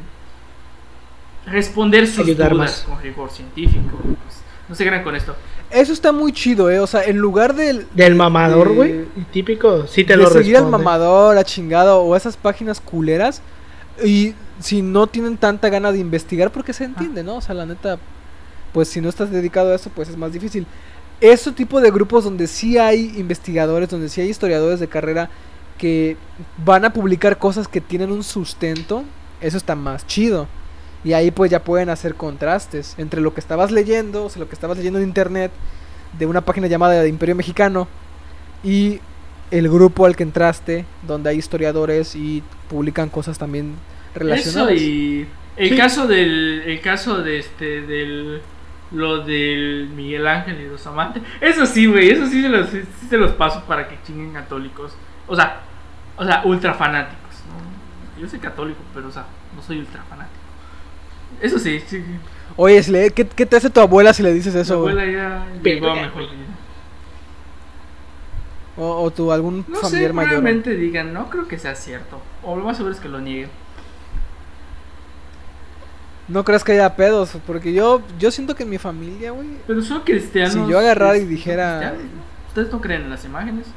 responder 1.45 2.07
sus 2.07 2.19
Ayudar 2.25 2.51
dudas 2.51 2.71
más. 2.71 2.81
con 2.95 3.01
rigor 3.01 3.29
científico. 3.31 3.97
Pues, 4.01 4.41
No 4.69 4.75
se 4.75 4.85
crean 4.85 5.03
con 5.03 5.15
esto. 5.15 5.35
Eso 5.69 5.93
está 5.93 6.11
muy 6.11 6.33
chido, 6.33 6.69
eh. 6.69 6.79
O 6.79 6.87
sea, 6.87 7.03
en 7.05 7.17
lugar 7.17 7.55
del. 7.55 7.87
Del 7.93 8.15
mamador, 8.15 8.69
de- 8.69 8.75
güey. 8.75 9.05
Típico, 9.31 9.87
sí 9.87 10.03
te 10.03 10.13
de 10.13 10.23
lo 10.23 10.29
seguir 10.29 10.57
al 10.57 10.63
responde. 10.63 10.77
mamador, 10.85 11.37
a 11.37 11.43
chingado, 11.43 12.01
o 12.01 12.15
esas 12.15 12.35
páginas 12.37 12.79
culeras. 12.81 13.41
Y 14.03 14.33
si 14.59 14.81
no 14.81 15.07
tienen 15.07 15.37
tanta 15.37 15.69
gana 15.69 15.91
de 15.91 15.99
investigar, 15.99 16.51
porque 16.51 16.73
se 16.73 16.83
entiende, 16.85 17.23
¿no? 17.23 17.35
O 17.37 17.41
sea, 17.41 17.55
la 17.55 17.65
neta, 17.65 17.97
pues 18.73 18.89
si 18.89 19.01
no 19.01 19.09
estás 19.09 19.31
dedicado 19.31 19.71
a 19.71 19.75
eso, 19.75 19.89
pues 19.95 20.09
es 20.09 20.17
más 20.17 20.33
difícil. 20.33 20.65
Ese 21.21 21.51
tipo 21.51 21.79
de 21.81 21.91
grupos 21.91 22.23
donde 22.23 22.47
sí 22.47 22.77
hay 22.77 23.13
investigadores, 23.17 23.89
donde 23.89 24.09
sí 24.09 24.21
hay 24.21 24.29
historiadores 24.29 24.79
de 24.79 24.87
carrera 24.87 25.29
que 25.77 26.17
van 26.63 26.83
a 26.85 26.93
publicar 26.93 27.37
cosas 27.37 27.67
que 27.67 27.79
tienen 27.79 28.11
un 28.11 28.23
sustento, 28.23 29.03
eso 29.39 29.57
está 29.57 29.75
más 29.75 30.05
chido. 30.07 30.47
Y 31.03 31.13
ahí 31.13 31.31
pues 31.31 31.49
ya 31.49 31.63
pueden 31.63 31.89
hacer 31.89 32.15
contrastes 32.15 32.95
entre 32.97 33.21
lo 33.21 33.33
que 33.33 33.39
estabas 33.39 33.71
leyendo, 33.71 34.25
o 34.25 34.29
sea, 34.29 34.39
lo 34.41 34.47
que 34.49 34.55
estabas 34.55 34.77
leyendo 34.77 34.99
en 34.99 35.05
internet 35.07 35.51
de 36.17 36.25
una 36.25 36.41
página 36.41 36.67
llamada 36.67 37.07
Imperio 37.07 37.35
Mexicano 37.35 37.87
y 38.63 38.99
el 39.49 39.69
grupo 39.69 40.05
al 40.05 40.15
que 40.15 40.23
entraste, 40.23 40.85
donde 41.07 41.29
hay 41.29 41.37
historiadores 41.37 42.15
y 42.15 42.43
publican 42.69 43.09
cosas 43.09 43.37
también 43.37 43.73
Eso 44.13 44.19
relacionadas. 44.19 44.79
y 44.79 45.25
el 45.57 45.69
Sí. 45.69 45.75
caso 45.77 46.07
del 46.07 46.63
el 46.65 46.81
caso 46.81 47.21
de 47.21 47.39
este 47.39 47.81
del 47.81 48.41
lo 48.91 49.19
del 49.23 49.89
Miguel 49.95 50.27
Ángel 50.27 50.59
y 50.61 50.67
los 50.67 50.85
amantes. 50.87 51.23
Eso 51.39 51.65
sí, 51.65 51.85
güey, 51.85 52.09
eso 52.09 52.25
sí 52.27 52.41
se 52.41 52.49
los 52.49 52.69
sí 52.69 52.81
se 53.09 53.17
los 53.17 53.31
paso 53.31 53.63
para 53.65 53.87
que 53.87 53.97
chinguen 54.05 54.33
católicos. 54.33 54.93
O 55.27 55.35
sea, 55.35 55.61
o 56.17 56.25
sea, 56.25 56.41
ultra 56.45 56.73
fanáticos, 56.73 57.35
¿no? 57.47 58.21
Yo 58.21 58.27
soy 58.27 58.39
católico, 58.39 58.79
pero 58.93 59.07
o 59.07 59.11
sea, 59.11 59.25
no 59.55 59.61
soy 59.61 59.79
ultra 59.79 60.03
fanático. 60.03 60.35
Eso 61.41 61.57
sí, 61.57 61.81
sí. 61.87 62.03
Oye, 62.57 62.83
si 62.83 62.91
le- 62.91 63.11
¿qué, 63.11 63.25
qué 63.25 63.45
te 63.45 63.55
hace 63.55 63.69
tu 63.69 63.79
abuela 63.79 64.13
si 64.13 64.21
le 64.23 64.33
dices 64.33 64.53
Mi 64.53 64.61
eso? 64.61 64.81
güey? 64.81 64.91
abuela 64.93 65.11
ya 65.11 65.45
llegó 65.63 65.89
a 65.89 65.95
mejor 65.95 66.23
vida. 66.23 66.35
O, 68.77 69.03
o 69.03 69.11
tu 69.11 69.31
algún 69.31 69.65
No 69.67 69.75
sé, 69.77 69.81
familiar 69.83 70.13
mayor. 70.13 70.29
probablemente 70.31 70.75
digan, 70.75 71.13
no 71.13 71.29
creo 71.29 71.47
que 71.47 71.57
sea 71.59 71.75
cierto. 71.75 72.21
O 72.43 72.55
lo 72.55 72.63
más 72.63 72.77
seguro 72.77 72.93
es 72.93 73.01
que 73.01 73.09
lo 73.09 73.19
nieguen. 73.19 73.49
No 76.31 76.43
crees 76.45 76.63
que 76.63 76.71
haya 76.73 76.95
pedos, 76.95 77.37
porque 77.45 77.73
yo 77.73 78.01
yo 78.19 78.31
siento 78.31 78.55
que 78.55 78.63
en 78.63 78.69
mi 78.69 78.77
familia, 78.77 79.31
güey, 79.31 79.47
Pero 79.67 79.81
son 79.81 80.01
cristianos. 80.01 80.53
Si 80.53 80.67
yo 80.67 80.79
agarrara 80.79 81.17
y 81.17 81.21
este, 81.21 81.29
dijera- 81.31 81.91
¿no? 81.93 82.21
¿Ustedes 82.47 82.71
no 82.71 82.81
creen 82.81 83.03
en 83.03 83.09
las 83.09 83.25
imágenes? 83.25 83.67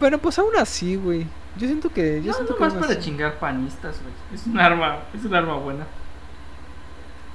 Bueno, 0.00 0.18
pues 0.18 0.38
aún 0.38 0.54
así, 0.58 0.96
güey. 0.96 1.26
Yo 1.56 1.66
siento 1.66 1.88
que. 1.90 2.20
Yo 2.22 2.28
no, 2.28 2.34
siento 2.34 2.54
que 2.54 2.60
nomás 2.60 2.72
aún 2.74 2.80
para 2.82 2.92
así. 2.92 3.02
chingar 3.02 3.38
panistas, 3.38 4.00
güey. 4.02 4.12
Es 4.34 4.46
un 4.46 4.58
arma, 4.58 4.98
es 5.14 5.24
un 5.24 5.34
arma 5.34 5.54
buena. 5.54 5.86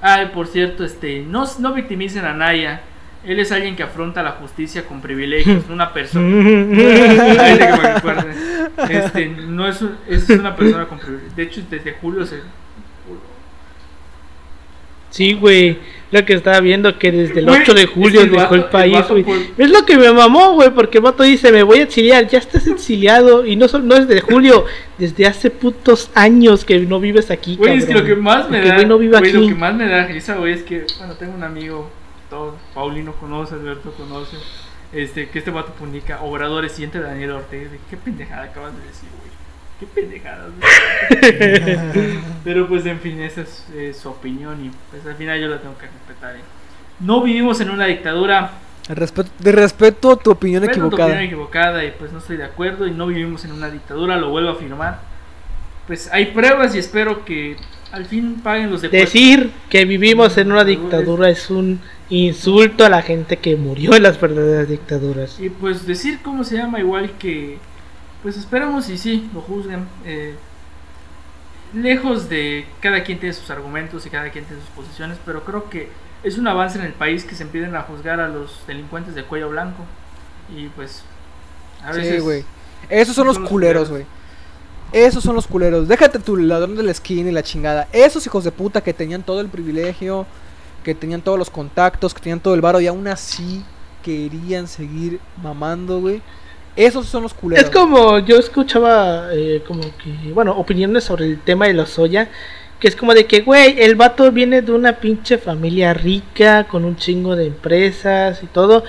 Ay, 0.02 0.28
por 0.34 0.48
cierto, 0.48 0.84
este, 0.84 1.22
no, 1.24 1.46
no 1.60 1.74
victimicen 1.74 2.26
a 2.26 2.34
Naya. 2.34 2.82
Él 3.24 3.40
es 3.40 3.52
alguien 3.52 3.76
que 3.76 3.84
afronta 3.84 4.24
la 4.24 4.32
justicia 4.32 4.86
con 4.88 5.00
privilegios, 5.02 5.68
no 5.68 5.74
una 5.76 5.94
persona. 5.94 6.28
Que. 8.88 8.98
Este, 8.98 9.28
no 9.28 9.68
es, 9.68 9.82
un- 9.82 9.98
es 10.08 10.28
una 10.30 10.56
persona 10.56 10.88
con 10.88 10.98
privilegios. 11.00 11.36
De 11.36 11.44
hecho, 11.44 11.62
desde 11.70 11.94
julio 11.94 12.26
se. 12.26 12.42
Sí, 15.12 15.34
güey. 15.34 15.78
Lo 16.12 16.26
que 16.26 16.34
estaba 16.34 16.60
viendo 16.60 16.98
que 17.00 17.10
desde 17.10 17.40
el 17.40 17.46
Güey, 17.46 17.62
8 17.62 17.74
de 17.74 17.84
es 17.84 17.90
julio 17.90 18.22
dejó 18.24 18.36
vato- 18.36 18.56
el 18.56 18.66
país, 18.66 18.98
güey. 19.08 19.26
Es 19.58 19.70
lo 19.70 19.86
que 19.86 19.98
me 19.98 20.12
mamó, 20.12 20.54
güey, 20.56 20.70
porque 20.72 20.98
el 20.98 21.04
vato 21.06 21.24
dice, 21.24 21.54
me 21.54 21.64
voy 21.64 21.80
a 21.80 21.84
exiliar. 21.84 22.28
Ya 22.28 22.40
estás 22.40 22.68
exiliado. 22.68 23.46
Y 23.46 23.56
no, 23.56 23.70
solo, 23.70 23.86
no 23.86 23.96
es 23.96 24.10
de 24.10 24.20
julio, 24.20 24.66
desde 24.98 25.26
hace 25.26 25.50
putos 25.52 26.10
años 26.14 26.66
que 26.66 26.80
no 26.80 27.00
vives 27.00 27.32
aquí, 27.32 27.56
Güey, 27.56 27.78
es 27.78 27.86
que 27.86 27.94
lo 27.94 28.04
que 28.04 28.16
más 28.16 28.50
me 28.50 28.60
da. 28.60 28.84
no 28.84 28.98
vive 28.98 29.14
lo 29.14 29.18
aquí. 29.20 29.48
que 29.50 29.56
más 29.56 29.74
me 29.74 29.88
da 29.88 30.06
risa, 30.08 30.36
güey, 30.36 30.52
es 30.54 30.64
que, 30.64 30.86
bueno, 30.98 31.14
tengo 31.16 31.34
un 31.34 31.44
amigo, 31.44 31.90
todo, 32.30 32.58
Paulino 32.74 33.14
conoce, 33.14 33.56
Alberto 33.56 33.92
conoce, 33.94 34.36
este, 34.92 35.30
que 35.30 35.40
este 35.40 35.52
vato 35.52 35.72
publica 35.74 36.22
Obrador 36.24 36.68
siente 36.70 37.00
Daniel 37.00 37.32
Ortega. 37.32 37.70
¿Qué 37.90 37.96
pendejada 37.96 38.44
acabas 38.44 38.74
de 38.78 38.84
decir, 38.86 39.08
güey? 39.18 39.32
¿Qué 39.82 39.88
pendejada? 39.88 40.50
Pero 42.44 42.68
pues, 42.68 42.86
en 42.86 43.00
fin, 43.00 43.20
esa 43.20 43.42
es 43.42 43.66
eh, 43.74 43.96
su 44.00 44.10
opinión 44.10 44.64
y 44.64 44.70
pues 44.92 45.04
al 45.08 45.16
final 45.16 45.42
yo 45.42 45.48
la 45.48 45.60
tengo 45.60 45.76
que 45.80 45.88
respetar. 45.88 46.36
¿eh? 46.36 46.42
No 47.00 47.24
vivimos 47.24 47.60
en 47.62 47.72
una 47.72 47.88
dictadura. 47.88 48.52
De 48.88 48.94
respeto, 48.94 49.32
de 49.40 49.52
respeto 49.52 50.12
a 50.12 50.18
tu 50.18 50.30
opinión 50.30 50.62
respeto 50.62 50.82
tu 50.82 50.86
equivocada. 50.88 51.10
opinión 51.10 51.26
equivocada 51.26 51.84
y 51.84 51.92
pues 51.98 52.12
no 52.12 52.20
estoy 52.20 52.38
de 52.38 52.44
acuerdo 52.44 52.86
y 52.86 52.92
no 52.92 53.08
vivimos 53.08 53.44
en 53.44 53.54
una 53.54 53.72
dictadura, 53.72 54.18
lo 54.18 54.30
vuelvo 54.30 54.50
a 54.50 54.54
afirmar. 54.54 55.00
Pues 55.88 56.12
hay 56.14 56.28
pruebas 56.28 56.76
y 56.76 56.78
espero 56.78 57.26
que 57.26 57.58
al 57.92 58.06
fin 58.06 58.40
paguen 58.44 58.70
los 58.70 58.84
depósitos. 58.84 59.14
Decir 59.14 59.52
que 59.68 59.86
vivimos 59.86 60.38
en 60.38 60.52
una 60.52 60.64
dictadura 60.64 61.28
es 61.30 61.50
un 61.50 61.80
insulto 62.10 62.86
a 62.86 62.90
la 62.90 63.02
gente 63.02 63.38
que 63.38 63.56
murió 63.56 63.96
en 63.96 64.04
las 64.04 64.22
verdaderas 64.22 64.70
dictaduras. 64.70 65.40
Y 65.40 65.50
pues 65.50 65.88
decir 65.88 66.20
cómo 66.22 66.44
se 66.44 66.58
llama 66.58 66.80
igual 66.80 67.14
que... 67.18 67.58
Pues 68.22 68.38
esperamos 68.38 68.90
y 68.90 68.98
sí, 68.98 69.30
lo 69.34 69.42
juzguen. 69.42 69.88
eh, 70.06 70.38
lejos 71.74 72.28
de 72.30 72.66
cada 72.82 73.04
quien 73.04 73.20
tiene 73.20 73.34
sus 73.34 73.50
argumentos 73.50 74.06
y 74.06 74.10
cada 74.10 74.30
quien 74.32 74.46
tiene 74.46 74.62
sus 74.62 74.72
posiciones, 74.72 75.18
pero 75.26 75.44
creo 75.46 75.70
que 75.70 75.90
es 76.24 76.38
un 76.38 76.48
avance 76.48 76.78
en 76.78 76.86
el 76.86 76.94
país 76.94 77.24
que 77.26 77.36
se 77.36 77.44
empiecen 77.44 77.76
a 77.76 77.84
juzgar 77.84 78.20
a 78.20 78.28
los 78.28 78.64
delincuentes 78.68 79.16
de 79.16 79.24
cuello 79.26 79.50
blanco. 79.50 79.86
Y 80.50 80.70
pues... 80.70 81.04
A 81.82 81.94
Sí, 81.94 81.98
veces... 81.98 82.22
güey. 82.22 82.46
Esos 82.90 83.16
son 83.16 83.28
los 83.28 83.40
culeros, 83.40 83.90
güey. 83.90 84.08
Esos 84.92 85.24
son 85.24 85.36
los 85.36 85.48
culeros. 85.48 85.88
Déjate 85.88 86.20
tu 86.20 86.38
ladrón 86.38 86.76
de 86.76 86.84
la 86.84 86.92
esquina 86.92 87.30
y 87.30 87.34
la 87.34 87.44
chingada. 87.44 87.90
Esos 87.94 88.26
hijos 88.26 88.44
de 88.44 88.52
puta 88.52 88.82
que 88.84 88.94
tenían 88.94 89.24
todo 89.24 89.42
el 89.42 89.50
privilegio, 89.50 90.28
que 90.84 90.96
tenían 90.96 91.22
todos 91.24 91.40
los 91.40 91.50
contactos, 91.50 92.14
que 92.14 92.22
tenían 92.22 92.42
todo 92.42 92.56
el 92.56 92.62
varo 92.62 92.82
y 92.82 92.88
aún 92.88 93.08
así 93.08 93.66
querían 94.04 94.68
seguir 94.68 95.22
mamando, 95.36 96.02
güey. 96.02 96.24
Esos 96.76 97.06
son 97.08 97.24
los 97.24 97.34
culeros. 97.34 97.66
Es 97.66 97.70
como 97.72 98.20
yo 98.20 98.38
escuchaba 98.38 99.30
eh, 99.34 99.62
como 99.68 99.82
que, 99.82 100.32
bueno, 100.34 100.54
opiniones 100.58 101.04
sobre 101.04 101.26
el 101.26 101.40
tema 101.42 101.68
de 101.68 101.74
la 101.74 101.86
soya, 101.86 102.30
que 102.80 102.88
es 102.88 102.96
como 102.96 103.14
de 103.14 103.26
que, 103.26 103.42
güey, 103.42 103.82
el 103.82 103.96
vato 103.96 104.32
viene 104.32 104.62
de 104.62 104.72
una 104.72 104.94
pinche 105.00 105.38
familia 105.38 105.94
rica, 105.94 106.64
con 106.66 106.86
un 106.86 106.96
chingo 106.96 107.36
de 107.36 107.48
empresas 107.48 108.42
y 108.42 108.48
todo. 108.48 108.84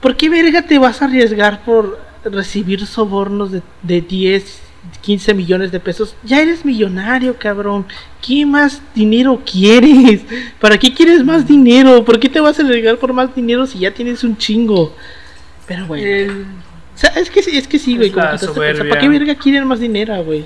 ¿Por 0.00 0.16
qué 0.16 0.28
verga 0.28 0.62
te 0.62 0.78
vas 0.78 1.00
a 1.00 1.06
arriesgar 1.06 1.64
por 1.64 2.00
recibir 2.24 2.84
sobornos 2.86 3.52
de, 3.52 3.62
de 3.82 4.00
10, 4.00 4.60
15 5.00 5.34
millones 5.34 5.72
de 5.72 5.80
pesos? 5.80 6.16
Ya 6.24 6.40
eres 6.40 6.64
millonario, 6.64 7.36
cabrón. 7.38 7.86
¿Qué 8.20 8.44
más 8.44 8.82
dinero 8.94 9.40
quieres? 9.50 10.22
¿Para 10.60 10.78
qué 10.78 10.92
quieres 10.92 11.24
más 11.24 11.46
dinero? 11.46 12.04
¿Por 12.04 12.20
qué 12.20 12.28
te 12.28 12.40
vas 12.40 12.58
a 12.58 12.62
arriesgar 12.62 12.98
por 12.98 13.12
más 13.12 13.34
dinero 13.34 13.66
si 13.66 13.78
ya 13.78 13.92
tienes 13.94 14.22
un 14.24 14.36
chingo? 14.36 14.94
Pero 15.66 15.86
bueno. 15.86 16.06
El- 16.06 16.46
O 16.98 17.00
sea, 17.00 17.10
es 17.10 17.30
que, 17.30 17.38
es 17.38 17.68
que 17.68 17.78
sí, 17.78 17.96
güey. 17.96 18.10
Como 18.10 18.26
que 18.26 18.88
¿Para 18.88 19.00
qué 19.00 19.08
verga 19.08 19.36
quieren 19.36 19.64
más 19.68 19.78
dinero, 19.78 20.20
güey? 20.24 20.44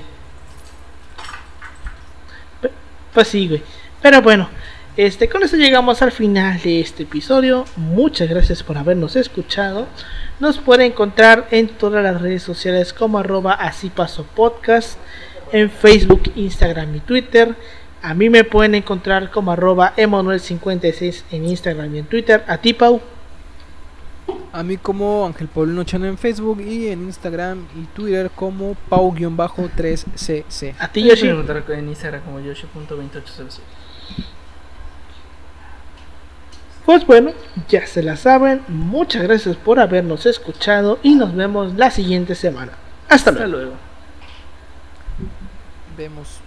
Pues 3.11 3.27
sí, 3.27 3.47
güey. 3.47 3.63
Pero 4.03 4.21
bueno, 4.21 4.47
este, 4.95 5.27
con 5.27 5.41
eso 5.41 5.55
llegamos 5.55 6.03
al 6.03 6.11
final 6.11 6.61
de 6.61 6.79
este 6.79 7.03
episodio. 7.03 7.65
Muchas 7.75 8.29
gracias 8.29 8.61
por 8.61 8.77
habernos 8.77 9.15
escuchado. 9.15 9.87
Nos 10.39 10.59
pueden 10.59 10.91
encontrar 10.91 11.47
en 11.49 11.69
todas 11.69 12.03
las 12.03 12.21
redes 12.21 12.43
sociales 12.43 12.93
como 12.93 13.17
arroba 13.17 13.53
así 13.53 13.89
paso 13.89 14.23
podcast. 14.35 14.99
En 15.51 15.71
Facebook, 15.71 16.33
Instagram 16.35 16.97
y 16.97 16.99
Twitter. 16.99 17.55
A 18.03 18.13
mí 18.13 18.29
me 18.29 18.43
pueden 18.43 18.75
encontrar 18.75 19.31
como 19.31 19.53
arroba 19.53 19.95
Emanuel56 19.97 21.23
en 21.31 21.45
Instagram 21.45 21.95
y 21.95 21.97
en 21.97 22.05
Twitter. 22.05 22.43
A 22.45 22.57
ti, 22.59 22.73
Pau. 22.73 23.01
A 24.51 24.61
mí 24.63 24.77
como 24.77 25.25
Ángel 25.25 25.47
Paulino 25.47 25.83
Chano 25.83 26.05
en 26.05 26.17
Facebook 26.17 26.61
y 26.61 26.87
en 26.87 27.01
Instagram 27.03 27.65
y 27.75 27.85
Twitter 27.95 28.29
como 28.29 28.75
Pau-3cc. 28.89 30.75
A 30.77 30.87
ti, 30.89 31.01
Yo 31.03 31.15
Yoshi. 31.15 31.27
en 31.27 31.89
Instagram 31.89 32.21
como 32.21 32.39
yoshi.2807. 32.39 33.59
Pues 36.85 37.07
bueno, 37.07 37.31
ya 37.69 37.87
se 37.87 38.03
la 38.03 38.17
saben. 38.17 38.61
Muchas 38.67 39.23
gracias 39.23 39.55
por 39.55 39.79
habernos 39.79 40.25
escuchado 40.25 40.99
y 41.01 41.15
nos 41.15 41.33
vemos 41.35 41.73
la 41.75 41.89
siguiente 41.89 42.35
semana. 42.35 42.73
Hasta 43.09 43.31
luego. 43.31 43.45
Hasta 43.45 43.57
luego. 43.57 43.73
Vemos. 45.97 46.42